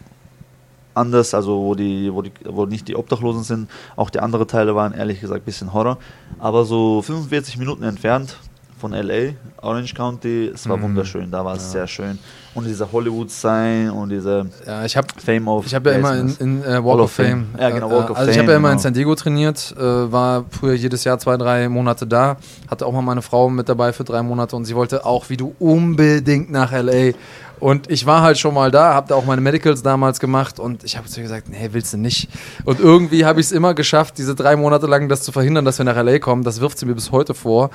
anders, 0.95 1.33
also 1.33 1.59
wo, 1.63 1.75
die, 1.75 2.13
wo, 2.13 2.21
die, 2.21 2.33
wo 2.45 2.67
nicht 2.67 2.89
die 2.89 2.97
Obdachlosen 2.97 3.43
sind, 3.43 3.71
auch 3.97 4.11
die 4.11 4.21
anderen 4.21 4.47
Teile 4.47 4.75
waren 4.75 4.93
ehrlich 4.93 5.21
gesagt 5.21 5.43
ein 5.43 5.45
bisschen 5.47 5.73
Horror. 5.73 5.99
Aber 6.39 6.65
so 6.67 7.01
45 7.01 7.57
Minuten 7.57 7.83
entfernt, 7.85 8.37
von 8.83 8.93
LA, 8.93 9.35
Orange 9.63 9.95
County. 9.95 10.51
Es 10.53 10.69
war 10.69 10.77
mm. 10.77 10.83
wunderschön, 10.83 11.31
da 11.31 11.45
war 11.45 11.55
es 11.55 11.63
ja. 11.67 11.71
sehr 11.71 11.87
schön. 11.87 12.19
Und 12.53 12.67
dieser 12.67 12.91
Hollywood-Sign 12.91 13.91
und 13.91 14.09
diese 14.09 14.45
ja, 14.67 14.85
ich 14.85 14.97
hab, 14.97 15.07
Fame 15.21 15.47
of 15.47 15.67
Ich 15.67 15.75
habe 15.75 15.91
ja 15.91 15.99
immer 15.99 16.17
in, 16.17 16.37
in 16.41 16.59
uh, 16.59 16.85
Walk 16.85 16.99
of 16.99 17.13
Fame. 17.13 17.47
Ja, 17.59 17.71
genau, 17.71 17.89
Walk 17.89 18.11
uh, 18.11 18.13
of 18.13 18.19
also 18.19 18.25
Fame. 18.25 18.31
ich 18.31 18.39
habe 18.41 18.51
ja 18.51 18.57
immer 18.57 18.69
genau. 18.69 18.79
in 18.79 18.83
San 18.83 18.93
Diego 18.93 19.15
trainiert, 19.15 19.73
äh, 19.79 19.81
war 19.81 20.45
früher 20.51 20.75
jedes 20.75 21.05
Jahr 21.05 21.19
zwei, 21.21 21.37
drei 21.37 21.69
Monate 21.69 22.09
da, 22.09 22.37
hatte 22.69 22.85
auch 22.85 22.93
mal 22.93 23.03
meine 23.03 23.23
Frau 23.23 23.49
mit 23.49 23.69
dabei 23.69 23.93
für 23.93 24.03
drei 24.03 24.23
Monate 24.23 24.57
und 24.57 24.65
sie 24.65 24.75
wollte 24.75 25.07
auch 25.07 25.31
wie 25.31 25.37
du 25.37 25.55
unbedingt 25.61 26.51
nach 26.51 26.73
LA. 26.73 27.13
Und 27.63 27.89
ich 27.93 28.07
war 28.07 28.23
halt 28.23 28.41
schon 28.41 28.55
mal 28.55 28.73
da, 28.73 28.93
habe 28.93 29.07
da 29.07 29.15
auch 29.15 29.25
meine 29.25 29.41
Medicals 29.41 29.85
damals 29.85 30.19
gemacht 30.19 30.59
und 30.59 30.83
ich 30.83 30.97
habe 30.97 31.07
zu 31.07 31.21
ihr 31.21 31.23
gesagt, 31.23 31.49
nee, 31.49 31.69
willst 31.71 31.93
du 31.93 31.97
nicht. 31.97 32.29
Und 32.65 32.81
irgendwie 32.81 33.25
habe 33.25 33.39
ich 33.39 33.47
es 33.47 33.53
immer 33.53 33.73
geschafft, 33.73 34.19
diese 34.19 34.35
drei 34.35 34.57
Monate 34.57 34.89
lang 34.89 35.09
das 35.09 35.23
zu 35.23 35.31
verhindern, 35.31 35.65
dass 35.65 35.79
wir 35.79 35.85
nach 35.85 35.95
LA 35.95 36.19
kommen. 36.19 36.43
Das 36.43 36.61
wirft 36.61 36.77
sie 36.77 36.87
mir 36.87 36.97
bis 36.97 37.13
heute 37.13 37.35
vor. 37.35 37.71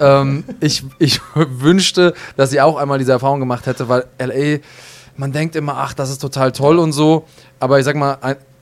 Ähm, 0.00 0.44
ich, 0.60 0.84
ich 0.98 1.20
wünschte, 1.34 2.14
dass 2.38 2.48
sie 2.48 2.62
auch 2.62 2.78
einmal 2.78 2.98
diese 2.98 3.12
Erfahrung 3.12 3.38
gemacht 3.38 3.66
hätte, 3.66 3.90
weil 3.90 4.06
LA, 4.18 4.60
man 5.18 5.32
denkt 5.32 5.54
immer, 5.54 5.74
ach, 5.76 5.92
das 5.92 6.08
ist 6.08 6.22
total 6.22 6.52
toll 6.52 6.78
und 6.78 6.92
so. 6.92 7.26
Aber 7.60 7.78
ich 7.78 7.84
sag 7.84 7.94
mal, 7.94 8.16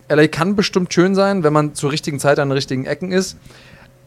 LA 0.08 0.26
kann 0.26 0.56
bestimmt 0.56 0.92
schön 0.92 1.14
sein, 1.14 1.44
wenn 1.44 1.52
man 1.52 1.76
zur 1.76 1.92
richtigen 1.92 2.18
Zeit 2.18 2.40
an 2.40 2.48
den 2.48 2.52
richtigen 2.54 2.84
Ecken 2.84 3.12
ist 3.12 3.36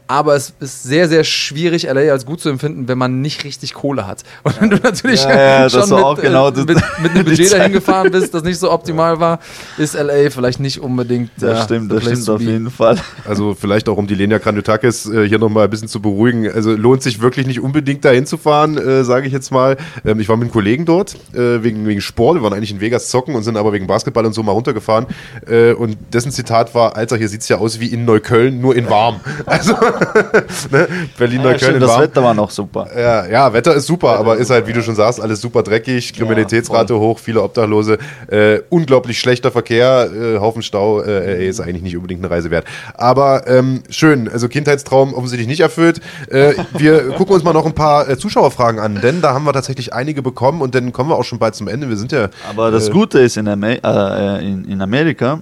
aber 0.07 0.35
es 0.35 0.53
ist 0.59 0.83
sehr, 0.83 1.09
sehr 1.09 1.23
schwierig, 1.23 1.83
LA 1.83 2.11
als 2.11 2.25
gut 2.25 2.39
zu 2.39 2.49
empfinden, 2.49 2.87
wenn 2.87 2.97
man 2.97 3.21
nicht 3.21 3.43
richtig 3.43 3.73
Kohle 3.73 4.07
hat. 4.07 4.23
Und 4.43 4.61
wenn 4.61 4.69
du 4.69 4.77
natürlich 4.77 5.23
ja, 5.23 5.67
ja, 5.67 5.69
schon 5.69 5.89
mit, 5.89 6.21
genau 6.21 6.49
äh, 6.49 6.57
mit, 6.59 6.67
mit, 6.67 7.11
einem 7.11 7.25
Budget 7.25 7.51
dahin 7.51 7.73
gefahren 7.73 8.11
bist, 8.11 8.33
das 8.33 8.43
nicht 8.43 8.57
so 8.57 8.71
optimal 8.71 9.19
war, 9.19 9.39
ist 9.77 9.95
LA 9.95 10.29
vielleicht 10.29 10.59
nicht 10.59 10.79
unbedingt. 10.79 11.31
Das 11.39 11.57
ja, 11.57 11.63
stimmt, 11.63 11.91
das 11.91 12.03
stimmt 12.03 12.29
auf 12.29 12.41
jeden 12.41 12.71
Fall. 12.71 12.97
Also 13.27 13.53
vielleicht 13.53 13.89
auch 13.89 13.97
um 13.97 14.07
die 14.07 14.15
Lenia 14.15 14.37
Granutakis 14.37 15.05
äh, 15.07 15.27
hier 15.27 15.39
nochmal 15.39 15.65
ein 15.65 15.69
bisschen 15.69 15.87
zu 15.89 16.01
beruhigen. 16.01 16.49
Also 16.49 16.71
lohnt 16.71 17.03
sich 17.03 17.21
wirklich 17.21 17.45
nicht 17.45 17.59
unbedingt 17.59 18.05
dahin 18.05 18.25
zu 18.25 18.37
fahren, 18.37 18.77
äh, 18.77 19.03
sage 19.03 19.27
ich 19.27 19.33
jetzt 19.33 19.51
mal. 19.51 19.77
Ähm, 20.05 20.19
ich 20.19 20.29
war 20.29 20.37
mit 20.37 20.45
einem 20.45 20.53
Kollegen 20.53 20.85
dort 20.85 21.15
äh, 21.33 21.63
wegen, 21.63 21.85
wegen 21.85 22.01
Sport. 22.01 22.37
Wir 22.37 22.43
waren 22.43 22.53
eigentlich 22.53 22.71
in 22.71 22.79
Vegas 22.79 23.09
zocken 23.09 23.35
und 23.35 23.43
sind 23.43 23.57
aber 23.57 23.73
wegen 23.73 23.87
Basketball 23.87 24.25
und 24.25 24.33
so 24.33 24.41
mal 24.43 24.53
runtergefahren. 24.53 25.05
Äh, 25.47 25.73
und 25.73 25.97
dessen 26.13 26.31
Zitat 26.31 26.73
war, 26.73 26.95
Alter, 26.95 27.17
hier 27.17 27.27
sieht 27.27 27.41
es 27.41 27.49
ja 27.49 27.57
aus 27.57 27.79
wie 27.79 27.87
in 27.87 28.05
Neukölln, 28.05 28.61
nur 28.61 28.75
in 28.75 28.89
warm. 28.89 29.19
Also 29.45 29.75
ne? 30.71 30.87
Berlin, 31.17 31.41
ja, 31.41 31.51
Neukölln. 31.51 31.79
das 31.79 31.99
Wetter 31.99 32.23
war 32.23 32.33
noch 32.33 32.49
super. 32.49 32.87
Ja, 32.95 33.25
ja 33.25 33.53
Wetter 33.53 33.73
ist 33.75 33.87
super, 33.87 34.09
Wetter 34.09 34.19
aber 34.19 34.37
ist 34.37 34.49
halt, 34.49 34.67
wie 34.67 34.73
du 34.73 34.81
schon 34.81 34.95
sagst, 34.95 35.21
alles 35.21 35.41
super 35.41 35.63
dreckig, 35.63 36.13
Kriminalitätsrate 36.13 36.93
ja, 36.93 36.99
hoch, 36.99 37.19
viele 37.19 37.41
Obdachlose, 37.41 37.97
äh, 38.27 38.59
unglaublich 38.69 39.19
schlechter 39.19 39.51
Verkehr, 39.51 40.09
äh, 40.11 40.39
Haufen 40.39 40.61
Stau, 40.61 41.01
äh, 41.01 41.47
ist 41.47 41.59
eigentlich 41.59 41.81
nicht 41.81 41.95
unbedingt 41.95 42.23
eine 42.23 42.33
Reise 42.33 42.51
wert. 42.51 42.65
Aber 42.93 43.47
ähm, 43.47 43.83
schön, 43.89 44.29
also 44.29 44.47
Kindheitstraum 44.47 45.13
offensichtlich 45.13 45.47
nicht 45.47 45.61
erfüllt. 45.61 46.01
Äh, 46.29 46.53
wir 46.77 47.09
gucken 47.17 47.35
uns 47.35 47.43
mal 47.43 47.53
noch 47.53 47.65
ein 47.65 47.73
paar 47.73 48.09
äh, 48.09 48.17
Zuschauerfragen 48.17 48.79
an, 48.79 49.01
denn 49.01 49.21
da 49.21 49.33
haben 49.33 49.45
wir 49.45 49.53
tatsächlich 49.53 49.93
einige 49.93 50.21
bekommen 50.21 50.61
und 50.61 50.75
dann 50.75 50.91
kommen 50.91 51.09
wir 51.09 51.15
auch 51.15 51.23
schon 51.23 51.39
bald 51.39 51.55
zum 51.55 51.67
Ende. 51.67 51.89
Wir 51.89 51.97
sind 51.97 52.11
ja. 52.11 52.29
Aber 52.49 52.71
das 52.71 52.89
äh, 52.89 52.91
Gute 52.91 53.19
ist 53.19 53.37
in, 53.37 53.47
Amer 53.47 53.77
äh, 53.83 54.45
in, 54.45 54.65
in 54.65 54.81
Amerika, 54.81 55.41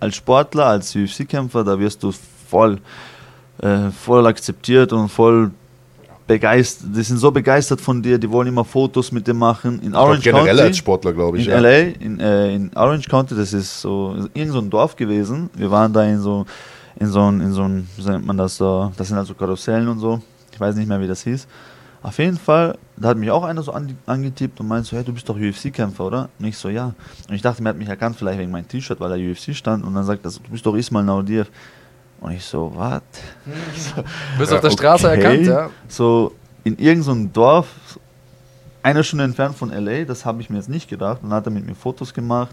als 0.00 0.16
Sportler, 0.16 0.66
als 0.66 0.94
UFC-Kämpfer, 0.94 1.64
da 1.64 1.78
wirst 1.78 2.02
du 2.02 2.12
voll 2.48 2.78
äh, 3.58 3.90
voll 3.90 4.26
akzeptiert 4.26 4.92
und 4.92 5.08
voll 5.08 5.50
begeistert. 6.26 6.88
Die 6.94 7.02
sind 7.02 7.18
so 7.18 7.30
begeistert 7.30 7.80
von 7.80 8.02
dir, 8.02 8.18
die 8.18 8.30
wollen 8.30 8.48
immer 8.48 8.64
Fotos 8.64 9.12
mit 9.12 9.26
dir 9.26 9.34
machen. 9.34 9.80
In 9.82 9.94
Orange 9.94 10.22
glaub, 10.22 10.34
generell 10.34 10.56
County, 10.56 10.68
als 10.68 10.76
Sportler, 10.76 11.12
glaube 11.12 11.38
ich. 11.38 11.46
In 11.46 11.52
ja. 11.52 11.60
LA, 11.60 11.78
in, 12.00 12.20
äh, 12.20 12.54
in 12.54 12.70
Orange 12.74 13.08
County, 13.08 13.34
das 13.34 13.52
ist 13.52 13.80
so 13.80 14.16
irgend 14.34 14.52
so 14.52 14.58
ein 14.58 14.70
Dorf 14.70 14.96
gewesen. 14.96 15.50
Wir 15.54 15.70
waren 15.70 15.92
da 15.92 16.04
in 16.04 16.18
so 16.18 16.44
in 16.98 17.08
so 17.08 17.30
ein, 17.30 17.40
in 17.40 17.52
so 17.52 17.62
ein, 17.62 17.86
wie 17.96 18.04
nennt 18.08 18.26
man 18.26 18.36
das 18.36 18.56
so, 18.56 18.92
das 18.96 19.08
sind 19.08 19.18
also 19.18 19.34
Karussellen 19.34 19.88
und 19.88 19.98
so. 19.98 20.20
Ich 20.52 20.58
weiß 20.58 20.74
nicht 20.76 20.88
mehr, 20.88 21.00
wie 21.00 21.06
das 21.06 21.22
hieß. 21.22 21.46
Auf 22.02 22.18
jeden 22.18 22.38
Fall, 22.38 22.78
da 22.96 23.08
hat 23.08 23.18
mich 23.18 23.30
auch 23.30 23.42
einer 23.42 23.62
so 23.62 23.72
angetippt 24.06 24.60
und 24.60 24.68
meinte 24.68 24.88
so, 24.88 24.96
hey, 24.96 25.04
du 25.04 25.12
bist 25.12 25.28
doch 25.28 25.36
UFC-Kämpfer, 25.36 26.04
oder? 26.04 26.28
Und 26.38 26.46
ich 26.46 26.56
so, 26.56 26.68
ja. 26.68 26.94
Und 27.28 27.34
ich 27.34 27.42
dachte, 27.42 27.62
er 27.62 27.70
hat 27.70 27.76
mich 27.76 27.88
erkannt, 27.88 28.16
vielleicht 28.16 28.38
wegen 28.38 28.50
meinem 28.50 28.68
T-Shirt, 28.68 29.00
weil 29.00 29.10
da 29.10 29.16
UFC 29.16 29.54
stand. 29.54 29.84
Und 29.84 29.94
dann 29.94 30.04
sagt 30.04 30.24
er 30.24 30.30
so, 30.30 30.40
du 30.40 30.50
bist 30.50 30.64
doch 30.64 30.74
Ismail 30.74 31.04
Naudiev. 31.04 31.48
Und 32.20 32.32
ich 32.32 32.44
so, 32.44 32.72
was? 32.74 33.02
Du 33.96 34.38
bist 34.38 34.52
auf 34.52 34.60
der 34.60 34.70
Straße 34.70 35.06
okay. 35.08 35.22
erkannt, 35.22 35.46
ja? 35.46 35.70
So 35.88 36.32
in 36.64 36.78
irgendeinem 36.78 37.24
so 37.24 37.30
Dorf, 37.32 37.68
eine 38.82 39.02
Stunde 39.04 39.24
entfernt 39.24 39.56
von 39.56 39.70
LA, 39.70 40.04
das 40.04 40.24
habe 40.24 40.40
ich 40.40 40.50
mir 40.50 40.56
jetzt 40.56 40.68
nicht 40.68 40.88
gedacht. 40.88 41.22
Und 41.22 41.30
dann 41.30 41.38
hat 41.38 41.46
er 41.46 41.50
mit 41.50 41.66
mir 41.66 41.74
Fotos 41.74 42.14
gemacht. 42.14 42.50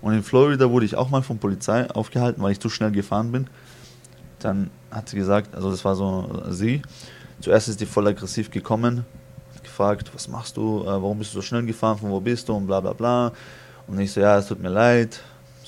Und 0.00 0.14
in 0.14 0.22
Florida 0.22 0.70
wurde 0.70 0.86
ich 0.86 0.96
auch 0.96 1.10
mal 1.10 1.22
von 1.22 1.38
Polizei 1.38 1.88
aufgehalten, 1.90 2.42
weil 2.42 2.52
ich 2.52 2.60
zu 2.60 2.68
schnell 2.68 2.90
gefahren 2.90 3.32
bin. 3.32 3.46
Dann 4.38 4.70
hat 4.90 5.08
sie 5.08 5.16
gesagt, 5.16 5.54
also 5.54 5.70
das 5.70 5.84
war 5.84 5.94
so 5.94 6.42
sie. 6.50 6.82
Zuerst 7.40 7.68
ist 7.68 7.80
die 7.80 7.86
voll 7.86 8.06
aggressiv 8.06 8.50
gekommen, 8.50 9.04
gefragt, 9.62 10.10
was 10.14 10.28
machst 10.28 10.56
du, 10.56 10.82
äh, 10.82 10.86
warum 10.86 11.18
bist 11.18 11.32
du 11.32 11.36
so 11.36 11.42
schnell 11.42 11.64
gefahren, 11.64 11.98
von 11.98 12.10
wo 12.10 12.20
bist 12.20 12.48
du 12.48 12.54
und 12.54 12.66
bla 12.66 12.80
bla 12.80 12.92
bla. 12.92 13.32
Und 13.86 13.98
ich 13.98 14.12
so, 14.12 14.20
ja, 14.20 14.38
es 14.38 14.46
tut 14.46 14.60
mir 14.60 14.68
leid, 14.68 15.20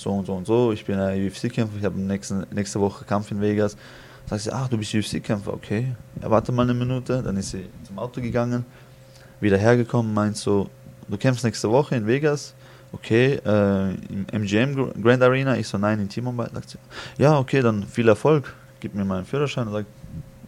so 0.05 0.11
und 0.11 0.27
so 0.27 0.35
und 0.35 0.47
so, 0.47 0.73
ich 0.73 0.85
bin 0.85 0.99
ein 0.99 1.27
UFC-Kämpfer, 1.27 1.79
ich 1.79 1.85
habe 1.85 1.99
nächste, 1.99 2.81
Woche 2.81 3.05
Kampf 3.05 3.31
in 3.31 3.41
Vegas. 3.41 3.77
Sagt 4.27 4.43
sie, 4.43 4.53
ach, 4.53 4.69
du 4.69 4.79
bist 4.79 4.95
UFC-Kämpfer, 4.95 5.53
okay. 5.53 5.89
Ja, 6.23 6.31
warte 6.31 6.53
mal 6.53 6.63
eine 6.63 6.75
Minute, 6.75 7.23
dann 7.23 7.37
ist 7.37 7.51
sie 7.51 7.65
zum 7.87 7.99
Auto 7.99 8.21
gegangen, 8.21 8.65
wieder 9.41 9.59
hergekommen, 9.59 10.15
meint 10.15 10.37
so, 10.37 10.69
du 11.09 11.17
kämpfst 11.17 11.45
nächste 11.45 11.71
Woche 11.71 11.97
in 11.97 12.07
Vegas, 12.07 12.55
okay, 12.93 13.41
äh, 13.45 13.95
im 14.09 14.27
MGM 14.31 15.03
Grand 15.03 15.23
Arena. 15.23 15.57
Ich 15.57 15.69
so, 15.69 15.79
nein, 15.79 15.99
in 16.01 16.09
T-Mobile. 16.09 16.51
Sagt 16.53 16.71
sie, 16.71 16.79
ja, 17.19 17.39
okay, 17.39 17.61
dann 17.61 17.85
viel 17.85 18.09
Erfolg. 18.09 18.55
Gib 18.81 18.95
mir 18.95 19.05
meinen 19.05 19.25
Führerschein 19.25 19.71
sagt, 19.71 19.89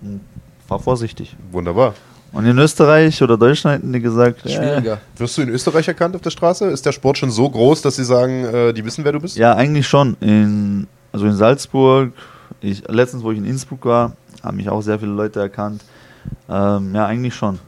hm, 0.01 0.21
fahr 0.69 0.79
vorsichtig. 0.79 1.37
Wunderbar. 1.51 1.95
Und 2.33 2.45
in 2.45 2.59
Österreich 2.59 3.23
oder 3.23 3.39
Deutschland 3.39 3.79
hätten 3.79 3.93
die 3.93 4.01
gesagt, 4.01 4.41
Schwieriger. 4.43 4.95
Äh, 4.95 5.21
Wirst 5.21 5.39
du 5.39 5.43
in 5.43 5.49
Österreich 5.49 5.89
erkannt 5.89 6.15
auf 6.15 6.23
der 6.23 6.31
Straße? 6.31 6.67
Ist 6.67 6.85
der 6.85 6.93
Sport 6.93 7.19
schon 7.19 7.31
so 7.31 7.49
groß, 7.49 7.83
dass 7.83 7.97
sie 7.97 8.05
sagen, 8.05 8.45
äh, 8.45 8.73
die 8.75 8.85
wissen, 8.85 9.05
wer 9.05 9.13
du 9.13 9.21
bist? 9.21 9.37
Ja, 9.37 9.55
eigentlich 9.55 9.87
schon. 9.87 10.17
In, 10.21 10.87
also 11.13 11.27
in 11.27 11.35
Salzburg, 11.35 12.13
ich, 12.61 12.87
letztens, 12.89 13.23
wo 13.23 13.33
ich 13.33 13.39
in 13.39 13.47
Innsbruck 13.47 13.85
war, 13.87 14.13
haben 14.43 14.59
mich 14.59 14.69
auch 14.69 14.83
sehr 14.83 14.99
viele 14.99 15.13
Leute 15.13 15.41
erkannt. 15.41 15.83
Ähm, 16.49 16.95
ja, 16.95 17.07
eigentlich 17.07 17.35
schon. 17.35 17.59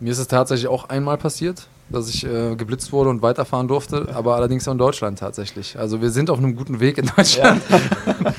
Mir 0.00 0.12
ist 0.12 0.18
es 0.18 0.28
tatsächlich 0.28 0.68
auch 0.68 0.88
einmal 0.88 1.16
passiert, 1.16 1.66
dass 1.88 2.08
ich 2.08 2.26
äh, 2.26 2.56
geblitzt 2.56 2.92
wurde 2.92 3.10
und 3.10 3.22
weiterfahren 3.22 3.68
durfte, 3.68 4.08
aber 4.14 4.36
allerdings 4.36 4.66
auch 4.66 4.72
in 4.72 4.78
Deutschland 4.78 5.18
tatsächlich. 5.18 5.78
Also 5.78 6.02
wir 6.02 6.10
sind 6.10 6.30
auf 6.30 6.38
einem 6.38 6.56
guten 6.56 6.80
Weg 6.80 6.98
in 6.98 7.10
Deutschland. 7.16 7.62
Ja, 7.70 8.34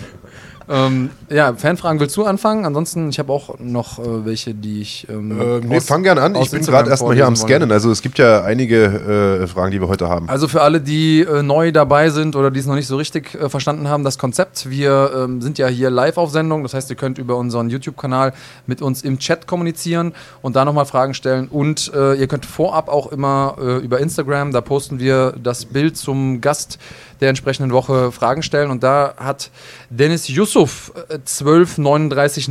ähm, 0.69 1.11
ja 1.30 1.53
Fanfragen 1.53 1.99
willst 1.99 2.18
du 2.18 2.26
anfangen? 2.26 2.65
Ansonsten, 2.65 3.10
ich 3.10 3.19
habe 3.19 3.31
auch 3.31 3.60
noch 3.60 3.99
äh, 3.99 4.26
welche, 4.26 4.53
die 4.53 4.81
ich. 4.81 5.07
Ähm, 5.10 5.39
äh, 5.39 5.60
nee, 5.60 5.80
fang 5.80 6.03
gern 6.03 6.18
an. 6.18 6.35
Ich 6.35 6.52
bin 6.52 6.61
gerade 6.61 6.89
erstmal 6.89 7.15
hier 7.15 7.26
am 7.26 7.35
Scannen. 7.35 7.72
Also 7.72 7.89
es 7.89 8.02
gibt 8.02 8.19
ja 8.19 8.44
einige 8.44 9.41
äh, 9.44 9.48
Fragen, 9.48 9.72
die 9.72 9.80
wir 9.80 9.88
heute 9.88 10.10
haben. 10.10 10.27
Also 10.30 10.48
für 10.48 10.61
alle, 10.61 10.81
die 10.81 11.22
äh, 11.22 11.41
neu 11.41 11.72
dabei 11.72 12.10
sind 12.10 12.35
oder 12.35 12.52
die 12.52 12.60
es 12.60 12.65
noch 12.65 12.76
nicht 12.76 12.88
so 12.88 12.98
richtig 12.98 13.34
äh, 13.35 13.49
verstanden 13.49 13.88
haben, 13.88 14.03
das 14.03 14.18
Konzept. 14.18 14.69
Wir 14.69 15.11
ähm, 15.15 15.41
sind 15.41 15.57
ja 15.57 15.68
hier 15.68 15.89
live 15.89 16.18
auf 16.18 16.31
Sendung. 16.31 16.64
Das 16.64 16.73
heißt, 16.73 16.89
ihr 16.89 16.95
könnt 16.98 17.18
über 17.18 17.38
unseren 17.38 17.69
YouTube-Kanal 17.69 18.34
mit 18.65 18.81
uns 18.81 19.03
im 19.03 19.19
Chat 19.19 19.48
kommunizieren 19.48 20.14
und 20.41 20.56
da 20.56 20.65
nochmal 20.65 20.85
Fragen 20.85 21.14
stellen. 21.14 21.48
Und 21.48 21.91
äh, 21.94 22.15
ihr 22.15 22.27
könnt 22.27 22.45
vorab 22.45 22.89
auch 22.89 23.11
immer 23.11 23.56
über 23.81 23.99
Instagram, 23.99 24.52
da 24.52 24.61
posten 24.61 24.99
wir 24.99 25.34
das 25.41 25.65
Bild 25.65 25.98
zum 25.98 26.41
Gast 26.41 26.80
der 27.22 27.30
entsprechenden 27.30 27.72
Woche 27.72 28.11
Fragen 28.11 28.44
stellen. 28.44 28.72
Und 28.72 28.84
da 28.84 29.14
hat 29.18 29.52
Dennis 29.89 30.27
Yusuf 30.27 30.91
äh, 31.10 31.19
12339 31.23 32.49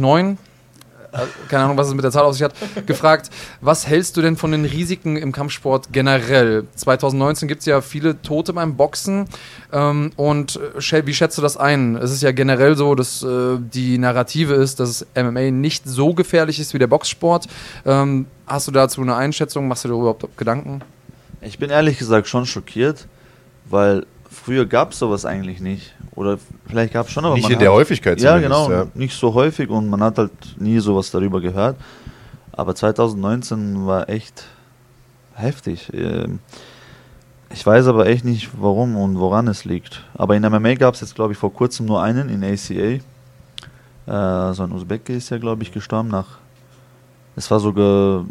äh, 1.17 1.19
keine 1.49 1.65
Ahnung, 1.65 1.77
was 1.77 1.89
es 1.89 1.95
mit 1.95 2.05
der 2.05 2.11
Zahl 2.11 2.25
auf 2.25 2.35
sich 2.35 2.43
hat, 2.43 2.55
gefragt, 2.87 3.31
was 3.61 3.87
hältst 3.87 4.17
du 4.17 4.23
denn 4.23 4.37
von 4.37 4.53
den 4.53 4.65
Risiken 4.65 5.17
im 5.17 5.33
Kampfsport 5.33 5.89
generell? 5.93 6.67
2019 6.75 7.49
gibt 7.49 7.61
es 7.61 7.67
ja 7.67 7.81
viele 7.81 8.21
Tote 8.23 8.53
beim 8.53 8.77
Boxen 8.77 9.27
ähm, 9.73 10.13
und 10.17 10.61
äh, 10.81 11.07
wie 11.07 11.15
schätzt 11.15 11.39
du 11.39 11.43
das 11.43 11.57
ein? 11.57 11.97
Es 11.97 12.13
ist 12.13 12.23
ja 12.23 12.33
generell 12.33 12.77
so, 12.77 12.95
dass 12.95 13.23
äh, 13.23 13.57
die 13.59 13.99
Narrative 13.99 14.55
ist, 14.55 14.81
dass 14.81 15.07
MMA 15.15 15.51
nicht 15.51 15.85
so 15.87 16.15
gefährlich 16.15 16.61
ist 16.61 16.75
wie 16.75 16.79
der 16.79 16.87
Boxsport. 16.87 17.47
Ähm, 17.85 18.27
hast 18.47 18.69
du 18.69 18.73
dazu 18.73 19.01
eine 19.01 19.17
Einschätzung? 19.17 19.69
Machst 19.69 19.85
du 19.85 19.89
dir 19.89 19.95
überhaupt 19.95 20.25
Gedanken? 20.37 20.83
Ich 21.41 21.59
bin 21.59 21.71
ehrlich 21.71 21.99
gesagt 21.99 22.29
schon 22.29 22.47
schockiert, 22.47 23.07
weil 23.67 24.07
früher 24.37 24.67
gab 24.67 24.93
es 24.93 24.99
sowas 24.99 25.25
eigentlich 25.25 25.61
nicht. 25.61 25.95
Oder 26.15 26.39
vielleicht 26.67 26.93
gab 26.93 27.07
es 27.07 27.13
schon, 27.13 27.25
aber 27.25 27.35
Nicht 27.35 27.51
in 27.51 27.59
der 27.59 27.73
Häufigkeit 27.73 28.21
Ja, 28.21 28.39
genau. 28.39 28.71
Ja. 28.71 28.87
Nicht 28.95 29.19
so 29.19 29.35
häufig 29.35 29.69
und 29.69 29.89
man 29.89 30.03
hat 30.03 30.19
halt 30.19 30.33
nie 30.59 30.79
sowas 30.79 31.11
darüber 31.11 31.41
gehört. 31.41 31.77
Aber 32.53 32.75
2019 32.75 33.87
war 33.87 34.09
echt 34.09 34.45
heftig. 35.35 35.93
Ähm, 35.93 36.39
ich 37.51 37.65
weiß 37.65 37.87
aber 37.87 38.07
echt 38.07 38.25
nicht, 38.25 38.51
warum 38.59 38.97
und 38.97 39.19
woran 39.19 39.47
es 39.49 39.65
liegt. 39.65 40.05
Aber 40.15 40.37
in 40.37 40.43
MMA 40.43 40.75
gab 40.75 40.95
es 40.95 41.01
jetzt, 41.01 41.15
glaube 41.15 41.33
ich, 41.33 41.39
vor 41.39 41.53
kurzem 41.53 41.87
nur 41.87 42.03
einen 42.03 42.29
in 42.29 42.43
ACA. 42.43 43.01
Äh, 44.07 44.55
so 44.55 44.63
ein 44.63 44.73
Usbeke 44.73 45.15
ist 45.15 45.31
ja, 45.31 45.39
glaube 45.39 45.63
ich, 45.63 45.73
gestorben 45.73 46.09
nach. 46.09 46.39
Es 47.37 47.51
war 47.51 47.61
sogar 47.61 48.25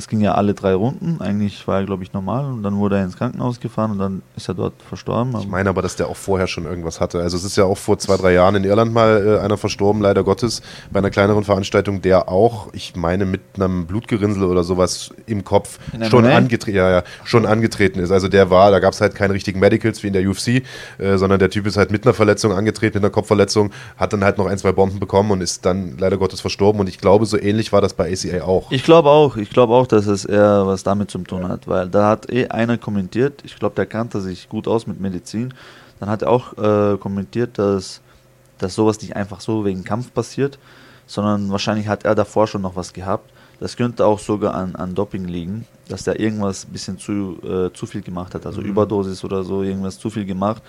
es 0.00 0.08
ging 0.08 0.20
ja 0.20 0.34
alle 0.34 0.54
drei 0.54 0.74
Runden. 0.74 1.20
Eigentlich 1.20 1.66
war 1.68 1.80
er, 1.80 1.86
glaube 1.86 2.02
ich, 2.02 2.12
normal. 2.12 2.46
Und 2.46 2.62
dann 2.62 2.76
wurde 2.76 2.96
er 2.96 3.04
ins 3.04 3.16
Krankenhaus 3.16 3.60
gefahren 3.60 3.92
und 3.92 3.98
dann 3.98 4.22
ist 4.34 4.48
er 4.48 4.54
dort 4.54 4.74
verstorben. 4.88 5.36
Ich 5.38 5.46
meine 5.46 5.68
aber, 5.68 5.82
dass 5.82 5.96
der 5.96 6.08
auch 6.08 6.16
vorher 6.16 6.46
schon 6.46 6.64
irgendwas 6.64 7.00
hatte. 7.00 7.20
Also 7.20 7.36
es 7.36 7.44
ist 7.44 7.56
ja 7.56 7.64
auch 7.64 7.78
vor 7.78 7.98
zwei, 7.98 8.16
drei 8.16 8.32
Jahren 8.32 8.56
in 8.56 8.64
Irland 8.64 8.92
mal 8.92 9.38
äh, 9.38 9.44
einer 9.44 9.58
verstorben, 9.58 10.00
leider 10.02 10.24
Gottes, 10.24 10.62
bei 10.90 10.98
einer 10.98 11.10
kleineren 11.10 11.44
Veranstaltung, 11.44 12.00
der 12.02 12.28
auch, 12.28 12.68
ich 12.72 12.96
meine, 12.96 13.26
mit 13.26 13.42
einem 13.54 13.86
Blutgerinnsel 13.86 14.44
oder 14.44 14.64
sowas 14.64 15.10
im 15.26 15.44
Kopf 15.44 15.78
schon, 16.08 16.24
angetre 16.26 16.70
ja, 16.70 16.90
ja, 16.90 17.02
schon 17.24 17.44
angetreten 17.44 18.00
ist. 18.00 18.10
Also 18.10 18.28
der 18.28 18.50
war, 18.50 18.70
da 18.70 18.80
gab 18.80 18.94
es 18.94 19.00
halt 19.00 19.14
keine 19.14 19.34
richtigen 19.34 19.60
Medicals 19.60 20.02
wie 20.02 20.06
in 20.06 20.14
der 20.14 20.28
UFC, 20.28 20.62
äh, 20.98 21.16
sondern 21.16 21.38
der 21.38 21.50
Typ 21.50 21.66
ist 21.66 21.76
halt 21.76 21.90
mit 21.90 22.06
einer 22.06 22.14
Verletzung 22.14 22.52
angetreten, 22.52 22.98
mit 22.98 23.04
einer 23.04 23.12
Kopfverletzung, 23.12 23.70
hat 23.98 24.12
dann 24.12 24.24
halt 24.24 24.38
noch 24.38 24.46
ein, 24.46 24.56
zwei 24.56 24.72
Bomben 24.72 24.98
bekommen 24.98 25.30
und 25.30 25.42
ist 25.42 25.66
dann 25.66 25.98
leider 25.98 26.16
Gottes 26.16 26.40
verstorben. 26.40 26.80
Und 26.80 26.88
ich 26.88 26.98
glaube, 26.98 27.26
so 27.26 27.38
ähnlich 27.38 27.72
war 27.72 27.80
das 27.80 27.94
bei 27.94 28.10
ACA 28.10 28.44
auch. 28.44 28.70
Ich 28.70 28.82
glaube 28.82 29.10
auch. 29.10 29.36
Ich 29.36 29.50
glaube 29.50 29.74
auch, 29.74 29.86
dass 29.92 30.06
es 30.06 30.24
eher 30.24 30.66
was 30.66 30.82
damit 30.82 31.10
zu 31.10 31.18
tun 31.18 31.48
hat, 31.48 31.66
weil 31.66 31.88
da 31.88 32.08
hat 32.08 32.30
eh 32.30 32.46
einer 32.48 32.78
kommentiert, 32.78 33.42
ich 33.44 33.56
glaube, 33.56 33.74
der 33.74 33.86
kannte 33.86 34.20
sich 34.20 34.48
gut 34.48 34.68
aus 34.68 34.86
mit 34.86 35.00
Medizin, 35.00 35.52
dann 35.98 36.08
hat 36.08 36.22
er 36.22 36.30
auch 36.30 36.56
äh, 36.56 36.96
kommentiert, 36.96 37.58
dass, 37.58 38.00
dass 38.58 38.74
sowas 38.74 39.00
nicht 39.00 39.16
einfach 39.16 39.40
so 39.40 39.64
wegen 39.64 39.84
Kampf 39.84 40.14
passiert, 40.14 40.58
sondern 41.06 41.50
wahrscheinlich 41.50 41.88
hat 41.88 42.04
er 42.04 42.14
davor 42.14 42.46
schon 42.46 42.62
noch 42.62 42.76
was 42.76 42.92
gehabt. 42.92 43.30
Das 43.58 43.76
könnte 43.76 44.06
auch 44.06 44.18
sogar 44.18 44.54
an, 44.54 44.74
an 44.76 44.94
Doping 44.94 45.26
liegen, 45.26 45.66
dass 45.88 46.04
der 46.04 46.18
irgendwas 46.18 46.64
ein 46.64 46.72
bisschen 46.72 46.98
zu, 46.98 47.38
äh, 47.42 47.72
zu 47.74 47.84
viel 47.84 48.00
gemacht 48.00 48.34
hat, 48.34 48.46
also 48.46 48.60
mhm. 48.60 48.68
Überdosis 48.68 49.22
oder 49.24 49.42
so, 49.42 49.62
irgendwas 49.62 49.98
zu 49.98 50.08
viel 50.08 50.24
gemacht. 50.24 50.62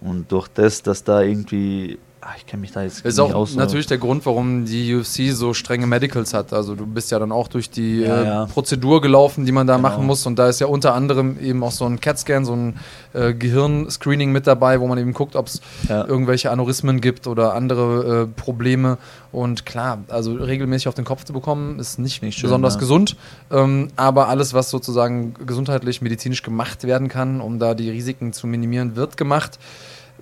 Und 0.00 0.30
durch 0.30 0.48
das, 0.48 0.82
dass 0.82 1.02
da 1.02 1.22
irgendwie 1.22 1.98
Ach, 2.26 2.36
ich 2.38 2.46
kenne 2.46 2.62
mich 2.62 2.72
da 2.72 2.82
jetzt 2.82 3.04
ist 3.04 3.20
auch 3.20 3.34
aus, 3.34 3.54
natürlich 3.54 3.86
der 3.86 3.98
Grund, 3.98 4.24
warum 4.24 4.64
die 4.64 4.94
UFC 4.94 5.30
so 5.30 5.52
strenge 5.52 5.86
Medicals 5.86 6.32
hat. 6.32 6.54
Also 6.54 6.74
du 6.74 6.86
bist 6.86 7.10
ja 7.10 7.18
dann 7.18 7.32
auch 7.32 7.48
durch 7.48 7.68
die 7.68 8.00
ja, 8.00 8.22
äh, 8.22 8.24
ja. 8.24 8.46
Prozedur 8.46 9.02
gelaufen, 9.02 9.44
die 9.44 9.52
man 9.52 9.66
da 9.66 9.76
genau. 9.76 9.88
machen 9.90 10.06
muss. 10.06 10.24
Und 10.24 10.38
da 10.38 10.48
ist 10.48 10.58
ja 10.58 10.66
unter 10.66 10.94
anderem 10.94 11.38
eben 11.38 11.62
auch 11.62 11.70
so 11.70 11.84
ein 11.84 12.00
CAT-Scan, 12.00 12.46
so 12.46 12.54
ein 12.54 12.78
äh, 13.12 13.34
Gehirnscreening 13.34 14.32
mit 14.32 14.46
dabei, 14.46 14.80
wo 14.80 14.86
man 14.86 14.96
eben 14.96 15.12
guckt, 15.12 15.36
ob 15.36 15.48
es 15.48 15.60
ja. 15.86 16.06
irgendwelche 16.06 16.50
Aneurysmen 16.50 17.02
gibt 17.02 17.26
oder 17.26 17.52
andere 17.52 18.22
äh, 18.22 18.26
Probleme. 18.26 18.96
Und 19.30 19.66
klar, 19.66 19.98
also 20.08 20.32
regelmäßig 20.32 20.88
auf 20.88 20.94
den 20.94 21.04
Kopf 21.04 21.24
zu 21.24 21.34
bekommen, 21.34 21.78
ist 21.78 21.98
nicht, 21.98 22.22
nicht 22.22 22.38
schön, 22.38 22.48
besonders 22.48 22.78
gesund. 22.78 23.16
Ähm, 23.50 23.88
aber 23.96 24.28
alles, 24.28 24.54
was 24.54 24.70
sozusagen 24.70 25.34
gesundheitlich, 25.44 26.00
medizinisch 26.00 26.42
gemacht 26.42 26.84
werden 26.84 27.08
kann, 27.08 27.42
um 27.42 27.58
da 27.58 27.74
die 27.74 27.90
Risiken 27.90 28.32
zu 28.32 28.46
minimieren, 28.46 28.96
wird 28.96 29.18
gemacht 29.18 29.58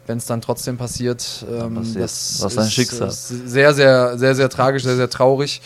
wenn 0.06 0.18
es 0.18 0.26
dann 0.26 0.40
trotzdem 0.40 0.76
passiert, 0.76 1.44
ähm, 1.50 1.74
passiert. 1.74 2.04
das 2.04 2.40
Was 2.42 2.58
ein 2.58 2.70
Schicksal. 2.70 3.10
sehr, 3.10 3.72
sehr, 3.74 4.18
sehr, 4.18 4.34
sehr 4.34 4.48
tragisch, 4.48 4.82
sehr, 4.82 4.96
sehr 4.96 5.10
traurig. 5.10 5.60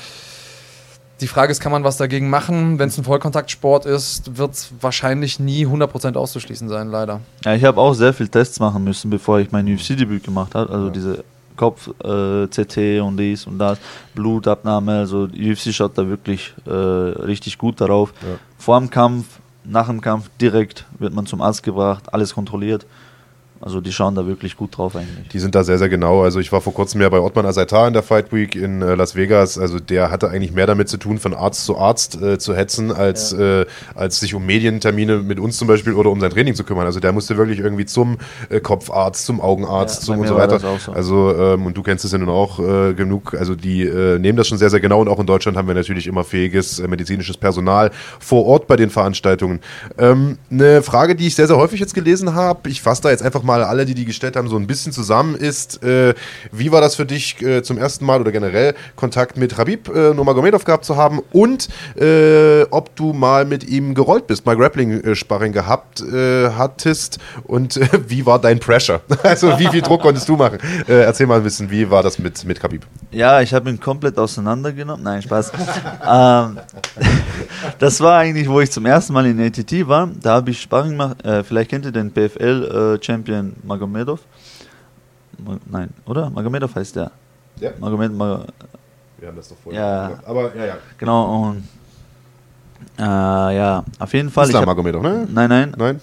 Die 1.22 1.26
Frage 1.28 1.50
ist, 1.50 1.60
kann 1.60 1.72
man 1.72 1.82
was 1.82 1.96
dagegen 1.96 2.28
machen? 2.28 2.78
Wenn 2.78 2.88
es 2.88 2.98
ein 2.98 3.04
Vollkontaktsport 3.04 3.86
ist, 3.86 4.36
wird 4.36 4.52
es 4.52 4.68
wahrscheinlich 4.82 5.40
nie 5.40 5.66
100% 5.66 6.14
auszuschließen 6.14 6.68
sein, 6.68 6.88
leider. 6.88 7.20
Ja, 7.44 7.54
ich 7.54 7.64
habe 7.64 7.80
auch 7.80 7.94
sehr 7.94 8.12
viele 8.12 8.28
Tests 8.28 8.60
machen 8.60 8.84
müssen, 8.84 9.08
bevor 9.08 9.40
ich 9.40 9.50
mein 9.50 9.66
UFC-Debüt 9.66 10.24
gemacht 10.24 10.54
habe. 10.54 10.70
Also 10.70 10.86
ja. 10.86 10.92
diese 10.92 11.24
Kopf-CT 11.56 12.76
äh, 12.76 13.00
und 13.00 13.16
dies 13.16 13.46
und 13.46 13.58
das, 13.58 13.78
Blutabnahme. 14.14 14.98
Also 14.98 15.26
die 15.26 15.50
UFC 15.50 15.72
schaut 15.72 15.96
da 15.96 16.06
wirklich 16.06 16.54
äh, 16.66 16.70
richtig 16.70 17.56
gut 17.56 17.80
darauf. 17.80 18.12
Ja. 18.20 18.38
Vor 18.58 18.78
dem 18.78 18.90
Kampf, 18.90 19.24
nach 19.64 19.86
dem 19.86 20.02
Kampf 20.02 20.28
direkt 20.38 20.84
wird 20.98 21.14
man 21.14 21.24
zum 21.24 21.40
Arzt 21.40 21.62
gebracht, 21.62 22.12
alles 22.12 22.34
kontrolliert. 22.34 22.84
Also 23.60 23.80
die 23.80 23.92
schauen 23.92 24.14
da 24.14 24.26
wirklich 24.26 24.56
gut 24.56 24.76
drauf 24.76 24.96
eigentlich. 24.96 25.28
Die 25.28 25.38
sind 25.38 25.54
da 25.54 25.64
sehr, 25.64 25.78
sehr 25.78 25.88
genau. 25.88 26.22
Also 26.22 26.40
ich 26.40 26.52
war 26.52 26.60
vor 26.60 26.74
kurzem 26.74 27.00
ja 27.00 27.08
bei 27.08 27.20
Ottman 27.20 27.46
Asaitar 27.46 27.88
in 27.88 27.94
der 27.94 28.02
Fight 28.02 28.32
Week 28.32 28.54
in 28.54 28.82
äh, 28.82 28.94
Las 28.94 29.16
Vegas. 29.16 29.58
Also 29.58 29.80
der 29.80 30.10
hatte 30.10 30.28
eigentlich 30.28 30.52
mehr 30.52 30.66
damit 30.66 30.88
zu 30.88 30.98
tun, 30.98 31.18
von 31.18 31.32
Arzt 31.32 31.64
zu 31.64 31.78
Arzt 31.78 32.20
äh, 32.20 32.38
zu 32.38 32.54
hetzen, 32.54 32.92
als, 32.92 33.32
ja. 33.32 33.62
äh, 33.62 33.66
als 33.94 34.20
sich 34.20 34.34
um 34.34 34.44
Medientermine 34.44 35.18
mit 35.18 35.40
uns 35.40 35.56
zum 35.56 35.68
Beispiel 35.68 35.94
oder 35.94 36.10
um 36.10 36.20
sein 36.20 36.30
Training 36.30 36.54
zu 36.54 36.64
kümmern. 36.64 36.86
Also 36.86 37.00
der 37.00 37.12
musste 37.12 37.36
wirklich 37.38 37.58
irgendwie 37.58 37.86
zum 37.86 38.18
äh, 38.50 38.60
Kopfarzt, 38.60 39.24
zum 39.24 39.40
Augenarzt, 39.40 40.00
ja, 40.02 40.06
zum 40.06 40.18
und 40.18 40.28
so 40.28 40.36
weiter. 40.36 40.60
So. 40.60 40.92
Also 40.92 41.34
ähm, 41.34 41.66
und 41.66 41.76
du 41.76 41.82
kennst 41.82 42.04
es 42.04 42.12
ja 42.12 42.18
nun 42.18 42.28
auch 42.28 42.58
äh, 42.58 42.92
genug. 42.92 43.34
Also 43.34 43.54
die 43.54 43.82
äh, 43.82 44.18
nehmen 44.18 44.36
das 44.36 44.48
schon 44.48 44.58
sehr, 44.58 44.70
sehr 44.70 44.80
genau. 44.80 45.00
Und 45.00 45.08
auch 45.08 45.18
in 45.18 45.26
Deutschland 45.26 45.56
haben 45.56 45.68
wir 45.68 45.74
natürlich 45.74 46.06
immer 46.06 46.24
fähiges 46.24 46.78
medizinisches 46.86 47.38
Personal 47.38 47.90
vor 48.20 48.44
Ort 48.44 48.66
bei 48.66 48.76
den 48.76 48.90
Veranstaltungen. 48.90 49.60
Ähm, 49.98 50.36
eine 50.50 50.82
Frage, 50.82 51.14
die 51.14 51.26
ich 51.26 51.34
sehr, 51.34 51.46
sehr 51.46 51.56
häufig 51.56 51.80
jetzt 51.80 51.94
gelesen 51.94 52.34
habe. 52.34 52.68
Ich 52.68 52.82
fasse 52.82 53.02
da 53.02 53.10
jetzt 53.10 53.22
einfach 53.22 53.42
mal 53.46 53.62
alle, 53.62 53.86
die 53.86 53.94
die 53.94 54.04
gestellt 54.04 54.36
haben, 54.36 54.48
so 54.48 54.56
ein 54.56 54.66
bisschen 54.66 54.92
zusammen 54.92 55.34
ist. 55.34 55.82
Äh, 55.82 56.14
wie 56.52 56.72
war 56.72 56.80
das 56.80 56.96
für 56.96 57.06
dich 57.06 57.40
äh, 57.42 57.62
zum 57.62 57.78
ersten 57.78 58.04
Mal 58.04 58.20
oder 58.20 58.32
generell 58.32 58.74
Kontakt 58.96 59.36
mit 59.36 59.56
Habib 59.56 59.88
äh, 59.88 60.12
Nurmagomedov 60.14 60.64
gehabt 60.64 60.84
zu 60.84 60.96
haben 60.96 61.20
und 61.32 61.68
äh, 61.96 62.62
ob 62.70 62.94
du 62.96 63.12
mal 63.12 63.44
mit 63.44 63.68
ihm 63.68 63.94
gerollt 63.94 64.26
bist, 64.26 64.44
mal 64.46 64.56
Grappling-Sparring 64.56 65.52
gehabt 65.52 66.00
äh, 66.02 66.50
hattest 66.50 67.18
und 67.44 67.76
äh, 67.76 67.88
wie 68.08 68.26
war 68.26 68.38
dein 68.38 68.58
Pressure? 68.58 69.00
also 69.22 69.58
wie 69.58 69.68
viel 69.68 69.82
Druck 69.82 70.02
konntest 70.02 70.28
du 70.28 70.36
machen? 70.36 70.58
Äh, 70.88 71.02
erzähl 71.02 71.26
mal 71.26 71.38
ein 71.38 71.42
bisschen, 71.42 71.70
wie 71.70 71.88
war 71.90 72.02
das 72.02 72.18
mit, 72.18 72.44
mit 72.44 72.60
Khabib? 72.60 72.86
Ja, 73.10 73.40
ich 73.40 73.54
habe 73.54 73.70
ihn 73.70 73.80
komplett 73.80 74.18
auseinandergenommen. 74.18 75.02
Nein, 75.04 75.22
Spaß. 75.22 75.52
ähm, 76.08 76.58
das 77.78 78.00
war 78.00 78.18
eigentlich, 78.18 78.48
wo 78.48 78.60
ich 78.60 78.70
zum 78.70 78.86
ersten 78.86 79.12
Mal 79.12 79.26
in 79.26 79.40
ATT 79.40 79.86
war. 79.86 80.08
Da 80.20 80.34
habe 80.34 80.50
ich 80.50 80.60
Sparring 80.60 80.92
gemacht. 80.92 81.16
vielleicht 81.46 81.70
kennt 81.70 81.84
ihr 81.84 81.92
den 81.92 82.10
PFL-Champion 82.12 83.35
Champion 83.36 83.54
Magomedov. 83.64 84.20
Nein, 85.70 85.90
oder? 86.06 86.30
Magomedov 86.30 86.74
heißt 86.74 86.96
der. 86.96 87.10
Ja. 87.60 87.70
Magomed, 87.78 88.12
Mag 88.12 88.46
Wir 89.18 89.28
haben 89.28 89.36
das 89.36 89.48
doch 89.48 89.56
vorher 89.62 89.80
ja, 89.80 90.08
gemacht. 90.08 90.26
Aber 90.26 90.56
ja, 90.56 90.64
ja. 90.66 90.76
Genau, 90.98 91.42
und 91.44 91.64
äh, 92.98 93.02
ja, 93.02 93.84
auf 93.98 94.12
jeden 94.14 94.30
Fall. 94.30 94.46
Islam 94.46 94.64
Magomedov, 94.64 95.02
ne? 95.02 95.26
Nein, 95.30 95.48
nein. 95.48 95.74
Nein. 95.76 96.00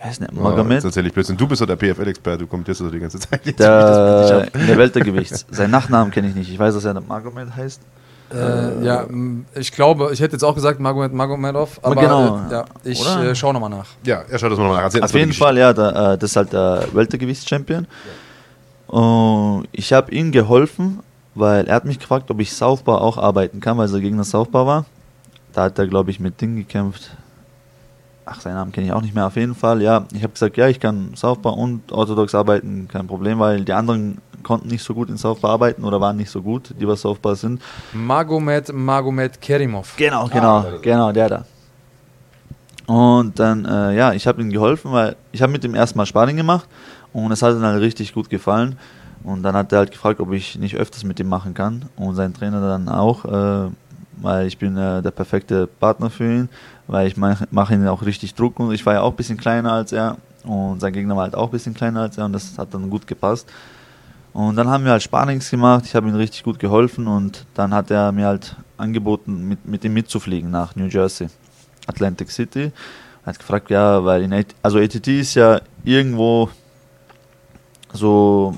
Wer 0.00 0.10
ist 0.10 0.20
denn 0.20 0.28
Ja, 0.34 0.42
Magomed? 0.42 0.78
das 0.78 0.84
erzähl 0.84 1.06
ich 1.06 1.12
Blödsinn. 1.12 1.36
Du 1.36 1.48
bist 1.48 1.60
doch 1.60 1.66
der 1.66 1.76
PFL-Experte, 1.76 2.38
du 2.38 2.46
kommentierst 2.46 2.80
das 2.80 2.90
die 2.92 3.00
ganze 3.00 3.18
Zeit. 3.18 3.40
Jetzt 3.44 3.58
Der, 3.58 4.48
in 4.54 4.66
der 4.66 4.78
Weltergewichts. 4.78 5.44
Seinen 5.50 5.72
Nachnamen 5.72 6.12
kenne 6.12 6.28
ich 6.28 6.34
nicht. 6.36 6.50
Ich 6.50 6.58
weiß, 6.58 6.74
dass 6.74 6.84
er 6.84 7.00
Magomed 7.00 7.54
heißt. 7.54 7.80
Äh, 8.32 8.84
ja, 8.84 9.06
ich 9.54 9.72
glaube, 9.72 10.10
ich 10.12 10.20
hätte 10.20 10.32
jetzt 10.32 10.42
auch 10.42 10.54
gesagt 10.54 10.80
Magomed 10.80 11.14
Magomedov, 11.14 11.80
aber 11.82 11.94
genau. 11.94 12.36
äh, 12.36 12.52
ja, 12.52 12.64
ich 12.84 13.06
äh, 13.06 13.34
schaue 13.34 13.54
nochmal 13.54 13.70
nach. 13.70 13.86
ja, 14.04 14.22
er 14.28 14.38
schaut 14.38 14.52
das 14.52 14.58
mal 14.58 14.68
nach. 14.68 14.82
Erzähl 14.82 15.02
Auf 15.02 15.14
jeden. 15.14 15.32
Fall, 15.32 15.56
ja, 15.56 15.72
da, 15.72 16.12
äh, 16.12 16.18
das 16.18 16.30
ist 16.30 16.36
halt 16.36 16.52
der 16.52 16.84
Weltergewichts-Champion. 16.92 17.86
Und 18.88 19.68
ich 19.72 19.92
habe 19.92 20.12
ihm 20.12 20.30
geholfen, 20.30 21.00
weil 21.34 21.66
er 21.66 21.76
hat 21.76 21.84
mich 21.84 21.98
gefragt, 21.98 22.30
ob 22.30 22.40
ich 22.40 22.52
Southpaw 22.52 23.00
auch 23.00 23.16
arbeiten 23.16 23.60
kann, 23.60 23.78
weil 23.78 23.88
sein 23.88 24.02
Gegner 24.02 24.24
Southpaw 24.24 24.66
war. 24.66 24.84
Da 25.52 25.64
hat 25.64 25.78
er, 25.78 25.86
glaube 25.86 26.10
ich, 26.10 26.20
mit 26.20 26.40
Ding 26.40 26.56
gekämpft. 26.56 27.10
Ach, 28.26 28.40
seinen 28.40 28.54
Namen 28.54 28.72
kenne 28.72 28.86
ich 28.86 28.92
auch 28.92 29.00
nicht 29.00 29.14
mehr. 29.14 29.26
Auf 29.26 29.36
jeden 29.36 29.54
Fall, 29.54 29.80
ja. 29.80 30.04
Ich 30.12 30.22
habe 30.22 30.34
gesagt, 30.34 30.58
ja, 30.58 30.68
ich 30.68 30.80
kann 30.80 31.12
Southpaw 31.14 31.54
und 31.54 31.92
Orthodox 31.92 32.34
arbeiten, 32.34 32.88
kein 32.88 33.06
Problem, 33.06 33.38
weil 33.38 33.64
die 33.64 33.72
anderen 33.72 34.18
konnten 34.48 34.68
nicht 34.68 34.82
so 34.82 34.94
gut 34.94 35.10
in 35.10 35.18
Southpaw 35.18 35.52
arbeiten 35.52 35.84
oder 35.84 36.00
waren 36.00 36.16
nicht 36.16 36.30
so 36.30 36.40
gut, 36.40 36.74
die 36.80 36.88
was 36.88 37.02
Southpaw 37.02 37.36
sind. 37.36 37.60
Magomed 37.92 38.72
Magomed 38.72 39.40
Kerimov. 39.40 39.94
Genau, 39.96 40.26
genau, 40.26 40.64
genau, 40.80 41.12
der 41.12 41.28
da. 41.28 41.44
Und 42.86 43.38
dann, 43.38 43.66
äh, 43.66 43.94
ja, 43.94 44.14
ich 44.14 44.26
habe 44.26 44.40
ihm 44.40 44.50
geholfen, 44.50 44.90
weil 44.90 45.16
ich 45.32 45.42
habe 45.42 45.52
mit 45.52 45.62
ihm 45.64 45.74
erstmal 45.74 46.06
Sparring 46.06 46.38
gemacht 46.38 46.66
und 47.12 47.30
es 47.30 47.42
hat 47.42 47.54
ihm 47.54 47.62
halt 47.62 47.82
richtig 47.82 48.14
gut 48.14 48.30
gefallen. 48.30 48.78
Und 49.22 49.42
dann 49.42 49.54
hat 49.54 49.70
er 49.72 49.80
halt 49.80 49.90
gefragt, 49.90 50.18
ob 50.20 50.32
ich 50.32 50.58
nicht 50.58 50.76
öfters 50.76 51.04
mit 51.04 51.20
ihm 51.20 51.28
machen 51.28 51.52
kann. 51.52 51.84
Und 51.96 52.14
sein 52.14 52.32
Trainer 52.32 52.62
dann 52.62 52.88
auch, 52.88 53.26
äh, 53.26 53.70
weil 54.16 54.46
ich 54.46 54.56
bin 54.56 54.78
äh, 54.78 55.02
der 55.02 55.10
perfekte 55.10 55.66
Partner 55.66 56.08
für 56.08 56.24
ihn, 56.24 56.48
weil 56.86 57.06
ich 57.06 57.18
mache 57.18 57.46
mach 57.50 57.70
ihn 57.70 57.86
auch 57.86 58.02
richtig 58.02 58.34
Druck 58.34 58.58
und 58.58 58.72
ich 58.72 58.86
war 58.86 58.94
ja 58.94 59.02
auch 59.02 59.10
ein 59.10 59.16
bisschen 59.16 59.36
kleiner 59.36 59.72
als 59.72 59.92
er 59.92 60.16
und 60.44 60.80
sein 60.80 60.94
Gegner 60.94 61.14
war 61.16 61.24
halt 61.24 61.34
auch 61.34 61.48
ein 61.48 61.50
bisschen 61.50 61.74
kleiner 61.74 62.00
als 62.02 62.16
er 62.16 62.24
und 62.24 62.32
das 62.32 62.56
hat 62.56 62.72
dann 62.72 62.88
gut 62.88 63.06
gepasst. 63.06 63.46
Und 64.32 64.56
dann 64.56 64.68
haben 64.68 64.84
wir 64.84 64.92
halt 64.92 65.02
Sparrings 65.02 65.50
gemacht, 65.50 65.84
ich 65.86 65.94
habe 65.94 66.08
ihm 66.08 66.14
richtig 66.14 66.44
gut 66.44 66.58
geholfen 66.58 67.06
und 67.06 67.46
dann 67.54 67.74
hat 67.74 67.90
er 67.90 68.12
mir 68.12 68.26
halt 68.26 68.56
angeboten, 68.76 69.48
mit, 69.48 69.66
mit 69.66 69.84
ihm 69.84 69.94
mitzufliegen 69.94 70.50
nach 70.50 70.76
New 70.76 70.86
Jersey, 70.86 71.28
Atlantic 71.86 72.30
City. 72.30 72.70
Er 73.24 73.26
hat 73.26 73.38
gefragt, 73.38 73.70
ja, 73.70 74.04
weil 74.04 74.22
in 74.22 74.32
AT, 74.32 74.54
also 74.62 74.78
ATT 74.78 75.08
ist 75.08 75.34
ja 75.34 75.60
irgendwo 75.84 76.50
so 77.92 78.54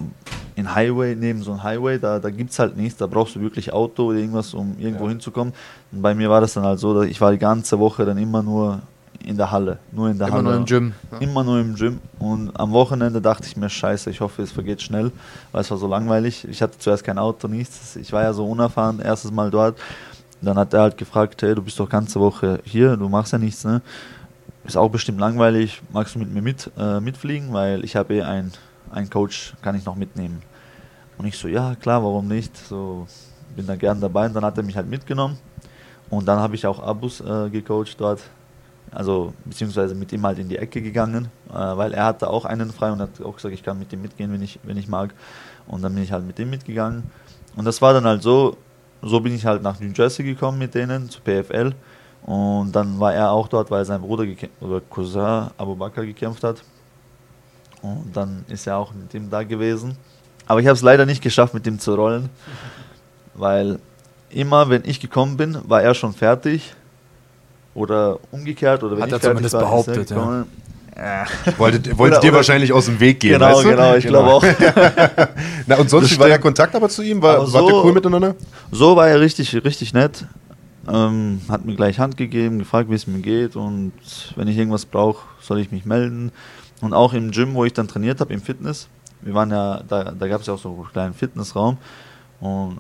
in 0.57 0.75
Highway, 0.75 1.15
neben 1.17 1.43
so 1.43 1.53
einem 1.53 1.63
Highway, 1.63 1.99
da, 1.99 2.19
da 2.19 2.31
gibt 2.31 2.51
es 2.51 2.59
halt 2.59 2.77
nichts, 2.77 2.99
da 2.99 3.07
brauchst 3.07 3.35
du 3.35 3.41
wirklich 3.41 3.73
Auto 3.73 4.07
oder 4.07 4.19
irgendwas, 4.19 4.53
um 4.55 4.77
irgendwo 4.79 5.09
hinzukommen. 5.09 5.55
Und 5.91 6.03
bei 6.03 6.15
mir 6.15 6.29
war 6.29 6.41
das 6.41 6.55
dann 6.55 6.65
halt 6.65 6.79
so, 6.79 6.95
dass 6.95 7.07
ich 7.07 7.21
war 7.21 7.33
die 7.33 7.39
ganze 7.39 7.79
Woche 7.79 8.05
dann 8.05 8.19
immer 8.19 8.43
nur 8.43 8.83
in 9.25 9.37
der 9.37 9.51
Halle, 9.51 9.79
nur 9.93 10.11
in 10.11 10.19
der 10.19 10.29
Immer 10.29 10.37
Halle. 10.37 10.45
nur 10.49 10.57
im 10.57 10.65
Gym. 10.65 10.95
Ja. 11.13 11.19
Immer 11.19 11.45
nur 11.45 11.61
im 11.61 11.75
Gym. 11.75 12.01
Und 12.19 12.59
am 12.59 12.73
Wochenende 12.73 13.21
dachte 13.21 13.47
ich 13.47 13.57
mir, 13.57 13.69
scheiße, 13.69 14.11
ich 14.11 14.21
hoffe, 14.21 14.43
es 14.43 14.53
vergeht 14.53 14.83
schnell, 14.83 15.13
weil 15.53 15.61
es 15.61 15.71
war 15.71 15.79
so 15.79 15.87
langweilig. 15.87 16.47
Ich 16.49 16.63
hatte 16.63 16.79
zuerst 16.79 17.05
kein 17.05 17.19
Auto, 17.19 17.49
nichts. 17.49 17.97
Ich 17.97 18.13
war 18.13 18.23
ja 18.23 18.33
so 18.33 18.47
unerfahren, 18.47 19.01
erstes 19.01 19.31
Mal 19.31 19.51
dort. 19.51 19.79
Dann 20.43 20.57
hat 20.57 20.73
er 20.73 20.83
halt 20.83 20.97
gefragt, 20.97 21.43
hey, 21.43 21.55
du 21.55 21.63
bist 21.63 21.79
doch 21.79 21.89
ganze 21.89 22.19
Woche 22.19 22.61
hier, 22.65 22.97
du 22.97 23.09
machst 23.09 23.33
ja 23.33 23.39
nichts, 23.39 23.65
ne? 23.65 23.83
Ist 24.65 24.77
auch 24.77 24.89
bestimmt 24.89 25.19
langweilig, 25.21 25.83
magst 25.93 26.15
du 26.15 26.19
mit 26.19 26.33
mir 26.33 26.43
mit, 26.43 26.71
äh, 26.79 27.01
mitfliegen? 27.01 27.53
Weil 27.53 27.85
ich 27.85 27.97
habe 27.97 28.15
eh 28.15 28.23
einen, 28.23 28.53
einen 28.91 29.11
Coach, 29.11 29.55
kann 29.63 29.75
ich 29.75 29.85
noch 29.85 29.97
mitnehmen. 29.97 30.43
Und 31.19 31.27
ich 31.27 31.37
so, 31.37 31.49
ja, 31.49 31.75
klar, 31.75 32.03
warum 32.03 32.29
nicht? 32.29 32.57
So, 32.57 33.07
bin 33.55 33.67
da 33.67 33.77
gern 33.77 34.01
dabei. 34.01 34.27
Und 34.27 34.35
dann 34.35 34.45
hat 34.45 34.57
er 34.57 34.63
mich 34.65 34.77
halt 34.77 34.89
mitgenommen. 34.89 35.37
Und 36.09 36.27
dann 36.27 36.39
habe 36.39 36.55
ich 36.55 36.67
auch 36.67 36.83
Abus 36.83 37.21
äh, 37.21 37.51
gecoacht 37.51 37.97
dort 37.99 38.21
also 38.93 39.33
beziehungsweise 39.45 39.95
mit 39.95 40.13
ihm 40.13 40.25
halt 40.27 40.39
in 40.39 40.49
die 40.49 40.59
Ecke 40.59 40.83
gegangen, 40.83 41.29
äh, 41.51 41.55
weil 41.55 41.95
er 41.95 42.07
hatte 42.07 42.29
auch 42.29 42.45
einen 42.45 42.71
frei 42.73 42.91
und 42.91 43.01
hat 43.01 43.21
auch 43.23 43.37
gesagt, 43.37 43.55
ich 43.55 43.63
kann 43.63 43.79
mit 43.79 43.93
ihm 43.93 44.03
mitgehen, 44.03 44.33
wenn 44.33 44.43
ich, 44.43 44.59
wenn 44.63 44.77
ich 44.77 44.89
mag. 44.89 45.15
Und 45.67 45.83
dann 45.83 45.95
bin 45.95 46.03
ich 46.03 46.13
halt 46.13 46.27
mit 46.27 46.39
ihm 46.39 46.51
mitgegangen. 46.51 47.05
Und 47.57 47.65
das 47.65 47.81
war 47.81 47.93
dann 47.93 48.05
halt 48.05 48.23
so, 48.23 48.57
so 49.03 49.21
bin 49.21 49.35
ich 49.35 49.47
halt 49.47 49.63
nach 49.63 49.79
New 49.81 49.93
Jersey 49.95 50.25
gekommen 50.25 50.59
mit 50.59 50.75
denen 50.75 51.09
zu 51.09 51.21
PFL. 51.21 51.73
Und 52.23 52.73
dann 52.73 52.99
war 53.01 53.15
er 53.15 53.31
auch 53.31 53.49
dort, 53.49 53.71
weil 53.71 53.85
sein 53.85 54.01
Bruder 54.01 54.25
oder 54.61 54.81
Cousin 54.81 55.51
Abu 55.57 55.75
Bakr 55.75 56.05
gekämpft 56.05 56.45
hat. 56.45 56.63
Und 57.83 58.15
dann 58.15 58.45
ist 58.49 58.67
er 58.67 58.77
auch 58.77 58.93
mit 58.93 59.13
ihm 59.15 59.31
da 59.31 59.43
gewesen. 59.43 59.97
Aber 60.47 60.61
ich 60.61 60.67
habe 60.67 60.75
es 60.75 60.83
leider 60.83 61.07
nicht 61.07 61.23
geschafft, 61.23 61.55
mit 61.55 61.67
ihm 61.67 61.79
zu 61.79 61.95
rollen, 61.95 62.29
weil 63.35 63.79
immer, 64.31 64.69
wenn 64.69 64.83
ich 64.85 65.01
gekommen 65.01 65.37
bin, 65.37 65.59
war 65.69 65.83
er 65.83 65.95
schon 65.95 66.13
fertig. 66.13 66.75
Oder 67.75 68.19
umgekehrt, 68.33 68.83
oder 68.83 68.97
wenn 68.97 69.03
Hat 69.03 69.09
ich 69.09 69.15
er 69.15 69.21
zumindest 69.21 69.55
war, 69.55 69.61
behauptet, 69.63 70.11
ja. 70.11 70.17
gekommen. 70.17 70.47
Ja. 70.97 71.25
Wollte, 71.57 71.79
wollte 71.99 72.15
Oder- 72.17 72.21
dir 72.21 72.29
oder- 72.29 72.37
wahrscheinlich 72.39 72.73
aus 72.73 72.87
dem 72.87 72.99
Weg 73.01 73.21
gehen, 73.21 73.33
Genau, 73.39 73.47
weißt 73.55 73.65
du? 73.65 73.69
genau, 73.71 73.95
ich 73.95 74.07
glaube 74.07 74.29
auch. 74.31 74.45
Na, 75.67 75.77
und 75.77 75.89
sonst, 75.89 76.19
war 76.19 76.27
der 76.27 76.35
stimmt. 76.35 76.43
Kontakt 76.43 76.75
aber 76.75 76.89
zu 76.89 77.03
ihm? 77.03 77.23
War, 77.23 77.37
Aber 77.37 77.53
wart 77.53 77.65
ihr 77.65 77.71
so- 77.71 77.85
cool 77.85 77.93
miteinander? 77.93 78.35
So 78.73 78.97
war 78.97 79.09
er 79.09 79.21
richtig, 79.21 79.55
richtig 79.65 79.95
nett. 79.95 80.25
Ähm, 80.89 81.41
hat 81.49 81.65
mir 81.65 81.77
gleich 81.77 81.99
Hand 81.99 82.17
gegeben, 82.17 82.59
gefragt, 82.59 82.91
wie 82.91 82.95
es 82.95 83.07
mir 83.07 83.21
geht 83.21 83.55
und 83.55 83.93
wenn 84.35 84.49
ich 84.49 84.57
irgendwas 84.57 84.85
brauche, 84.87 85.25
soll 85.41 85.61
ich 85.61 85.71
mich 85.71 85.85
melden. 85.85 86.33
Und 86.81 86.95
auch 86.95 87.13
im 87.13 87.31
Gym, 87.31 87.55
wo 87.55 87.65
ich 87.65 87.73
dann 87.75 87.87
trainiert 87.87 88.21
habe, 88.21 88.33
im 88.33 88.41
Fitness. 88.41 88.89
Wir 89.21 89.35
waren 89.35 89.51
ja, 89.51 89.83
da, 89.87 90.05
da 90.19 90.29
gab 90.29 90.41
es 90.41 90.47
ja 90.47 90.55
auch 90.55 90.59
so 90.59 90.71
einen 90.75 90.93
kleinen 90.93 91.15
Fitnessraum. 91.15 91.77
Und 92.41 92.79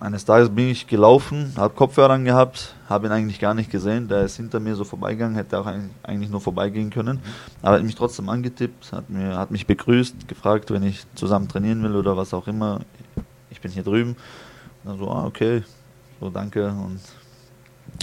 eines 0.00 0.24
Tages 0.24 0.48
bin 0.50 0.68
ich 0.68 0.86
gelaufen, 0.86 1.52
habe 1.56 1.74
Kopfhörer 1.74 2.14
angehabt, 2.14 2.74
habe 2.88 3.06
ihn 3.06 3.12
eigentlich 3.12 3.40
gar 3.40 3.54
nicht 3.54 3.70
gesehen. 3.70 4.08
Der 4.08 4.22
ist 4.22 4.36
hinter 4.36 4.60
mir 4.60 4.76
so 4.76 4.84
vorbeigegangen, 4.84 5.34
hätte 5.34 5.58
auch 5.58 5.66
eigentlich 6.02 6.30
nur 6.30 6.40
vorbeigehen 6.40 6.90
können. 6.90 7.20
Aber 7.62 7.76
er 7.76 7.78
hat 7.78 7.86
mich 7.86 7.96
trotzdem 7.96 8.28
angetippt, 8.28 8.92
hat, 8.92 9.10
mir, 9.10 9.36
hat 9.36 9.50
mich 9.50 9.66
begrüßt, 9.66 10.28
gefragt, 10.28 10.70
wenn 10.70 10.84
ich 10.84 11.04
zusammen 11.14 11.48
trainieren 11.48 11.82
will 11.82 11.96
oder 11.96 12.16
was 12.16 12.32
auch 12.32 12.46
immer. 12.46 12.80
Ich 13.50 13.60
bin 13.60 13.72
hier 13.72 13.82
drüben. 13.82 14.10
Und 14.84 14.90
dann 14.90 14.98
so, 14.98 15.10
ah, 15.10 15.26
okay, 15.26 15.64
so 16.20 16.30
danke. 16.30 16.68
Und 16.68 17.00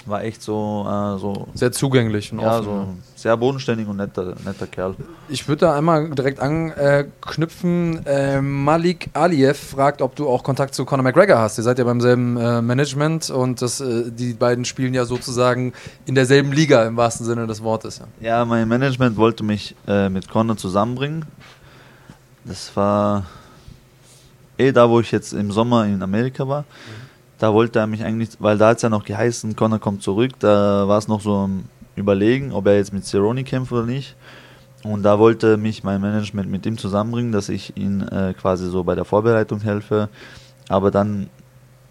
war 0.06 0.24
echt 0.24 0.42
so, 0.42 0.86
äh, 0.88 1.20
so, 1.20 1.48
Sehr 1.54 1.72
zugänglich 1.72 2.32
und 2.32 2.40
ja, 2.40 2.60
offen. 2.60 2.64
so 2.66 2.88
sehr 3.16 3.36
bodenständig 3.38 3.88
und 3.88 3.98
netter, 3.98 4.36
netter 4.46 4.68
Kerl. 4.68 4.96
Ich 5.30 5.48
würde 5.48 5.62
da 5.62 5.76
einmal 5.76 6.10
direkt 6.12 6.40
anknüpfen. 6.40 8.06
Äh, 8.06 8.42
Malik 8.42 9.10
Aliyev 9.14 9.58
fragt, 9.58 10.02
ob 10.02 10.16
du 10.16 10.30
auch 10.30 10.44
Kontakt 10.44 10.76
zu 10.76 10.86
Conor 10.86 11.04
McGregor 11.04 11.40
hast. 11.40 11.58
Ihr 11.58 11.64
seid 11.64 11.80
ja 11.80 11.86
beim 11.86 12.02
selben 12.02 12.38
äh, 12.38 12.62
Management 12.62 13.30
und 13.32 13.62
das, 13.62 13.82
äh, 13.82 14.12
die 14.12 14.34
beiden 14.34 14.66
spielen 14.66 14.94
ja 14.94 15.06
sozusagen 15.06 15.74
in 16.06 16.14
derselben 16.14 16.52
Liga 16.52 16.86
im 16.86 16.98
wahrsten 16.98 17.26
Sinne 17.26 17.48
des 17.48 17.64
Wortes. 17.64 18.00
Ja. 18.00 18.06
Ja, 18.22 18.46
mein 18.46 18.68
Management 18.68 19.18
wollte 19.18 19.44
mich 19.44 19.76
äh, 19.88 20.10
mit 20.10 20.30
Conor 20.30 20.58
zusammenbringen. 20.58 21.26
Das 22.44 22.76
war 22.76 23.26
eh 24.58 24.72
da, 24.72 24.90
wo 24.90 25.00
ich 25.00 25.12
jetzt 25.12 25.34
im 25.34 25.52
Sommer 25.52 25.86
in 25.86 26.02
Amerika 26.04 26.48
war. 26.48 26.66
Da 27.38 27.54
wollte 27.54 27.80
er 27.80 27.88
mich 27.88 28.04
eigentlich, 28.04 28.30
weil 28.40 28.58
da 28.58 28.70
hat 28.70 28.78
es 28.78 28.84
ja 28.84 28.90
noch 28.90 29.04
geheißen, 29.04 29.56
Conor 29.56 29.80
kommt 29.80 30.04
zurück. 30.04 30.32
Da 30.40 30.88
war 30.88 30.98
es 30.98 31.08
noch 31.08 31.22
so 31.22 31.36
am 31.36 31.66
Überlegen, 31.96 32.52
ob 32.52 32.68
er 32.68 32.78
jetzt 32.78 32.94
mit 32.94 33.06
Cerrone 33.06 33.44
kämpft 33.44 33.72
oder 33.72 33.86
nicht. 33.86 34.16
Und 34.84 35.04
da 35.04 35.18
wollte 35.20 35.58
mich 35.58 35.84
mein 35.84 36.00
Management 36.00 36.50
mit 36.50 36.66
ihm 36.66 36.78
zusammenbringen, 36.78 37.32
dass 37.32 37.50
ich 37.50 37.76
ihn 37.76 38.02
äh, 38.04 38.34
quasi 38.40 38.70
so 38.70 38.84
bei 38.84 38.96
der 38.96 39.06
Vorbereitung 39.06 39.60
helfe. 39.62 40.10
Aber 40.70 40.92
dann 40.92 41.30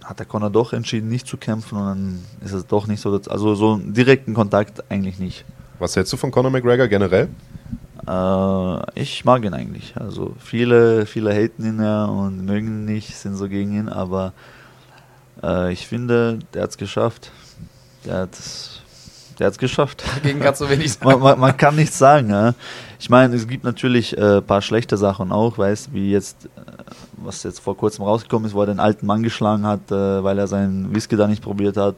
hat 0.05 0.19
der 0.19 0.27
Conor 0.27 0.51
doch 0.51 0.73
entschieden, 0.73 1.09
nicht 1.09 1.27
zu 1.27 1.37
kämpfen 1.37 1.79
und 1.79 1.85
dann 1.87 2.25
ist 2.45 2.53
es 2.53 2.67
doch 2.67 2.87
nicht 2.87 3.01
so. 3.01 3.21
Also 3.29 3.55
so 3.55 3.75
einen 3.75 3.95
direkten 3.95 4.35
Kontakt 4.35 4.85
eigentlich 4.91 5.19
nicht. 5.19 5.45
Was 5.79 5.97
hältst 5.97 6.13
du 6.13 6.17
von 6.17 6.31
Conor 6.31 6.51
McGregor 6.51 6.87
generell? 6.87 7.29
Äh, 8.07 9.01
ich 9.01 9.25
mag 9.25 9.45
ihn 9.45 9.55
eigentlich. 9.55 9.95
Also 9.97 10.35
viele, 10.39 11.07
viele 11.07 11.35
haten 11.35 11.65
ihn 11.65 11.83
ja 11.83 12.05
und 12.05 12.45
mögen 12.45 12.69
ihn 12.69 12.85
nicht, 12.85 13.17
sind 13.17 13.35
so 13.35 13.49
gegen 13.49 13.75
ihn, 13.75 13.89
aber 13.89 14.33
äh, 15.45 15.73
ich 15.73 15.87
finde, 15.87 16.39
der 16.53 16.63
hat 16.63 16.71
es 16.71 16.79
geschafft. 16.79 17.31
Der 18.05 18.19
hat 18.19 18.35
es 18.35 18.75
der 19.39 19.49
hat's 19.49 19.59
geschafft. 19.59 20.05
Dagegen 20.23 20.41
kannst 20.41 20.61
du 20.61 20.69
wenig 20.69 20.93
sagen. 20.95 21.07
Man, 21.07 21.21
man, 21.21 21.41
man 21.41 21.57
kann 21.57 21.77
nichts 21.77 21.99
sagen. 21.99 22.31
Ja. 22.31 22.55
Ich 22.99 23.11
meine, 23.11 23.35
es 23.35 23.47
gibt 23.49 23.65
natürlich 23.65 24.17
ein 24.17 24.39
äh, 24.39 24.43
paar 24.43 24.63
schlechte 24.63 24.97
Sachen 24.97 25.33
auch, 25.33 25.59
weißt 25.59 25.93
wie 25.93 26.13
jetzt, 26.13 26.47
äh, 26.47 26.49
was 27.17 27.43
jetzt 27.43 27.61
vor 27.61 27.77
kurzem 27.77 28.05
rausgekommen 28.05 28.47
ist, 28.47 28.55
wo 28.55 28.61
er 28.61 28.67
den 28.67 28.81
alten 28.81 29.07
Mann 29.07 29.23
geschlagen 29.23 29.67
hat, 29.67 29.91
äh, 29.91 30.23
weil 30.23 30.39
er 30.39 30.47
seinen 30.47 30.95
Whisky 30.95 31.17
da 31.17 31.27
nicht 31.27 31.43
probiert 31.43 31.77
hat. 31.77 31.97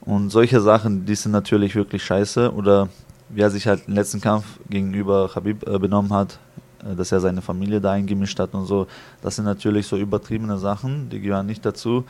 Und 0.00 0.30
solche 0.30 0.60
Sachen, 0.60 1.04
die 1.04 1.14
sind 1.14 1.32
natürlich 1.32 1.74
wirklich 1.74 2.02
scheiße. 2.02 2.52
Oder 2.54 2.88
wie 3.28 3.42
er 3.42 3.50
sich 3.50 3.66
halt 3.66 3.82
im 3.86 3.94
letzten 3.94 4.20
Kampf 4.20 4.44
gegenüber 4.68 5.30
Habib 5.34 5.66
äh, 5.68 5.78
benommen 5.78 6.12
hat, 6.12 6.38
äh, 6.82 6.94
dass 6.94 7.12
er 7.12 7.20
seine 7.20 7.42
Familie 7.42 7.80
da 7.80 7.92
eingemischt 7.92 8.38
hat 8.38 8.54
und 8.54 8.66
so. 8.66 8.86
Das 9.22 9.36
sind 9.36 9.44
natürlich 9.44 9.86
so 9.86 9.96
übertriebene 9.96 10.58
Sachen, 10.58 11.10
die 11.10 11.20
gehören 11.20 11.46
nicht 11.46 11.64
dazu, 11.64 12.04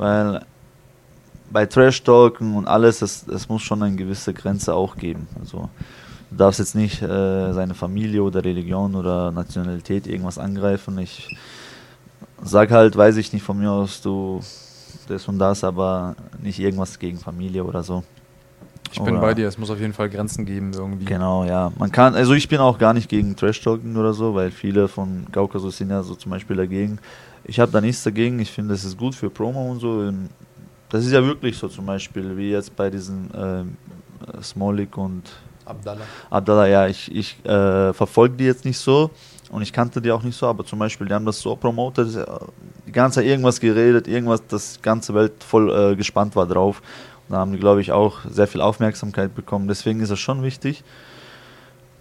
weil 0.00 0.40
bei 1.50 1.66
Trash-Talken 1.66 2.56
und 2.56 2.66
alles, 2.66 3.02
es, 3.02 3.26
es 3.28 3.48
muss 3.50 3.60
schon 3.60 3.82
eine 3.82 3.94
gewisse 3.94 4.32
Grenze 4.32 4.74
auch 4.74 4.96
geben. 4.96 5.28
Also 5.38 5.68
du 6.30 6.36
darfst 6.36 6.58
jetzt 6.58 6.74
nicht 6.74 7.02
äh, 7.02 7.52
seine 7.52 7.74
Familie 7.74 8.22
oder 8.22 8.42
Religion 8.42 8.94
oder 8.94 9.30
Nationalität 9.30 10.06
irgendwas 10.06 10.38
angreifen. 10.38 10.98
Ich 10.98 11.36
sag 12.42 12.70
halt, 12.70 12.96
weiß 12.96 13.18
ich 13.18 13.30
nicht 13.34 13.42
von 13.42 13.58
mir 13.58 13.70
aus, 13.70 14.00
du 14.00 14.40
das 15.06 15.28
und 15.28 15.38
das, 15.38 15.64
aber 15.64 16.16
nicht 16.42 16.60
irgendwas 16.60 16.98
gegen 16.98 17.18
Familie 17.18 17.62
oder 17.62 17.82
so. 17.82 18.02
Ich 18.92 19.00
bin 19.02 19.20
bei 19.20 19.34
dir, 19.34 19.46
es 19.46 19.58
muss 19.58 19.70
auf 19.70 19.78
jeden 19.78 19.92
Fall 19.92 20.08
Grenzen 20.08 20.46
geben 20.46 20.72
irgendwie. 20.74 21.04
Genau, 21.04 21.44
ja. 21.44 21.70
Man 21.78 21.92
kann, 21.92 22.14
also 22.14 22.32
ich 22.32 22.48
bin 22.48 22.58
auch 22.58 22.78
gar 22.78 22.94
nicht 22.94 23.08
gegen 23.08 23.36
Trash-Talking 23.36 23.96
oder 23.96 24.14
so, 24.14 24.34
weil 24.34 24.50
viele 24.50 24.88
von 24.88 25.26
Kaukasus 25.30 25.76
sind 25.76 25.90
ja 25.90 26.02
so 26.02 26.14
zum 26.14 26.30
Beispiel 26.30 26.56
dagegen. 26.56 26.98
Ich 27.50 27.58
habe 27.58 27.72
da 27.72 27.80
nichts 27.80 28.04
dagegen, 28.04 28.38
ich 28.38 28.52
finde, 28.52 28.74
das 28.74 28.84
ist 28.84 28.96
gut 28.96 29.12
für 29.12 29.28
Promo 29.28 29.72
und 29.72 29.80
so. 29.80 30.08
Das 30.88 31.04
ist 31.04 31.10
ja 31.10 31.20
wirklich 31.24 31.58
so 31.58 31.66
zum 31.66 31.84
Beispiel, 31.84 32.36
wie 32.36 32.52
jetzt 32.52 32.76
bei 32.76 32.88
diesen 32.88 33.28
äh, 33.34 34.40
Smolik 34.40 34.96
und 34.96 35.24
Abdallah. 35.64 36.04
Abdallah, 36.30 36.66
ja, 36.68 36.86
ich, 36.86 37.12
ich 37.12 37.44
äh, 37.44 37.92
verfolge 37.92 38.36
die 38.36 38.44
jetzt 38.44 38.64
nicht 38.64 38.78
so 38.78 39.10
und 39.50 39.62
ich 39.62 39.72
kannte 39.72 40.00
die 40.00 40.12
auch 40.12 40.22
nicht 40.22 40.38
so, 40.38 40.46
aber 40.46 40.64
zum 40.64 40.78
Beispiel, 40.78 41.08
die 41.08 41.12
haben 41.12 41.26
das 41.26 41.40
so 41.40 41.56
promotet, 41.56 42.14
äh, 42.14 42.24
die 42.86 42.92
ganze 42.92 43.16
Zeit 43.16 43.26
irgendwas 43.26 43.58
geredet, 43.58 44.06
irgendwas, 44.06 44.46
das 44.46 44.80
ganze 44.80 45.12
Welt 45.14 45.42
voll 45.42 45.72
äh, 45.72 45.96
gespannt 45.96 46.36
war 46.36 46.46
drauf. 46.46 46.80
Da 47.28 47.38
haben 47.38 47.50
die, 47.50 47.58
glaube 47.58 47.80
ich, 47.80 47.90
auch 47.90 48.18
sehr 48.30 48.46
viel 48.46 48.60
Aufmerksamkeit 48.60 49.34
bekommen. 49.34 49.66
Deswegen 49.66 49.98
ist 50.02 50.10
es 50.10 50.20
schon 50.20 50.44
wichtig. 50.44 50.84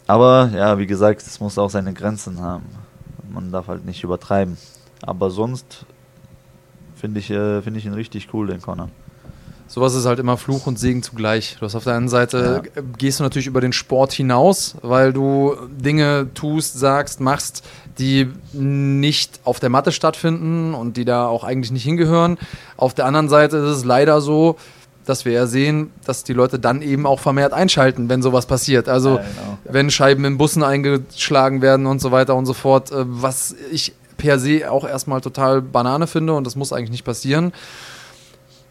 Aber 0.06 0.52
ja, 0.54 0.78
wie 0.78 0.86
gesagt, 0.86 1.24
es 1.24 1.40
muss 1.40 1.58
auch 1.58 1.72
seine 1.72 1.94
Grenzen 1.94 2.40
haben. 2.40 2.66
Man 3.32 3.52
darf 3.52 3.68
halt 3.68 3.84
nicht 3.84 4.04
übertreiben. 4.04 4.56
Aber 5.02 5.30
sonst 5.30 5.86
finde 6.96 7.20
ich, 7.20 7.30
äh, 7.32 7.62
find 7.62 7.78
ich 7.78 7.86
ihn 7.86 7.94
richtig 7.94 8.34
cool, 8.34 8.48
den 8.48 8.62
Connor. 8.62 8.90
Sowas 9.68 9.94
ist 9.94 10.08
halt 10.08 10.18
immer 10.18 10.36
Fluch 10.36 10.66
und 10.66 10.80
Segen 10.80 11.04
zugleich. 11.04 11.58
Du 11.60 11.66
hast 11.66 11.76
auf 11.76 11.84
der 11.84 11.94
einen 11.94 12.10
Seite 12.10 12.64
ja. 12.76 12.82
gehst 12.98 13.20
du 13.20 13.24
natürlich 13.24 13.46
über 13.46 13.62
den 13.62 13.72
Sport 13.72 14.12
hinaus, 14.12 14.76
weil 14.82 15.14
du 15.14 15.56
Dinge 15.70 16.28
tust, 16.34 16.80
sagst, 16.80 17.20
machst, 17.20 17.64
die 18.00 18.30
nicht 18.52 19.40
auf 19.44 19.60
der 19.60 19.70
Matte 19.70 19.92
stattfinden 19.92 20.74
und 20.74 20.98
die 20.98 21.06
da 21.06 21.28
auch 21.28 21.44
eigentlich 21.44 21.72
nicht 21.72 21.84
hingehören. 21.84 22.40
Auf 22.78 22.96
der 22.96 23.06
anderen 23.06 23.30
Seite 23.30 23.58
ist 23.58 23.78
es 23.78 23.86
leider 23.86 24.22
so, 24.22 24.56
dass 25.06 25.26
wir 25.26 25.34
ja 25.34 25.46
sehen, 25.46 25.92
dass 26.04 26.24
die 26.24 26.34
Leute 26.34 26.58
dann 26.58 26.82
eben 26.82 27.06
auch 27.06 27.20
vermehrt 27.20 27.54
einschalten, 27.54 28.10
wenn 28.10 28.24
sowas 28.24 28.48
passiert. 28.48 28.90
Also 28.90 29.18
ja, 29.18 29.18
genau. 29.18 29.58
wenn 29.66 29.92
Scheiben 29.92 30.26
in 30.26 30.40
Bussen 30.40 30.64
eingeschlagen 30.64 31.62
werden 31.62 31.86
und 31.86 32.02
so 32.02 32.12
weiter 32.12 32.36
und 32.36 32.48
so 32.48 32.54
fort, 32.54 32.92
äh, 32.92 33.04
was 33.06 33.56
ich 33.72 33.94
per 34.20 34.38
se 34.38 34.70
auch 34.72 34.88
erstmal 34.88 35.22
total 35.22 35.64
Banane 35.64 36.06
finde 36.06 36.34
und 36.34 36.46
das 36.46 36.56
muss 36.56 36.72
eigentlich 36.72 36.92
nicht 36.92 37.06
passieren 37.06 37.52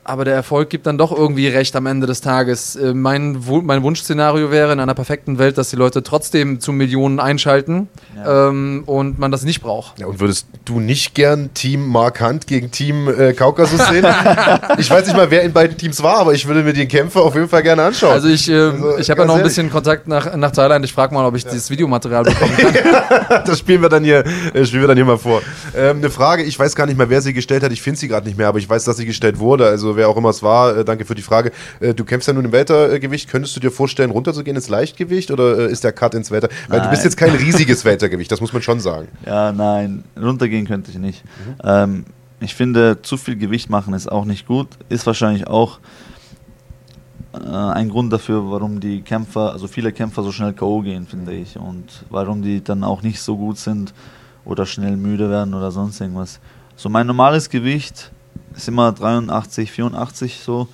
aber 0.08 0.24
der 0.24 0.34
Erfolg 0.34 0.70
gibt 0.70 0.86
dann 0.86 0.96
doch 0.96 1.12
irgendwie 1.12 1.48
recht 1.48 1.76
am 1.76 1.84
Ende 1.84 2.06
des 2.06 2.22
Tages. 2.22 2.76
Äh, 2.76 2.94
mein, 2.94 3.44
mein 3.62 3.82
Wunschszenario 3.82 4.50
wäre 4.50 4.72
in 4.72 4.80
einer 4.80 4.94
perfekten 4.94 5.38
Welt, 5.38 5.58
dass 5.58 5.68
die 5.68 5.76
Leute 5.76 6.02
trotzdem 6.02 6.60
zu 6.60 6.72
Millionen 6.72 7.20
einschalten 7.20 7.88
ja. 8.16 8.48
ähm, 8.48 8.84
und 8.86 9.18
man 9.18 9.30
das 9.30 9.42
nicht 9.42 9.60
braucht. 9.60 9.98
Ja, 9.98 10.06
und 10.06 10.18
würdest 10.18 10.46
du 10.64 10.80
nicht 10.80 11.14
gern 11.14 11.52
Team 11.52 11.86
Mark 11.86 12.22
Hunt 12.22 12.46
gegen 12.46 12.70
Team 12.70 13.06
äh, 13.06 13.34
Kaukasus 13.34 13.86
sehen? 13.88 14.06
ich 14.78 14.90
weiß 14.90 15.06
nicht 15.06 15.16
mal, 15.16 15.30
wer 15.30 15.42
in 15.42 15.52
beiden 15.52 15.76
Teams 15.76 16.02
war, 16.02 16.16
aber 16.16 16.32
ich 16.32 16.46
würde 16.46 16.62
mir 16.62 16.72
den 16.72 16.88
Kämpfer 16.88 17.20
auf 17.20 17.34
jeden 17.34 17.48
Fall 17.48 17.62
gerne 17.62 17.82
anschauen. 17.82 18.12
Also 18.12 18.28
ich, 18.28 18.48
äh, 18.48 18.54
also, 18.54 18.96
ich 18.96 19.10
habe 19.10 19.20
ja 19.20 19.26
noch 19.26 19.36
ein 19.36 19.42
bisschen 19.42 19.68
Kontakt 19.70 20.08
nach, 20.08 20.34
nach 20.36 20.52
Thailand. 20.52 20.86
Ich 20.86 20.94
frage 20.94 21.12
mal, 21.12 21.26
ob 21.26 21.36
ich 21.36 21.44
ja. 21.44 21.50
dieses 21.50 21.68
Videomaterial 21.68 22.24
bekommen 22.24 22.56
kann. 22.56 23.42
das 23.46 23.58
spielen 23.58 23.82
wir 23.82 23.90
dann 23.90 24.04
hier, 24.04 24.24
äh, 24.54 24.64
spielen 24.64 24.84
wir 24.84 24.88
dann 24.88 24.96
hier 24.96 25.04
mal 25.04 25.18
vor. 25.18 25.42
Ähm, 25.76 25.98
eine 25.98 26.08
Frage, 26.08 26.44
ich 26.44 26.58
weiß 26.58 26.74
gar 26.74 26.86
nicht 26.86 26.96
mehr, 26.96 27.10
wer 27.10 27.20
sie 27.20 27.34
gestellt 27.34 27.62
hat. 27.62 27.72
Ich 27.72 27.82
finde 27.82 28.00
sie 28.00 28.08
gerade 28.08 28.26
nicht 28.26 28.38
mehr, 28.38 28.48
aber 28.48 28.58
ich 28.58 28.68
weiß, 28.68 28.84
dass 28.84 28.96
sie 28.96 29.04
gestellt 29.04 29.38
wurde. 29.38 29.66
Also 29.66 29.97
wer 29.98 30.08
auch 30.08 30.16
immer 30.16 30.30
es 30.30 30.42
war, 30.42 30.78
äh, 30.78 30.84
danke 30.84 31.04
für 31.04 31.14
die 31.14 31.22
Frage. 31.22 31.52
Äh, 31.80 31.92
du 31.92 32.04
kämpfst 32.04 32.28
ja 32.28 32.32
nun 32.32 32.46
im 32.46 32.52
Weltergewicht. 32.52 33.28
Könntest 33.28 33.54
du 33.56 33.60
dir 33.60 33.70
vorstellen, 33.70 34.10
runterzugehen 34.10 34.56
ins 34.56 34.70
Leichtgewicht 34.70 35.30
oder 35.30 35.58
äh, 35.58 35.70
ist 35.70 35.84
der 35.84 35.92
Cut 35.92 36.14
ins 36.14 36.30
Welter? 36.30 36.48
Weil 36.68 36.78
nein. 36.78 36.88
du 36.88 36.90
bist 36.90 37.04
jetzt 37.04 37.16
kein 37.16 37.30
riesiges 37.30 37.84
Weltergewicht, 37.84 38.32
das 38.32 38.40
muss 38.40 38.54
man 38.54 38.62
schon 38.62 38.80
sagen. 38.80 39.08
Ja, 39.26 39.52
nein, 39.52 40.04
runtergehen 40.16 40.66
könnte 40.66 40.90
ich 40.90 40.98
nicht. 40.98 41.24
Mhm. 41.24 41.54
Ähm, 41.62 42.04
ich 42.40 42.54
finde, 42.54 43.02
zu 43.02 43.16
viel 43.16 43.36
Gewicht 43.36 43.68
machen 43.68 43.94
ist 43.94 44.10
auch 44.10 44.24
nicht 44.24 44.46
gut. 44.46 44.68
Ist 44.88 45.06
wahrscheinlich 45.06 45.48
auch 45.48 45.80
äh, 47.34 47.38
ein 47.48 47.88
Grund 47.88 48.12
dafür, 48.12 48.50
warum 48.50 48.80
die 48.80 49.02
Kämpfer, 49.02 49.52
also 49.52 49.66
viele 49.66 49.92
Kämpfer 49.92 50.22
so 50.22 50.32
schnell 50.32 50.52
K.O. 50.52 50.82
gehen, 50.82 51.06
finde 51.06 51.32
ich. 51.32 51.58
Und 51.58 52.04
warum 52.10 52.42
die 52.42 52.62
dann 52.62 52.84
auch 52.84 53.02
nicht 53.02 53.20
so 53.20 53.36
gut 53.36 53.58
sind 53.58 53.92
oder 54.44 54.66
schnell 54.66 54.96
müde 54.96 55.30
werden 55.30 55.54
oder 55.54 55.70
sonst 55.70 56.00
irgendwas. 56.00 56.40
So 56.76 56.88
mein 56.88 57.06
normales 57.06 57.50
Gewicht 57.50 58.12
ist 58.54 58.68
immer 58.68 58.92
83, 58.92 59.70
84 59.70 60.40
so. 60.40 60.68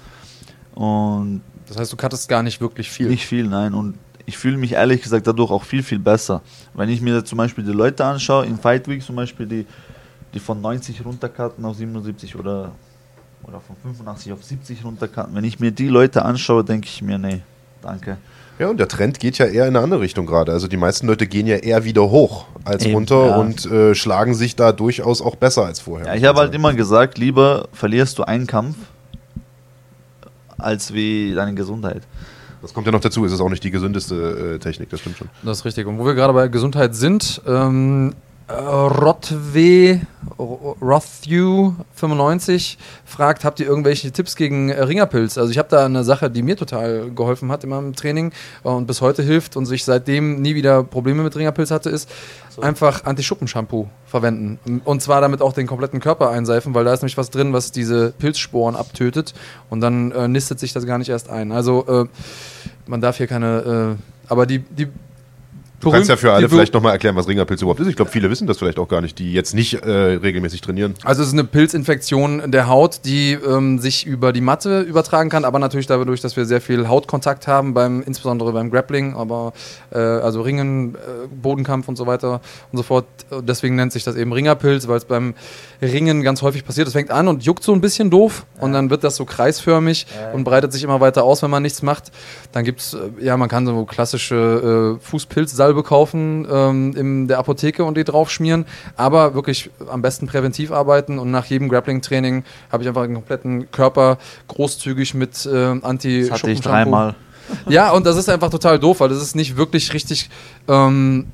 Und 0.74 1.42
das 1.66 1.78
heißt, 1.78 1.92
du 1.92 1.96
cuttest 1.96 2.28
gar 2.28 2.42
nicht 2.42 2.60
wirklich 2.60 2.90
viel? 2.90 3.08
Nicht 3.08 3.26
viel, 3.26 3.46
nein. 3.46 3.74
Und 3.74 3.98
ich 4.26 4.38
fühle 4.38 4.56
mich 4.56 4.72
ehrlich 4.72 5.02
gesagt 5.02 5.26
dadurch 5.26 5.50
auch 5.50 5.64
viel, 5.64 5.82
viel 5.82 5.98
besser. 5.98 6.42
Wenn 6.74 6.88
ich 6.88 7.00
mir 7.00 7.24
zum 7.24 7.38
Beispiel 7.38 7.64
die 7.64 7.72
Leute 7.72 8.04
anschaue, 8.04 8.46
in 8.46 8.58
Fight 8.58 8.88
Week 8.88 9.02
zum 9.02 9.16
Beispiel, 9.16 9.46
die, 9.46 9.66
die 10.32 10.40
von 10.40 10.60
90 10.60 11.04
runtercutten 11.04 11.64
auf 11.64 11.76
77 11.76 12.36
oder, 12.36 12.72
oder 13.42 13.60
von 13.60 13.76
85 13.76 14.32
auf 14.32 14.42
70 14.42 14.84
runtercutten, 14.84 15.34
wenn 15.34 15.44
ich 15.44 15.60
mir 15.60 15.70
die 15.70 15.88
Leute 15.88 16.24
anschaue, 16.24 16.64
denke 16.64 16.88
ich 16.88 17.02
mir, 17.02 17.18
nee, 17.18 17.42
danke. 17.82 18.18
Ja, 18.58 18.68
und 18.68 18.78
der 18.78 18.88
Trend 18.88 19.18
geht 19.18 19.38
ja 19.38 19.46
eher 19.46 19.66
in 19.66 19.76
eine 19.76 19.84
andere 19.84 20.00
Richtung 20.00 20.26
gerade. 20.26 20.52
Also 20.52 20.68
die 20.68 20.76
meisten 20.76 21.06
Leute 21.06 21.26
gehen 21.26 21.46
ja 21.46 21.56
eher 21.56 21.84
wieder 21.84 22.02
hoch 22.10 22.46
als 22.64 22.84
Eben, 22.84 22.94
runter 22.94 23.26
ja. 23.26 23.36
und 23.36 23.66
äh, 23.66 23.94
schlagen 23.94 24.34
sich 24.34 24.54
da 24.54 24.72
durchaus 24.72 25.20
auch 25.20 25.36
besser 25.36 25.64
als 25.64 25.80
vorher. 25.80 26.06
Ja, 26.06 26.14
ich 26.14 26.24
habe 26.24 26.38
halt 26.38 26.54
immer 26.54 26.72
gesagt, 26.72 27.18
lieber 27.18 27.68
verlierst 27.72 28.18
du 28.18 28.24
einen 28.24 28.46
Kampf, 28.46 28.76
als 30.56 30.94
wie 30.94 31.34
deine 31.34 31.54
Gesundheit. 31.54 32.02
Das 32.62 32.72
kommt 32.72 32.86
ja 32.86 32.92
noch 32.92 33.00
dazu, 33.00 33.24
es 33.26 33.32
ist 33.32 33.40
auch 33.40 33.50
nicht 33.50 33.64
die 33.64 33.70
gesündeste 33.70 34.54
äh, 34.54 34.58
Technik, 34.58 34.88
das 34.88 35.00
stimmt 35.00 35.18
schon. 35.18 35.28
Das 35.42 35.58
ist 35.58 35.64
richtig. 35.64 35.86
Und 35.86 35.98
wo 35.98 36.06
wir 36.06 36.14
gerade 36.14 36.32
bei 36.32 36.48
Gesundheit 36.48 36.94
sind, 36.94 37.42
ähm, 37.46 38.14
Rotwe, 38.46 40.02
Rothew 40.38 41.72
95 41.94 42.76
fragt, 43.06 43.42
habt 43.42 43.58
ihr 43.58 43.66
irgendwelche 43.66 44.12
Tipps 44.12 44.36
gegen 44.36 44.70
Ringerpilz? 44.70 45.38
Also 45.38 45.50
ich 45.50 45.56
habe 45.56 45.70
da 45.70 45.86
eine 45.86 46.04
Sache, 46.04 46.30
die 46.30 46.42
mir 46.42 46.54
total 46.54 47.10
geholfen 47.10 47.50
hat 47.50 47.64
in 47.64 47.70
meinem 47.70 47.94
Training 47.94 48.32
und 48.62 48.86
bis 48.86 49.00
heute 49.00 49.22
hilft 49.22 49.56
und 49.56 49.64
sich 49.64 49.84
seitdem 49.84 50.42
nie 50.42 50.54
wieder 50.54 50.84
Probleme 50.84 51.22
mit 51.22 51.34
Ringerpilz 51.34 51.70
hatte, 51.70 51.88
ist 51.88 52.10
so. 52.50 52.60
einfach 52.60 53.04
Anti-Schuppen-Shampoo 53.06 53.88
verwenden. 54.04 54.82
Und 54.84 55.00
zwar 55.00 55.22
damit 55.22 55.40
auch 55.40 55.54
den 55.54 55.66
kompletten 55.66 56.00
Körper 56.00 56.28
einseifen, 56.28 56.74
weil 56.74 56.84
da 56.84 56.92
ist 56.92 57.00
nämlich 57.00 57.16
was 57.16 57.30
drin, 57.30 57.54
was 57.54 57.72
diese 57.72 58.12
Pilzsporen 58.12 58.76
abtötet 58.76 59.32
und 59.70 59.80
dann 59.80 60.12
äh, 60.12 60.28
nistet 60.28 60.60
sich 60.60 60.74
das 60.74 60.84
gar 60.84 60.98
nicht 60.98 61.08
erst 61.08 61.30
ein. 61.30 61.50
Also 61.50 61.86
äh, 61.86 62.04
man 62.86 63.00
darf 63.00 63.16
hier 63.16 63.26
keine... 63.26 63.96
Äh, 63.98 64.02
aber 64.26 64.46
die, 64.46 64.60
die 64.60 64.88
Du 65.80 65.90
kannst 65.90 66.08
ja 66.08 66.16
für 66.16 66.32
alle 66.32 66.48
vielleicht 66.48 66.72
nochmal 66.72 66.92
erklären, 66.92 67.14
was 67.16 67.28
Ringerpilz 67.28 67.60
überhaupt 67.60 67.80
ist. 67.80 67.88
Ich 67.88 67.96
glaube, 67.96 68.10
viele 68.10 68.30
wissen 68.30 68.46
das 68.46 68.58
vielleicht 68.58 68.78
auch 68.78 68.88
gar 68.88 69.00
nicht, 69.00 69.18
die 69.18 69.32
jetzt 69.32 69.54
nicht 69.54 69.82
äh, 69.82 69.90
regelmäßig 69.90 70.62
trainieren. 70.62 70.94
Also 71.04 71.22
es 71.22 71.28
ist 71.28 71.34
eine 71.34 71.44
Pilzinfektion 71.44 72.50
der 72.50 72.68
Haut, 72.68 73.00
die 73.04 73.32
ähm, 73.32 73.78
sich 73.78 74.06
über 74.06 74.32
die 74.32 74.40
Matte 74.40 74.80
übertragen 74.80 75.28
kann, 75.28 75.44
aber 75.44 75.58
natürlich 75.58 75.86
dadurch, 75.86 76.20
dass 76.20 76.36
wir 76.36 76.46
sehr 76.46 76.60
viel 76.60 76.88
Hautkontakt 76.88 77.46
haben, 77.46 77.74
beim, 77.74 78.02
insbesondere 78.02 78.52
beim 78.52 78.70
Grappling, 78.70 79.14
aber 79.14 79.52
äh, 79.92 79.98
also 79.98 80.40
Ringen, 80.40 80.94
äh, 80.94 80.98
Bodenkampf 81.30 81.88
und 81.88 81.96
so 81.96 82.06
weiter 82.06 82.40
und 82.72 82.78
so 82.78 82.82
fort. 82.82 83.04
Deswegen 83.42 83.76
nennt 83.76 83.92
sich 83.92 84.04
das 84.04 84.16
eben 84.16 84.32
Ringerpilz, 84.32 84.88
weil 84.88 84.96
es 84.96 85.04
beim 85.04 85.34
Ringen 85.82 86.22
ganz 86.22 86.40
häufig 86.42 86.64
passiert. 86.64 86.86
Es 86.86 86.94
fängt 86.94 87.10
an 87.10 87.28
und 87.28 87.44
juckt 87.44 87.62
so 87.62 87.72
ein 87.72 87.80
bisschen 87.80 88.10
doof 88.10 88.46
und 88.58 88.72
dann 88.72 88.90
wird 88.90 89.04
das 89.04 89.16
so 89.16 89.24
kreisförmig 89.24 90.06
und 90.32 90.44
breitet 90.44 90.72
sich 90.72 90.82
immer 90.82 91.00
weiter 91.00 91.24
aus, 91.24 91.42
wenn 91.42 91.50
man 91.50 91.62
nichts 91.62 91.82
macht. 91.82 92.10
Dann 92.52 92.64
gibt 92.64 92.80
es, 92.80 92.94
äh, 92.94 93.24
ja, 93.24 93.36
man 93.36 93.48
kann 93.48 93.66
so 93.66 93.84
klassische 93.84 94.96
äh, 94.96 95.04
Fußpilzsalbe 95.64 95.82
kaufen 95.82 96.46
ähm, 96.50 96.94
in 96.96 97.28
der 97.28 97.38
Apotheke 97.38 97.84
und 97.84 97.96
die 97.96 98.04
drauf 98.04 98.30
schmieren, 98.30 98.66
aber 98.96 99.34
wirklich 99.34 99.70
am 99.88 100.02
besten 100.02 100.26
präventiv 100.26 100.70
arbeiten 100.70 101.18
und 101.18 101.30
nach 101.30 101.46
jedem 101.46 101.68
Grappling-Training 101.68 102.44
habe 102.70 102.82
ich 102.82 102.88
einfach 102.88 103.04
den 103.04 103.14
kompletten 103.14 103.70
Körper 103.70 104.18
großzügig 104.48 105.14
mit 105.14 105.46
äh, 105.46 105.78
anti 105.82 106.22
Das 106.22 106.30
hatte 106.32 106.50
ich 106.50 106.60
dreimal. 106.60 107.14
Ja, 107.68 107.90
und 107.90 108.06
das 108.06 108.16
ist 108.16 108.30
einfach 108.30 108.48
total 108.48 108.78
doof, 108.78 109.00
weil 109.00 109.10
das 109.10 109.20
ist 109.20 109.36
nicht 109.36 109.58
wirklich 109.58 109.92
richtig. 109.92 110.30
Ähm, 110.66 111.26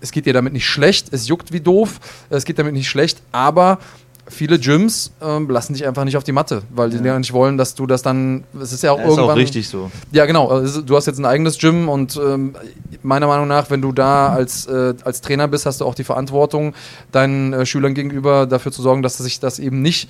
es 0.00 0.10
geht 0.10 0.26
dir 0.26 0.32
damit 0.32 0.52
nicht 0.52 0.66
schlecht, 0.66 1.12
es 1.12 1.28
juckt 1.28 1.52
wie 1.52 1.60
doof, 1.60 2.00
es 2.28 2.44
geht 2.44 2.58
damit 2.58 2.74
nicht 2.74 2.88
schlecht, 2.88 3.22
aber 3.30 3.78
viele 4.26 4.58
Gyms 4.58 5.12
ähm, 5.22 5.48
lassen 5.48 5.74
dich 5.74 5.86
einfach 5.86 6.04
nicht 6.04 6.16
auf 6.16 6.24
die 6.24 6.32
Matte, 6.32 6.62
weil 6.70 6.90
die 6.90 6.96
ja 6.96 7.18
nicht 7.18 7.32
wollen, 7.32 7.58
dass 7.58 7.74
du 7.74 7.86
das 7.86 8.02
dann. 8.02 8.44
Es 8.60 8.72
ist 8.72 8.82
ja 8.82 8.92
auch 8.92 8.98
ja, 8.98 9.04
irgendwann. 9.04 9.24
Ist 9.24 9.32
auch 9.32 9.36
richtig 9.36 9.68
so. 9.68 9.90
Ja, 10.12 10.26
genau. 10.26 10.48
Also, 10.48 10.82
du 10.82 10.96
hast 10.96 11.06
jetzt 11.06 11.18
ein 11.18 11.26
eigenes 11.26 11.58
Gym 11.58 11.88
und 11.88 12.16
ähm, 12.16 12.54
meiner 13.02 13.26
Meinung 13.26 13.48
nach, 13.48 13.70
wenn 13.70 13.82
du 13.82 13.92
da 13.92 14.28
als, 14.28 14.66
äh, 14.66 14.94
als 15.04 15.20
Trainer 15.20 15.48
bist, 15.48 15.66
hast 15.66 15.80
du 15.80 15.84
auch 15.84 15.94
die 15.94 16.04
Verantwortung, 16.04 16.74
deinen 17.12 17.52
äh, 17.52 17.66
Schülern 17.66 17.94
gegenüber 17.94 18.46
dafür 18.46 18.72
zu 18.72 18.82
sorgen, 18.82 19.02
dass 19.02 19.18
sich 19.18 19.40
das 19.40 19.58
eben 19.58 19.82
nicht 19.82 20.08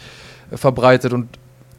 äh, 0.51 0.57
verbreitet. 0.57 1.13
Und 1.13 1.29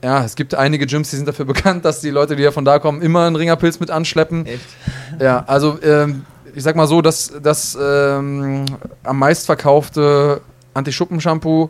ja, 0.04 0.24
es 0.24 0.36
gibt 0.36 0.56
einige 0.56 0.86
Gyms, 0.86 1.10
die 1.10 1.16
sind 1.16 1.28
dafür 1.28 1.46
bekannt, 1.46 1.86
dass 1.86 2.02
die 2.02 2.10
Leute, 2.10 2.36
die 2.36 2.44
ja 2.44 2.52
von 2.52 2.66
da 2.66 2.80
kommen, 2.80 3.02
immer 3.02 3.26
einen 3.26 3.36
Ringerpilz 3.36 3.80
mit 3.80 3.92
anschleppen. 3.92 4.46
Echt? 4.46 4.66
Ja, 5.20 5.44
also 5.48 5.80
ähm, 5.82 6.26
ich 6.54 6.64
sag 6.64 6.76
mal 6.76 6.88
so, 6.88 7.02
dass 7.02 7.34
das 7.42 7.78
ähm, 7.82 8.66
am 9.04 9.20
meistverkaufte 9.20 10.42
Anti-Schuppen-Shampoo 10.74 11.70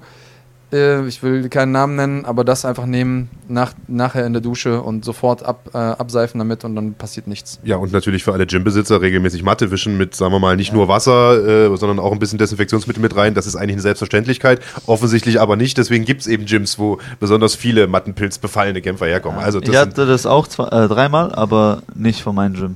äh, 0.76 1.08
ich 1.08 1.24
will 1.24 1.50
keinen 1.50 1.72
Namen 1.72 1.96
nennen, 1.96 2.26
aber 2.26 2.44
das 2.44 2.66
einfach 2.66 2.86
nehmen, 2.86 3.30
nach, 3.48 3.74
nachher 3.88 4.26
in 4.26 4.34
der 4.34 4.42
Dusche 4.42 4.82
und 4.82 5.06
sofort 5.06 5.44
ab, 5.44 5.70
äh, 5.74 5.78
abseifen 5.78 6.40
damit 6.40 6.64
und 6.64 6.76
dann 6.76 6.94
passiert 6.94 7.28
nichts. 7.28 7.60
Ja, 7.64 7.78
und 7.78 7.92
natürlich 7.92 8.24
für 8.24 8.34
alle 8.34 8.46
Gymbesitzer 8.46 9.02
regelmäßig 9.02 9.44
Matte 9.44 9.72
wischen 9.72 9.98
mit, 9.98 10.16
sagen 10.16 10.34
wir 10.34 10.40
mal, 10.40 10.56
nicht 10.56 10.70
ja. 10.70 10.76
nur 10.76 10.88
Wasser, 10.88 11.72
äh, 11.72 11.78
sondern 11.78 12.00
auch 12.00 12.12
ein 12.12 12.20
bisschen 12.20 12.38
Desinfektionsmittel 12.38 13.02
mit 13.02 13.16
rein. 13.16 13.34
Das 13.34 13.48
ist 13.48 13.56
eigentlich 13.56 13.76
eine 13.76 13.82
Selbstverständlichkeit, 13.82 14.62
offensichtlich 14.86 15.40
aber 15.40 15.56
nicht. 15.56 15.78
Deswegen 15.78 16.06
gibt 16.06 16.22
es 16.22 16.28
eben 16.28 16.46
Gyms, 16.46 16.78
wo 16.78 17.00
besonders 17.20 17.56
viele 17.56 17.88
Mattenpilz 17.88 18.38
befallene 18.38 18.82
Kämpfer 18.82 19.06
herkommen. 19.06 19.40
Also 19.40 19.62
ich 19.62 19.76
hatte 19.76 20.06
das 20.06 20.26
auch 20.26 20.48
zwei, 20.48 20.68
äh, 20.68 20.88
dreimal, 20.88 21.34
aber 21.34 21.82
nicht 21.94 22.22
von 22.22 22.36
meinem 22.36 22.54
Gym. 22.56 22.76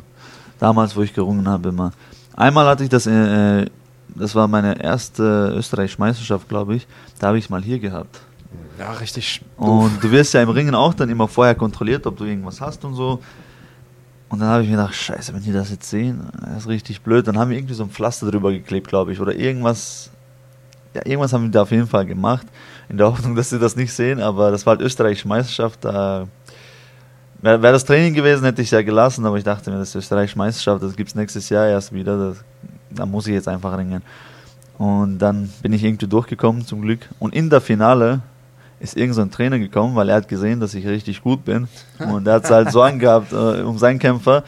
Damals, 0.59 0.95
wo 0.95 1.01
ich 1.01 1.13
gerungen 1.13 1.47
habe, 1.47 1.69
immer. 1.69 1.91
Einmal 2.35 2.67
hatte 2.67 2.83
ich 2.83 2.89
das, 2.89 3.05
äh, 3.05 3.65
das 4.15 4.35
war 4.35 4.47
meine 4.47 4.81
erste 4.81 5.53
österreichische 5.57 5.99
Meisterschaft, 5.99 6.49
glaube 6.49 6.75
ich. 6.75 6.87
Da 7.19 7.27
habe 7.27 7.37
ich 7.37 7.45
es 7.45 7.49
mal 7.49 7.61
hier 7.61 7.79
gehabt. 7.79 8.21
Ja, 8.77 8.93
richtig. 8.93 9.41
Und 9.57 10.01
du 10.01 10.11
wirst 10.11 10.33
ja 10.33 10.41
im 10.41 10.49
Ringen 10.49 10.73
auch 10.73 10.93
dann 10.93 11.09
immer 11.09 11.27
vorher 11.27 11.55
kontrolliert, 11.55 12.07
ob 12.07 12.17
du 12.17 12.23
irgendwas 12.23 12.61
hast 12.61 12.85
und 12.85 12.95
so. 12.95 13.19
Und 14.29 14.39
dann 14.39 14.47
habe 14.49 14.63
ich 14.63 14.69
mir 14.69 14.77
gedacht, 14.77 14.95
scheiße, 14.95 15.33
wenn 15.33 15.43
die 15.43 15.51
das 15.51 15.71
jetzt 15.71 15.89
sehen, 15.89 16.29
das 16.41 16.63
ist 16.63 16.67
richtig 16.67 17.01
blöd. 17.01 17.27
Dann 17.27 17.37
haben 17.37 17.49
wir 17.49 17.57
irgendwie 17.57 17.73
so 17.73 17.83
ein 17.83 17.89
Pflaster 17.89 18.29
drüber 18.29 18.51
geklebt, 18.51 18.87
glaube 18.87 19.11
ich. 19.11 19.19
Oder 19.19 19.35
irgendwas, 19.35 20.11
ja, 20.93 21.01
irgendwas 21.05 21.33
haben 21.33 21.43
wir 21.43 21.51
da 21.51 21.63
auf 21.63 21.71
jeden 21.71 21.87
Fall 21.87 22.05
gemacht. 22.05 22.45
In 22.89 22.97
der 22.97 23.07
Hoffnung, 23.07 23.35
dass 23.35 23.49
sie 23.49 23.59
das 23.59 23.75
nicht 23.75 23.91
sehen. 23.91 24.21
Aber 24.21 24.51
das 24.51 24.65
war 24.65 24.75
halt 24.75 24.81
österreichische 24.81 25.27
Meisterschaft. 25.27 25.83
Da 25.83 26.27
wäre 27.41 27.61
wär 27.61 27.71
das 27.71 27.85
Training 27.85 28.13
gewesen, 28.13 28.45
hätte 28.45 28.61
ich 28.61 28.71
ja 28.71 28.81
gelassen. 28.81 29.25
Aber 29.25 29.37
ich 29.37 29.43
dachte 29.43 29.71
mir, 29.71 29.77
das 29.77 29.89
ist 29.89 29.95
österreichische 29.95 30.37
Meisterschaft, 30.37 30.83
das 30.83 30.95
gibt 30.95 31.09
es 31.09 31.15
nächstes 31.15 31.49
Jahr 31.49 31.67
erst 31.67 31.91
wieder. 31.91 32.29
Das, 32.29 32.43
da 32.89 33.05
muss 33.05 33.27
ich 33.27 33.33
jetzt 33.33 33.47
einfach 33.47 33.77
ringen. 33.77 34.01
Und 34.77 35.19
dann 35.19 35.51
bin 35.61 35.73
ich 35.73 35.83
irgendwie 35.83 36.07
durchgekommen, 36.07 36.65
zum 36.65 36.81
Glück. 36.81 37.09
Und 37.19 37.33
in 37.33 37.49
der 37.49 37.59
Finale 37.59 38.21
ist 38.79 38.95
irgend 38.95 39.15
so 39.15 39.25
Trainer 39.25 39.59
gekommen, 39.59 39.95
weil 39.95 40.07
er 40.09 40.15
hat 40.15 40.27
gesehen, 40.27 40.59
dass 40.59 40.73
ich 40.73 40.87
richtig 40.87 41.21
gut 41.21 41.43
bin. 41.43 41.67
Und 41.99 42.25
er 42.27 42.35
hat 42.35 42.49
halt 42.49 42.71
so 42.71 42.81
angehabt 42.81 43.33
äh, 43.33 43.61
um 43.61 43.77
seinen 43.77 43.99
Kämpfer. 43.99 44.43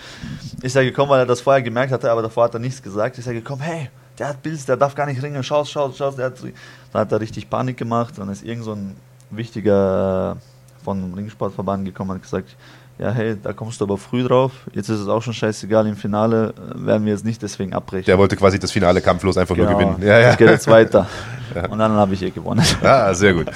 Ist 0.62 0.76
er 0.76 0.84
gekommen, 0.84 1.10
weil 1.10 1.20
er 1.20 1.26
das 1.26 1.42
vorher 1.42 1.62
gemerkt 1.62 1.92
hatte, 1.92 2.10
aber 2.10 2.22
davor 2.22 2.46
hat 2.46 2.54
er 2.54 2.60
nichts 2.60 2.82
gesagt. 2.82 3.18
Ist 3.18 3.28
er 3.28 3.34
gekommen, 3.34 3.62
hey, 3.62 3.90
der 4.18 4.30
hat 4.30 4.42
Pilz, 4.42 4.66
der 4.66 4.78
darf 4.78 4.96
gar 4.96 5.06
nicht 5.06 5.22
ringen, 5.22 5.44
schau, 5.44 5.66
schau, 5.66 5.92
schau. 5.92 6.12
Der 6.12 6.28
hat, 6.28 6.36
dann 6.42 7.02
hat 7.02 7.12
er 7.12 7.20
richtig 7.20 7.50
Panik 7.50 7.76
gemacht. 7.76 8.14
Dann 8.18 8.30
ist 8.30 8.44
irgend 8.44 8.64
so 8.64 8.74
ein 8.74 8.96
wichtiger 9.32 10.38
äh, 10.38 10.84
von 10.84 11.14
Ringsportverband 11.14 11.86
gekommen 11.86 12.12
und 12.12 12.16
hat 12.18 12.24
gesagt, 12.24 12.56
ja, 13.00 13.12
hey, 13.12 13.36
da 13.42 13.52
kommst 13.54 13.82
du 13.82 13.86
aber 13.86 13.98
früh 13.98 14.24
drauf. 14.24 14.52
Jetzt 14.74 14.90
ist 14.90 15.00
es 15.00 15.08
auch 15.08 15.22
schon 15.22 15.34
scheißegal. 15.34 15.88
Im 15.88 15.96
Finale 15.96 16.54
äh, 16.56 16.86
werden 16.86 17.06
wir 17.06 17.14
jetzt 17.14 17.26
nicht 17.26 17.42
deswegen 17.42 17.74
abbrechen. 17.74 18.06
Der 18.06 18.18
wollte 18.18 18.36
quasi 18.36 18.60
das 18.60 18.72
Finale 18.72 19.02
kampflos 19.02 19.38
einfach 19.38 19.56
genau. 19.56 19.72
nur 19.72 19.80
gewinnen. 19.80 19.96
Ja, 20.02 20.20
ja. 20.20 20.28
Das 20.30 20.38
geht 20.38 20.50
jetzt 20.50 20.68
weiter. 20.68 21.08
Ja. 21.54 21.68
Und 21.68 21.80
dann 21.80 21.92
habe 21.92 22.14
ich 22.14 22.22
eh 22.22 22.30
gewonnen. 22.30 22.64
Ja, 22.82 23.14
sehr 23.14 23.34
gut. 23.34 23.48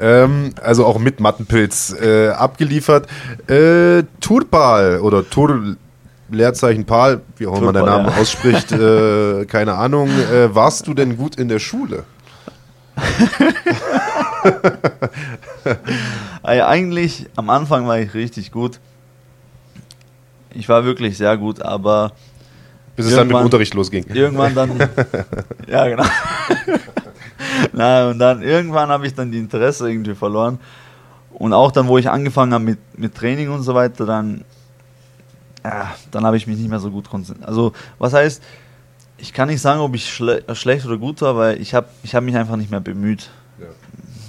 ähm, 0.00 0.50
also 0.60 0.84
auch 0.86 0.98
mit 0.98 1.20
Mattenpilz 1.20 1.94
äh, 2.02 2.30
abgeliefert. 2.30 3.06
Äh, 3.46 4.02
Turpal 4.20 4.98
oder 4.98 5.30
Tur. 5.30 5.76
Leerzeichen 6.30 6.84
Pal, 6.84 7.20
wie 7.36 7.46
auch 7.46 7.56
immer 7.58 7.66
man 7.66 7.74
den 7.74 7.84
Namen 7.84 8.08
ja. 8.08 8.20
ausspricht, 8.20 8.72
äh, 8.72 9.44
keine 9.44 9.74
Ahnung. 9.74 10.08
Äh, 10.08 10.52
warst 10.52 10.88
du 10.88 10.94
denn 10.94 11.16
gut 11.16 11.36
in 11.36 11.48
der 11.48 11.60
Schule? 11.60 12.02
also 16.42 16.62
eigentlich 16.64 17.26
am 17.36 17.50
Anfang 17.50 17.86
war 17.86 17.98
ich 17.98 18.14
richtig 18.14 18.52
gut. 18.52 18.80
Ich 20.54 20.68
war 20.68 20.84
wirklich 20.84 21.16
sehr 21.16 21.36
gut, 21.36 21.60
aber. 21.62 22.12
Bis 22.96 23.06
es 23.06 23.14
dann 23.16 23.26
mit 23.26 23.36
dem 23.36 23.44
Unterricht 23.44 23.74
losging. 23.74 24.06
Irgendwann 24.06 24.54
dann. 24.54 24.78
ja, 25.68 25.88
genau. 25.88 26.04
Na, 27.72 28.08
und 28.10 28.18
dann 28.18 28.42
irgendwann 28.42 28.88
habe 28.88 29.06
ich 29.06 29.14
dann 29.14 29.32
die 29.32 29.38
Interesse 29.38 29.90
irgendwie 29.90 30.14
verloren. 30.14 30.60
Und 31.32 31.52
auch 31.52 31.72
dann, 31.72 31.88
wo 31.88 31.98
ich 31.98 32.08
angefangen 32.08 32.54
habe 32.54 32.64
mit, 32.64 32.78
mit 32.96 33.14
Training 33.16 33.50
und 33.50 33.62
so 33.62 33.74
weiter, 33.74 34.06
dann, 34.06 34.44
ja, 35.64 35.92
dann 36.12 36.24
habe 36.24 36.36
ich 36.36 36.46
mich 36.46 36.56
nicht 36.56 36.70
mehr 36.70 36.78
so 36.78 36.90
gut 36.90 37.10
konzentriert. 37.10 37.48
Also, 37.48 37.72
was 37.98 38.12
heißt, 38.12 38.40
ich 39.18 39.32
kann 39.32 39.48
nicht 39.48 39.60
sagen, 39.60 39.80
ob 39.80 39.94
ich 39.96 40.12
schle 40.12 40.44
schlecht 40.54 40.86
oder 40.86 40.98
gut 40.98 41.20
war, 41.22 41.36
weil 41.36 41.60
ich 41.60 41.74
habe 41.74 41.88
ich 42.04 42.14
hab 42.14 42.22
mich 42.22 42.36
einfach 42.36 42.56
nicht 42.56 42.70
mehr 42.70 42.80
bemüht. 42.80 43.30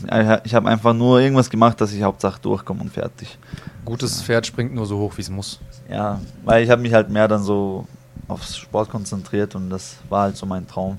Ja. 0.10 0.42
Ich 0.44 0.54
habe 0.54 0.70
einfach 0.70 0.94
nur 0.94 1.20
irgendwas 1.20 1.50
gemacht, 1.50 1.80
dass 1.82 1.94
ich 1.94 2.04
Hauptsache 2.04 2.40
durchkomme 2.42 2.82
und 2.82 2.92
fertig. 2.92 3.38
Gutes 3.84 4.22
Pferd 4.22 4.46
springt 4.46 4.74
nur 4.74 4.86
so 4.86 4.98
hoch, 5.00 5.14
wie 5.18 5.22
es 5.22 5.30
muss. 5.30 5.60
Ja, 5.90 6.20
weil 6.44 6.64
ich 6.64 6.70
habe 6.70 6.82
mich 6.82 6.94
halt 6.94 7.10
mehr 7.10 7.28
dann 7.28 7.44
so 7.44 7.88
aufs 8.28 8.58
Sport 8.58 8.90
konzentriert 8.90 9.56
und 9.56 9.70
das 9.70 9.98
war 10.10 10.24
halt 10.24 10.38
so 10.38 10.46
mein 10.46 10.68
Traum. 10.68 10.98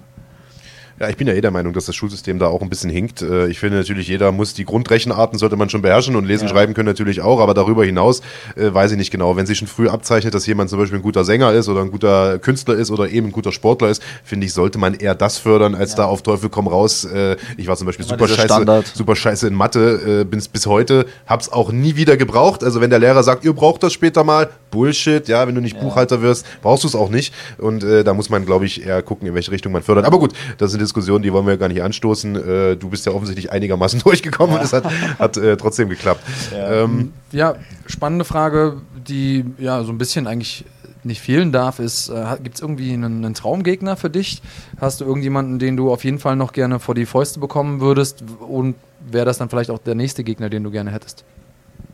Ja, 0.98 1.10
ich 1.10 1.16
bin 1.18 1.26
ja 1.26 1.34
eh 1.34 1.40
der 1.42 1.50
Meinung, 1.50 1.74
dass 1.74 1.84
das 1.84 1.94
Schulsystem 1.94 2.38
da 2.38 2.46
auch 2.46 2.62
ein 2.62 2.70
bisschen 2.70 2.88
hinkt. 2.88 3.20
Äh, 3.20 3.48
ich 3.48 3.58
finde 3.58 3.76
natürlich, 3.76 4.08
jeder 4.08 4.32
muss 4.32 4.54
die 4.54 4.64
Grundrechenarten 4.64 5.38
sollte 5.38 5.56
man 5.56 5.68
schon 5.68 5.82
beherrschen 5.82 6.16
und 6.16 6.24
lesen, 6.24 6.48
ja. 6.48 6.54
schreiben 6.54 6.72
können 6.72 6.88
natürlich 6.88 7.20
auch, 7.20 7.40
aber 7.40 7.52
darüber 7.52 7.84
hinaus 7.84 8.20
äh, 8.56 8.72
weiß 8.72 8.92
ich 8.92 8.96
nicht 8.96 9.10
genau. 9.10 9.36
Wenn 9.36 9.44
sich 9.44 9.58
schon 9.58 9.68
früh 9.68 9.88
abzeichnet, 9.88 10.32
dass 10.32 10.46
jemand 10.46 10.70
zum 10.70 10.78
Beispiel 10.78 10.98
ein 10.98 11.02
guter 11.02 11.24
Sänger 11.24 11.52
ist 11.52 11.68
oder 11.68 11.82
ein 11.82 11.90
guter 11.90 12.38
Künstler 12.38 12.74
ist 12.76 12.90
oder 12.90 13.10
eben 13.10 13.26
ein 13.26 13.32
guter 13.32 13.52
Sportler 13.52 13.88
ist, 13.88 14.02
finde 14.24 14.46
ich, 14.46 14.54
sollte 14.54 14.78
man 14.78 14.94
eher 14.94 15.14
das 15.14 15.36
fördern, 15.36 15.74
als 15.74 15.92
ja. 15.92 15.98
da 15.98 16.04
auf 16.06 16.22
Teufel 16.22 16.48
komm 16.48 16.66
raus. 16.66 17.04
Äh, 17.04 17.36
ich 17.58 17.66
war 17.66 17.76
zum 17.76 17.86
Beispiel 17.86 18.06
super 18.06 18.26
scheiße, 18.26 18.84
super 18.94 19.16
scheiße 19.16 19.48
in 19.48 19.54
Mathe, 19.54 20.22
äh, 20.22 20.24
bin 20.24 20.42
bis 20.50 20.66
heute, 20.66 21.06
hab's 21.26 21.50
auch 21.50 21.72
nie 21.72 21.96
wieder 21.96 22.16
gebraucht. 22.16 22.64
Also 22.64 22.80
wenn 22.80 22.88
der 22.88 23.00
Lehrer 23.00 23.22
sagt, 23.22 23.44
ihr 23.44 23.52
braucht 23.52 23.82
das 23.82 23.92
später 23.92 24.24
mal, 24.24 24.48
Bullshit, 24.76 25.26
ja, 25.26 25.48
wenn 25.48 25.54
du 25.54 25.62
nicht 25.62 25.76
ja. 25.76 25.82
Buchhalter 25.82 26.20
wirst, 26.20 26.44
brauchst 26.60 26.84
du 26.84 26.88
es 26.88 26.94
auch 26.94 27.08
nicht. 27.08 27.32
Und 27.56 27.82
äh, 27.82 28.04
da 28.04 28.12
muss 28.12 28.28
man, 28.28 28.44
glaube 28.44 28.66
ich, 28.66 28.84
eher 28.84 29.00
gucken, 29.00 29.26
in 29.26 29.34
welche 29.34 29.50
Richtung 29.50 29.72
man 29.72 29.82
fördert. 29.82 30.04
Aber 30.04 30.18
gut, 30.18 30.34
das 30.58 30.70
sind 30.70 30.80
Diskussionen, 30.80 31.22
die 31.22 31.32
wollen 31.32 31.46
wir 31.46 31.56
gar 31.56 31.68
nicht 31.68 31.82
anstoßen. 31.82 32.36
Äh, 32.36 32.76
du 32.76 32.90
bist 32.90 33.06
ja 33.06 33.12
offensichtlich 33.12 33.50
einigermaßen 33.50 34.00
durchgekommen 34.04 34.54
ja. 34.54 34.60
und 34.60 34.66
es 34.66 34.74
hat, 34.74 34.84
hat 35.18 35.38
äh, 35.38 35.56
trotzdem 35.56 35.88
geklappt. 35.88 36.22
Ja. 36.52 36.84
Ähm, 36.84 37.14
ja, 37.32 37.54
spannende 37.86 38.26
Frage, 38.26 38.82
die 39.08 39.46
ja 39.58 39.82
so 39.82 39.92
ein 39.92 39.98
bisschen 39.98 40.26
eigentlich 40.26 40.66
nicht 41.04 41.22
fehlen 41.22 41.52
darf, 41.52 41.78
ist, 41.78 42.10
äh, 42.10 42.36
gibt 42.42 42.56
es 42.56 42.60
irgendwie 42.60 42.92
einen, 42.92 43.24
einen, 43.24 43.32
Traumgegner 43.32 43.96
für 43.96 44.10
dich? 44.10 44.42
Hast 44.78 45.00
du 45.00 45.06
irgendjemanden, 45.06 45.58
den 45.58 45.78
du 45.78 45.90
auf 45.90 46.04
jeden 46.04 46.18
Fall 46.18 46.36
noch 46.36 46.52
gerne 46.52 46.80
vor 46.80 46.94
die 46.94 47.06
Fäuste 47.06 47.40
bekommen 47.40 47.80
würdest? 47.80 48.22
Und 48.46 48.74
wäre 49.00 49.24
das 49.24 49.38
dann 49.38 49.48
vielleicht 49.48 49.70
auch 49.70 49.78
der 49.78 49.94
nächste 49.94 50.22
Gegner, 50.22 50.50
den 50.50 50.64
du 50.64 50.70
gerne 50.70 50.90
hättest? 50.92 51.24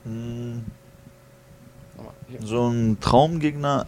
Hm. 0.04 0.41
So 2.44 2.68
ein 2.68 2.98
Traumgegner 3.00 3.86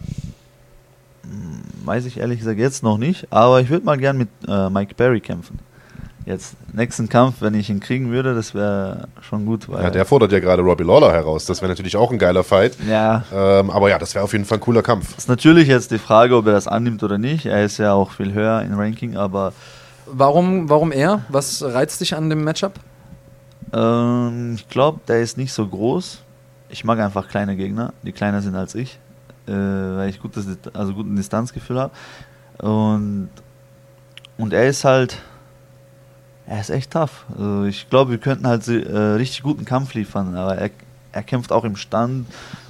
weiß 1.85 2.05
ich 2.05 2.17
ehrlich 2.17 2.39
gesagt 2.39 2.59
jetzt 2.59 2.83
noch 2.83 2.97
nicht, 2.97 3.27
aber 3.31 3.61
ich 3.61 3.69
würde 3.69 3.85
mal 3.85 3.97
gern 3.97 4.17
mit 4.17 4.29
äh, 4.47 4.69
Mike 4.69 4.95
Perry 4.95 5.21
kämpfen. 5.21 5.59
Jetzt, 6.25 6.55
nächsten 6.73 7.07
Kampf, 7.07 7.35
wenn 7.41 7.53
ich 7.53 7.69
ihn 7.69 7.79
kriegen 7.79 8.09
würde, 8.09 8.33
das 8.33 8.55
wäre 8.55 9.07
schon 9.21 9.45
gut. 9.45 9.67
ja, 9.69 9.91
der 9.91 10.05
fordert 10.05 10.31
ja 10.31 10.39
gerade 10.39 10.63
Robbie 10.63 10.83
Lawler 10.83 11.11
heraus. 11.11 11.45
Das 11.45 11.61
wäre 11.61 11.69
natürlich 11.69 11.95
auch 11.95 12.11
ein 12.11 12.17
geiler 12.17 12.43
Fight. 12.43 12.75
Ja. 12.89 13.23
Ähm, 13.31 13.69
aber 13.69 13.91
ja, 13.91 13.99
das 13.99 14.15
wäre 14.15 14.23
auf 14.23 14.33
jeden 14.33 14.45
Fall 14.45 14.57
ein 14.57 14.61
cooler 14.61 14.81
Kampf. 14.81 15.15
Ist 15.15 15.29
natürlich 15.29 15.67
jetzt 15.67 15.91
die 15.91 15.99
Frage, 15.99 16.35
ob 16.35 16.47
er 16.47 16.53
das 16.53 16.67
annimmt 16.67 17.03
oder 17.03 17.19
nicht. 17.19 17.45
Er 17.45 17.63
ist 17.63 17.77
ja 17.77 17.93
auch 17.93 18.11
viel 18.11 18.33
höher 18.33 18.63
im 18.63 18.73
Ranking, 18.73 19.17
aber. 19.17 19.53
Warum, 20.07 20.67
warum 20.67 20.91
er? 20.91 21.21
Was 21.29 21.61
reizt 21.63 22.01
dich 22.01 22.15
an 22.15 22.31
dem 22.31 22.43
Matchup? 22.43 22.73
Ähm, 23.71 24.55
ich 24.55 24.67
glaube, 24.67 25.01
der 25.07 25.21
ist 25.21 25.37
nicht 25.37 25.53
so 25.53 25.67
groß. 25.67 26.23
Ich 26.75 26.83
mag 26.83 26.99
einfach 26.99 27.29
kleine 27.29 27.55
Gegner, 27.55 27.93
die 28.03 28.11
kleiner 28.11 28.41
sind 28.41 28.55
als 28.55 28.75
ich 28.75 28.99
äh, 29.47 29.51
weil 29.51 30.09
ich 30.09 30.19
gutes, 30.19 30.47
also 30.73 30.93
guten 30.93 31.15
Distanzgefühl 31.15 31.79
habe. 31.79 31.93
Und, 32.59 33.29
und 34.37 34.53
er 34.53 34.67
ist 34.67 34.83
halt, 34.83 35.21
er 36.47 36.59
ist 36.59 36.69
echt 36.69 36.91
tough. 36.91 37.25
Also 37.31 37.65
ich 37.65 37.89
glaube, 37.89 38.11
wir 38.11 38.17
könnten 38.17 38.47
halt 38.47 38.67
äh, 38.67 38.97
richtig 38.97 39.43
guten 39.43 39.65
Kampf 39.65 39.93
liefern, 39.93 40.35
aber 40.35 40.57
er, 40.57 40.69
er 41.11 41.23
kämpft 41.23 41.51
auch 41.51 41.63
im 41.63 41.75
Stand 41.75 42.27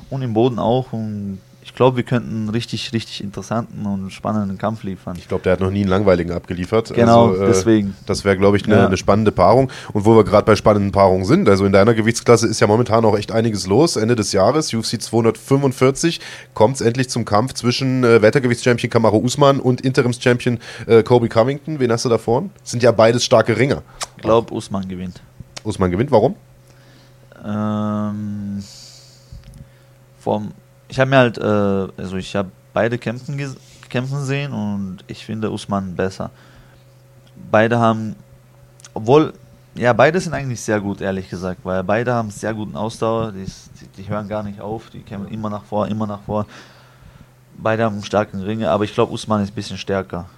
und 0.10 0.22
im 0.22 0.34
Boden 0.34 0.60
auch 0.60 0.94
und 0.94 1.40
ich 1.66 1.74
glaube, 1.74 1.98
wir 1.98 2.04
könnten 2.04 2.30
einen 2.30 2.50
richtig, 2.50 2.94
richtig 2.94 3.24
interessanten 3.24 3.88
und 3.88 4.12
spannenden 4.12 4.60
Kampf 4.60 4.84
liefern. 4.84 5.16
Ich 5.18 5.28
glaube, 5.28 5.42
der 5.42 5.54
hat 5.54 5.62
noch 5.62 5.72
nie 5.72 5.82
einen 5.82 5.90
langweiligen 5.90 6.32
abgeliefert. 6.32 6.94
Genau, 6.94 7.32
also, 7.32 7.44
äh, 7.44 7.48
deswegen. 7.48 7.96
Das 8.06 8.24
wäre, 8.24 8.38
glaube 8.38 8.56
ich, 8.58 8.66
eine 8.66 8.76
ja. 8.76 8.88
ne 8.88 8.96
spannende 8.98 9.32
Paarung. 9.32 9.72
Und 9.92 10.06
wo 10.06 10.16
wir 10.16 10.24
gerade 10.24 10.46
bei 10.46 10.56
spannenden 10.56 10.92
Paarungen 10.92 11.26
sind, 11.26 11.50
also 11.50 11.66
in 11.66 11.72
deiner 11.72 11.96
Gewichtsklasse 11.96 12.48
ist 12.48 12.60
ja 12.60 12.68
momentan 12.68 13.04
auch 13.04 13.18
echt 13.18 13.32
einiges 13.32 13.66
los. 13.66 13.96
Ende 13.96 14.16
des 14.16 14.32
Jahres, 14.32 14.72
UFC 14.76 15.02
245, 15.02 16.22
kommt 16.54 16.76
es 16.76 16.82
endlich 16.82 17.10
zum 17.10 17.26
Kampf 17.26 17.54
zwischen 17.54 18.04
äh, 18.04 18.22
Wettergewichtschampion 18.22 18.92
Kamaru 18.92 19.18
Usman 19.18 19.60
und 19.60 19.82
Interimschampion 19.82 20.60
äh, 20.86 21.02
Kobe 21.02 21.30
Covington. 21.30 21.80
Wen 21.80 21.92
hast 21.92 22.06
du 22.06 22.10
da 22.10 22.20
vorne? 22.20 22.52
Sind 22.64 22.84
ja 22.84 22.92
beides 22.92 23.26
starke 23.26 23.58
Ringer. 23.58 23.82
Ich 24.18 24.22
glaube, 24.22 24.54
Usman 24.54 24.88
gewinnt. 24.88 25.20
Usman 25.64 25.90
gewinnt, 25.90 26.12
warum? 26.12 26.36
Ähm, 27.44 28.64
vom 30.20 30.52
ich 30.96 31.00
habe 31.02 31.10
mir 31.10 31.18
halt, 31.18 31.38
äh, 31.38 32.02
also 32.02 32.16
ich 32.16 32.34
habe 32.38 32.50
beide 32.74 32.98
kämpfen, 32.98 33.38
kämpfen 33.90 34.24
sehen 34.24 34.54
und 34.54 35.00
ich 35.08 35.26
finde 35.26 35.52
Usman 35.52 35.94
besser. 35.94 36.32
Beide 37.52 37.78
haben, 37.78 38.16
obwohl, 38.94 39.34
ja, 39.76 39.92
beide 39.92 40.22
sind 40.22 40.34
eigentlich 40.34 40.62
sehr 40.62 40.80
gut, 40.80 41.02
ehrlich 41.02 41.30
gesagt, 41.30 41.60
weil 41.66 41.84
beide 41.84 42.14
haben 42.14 42.32
sehr 42.32 42.54
guten 42.54 42.78
Ausdauer, 42.78 43.34
die, 43.34 43.44
die, 43.44 43.88
die 43.98 44.08
hören 44.08 44.30
gar 44.30 44.42
nicht 44.42 44.62
auf, 44.62 44.90
die 44.90 45.02
kämpfen 45.02 45.34
immer 45.34 45.50
nach 45.50 45.66
vor, 45.66 45.86
immer 45.90 46.08
nach 46.08 46.22
vor. 46.22 46.46
Beide 47.58 47.84
haben 47.84 48.02
starken 48.02 48.42
Ringe, 48.42 48.70
aber 48.70 48.86
ich 48.86 48.94
glaube, 48.94 49.12
Usman 49.12 49.44
ist 49.44 49.52
ein 49.52 49.56
bisschen 49.56 49.78
stärker. 49.78 50.30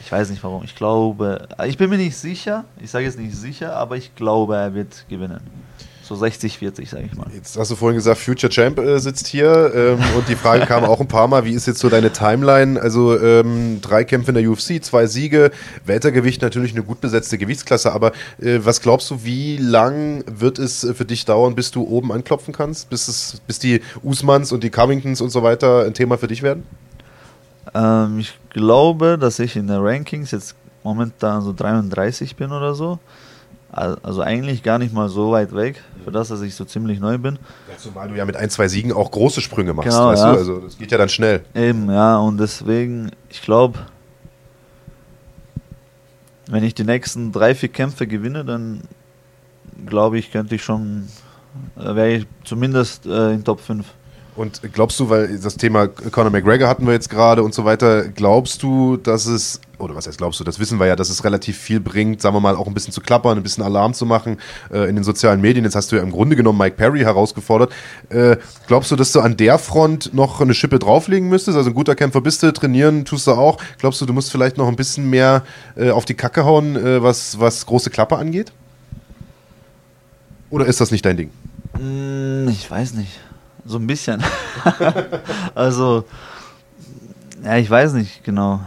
Ich 0.00 0.12
weiß 0.12 0.28
nicht 0.28 0.44
warum. 0.44 0.64
Ich 0.64 0.74
glaube, 0.74 1.48
ich 1.64 1.78
bin 1.78 1.88
mir 1.88 1.96
nicht 1.96 2.18
sicher. 2.18 2.66
Ich 2.78 2.90
sage 2.90 3.06
jetzt 3.06 3.18
nicht 3.18 3.34
sicher, 3.34 3.74
aber 3.74 3.96
ich 3.96 4.14
glaube, 4.14 4.54
er 4.56 4.74
wird 4.74 5.06
gewinnen. 5.08 5.40
So 6.06 6.14
60, 6.14 6.58
40, 6.58 6.90
sage 6.90 7.04
ich 7.10 7.16
mal. 7.16 7.26
Jetzt 7.34 7.56
hast 7.56 7.70
du 7.70 7.76
vorhin 7.76 7.96
gesagt, 7.96 8.18
Future 8.18 8.50
Champ 8.52 8.78
äh, 8.78 8.98
sitzt 8.98 9.26
hier 9.26 9.72
ähm, 9.74 9.98
und 10.14 10.28
die 10.28 10.36
Frage 10.36 10.66
kam 10.66 10.84
auch 10.84 11.00
ein 11.00 11.08
paar 11.08 11.28
Mal, 11.28 11.46
wie 11.46 11.52
ist 11.52 11.66
jetzt 11.66 11.78
so 11.78 11.88
deine 11.88 12.12
Timeline? 12.12 12.78
Also 12.78 13.18
ähm, 13.18 13.80
drei 13.80 14.04
Kämpfe 14.04 14.32
in 14.32 14.34
der 14.34 14.50
UFC, 14.50 14.84
zwei 14.84 15.06
Siege, 15.06 15.50
Weltergewicht 15.86 16.42
natürlich 16.42 16.72
eine 16.72 16.82
gut 16.82 17.00
besetzte 17.00 17.38
Gewichtsklasse, 17.38 17.90
aber 17.92 18.12
äh, 18.38 18.58
was 18.62 18.82
glaubst 18.82 19.10
du, 19.10 19.24
wie 19.24 19.56
lang 19.56 20.24
wird 20.26 20.58
es 20.58 20.86
für 20.94 21.06
dich 21.06 21.24
dauern, 21.24 21.54
bis 21.54 21.70
du 21.70 21.84
oben 21.84 22.12
anklopfen 22.12 22.52
kannst? 22.52 22.90
Bis, 22.90 23.08
es, 23.08 23.40
bis 23.46 23.58
die 23.58 23.80
Usmans 24.02 24.52
und 24.52 24.62
die 24.62 24.70
Covingtons 24.70 25.22
und 25.22 25.30
so 25.30 25.42
weiter 25.42 25.86
ein 25.86 25.94
Thema 25.94 26.18
für 26.18 26.28
dich 26.28 26.42
werden? 26.42 26.66
Ähm, 27.72 28.18
ich 28.18 28.38
glaube, 28.50 29.16
dass 29.18 29.38
ich 29.38 29.56
in 29.56 29.68
den 29.68 29.80
Rankings 29.80 30.32
jetzt 30.32 30.54
momentan 30.82 31.40
so 31.40 31.54
33 31.54 32.36
bin 32.36 32.52
oder 32.52 32.74
so. 32.74 32.98
Also 33.74 34.22
eigentlich 34.22 34.62
gar 34.62 34.78
nicht 34.78 34.94
mal 34.94 35.08
so 35.08 35.32
weit 35.32 35.52
weg, 35.54 35.82
für 36.04 36.12
das, 36.12 36.28
dass 36.28 36.42
ich 36.42 36.54
so 36.54 36.64
ziemlich 36.64 37.00
neu 37.00 37.18
bin. 37.18 37.40
Ja, 37.68 37.76
zumal 37.76 38.08
du 38.08 38.14
ja 38.14 38.24
mit 38.24 38.36
ein, 38.36 38.48
zwei 38.48 38.68
Siegen 38.68 38.92
auch 38.92 39.10
große 39.10 39.40
Sprünge 39.40 39.74
machst, 39.74 39.90
genau, 39.90 40.08
weißt 40.08 40.22
ja. 40.22 40.32
du? 40.32 40.38
Also 40.38 40.60
das 40.60 40.78
geht 40.78 40.92
ja 40.92 40.98
dann 40.98 41.08
schnell. 41.08 41.44
Eben, 41.54 41.90
ja, 41.90 42.16
und 42.18 42.38
deswegen, 42.38 43.10
ich 43.28 43.42
glaube, 43.42 43.80
wenn 46.48 46.62
ich 46.62 46.74
die 46.74 46.84
nächsten 46.84 47.32
drei, 47.32 47.56
vier 47.56 47.68
Kämpfe 47.68 48.06
gewinne, 48.06 48.44
dann 48.44 48.82
glaube 49.86 50.18
ich, 50.18 50.30
könnte 50.30 50.54
ich 50.54 50.62
schon, 50.62 51.08
äh, 51.76 51.96
wäre 51.96 52.10
ich 52.12 52.26
zumindest 52.44 53.06
äh, 53.06 53.32
in 53.32 53.42
Top 53.42 53.60
5. 53.60 53.86
Und 54.36 54.60
glaubst 54.72 54.98
du, 54.98 55.10
weil 55.10 55.38
das 55.38 55.56
Thema 55.56 55.86
Conor 55.86 56.30
McGregor 56.30 56.68
hatten 56.68 56.86
wir 56.86 56.92
jetzt 56.92 57.08
gerade 57.08 57.44
und 57.44 57.54
so 57.54 57.64
weiter, 57.64 58.08
glaubst 58.08 58.64
du, 58.64 58.96
dass 58.96 59.26
es, 59.26 59.60
oder 59.78 59.94
was 59.94 60.08
heißt 60.08 60.18
glaubst 60.18 60.40
du, 60.40 60.44
das 60.44 60.58
wissen 60.58 60.80
wir 60.80 60.86
ja, 60.86 60.96
dass 60.96 61.08
es 61.08 61.22
relativ 61.22 61.56
viel 61.56 61.78
bringt, 61.78 62.20
sagen 62.20 62.34
wir 62.34 62.40
mal, 62.40 62.56
auch 62.56 62.66
ein 62.66 62.74
bisschen 62.74 62.92
zu 62.92 63.00
klappern, 63.00 63.38
ein 63.38 63.44
bisschen 63.44 63.62
Alarm 63.62 63.94
zu 63.94 64.06
machen 64.06 64.38
äh, 64.72 64.88
in 64.88 64.96
den 64.96 65.04
sozialen 65.04 65.40
Medien. 65.40 65.64
Jetzt 65.64 65.76
hast 65.76 65.92
du 65.92 65.96
ja 65.96 66.02
im 66.02 66.10
Grunde 66.10 66.34
genommen 66.34 66.58
Mike 66.58 66.74
Perry 66.76 67.00
herausgefordert. 67.00 67.72
Äh, 68.08 68.36
glaubst 68.66 68.90
du, 68.90 68.96
dass 68.96 69.12
du 69.12 69.20
an 69.20 69.36
der 69.36 69.58
Front 69.58 70.12
noch 70.14 70.40
eine 70.40 70.54
Schippe 70.54 70.80
drauflegen 70.80 71.28
müsstest? 71.28 71.56
Also 71.56 71.70
ein 71.70 71.74
guter 71.74 71.94
Kämpfer 71.94 72.20
bist 72.20 72.42
du, 72.42 72.52
trainieren 72.52 73.04
tust 73.04 73.28
du 73.28 73.32
auch. 73.32 73.58
Glaubst 73.78 74.00
du, 74.00 74.06
du 74.06 74.12
musst 74.12 74.32
vielleicht 74.32 74.58
noch 74.58 74.66
ein 74.66 74.76
bisschen 74.76 75.08
mehr 75.10 75.44
äh, 75.76 75.90
auf 75.90 76.04
die 76.06 76.14
Kacke 76.14 76.44
hauen, 76.44 76.74
äh, 76.74 77.00
was, 77.00 77.38
was 77.38 77.66
große 77.66 77.90
Klappe 77.90 78.16
angeht? 78.16 78.52
Oder 80.50 80.66
ist 80.66 80.80
das 80.80 80.90
nicht 80.90 81.04
dein 81.04 81.16
Ding? 81.16 81.30
Hm, 81.76 82.48
ich 82.48 82.68
weiß 82.68 82.94
nicht. 82.94 83.12
So 83.66 83.78
ein 83.78 83.86
bisschen. 83.86 84.22
also, 85.54 86.04
ja, 87.42 87.56
ich 87.56 87.68
weiß 87.68 87.94
nicht 87.94 88.24
genau. 88.24 88.60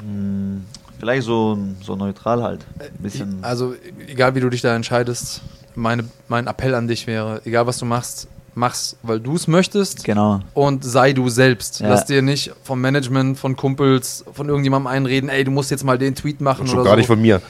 Hm, 0.00 0.64
vielleicht 0.98 1.24
so, 1.24 1.58
so 1.82 1.96
neutral 1.96 2.42
halt. 2.42 2.64
Ein 2.78 3.02
bisschen. 3.02 3.38
Also, 3.42 3.74
egal 4.06 4.34
wie 4.34 4.40
du 4.40 4.48
dich 4.48 4.60
da 4.60 4.74
entscheidest, 4.74 5.42
meine, 5.74 6.04
mein 6.28 6.46
Appell 6.46 6.74
an 6.74 6.88
dich 6.88 7.06
wäre, 7.06 7.42
egal 7.44 7.66
was 7.66 7.78
du 7.78 7.84
machst, 7.84 8.28
mach's, 8.54 8.96
weil 9.02 9.20
du 9.20 9.34
es 9.34 9.46
möchtest. 9.46 10.04
Genau. 10.04 10.40
Und 10.54 10.84
sei 10.84 11.12
du 11.12 11.28
selbst. 11.28 11.80
Ja. 11.80 11.88
Lass 11.88 12.04
dir 12.04 12.22
nicht 12.22 12.52
vom 12.62 12.80
Management, 12.80 13.38
von 13.38 13.56
Kumpels, 13.56 14.24
von 14.32 14.48
irgendjemandem 14.48 14.86
einreden, 14.86 15.28
ey, 15.28 15.44
du 15.44 15.50
musst 15.50 15.70
jetzt 15.70 15.84
mal 15.84 15.98
den 15.98 16.14
Tweet 16.14 16.40
machen. 16.40 16.62
Und 16.62 16.68
schon 16.68 16.84
gar 16.84 16.92
so. 16.92 16.96
nicht 16.96 17.06
von 17.06 17.20
mir. 17.20 17.40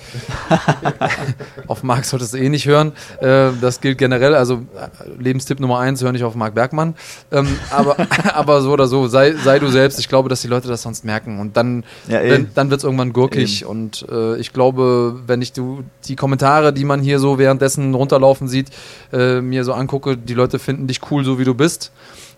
auf 1.67 1.83
Marc 1.83 2.05
solltest 2.05 2.35
du 2.35 2.39
eh 2.39 2.49
nicht 2.49 2.67
hören. 2.67 2.93
Äh, 3.21 3.51
das 3.61 3.81
gilt 3.81 3.99
generell. 3.99 4.35
Also 4.35 4.55
äh, 4.55 4.89
Lebenstipp 5.19 5.61
Nummer 5.61 5.79
eins, 5.79 6.03
hör 6.03 6.13
nicht 6.13 6.25
auf 6.25 6.35
Marc 6.35 6.55
Bergmann. 6.55 6.95
Ähm, 7.31 7.49
aber, 7.71 7.97
aber 8.35 8.63
so 8.63 8.73
oder 8.73 8.87
so, 8.87 9.09
sei, 9.09 9.33
sei 9.33 9.59
du 9.59 9.69
selbst. 9.69 9.99
Ich 9.99 10.09
glaube, 10.09 10.29
dass 10.29 10.43
die 10.43 10.49
Leute 10.49 10.69
das 10.69 10.83
sonst 10.83 11.05
merken. 11.05 11.41
Und 11.41 11.57
dann, 11.57 11.85
ja, 12.09 12.21
dann 12.55 12.71
wird 12.71 12.81
es 12.81 12.85
irgendwann 12.85 13.13
gurkig. 13.13 13.63
Eben. 13.63 13.71
Und 13.71 14.07
äh, 14.11 14.37
ich 14.37 14.53
glaube, 14.53 15.21
wenn 15.27 15.43
ich 15.43 15.53
du, 15.53 15.85
die 16.07 16.17
Kommentare, 16.17 16.73
die 16.73 16.85
man 16.85 17.01
hier 17.01 17.19
so 17.19 17.39
währenddessen 17.39 17.95
runterlaufen 17.95 18.49
sieht, 18.49 18.69
äh, 19.13 19.41
mir 19.41 19.65
so 19.65 19.73
angucke, 19.73 20.17
die 20.17 20.35
Leute 20.35 20.59
finden 20.59 20.87
dich 20.91 21.11
cool, 21.11 21.25
so 21.25 21.39
wie 21.39 21.45
du 21.45 21.55
bist. 21.55 21.93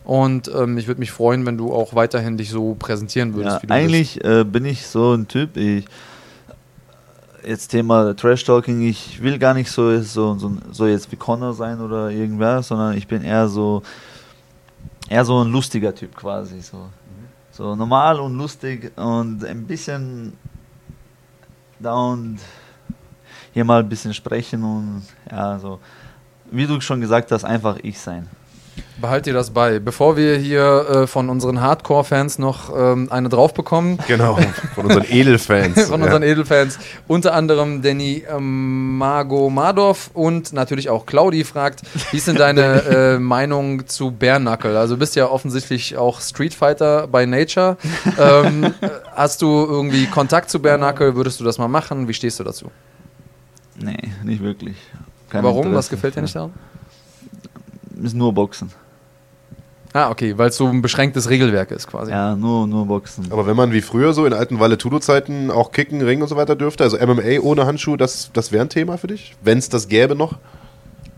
Und 0.05 0.51
ähm, 0.55 0.79
ich 0.79 0.87
würde 0.87 1.01
mich 1.01 1.13
freuen, 1.13 1.47
wenn 1.47 1.57
du 1.57 1.73
auch 1.73 1.95
weiterhin 1.95 2.37
dich 2.37 2.51
so 2.51 2.75
präsentieren 2.75 3.35
würdest. 3.35 3.63
Ja, 3.63 3.71
eigentlich 3.71 4.23
äh, 4.25 4.45
bin 4.45 4.65
ich 4.65 4.87
so 4.87 5.15
ein 5.15 5.29
Typ, 5.29 5.57
ich, 5.57 5.85
jetzt 7.47 7.69
Thema 7.69 8.15
Trash 8.17 8.45
Talking, 8.45 8.83
ich 8.83 9.23
will 9.23 9.39
gar 9.39 9.55
nicht 9.55 9.71
so, 9.71 10.01
so, 10.01 10.37
so, 10.39 10.57
so 10.71 10.87
jetzt 10.87 11.11
wie 11.13 11.17
Connor 11.17 11.55
sein 11.55 11.81
oder 11.81 12.11
irgendwer, 12.11 12.63
sondern 12.63 12.97
ich 12.97 13.07
bin 13.07 13.23
eher 13.23 13.49
so 13.49 13.83
eher 15.09 15.25
so 15.25 15.43
ein 15.43 15.51
lustiger 15.51 15.95
Typ 15.95 16.17
quasi. 16.17 16.61
So, 16.61 16.89
so 17.51 17.77
normal 17.77 18.19
und 18.21 18.37
lustig 18.37 18.93
und 18.97 19.45
ein 19.45 19.67
bisschen 19.67 20.33
da 21.79 21.95
und 21.95 22.39
hier 23.53 23.65
mal 23.65 23.81
ein 23.81 23.89
bisschen 23.89 24.15
sprechen 24.15 24.63
und 24.65 25.03
ja, 25.31 25.59
so 25.59 25.79
wie 26.51 26.67
du 26.67 26.81
schon 26.81 27.01
gesagt 27.01 27.33
hast, 27.33 27.45
einfach 27.45 27.79
ich 27.83 27.99
sein. 27.99 28.29
Behalt 29.03 29.27
dir 29.27 29.35
das 29.35 29.51
bei. 29.51 29.81
Bevor 29.81 30.17
wir 30.17 30.37
hier 30.37 30.87
äh, 30.89 31.07
von 31.09 31.29
unseren 31.29 31.61
Hardcore-Fans 31.61 32.39
noch 32.39 32.71
ähm, 32.75 33.09
eine 33.11 33.29
drauf 33.29 33.53
bekommen. 33.53 33.99
Genau, 34.07 34.39
von 34.77 34.85
unseren 34.87 35.05
Edelfans. 35.11 35.89
von 35.89 36.01
unseren 36.01 36.23
Edelfans. 36.23 36.79
Unter 37.09 37.35
anderem 37.35 37.83
Danny 37.83 38.23
ähm, 38.31 38.99
Margo 38.99 39.51
Madov 39.51 40.11
und 40.15 40.53
natürlich 40.53 40.89
auch 40.89 41.05
Claudi 41.05 41.43
fragt, 41.43 41.83
wie 42.13 42.19
ist 42.19 42.29
denn 42.29 42.37
deine 42.37 42.63
äh, 43.17 43.19
Meinung 43.19 43.89
zu 43.89 44.13
Bare 44.13 44.39
Knuckle? 44.39 44.79
Also 44.79 44.95
du 44.95 45.01
bist 45.01 45.17
ja 45.17 45.29
offensichtlich 45.29 45.97
auch 45.97 46.21
Street 46.21 46.55
Fighter 46.55 47.09
by 47.09 47.27
Nature. 47.27 47.77
Ähm, 48.19 48.75
hast 49.17 49.43
du 49.43 49.47
irgendwie 49.47 50.07
Kontakt 50.07 50.51
zu 50.51 50.61
Bare 50.61 50.79
Knuckle? 50.79 51.17
Würdest 51.17 51.41
du 51.41 51.45
das 51.45 51.59
mal 51.59 51.67
machen? 51.67 52.09
Wie 52.09 52.15
stehst 52.15 52.39
du 52.39 52.45
dazu? 52.45 52.71
Nee, 53.77 54.13
nicht 54.23 54.43
wirklich. 54.43 54.77
Kein 55.31 55.43
Warum? 55.43 55.59
Interesse. 55.59 55.77
Was 55.79 55.89
gefällt 55.89 56.17
dir 56.17 56.23
nicht 56.23 56.37
daran? 56.37 56.53
Ist 58.03 58.15
nur 58.15 58.33
Boxen. 58.33 58.71
Ah, 59.95 60.11
okay, 60.11 60.39
weil 60.39 60.49
es 60.49 60.57
so 60.57 60.67
ein 60.67 60.81
beschränktes 60.81 61.29
Regelwerk 61.29 61.71
ist 61.71 61.87
quasi. 61.87 62.11
Ja, 62.11 62.35
nur, 62.35 62.67
nur 62.67 62.87
Boxen. 62.87 63.31
Aber 63.31 63.47
wenn 63.47 63.57
man 63.57 63.73
wie 63.73 63.83
früher 63.83 64.15
so 64.15 64.25
in 64.25 64.33
alten 64.33 64.59
Valle-Tudo-Zeiten 64.59 65.51
auch 65.51 65.71
kicken, 65.71 66.01
ringen 66.01 66.23
und 66.23 66.29
so 66.29 66.37
weiter 66.37 66.57
dürfte, 66.57 66.85
also 66.85 66.97
MMA 66.97 67.41
ohne 67.43 67.67
Handschuh, 67.67 67.97
das, 67.97 68.31
das 68.33 68.53
wäre 68.53 68.65
ein 68.65 68.71
Thema 68.71 68.97
für 68.97 69.09
dich? 69.09 69.37
Wenn 69.43 69.59
es 69.59 69.69
das 69.69 69.89
gäbe 69.89 70.15
noch? 70.15 70.39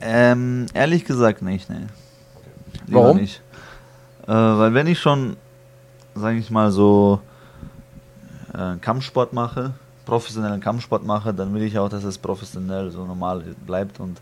Ähm, 0.01 0.67
ehrlich 0.75 1.05
gesagt 1.05 1.41
nicht, 1.41 1.71
ne. 1.71 1.87
Warum? 2.89 3.19
Nicht. 3.19 3.41
Äh, 4.27 4.33
weil 4.33 4.75
wenn 4.75 4.89
ich 4.89 4.99
schon, 4.99 5.37
sage 6.17 6.39
ich 6.39 6.51
mal, 6.51 6.73
so 6.73 7.21
äh, 8.53 8.77
Kampfsport 8.81 9.33
mache, 9.33 9.73
professionellen 10.05 10.61
Kampfsport 10.61 11.05
mache, 11.05 11.33
dann 11.33 11.55
will 11.55 11.63
ich 11.63 11.79
auch, 11.79 11.89
dass 11.89 12.03
es 12.03 12.19
professionell 12.19 12.91
so 12.91 13.05
normal 13.05 13.43
bleibt 13.67 14.01
und 14.01 14.21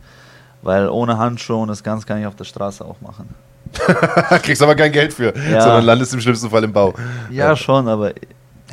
weil 0.61 0.89
ohne 0.91 1.17
Handschuhe 1.19 1.57
und 1.57 1.69
das 1.69 1.83
Ganze 1.83 2.07
kann 2.07 2.21
ich 2.21 2.27
auf 2.27 2.37
der 2.37 2.45
Straße 2.45 2.85
auch 2.85 3.01
machen. 3.01 3.29
Kriegst 4.43 4.63
aber 4.63 4.75
kein 4.75 4.93
Geld 4.93 5.13
für, 5.13 5.35
ja. 5.37 5.61
sondern 5.61 5.85
landest 5.85 6.15
im 6.15 6.21
schlimmsten 6.21 6.51
Fall 6.51 6.65
im 6.65 6.73
Bau. 6.73 6.95
Ja, 7.31 7.49
ja. 7.49 7.57
schon, 7.57 7.89
aber 7.89 8.13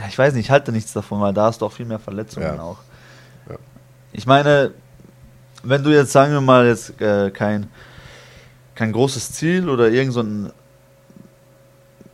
ich 0.07 0.17
weiß 0.17 0.33
nicht, 0.33 0.45
ich 0.45 0.51
halte 0.51 0.71
nichts 0.71 0.93
davon, 0.93 1.21
weil 1.21 1.33
da 1.33 1.45
hast 1.45 1.61
du 1.61 1.65
auch 1.65 1.71
viel 1.71 1.85
mehr 1.85 1.99
Verletzungen 1.99 2.55
ja. 2.55 2.61
auch. 2.61 2.77
Ich 4.11 4.25
meine, 4.25 4.71
wenn 5.63 5.83
du 5.83 5.91
jetzt, 5.91 6.11
sagen 6.11 6.33
wir 6.33 6.41
mal, 6.41 6.67
jetzt 6.67 6.99
äh, 7.01 7.31
kein, 7.31 7.67
kein 8.75 8.91
großes 8.91 9.33
Ziel 9.33 9.69
oder 9.69 9.89
irgend 9.89 10.13
so 10.13 10.21
ein, 10.21 10.51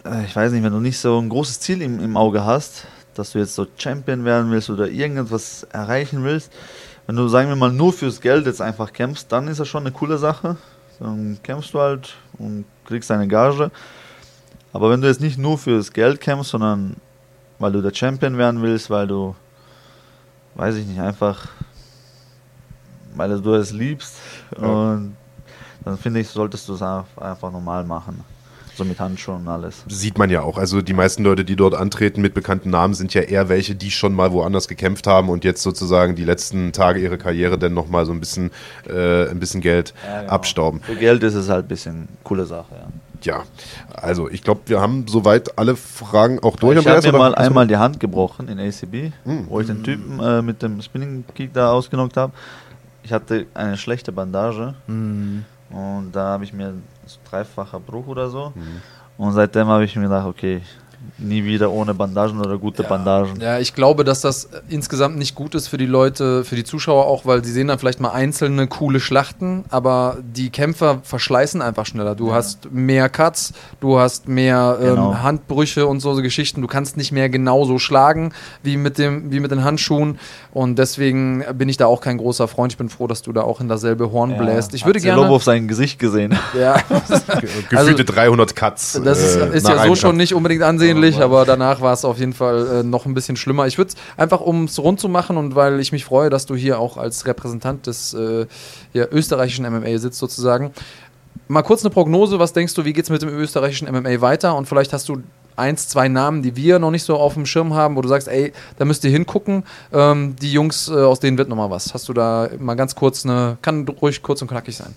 äh, 0.03 0.25
ich 0.25 0.35
weiß 0.35 0.51
nicht, 0.51 0.63
wenn 0.63 0.73
du 0.73 0.79
nicht 0.79 0.99
so 0.99 1.19
ein 1.19 1.29
großes 1.29 1.59
Ziel 1.59 1.81
im, 1.81 2.03
im 2.03 2.17
Auge 2.17 2.43
hast, 2.43 2.85
dass 3.13 3.31
du 3.31 3.39
jetzt 3.39 3.55
so 3.55 3.65
Champion 3.77 4.25
werden 4.25 4.51
willst 4.51 4.69
oder 4.69 4.87
irgendetwas 4.87 5.63
erreichen 5.71 6.23
willst, 6.23 6.51
wenn 7.07 7.15
du, 7.15 7.27
sagen 7.27 7.49
wir 7.49 7.55
mal, 7.55 7.71
nur 7.71 7.93
fürs 7.93 8.19
Geld 8.19 8.45
jetzt 8.45 8.61
einfach 8.61 8.91
kämpfst, 8.91 9.31
dann 9.31 9.47
ist 9.47 9.59
das 9.59 9.67
schon 9.67 9.83
eine 9.83 9.91
coole 9.91 10.17
Sache. 10.17 10.57
Dann 10.99 11.37
kämpfst 11.43 11.73
du 11.73 11.79
halt 11.79 12.15
und 12.37 12.65
kriegst 12.85 13.09
deine 13.09 13.27
Gage. 13.27 13.71
Aber 14.73 14.89
wenn 14.89 15.01
du 15.01 15.07
jetzt 15.07 15.21
nicht 15.21 15.37
nur 15.37 15.57
fürs 15.57 15.93
Geld 15.93 16.19
kämpfst, 16.19 16.51
sondern 16.51 16.97
weil 17.59 17.71
du 17.71 17.81
der 17.81 17.93
Champion 17.93 18.37
werden 18.37 18.61
willst, 18.61 18.89
weil 18.89 19.07
du, 19.07 19.35
weiß 20.55 20.75
ich 20.75 20.85
nicht, 20.85 20.99
einfach, 20.99 21.47
weil 23.15 23.41
du 23.41 23.53
es 23.53 23.71
liebst, 23.71 24.15
ja. 24.59 24.67
und 24.67 25.15
dann 25.83 25.97
finde 25.97 26.19
ich, 26.19 26.29
solltest 26.29 26.67
du 26.67 26.73
es 26.73 26.81
einfach 26.81 27.51
normal 27.51 27.85
machen 27.85 28.34
so 28.75 28.85
mit 28.85 28.99
Handschuhen 28.99 29.41
und 29.41 29.47
alles. 29.47 29.83
Sieht 29.87 30.17
man 30.17 30.29
ja 30.29 30.41
auch. 30.41 30.57
Also 30.57 30.81
die 30.81 30.93
meisten 30.93 31.23
Leute, 31.23 31.45
die 31.45 31.55
dort 31.55 31.73
antreten 31.73 32.21
mit 32.21 32.33
bekannten 32.33 32.69
Namen, 32.69 32.93
sind 32.93 33.13
ja 33.13 33.21
eher 33.21 33.49
welche, 33.49 33.75
die 33.75 33.91
schon 33.91 34.13
mal 34.13 34.31
woanders 34.31 34.67
gekämpft 34.67 35.07
haben 35.07 35.29
und 35.29 35.43
jetzt 35.43 35.61
sozusagen 35.61 36.15
die 36.15 36.25
letzten 36.25 36.71
Tage 36.71 36.99
ihrer 36.99 37.17
Karriere 37.17 37.57
dann 37.57 37.73
nochmal 37.73 38.05
so 38.05 38.11
ein 38.11 38.19
bisschen, 38.19 38.51
äh, 38.87 39.29
ein 39.29 39.39
bisschen 39.39 39.61
Geld 39.61 39.93
ja, 40.05 40.21
genau. 40.21 40.33
abstauben. 40.33 40.81
Für 40.81 40.95
Geld 40.95 41.23
ist 41.23 41.35
es 41.35 41.49
halt 41.49 41.65
ein 41.65 41.67
bisschen 41.67 42.07
coole 42.23 42.45
Sache, 42.45 42.75
ja. 42.75 42.87
Ja, 43.21 43.43
also 43.91 44.29
ich 44.29 44.43
glaube, 44.43 44.61
wir 44.67 44.79
haben 44.79 45.07
soweit 45.07 45.57
alle 45.57 45.75
Fragen 45.75 46.39
auch 46.43 46.57
durch. 46.57 46.77
Ich 46.77 46.87
habe 46.87 47.11
mir 47.11 47.17
mal 47.17 47.33
einmal 47.33 47.65
die 47.65 47.77
Hand 47.77 47.99
gebrochen 47.99 48.47
in 48.49 48.59
ACB, 48.59 49.13
hm. 49.23 49.47
wo 49.49 49.59
ich 49.59 49.67
den 49.67 49.83
Typen 49.83 50.19
äh, 50.19 50.43
mit 50.43 50.61
dem 50.61 50.79
Spinning 50.81 51.23
Kick 51.33 51.51
da 51.51 51.71
ausgenockt 51.71 52.17
habe. 52.17 52.33
Ich 53.03 53.11
hatte 53.11 53.47
eine 53.55 53.77
schlechte 53.77 54.11
Bandage. 54.11 54.75
Hm. 54.85 55.43
Und 55.69 56.11
da 56.13 56.25
habe 56.29 56.43
ich 56.43 56.53
mir 56.53 56.73
dreifacher 57.29 57.79
Bruch 57.79 58.07
oder 58.07 58.29
so. 58.29 58.51
Mhm. 58.55 58.81
Und 59.17 59.31
seitdem 59.33 59.67
habe 59.67 59.85
ich 59.85 59.95
mir 59.95 60.03
gedacht, 60.03 60.27
okay, 60.27 60.61
nie 61.17 61.43
wieder 61.43 61.71
ohne 61.71 61.93
Bandagen 61.93 62.39
oder 62.39 62.57
gute 62.57 62.83
ja. 62.83 62.89
Bandagen. 62.89 63.39
Ja, 63.39 63.59
ich 63.59 63.73
glaube, 63.73 64.03
dass 64.03 64.21
das 64.21 64.49
insgesamt 64.69 65.17
nicht 65.17 65.35
gut 65.35 65.55
ist 65.55 65.67
für 65.67 65.77
die 65.77 65.85
Leute, 65.85 66.43
für 66.43 66.55
die 66.55 66.63
Zuschauer 66.63 67.05
auch, 67.05 67.25
weil 67.25 67.43
sie 67.43 67.51
sehen 67.51 67.67
dann 67.67 67.79
vielleicht 67.79 67.99
mal 67.99 68.11
einzelne 68.11 68.67
coole 68.67 68.99
Schlachten, 68.99 69.65
aber 69.69 70.17
die 70.21 70.49
Kämpfer 70.49 70.99
verschleißen 71.03 71.61
einfach 71.61 71.85
schneller. 71.85 72.15
Du 72.15 72.29
ja. 72.29 72.35
hast 72.35 72.71
mehr 72.71 73.09
Cuts, 73.09 73.53
du 73.79 73.99
hast 73.99 74.27
mehr 74.27 74.77
ähm, 74.81 74.87
genau. 74.89 75.17
Handbrüche 75.21 75.87
und 75.87 75.99
so, 75.99 76.13
so 76.13 76.21
Geschichten. 76.21 76.61
Du 76.61 76.67
kannst 76.67 76.97
nicht 76.97 77.11
mehr 77.11 77.29
genauso 77.29 77.79
schlagen 77.79 78.33
wie 78.63 78.77
mit, 78.77 78.97
dem, 78.97 79.31
wie 79.31 79.39
mit 79.39 79.51
den 79.51 79.63
Handschuhen 79.63 80.19
und 80.51 80.79
deswegen 80.79 81.43
bin 81.55 81.69
ich 81.69 81.77
da 81.77 81.85
auch 81.85 82.01
kein 82.01 82.17
großer 82.17 82.47
Freund. 82.47 82.71
Ich 82.71 82.77
bin 82.77 82.89
froh, 82.89 83.07
dass 83.07 83.21
du 83.21 83.33
da 83.33 83.41
auch 83.41 83.61
in 83.61 83.67
dasselbe 83.67 84.11
Horn 84.11 84.31
ja. 84.31 84.37
bläst. 84.37 84.73
Ich 84.73 84.85
würde 84.85 84.99
gerne. 84.99 85.21
Lobo 85.21 85.35
auf 85.35 85.43
sein 85.43 85.67
Gesicht 85.67 85.99
gesehen. 85.99 86.37
Ja. 86.57 86.77
Gefühlte 87.69 87.77
also, 87.77 88.03
300 88.03 88.55
Cuts. 88.55 89.01
Das 89.03 89.21
ist, 89.21 89.35
äh, 89.35 89.57
ist 89.57 89.67
ja 89.67 89.85
so 89.85 89.95
schon 89.95 90.17
nicht 90.17 90.33
unbedingt 90.33 90.63
ansehnlich, 90.95 91.21
aber 91.23 91.45
danach 91.45 91.81
war 91.81 91.93
es 91.93 92.05
auf 92.05 92.19
jeden 92.19 92.33
Fall 92.33 92.67
äh, 92.67 92.83
noch 92.83 93.05
ein 93.05 93.13
bisschen 93.13 93.35
schlimmer. 93.35 93.67
Ich 93.67 93.77
würde 93.77 93.89
es 93.89 93.95
einfach, 94.17 94.41
um 94.41 94.65
es 94.65 94.79
rund 94.79 94.99
zu 94.99 95.09
machen 95.09 95.37
und 95.37 95.55
weil 95.55 95.79
ich 95.79 95.91
mich 95.91 96.05
freue, 96.05 96.29
dass 96.29 96.45
du 96.45 96.55
hier 96.55 96.79
auch 96.79 96.97
als 96.97 97.25
Repräsentant 97.25 97.87
des 97.87 98.13
äh, 98.13 98.45
ja, 98.93 99.05
österreichischen 99.11 99.65
MMA 99.65 99.97
sitzt, 99.97 100.19
sozusagen. 100.19 100.71
Mal 101.47 101.61
kurz 101.61 101.83
eine 101.83 101.91
Prognose. 101.91 102.39
Was 102.39 102.53
denkst 102.53 102.73
du, 102.73 102.85
wie 102.85 102.93
geht 102.93 103.05
es 103.05 103.09
mit 103.09 103.21
dem 103.21 103.29
österreichischen 103.29 103.87
MMA 103.91 104.21
weiter? 104.21 104.55
Und 104.55 104.67
vielleicht 104.67 104.93
hast 104.93 105.07
du 105.09 105.21
eins, 105.55 105.87
zwei 105.87 106.07
Namen, 106.07 106.41
die 106.41 106.55
wir 106.55 106.79
noch 106.79 106.91
nicht 106.91 107.03
so 107.03 107.17
auf 107.17 107.35
dem 107.35 107.45
Schirm 107.45 107.73
haben, 107.73 107.95
wo 107.95 108.01
du 108.01 108.09
sagst, 108.09 108.27
ey, 108.27 108.51
da 108.77 108.85
müsst 108.85 109.03
ihr 109.03 109.11
hingucken. 109.11 109.63
Ähm, 109.93 110.35
die 110.41 110.51
Jungs, 110.51 110.89
äh, 110.89 110.93
aus 110.93 111.19
denen 111.19 111.37
wird 111.37 111.49
nochmal 111.49 111.69
was. 111.69 111.93
Hast 111.93 112.09
du 112.09 112.13
da 112.13 112.49
mal 112.59 112.75
ganz 112.75 112.95
kurz 112.95 113.25
eine, 113.25 113.57
kann 113.61 113.87
ruhig 113.87 114.21
kurz 114.21 114.41
und 114.41 114.47
knackig 114.47 114.75
sein. 114.75 114.93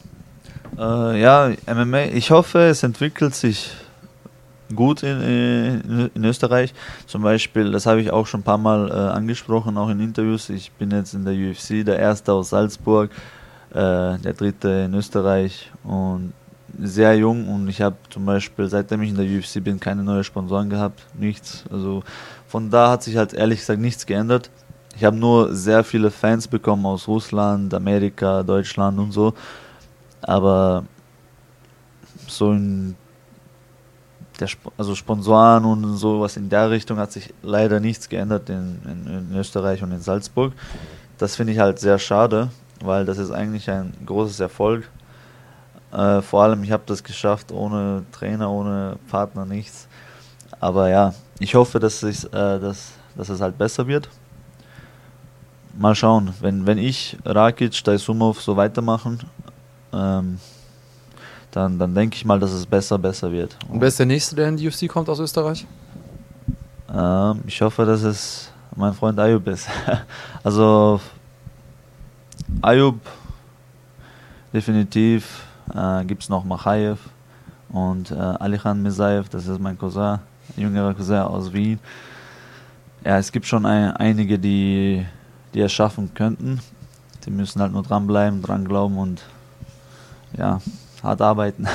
Äh, 0.78 1.20
ja, 1.20 1.50
MMA, 1.66 2.04
ich 2.14 2.30
hoffe, 2.30 2.60
es 2.60 2.82
entwickelt 2.82 3.34
sich 3.34 3.72
gut 4.74 5.02
in, 5.02 5.20
in, 5.20 6.10
in, 6.14 6.24
Österreich. 6.24 6.74
Zum 7.06 7.22
Beispiel, 7.22 7.72
das 7.72 7.86
habe 7.86 8.00
ich 8.00 8.10
auch 8.10 8.26
schon 8.26 8.40
ein 8.40 8.44
paar 8.44 8.58
Mal 8.58 8.90
äh, 8.90 8.92
angesprochen, 8.92 9.76
auch 9.76 9.88
in 9.88 10.00
Interviews. 10.00 10.48
Ich 10.50 10.72
bin 10.72 10.90
jetzt 10.90 11.14
in 11.14 11.24
der 11.24 11.34
UFC, 11.34 11.84
der 11.84 11.98
erste 11.98 12.32
aus 12.32 12.50
Salzburg, 12.50 13.10
äh, 13.70 13.74
der 13.74 14.32
dritte 14.36 14.68
in 14.86 14.94
Österreich 14.94 15.70
und 15.84 16.32
sehr 16.80 17.16
jung. 17.16 17.48
Und 17.48 17.68
ich 17.68 17.80
habe 17.80 17.96
zum 18.10 18.26
Beispiel, 18.26 18.68
seitdem 18.68 19.02
ich 19.02 19.10
in 19.10 19.16
der 19.16 19.26
UFC 19.26 19.62
bin, 19.62 19.80
keine 19.80 20.02
neuen 20.02 20.24
Sponsoren 20.24 20.68
gehabt, 20.68 21.06
nichts. 21.14 21.64
Also 21.70 22.02
von 22.46 22.70
da 22.70 22.90
hat 22.90 23.02
sich 23.02 23.16
halt 23.16 23.32
ehrlich 23.32 23.60
gesagt 23.60 23.80
nichts 23.80 24.06
geändert. 24.06 24.50
Ich 24.96 25.04
habe 25.04 25.16
nur 25.16 25.54
sehr 25.54 25.84
viele 25.84 26.10
Fans 26.10 26.48
bekommen 26.48 26.84
aus 26.84 27.06
Russland, 27.06 27.72
Amerika, 27.72 28.42
Deutschland 28.42 28.98
und 28.98 29.12
so. 29.12 29.32
Aber 30.22 30.84
so 32.26 32.52
in 32.52 32.96
der 34.40 34.48
also 34.76 34.94
Sponsoren 34.94 35.64
und 35.64 35.96
sowas 35.96 36.36
in 36.36 36.48
der 36.48 36.70
Richtung 36.70 36.98
hat 36.98 37.12
sich 37.12 37.32
leider 37.42 37.80
nichts 37.80 38.08
geändert 38.08 38.48
in, 38.48 38.80
in, 38.84 39.30
in 39.30 39.36
Österreich 39.36 39.82
und 39.82 39.92
in 39.92 40.00
Salzburg. 40.00 40.52
Das 41.18 41.36
finde 41.36 41.52
ich 41.52 41.58
halt 41.58 41.78
sehr 41.78 41.98
schade, 41.98 42.50
weil 42.82 43.04
das 43.04 43.18
ist 43.18 43.30
eigentlich 43.30 43.68
ein 43.70 43.92
großes 44.06 44.40
Erfolg. 44.40 44.88
Äh, 45.92 46.22
vor 46.22 46.42
allem, 46.42 46.62
ich 46.62 46.70
habe 46.70 46.82
das 46.86 47.02
geschafft 47.02 47.50
ohne 47.50 48.04
Trainer, 48.12 48.50
ohne 48.50 48.96
Partner, 49.10 49.44
nichts. 49.44 49.88
Aber 50.60 50.88
ja, 50.88 51.14
ich 51.40 51.54
hoffe, 51.54 51.78
dass, 51.78 52.02
äh, 52.02 52.28
dass, 52.32 52.92
dass 53.16 53.28
es 53.28 53.40
halt 53.40 53.58
besser 53.58 53.86
wird. 53.86 54.08
Mal 55.76 55.94
schauen, 55.94 56.34
wenn, 56.40 56.66
wenn 56.66 56.78
ich, 56.78 57.16
Rakic, 57.24 57.82
Daisumov 57.84 58.42
so 58.42 58.56
weitermachen, 58.56 59.20
ähm, 59.92 60.38
dann, 61.50 61.78
dann 61.78 61.94
denke 61.94 62.16
ich 62.16 62.24
mal, 62.24 62.38
dass 62.38 62.52
es 62.52 62.66
besser, 62.66 62.98
besser 62.98 63.32
wird. 63.32 63.56
Und 63.68 63.80
wer 63.80 63.88
ist 63.88 63.98
der 63.98 64.06
Nächste, 64.06 64.36
der 64.36 64.48
in 64.48 64.56
die 64.56 64.68
UFC 64.68 64.88
kommt 64.88 65.08
aus 65.08 65.18
Österreich? 65.18 65.66
Ähm, 66.92 67.40
ich 67.46 67.60
hoffe, 67.62 67.84
dass 67.84 68.02
es 68.02 68.50
mein 68.76 68.92
Freund 68.94 69.18
Ayub 69.18 69.46
ist. 69.48 69.68
also 70.42 71.00
Ayub, 72.62 73.00
definitiv. 74.52 75.44
Äh, 75.74 76.04
Gibt 76.04 76.22
es 76.22 76.28
noch 76.28 76.44
Machayev 76.44 76.98
und 77.70 78.10
äh, 78.10 78.14
Alichan 78.14 78.82
Misayev, 78.82 79.28
das 79.28 79.46
ist 79.46 79.60
mein 79.60 79.76
Cousin, 79.76 80.18
jüngerer 80.56 80.94
Cousin 80.94 81.18
aus 81.18 81.52
Wien. 81.52 81.78
Ja, 83.04 83.18
es 83.18 83.30
gibt 83.30 83.46
schon 83.46 83.66
ein, 83.66 83.92
einige, 83.96 84.38
die, 84.38 85.04
die 85.54 85.60
es 85.60 85.72
schaffen 85.72 86.12
könnten. 86.14 86.60
Die 87.24 87.30
müssen 87.30 87.60
halt 87.60 87.72
nur 87.72 87.82
dranbleiben, 87.82 88.42
dran 88.42 88.64
glauben 88.64 88.96
und 88.96 89.22
ja, 90.36 90.60
hart 91.02 91.20
arbeiten. 91.20 91.66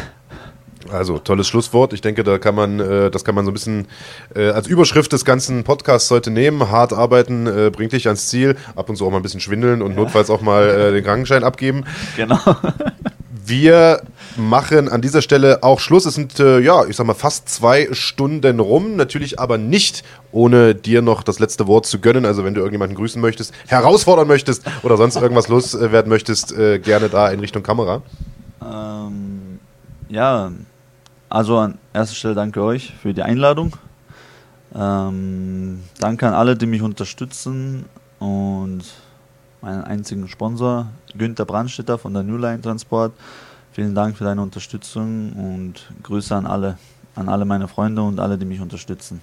Also, 0.92 1.18
tolles 1.18 1.48
Schlusswort. 1.48 1.94
Ich 1.94 2.02
denke, 2.02 2.24
da 2.24 2.38
kann 2.38 2.56
man, 2.56 2.80
äh, 2.80 3.10
das 3.10 3.24
kann 3.24 3.36
man 3.36 3.46
so 3.46 3.52
ein 3.52 3.54
bisschen 3.54 3.88
äh, 4.36 4.50
als 4.50 4.68
Überschrift 4.68 5.14
des 5.14 5.24
ganzen 5.26 5.64
Podcasts 5.64 6.12
heute 6.12 6.30
nehmen. 6.30 6.70
Hart 6.70 6.94
arbeiten 6.94 7.48
äh, 7.48 7.72
bringt 7.72 7.94
dich 7.94 8.08
ans 8.08 8.28
Ziel. 8.28 8.58
Ab 8.76 8.90
und 8.90 8.98
zu 8.98 9.06
auch 9.06 9.12
mal 9.12 9.18
ein 9.18 9.24
bisschen 9.24 9.40
schwindeln 9.40 9.82
und 9.82 9.92
ja. 9.92 9.98
notfalls 9.98 10.30
auch 10.30 10.42
mal 10.42 10.68
äh, 10.68 10.92
den 10.92 11.04
Krankenschein 11.04 11.44
abgeben. 11.44 11.86
Genau. 12.18 12.40
Wir 13.46 14.02
machen 14.38 14.88
an 14.88 15.02
dieser 15.02 15.22
Stelle 15.22 15.64
auch 15.64 15.80
Schluss. 15.80 16.06
Es 16.06 16.16
sind, 16.16 16.40
äh, 16.40 16.60
ja, 16.60 16.86
ich 16.86 16.96
sag 16.96 17.06
mal, 17.06 17.14
fast 17.14 17.50
zwei 17.50 17.90
Stunden 17.92 18.60
rum. 18.60 18.96
Natürlich 18.96 19.40
aber 19.40 19.58
nicht, 19.58 20.04
ohne 20.32 20.76
dir 20.76 21.02
noch 21.02 21.24
das 21.24 21.40
letzte 21.40 21.68
Wort 21.68 21.86
zu 21.86 22.00
gönnen. 22.00 22.26
Also, 22.26 22.46
wenn 22.46 22.54
du 22.54 22.62
irgendjemanden 22.62 22.96
grüßen 22.96 23.22
möchtest, 23.22 23.54
herausfordern 23.68 24.28
möchtest 24.28 24.64
oder 24.84 24.96
sonst 24.96 25.18
irgendwas 25.18 25.50
loswerden 25.50 26.10
möchtest, 26.10 26.54
äh, 26.58 26.80
gerne 26.80 27.10
da 27.10 27.30
in 27.30 27.40
Richtung 27.40 27.64
Kamera. 27.64 28.02
Ähm, 28.72 29.60
ja, 30.10 30.52
also 31.30 31.58
an 31.58 31.78
erster 31.94 32.16
Stelle 32.16 32.36
danke 32.36 32.62
euch 32.62 32.94
für 32.94 33.14
die 33.14 33.24
Einladung. 33.24 33.76
Ähm, 34.76 35.84
danke 36.00 36.28
an 36.28 36.34
alle, 36.34 36.56
die 36.56 36.66
mich 36.66 36.82
unterstützen 36.82 37.86
und 38.20 38.84
meinen 39.62 39.84
einzigen 39.84 40.28
Sponsor, 40.28 40.88
Günther 41.18 41.46
Brandstetter 41.46 41.98
von 41.98 42.14
der 42.14 42.24
New 42.24 42.38
Line 42.38 42.62
Transport. 42.62 43.14
Vielen 43.72 43.96
Dank 43.96 44.18
für 44.18 44.24
deine 44.24 44.42
Unterstützung 44.42 45.34
und 45.34 45.92
Grüße 46.04 46.36
an 46.36 46.46
alle, 46.46 46.78
an 47.16 47.30
alle 47.30 47.46
meine 47.46 47.68
Freunde 47.68 48.04
und 48.04 48.20
alle, 48.20 48.38
die 48.38 48.46
mich 48.46 48.62
unterstützen. 48.62 49.22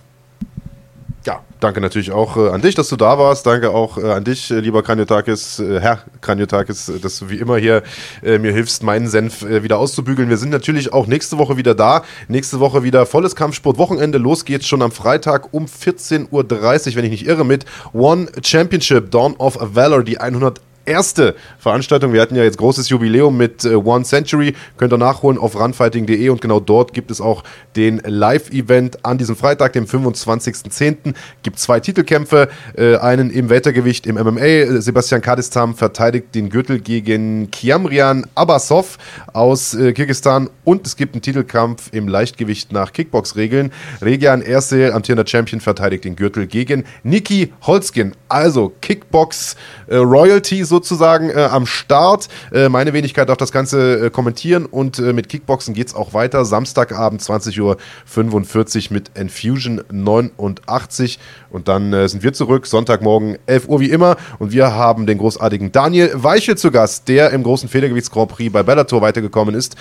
Ja, 1.27 1.41
danke 1.61 1.83
natürlich 1.83 2.13
auch 2.13 2.39
äh, 2.39 2.49
an 2.49 2.63
dich, 2.63 2.75
dass 2.75 2.89
du 2.89 2.97
da 2.97 3.19
warst. 3.19 3.47
Danke 3.47 3.71
auch 3.71 3.99
äh, 3.99 4.11
an 4.11 4.25
dich, 4.25 4.51
äh, 4.51 4.61
lieber 4.61 4.83
Kranjotakis, 4.83 5.59
äh, 5.59 5.79
Herr 5.79 5.99
Kranjotakis, 6.23 6.89
äh, 6.89 6.99
dass 6.99 7.19
du 7.19 7.29
wie 7.29 7.37
immer 7.37 7.59
hier 7.59 7.83
äh, 8.23 8.39
mir 8.39 8.53
hilfst, 8.53 8.83
meinen 8.83 9.07
Senf 9.07 9.45
wieder 9.45 9.79
auszubügeln. 9.79 10.31
Wir 10.31 10.39
sind 10.39 10.49
natürlich 10.49 10.95
auch 10.95 11.07
nächste 11.07 11.37
Woche 11.37 11.59
wieder 11.59 11.75
da. 11.75 12.05
Nächste 12.29 12.59
Woche 12.59 12.83
wieder 12.85 13.05
volles 13.05 13.37
Kampfsport-Wochenende. 13.37 14.17
Los 14.17 14.47
geht's 14.47 14.67
schon 14.67 14.81
am 14.81 14.93
Freitag 14.93 15.53
um 15.53 15.67
14.30 15.67 16.31
Uhr, 16.31 16.97
wenn 16.97 17.05
ich 17.05 17.11
nicht 17.11 17.27
irre, 17.27 17.45
mit 17.45 17.67
One 17.93 18.29
Championship 18.43 19.11
Dawn 19.11 19.35
of 19.37 19.59
Valor, 19.61 20.03
die 20.03 20.19
100 20.19 20.61
erste 20.91 21.35
Veranstaltung. 21.59 22.13
Wir 22.13 22.21
hatten 22.21 22.37
ja 22.37 22.43
jetzt 22.43 22.59
großes 22.59 22.89
Jubiläum 22.89 23.37
mit 23.37 23.65
äh, 23.65 23.75
One 23.75 24.05
Century. 24.05 24.55
Könnt 24.77 24.93
ihr 24.93 24.99
nachholen 24.99 25.39
auf 25.39 25.59
runfighting.de 25.59 26.29
und 26.29 26.41
genau 26.41 26.61
dort 26.61 26.93
gibt 26.93 27.11
es 27.11 27.21
auch 27.21 27.45
den 27.77 28.03
Live-Event 28.05 29.05
an 29.05 29.19
diesem 29.19 29.37
Freitag, 29.37 29.73
dem 29.73 29.87
25.10. 29.87 31.15
Gibt 31.43 31.59
zwei 31.59 31.81
Titelkämpfe, 31.81 32.49
äh, 32.77 32.97
einen 32.97 33.31
im 33.31 33.49
Weltergewicht 33.49 34.07
im 34.07 34.17
MMA. 34.17 34.81
Sebastian 34.81 35.23
Kadistam 35.23 35.75
verteidigt 35.75 36.35
den 36.35 36.51
Gürtel 36.51 36.81
gegen 36.81 37.51
Kiamrian 37.51 38.27
Abbasov 38.35 38.99
aus 39.33 39.75
äh, 39.75 39.93
Kirgistan 39.93 40.51
und 40.65 40.87
es 40.87 40.97
gibt 40.97 41.15
einen 41.15 41.23
Titelkampf 41.23 41.91
im 41.93 42.09
Leichtgewicht 42.09 42.73
nach 42.73 42.93
Kickbox-Regeln. 42.93 43.73
Regian 44.03 44.43
Ersel, 44.43 44.93
amtierender 44.93 45.27
Champion, 45.27 45.61
verteidigt 45.61 46.05
den 46.05 46.17
Gürtel 46.17 46.47
gegen 46.47 46.85
Niki 47.03 47.53
Holzkin. 47.63 48.13
Also 48.29 48.73
Kickbox 48.81 49.57
äh, 49.91 49.97
Royalty 49.97 50.65
sozusagen 50.65 51.31
äh, 51.31 51.49
am 51.51 51.67
Start. 51.67 52.29
Äh, 52.53 52.69
meine 52.69 52.93
Wenigkeit 52.93 53.29
darf 53.29 53.37
das 53.37 53.53
Ganze 53.53 54.07
äh, 54.07 54.11
kommentieren 54.11 54.65
und 54.65 54.99
äh, 54.99 55.13
mit 55.13 55.29
Kickboxen 55.29 55.75
geht 55.75 55.89
es 55.89 55.95
auch 55.95 56.15
weiter. 56.15 56.45
Samstagabend 56.45 57.21
20.45 57.21 57.61
Uhr 57.61 58.95
mit 58.95 59.11
Infusion 59.19 59.83
89 59.91 61.19
und 61.51 61.67
dann 61.67 62.09
sind 62.09 62.23
wir 62.23 62.33
zurück. 62.33 62.67
Sonntagmorgen 62.67 63.37
11 63.47 63.69
Uhr 63.69 63.81
wie 63.81 63.91
immer 63.91 64.17
und 64.39 64.53
wir 64.53 64.73
haben 64.73 65.07
den 65.07 65.19
großartigen 65.19 65.73
Daniel 65.73 66.13
Weichel 66.15 66.57
zu 66.57 66.71
Gast, 66.71 67.09
der 67.09 67.31
im 67.31 67.43
großen 67.43 67.69
Federgewichts 67.69 68.11
Grand 68.11 68.31
Prix 68.31 68.53
bei 68.53 68.63
Bellator 68.63 69.03
weitergekommen 69.03 69.57
ist 69.57 69.75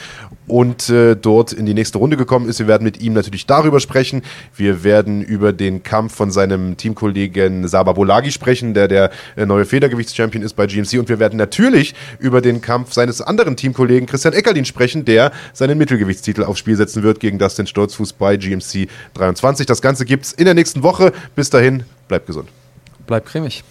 und 0.48 0.92
dort 1.22 1.54
in 1.54 1.68
die 1.68 1.76
nächste 1.76 2.00
Runde 2.00 2.18
gekommen 2.18 2.50
ist. 2.50 2.58
Wir 2.58 2.68
werden 2.68 2.84
mit 2.84 3.02
ihm 3.02 3.14
natürlich 3.14 3.46
darüber 3.46 3.80
sprechen. 3.80 4.24
Wir 4.56 4.84
werden 4.84 5.22
über 5.22 5.54
den 5.54 5.84
Kampf 5.84 6.16
von 6.16 6.32
seinem 6.32 6.76
Teamkollegen 6.76 7.68
Saba 7.68 7.94
Bolagi 7.94 8.32
sprechen, 8.32 8.74
der 8.74 8.88
der 8.88 9.12
neue 9.36 9.66
Federgewichtschampion 10.00 10.44
ist 10.44 10.54
bei 10.56 10.66
GM 10.66 10.84
GMC 10.84 11.00
und 11.00 11.10
wir 11.10 11.20
werden 11.20 11.38
natürlich 11.38 11.94
über 12.20 12.42
den 12.42 12.62
Kampf 12.62 12.94
seines 12.94 13.22
anderen 13.22 13.56
Teamkollegen 13.56 14.08
Christian 14.08 14.34
Eckerlin 14.34 14.66
sprechen, 14.66 15.06
der 15.06 15.32
seinen 15.54 15.78
Mittelgewichtstitel 15.78 16.44
aufs 16.44 16.60
Spiel 16.60 16.78
setzen 16.78 17.04
wird 17.04 17.20
gegen 17.20 17.38
Dustin 17.38 17.68
Sturzfuß 17.68 18.14
bei 18.14 18.38
GMC 18.38 18.88
23. 19.16 19.66
Das 19.66 19.82
Ganze 19.82 20.06
gibt 20.06 20.26
es 20.26 20.34
in 20.34 20.46
der 20.46 20.54
nächsten 20.54 20.84
Woche. 20.84 21.12
Bis 21.36 21.50
dahin, 21.50 21.84
bleibt 22.08 22.28
gesund. 22.28 22.50
Bleibt 23.06 23.28
cremig. 23.28 23.64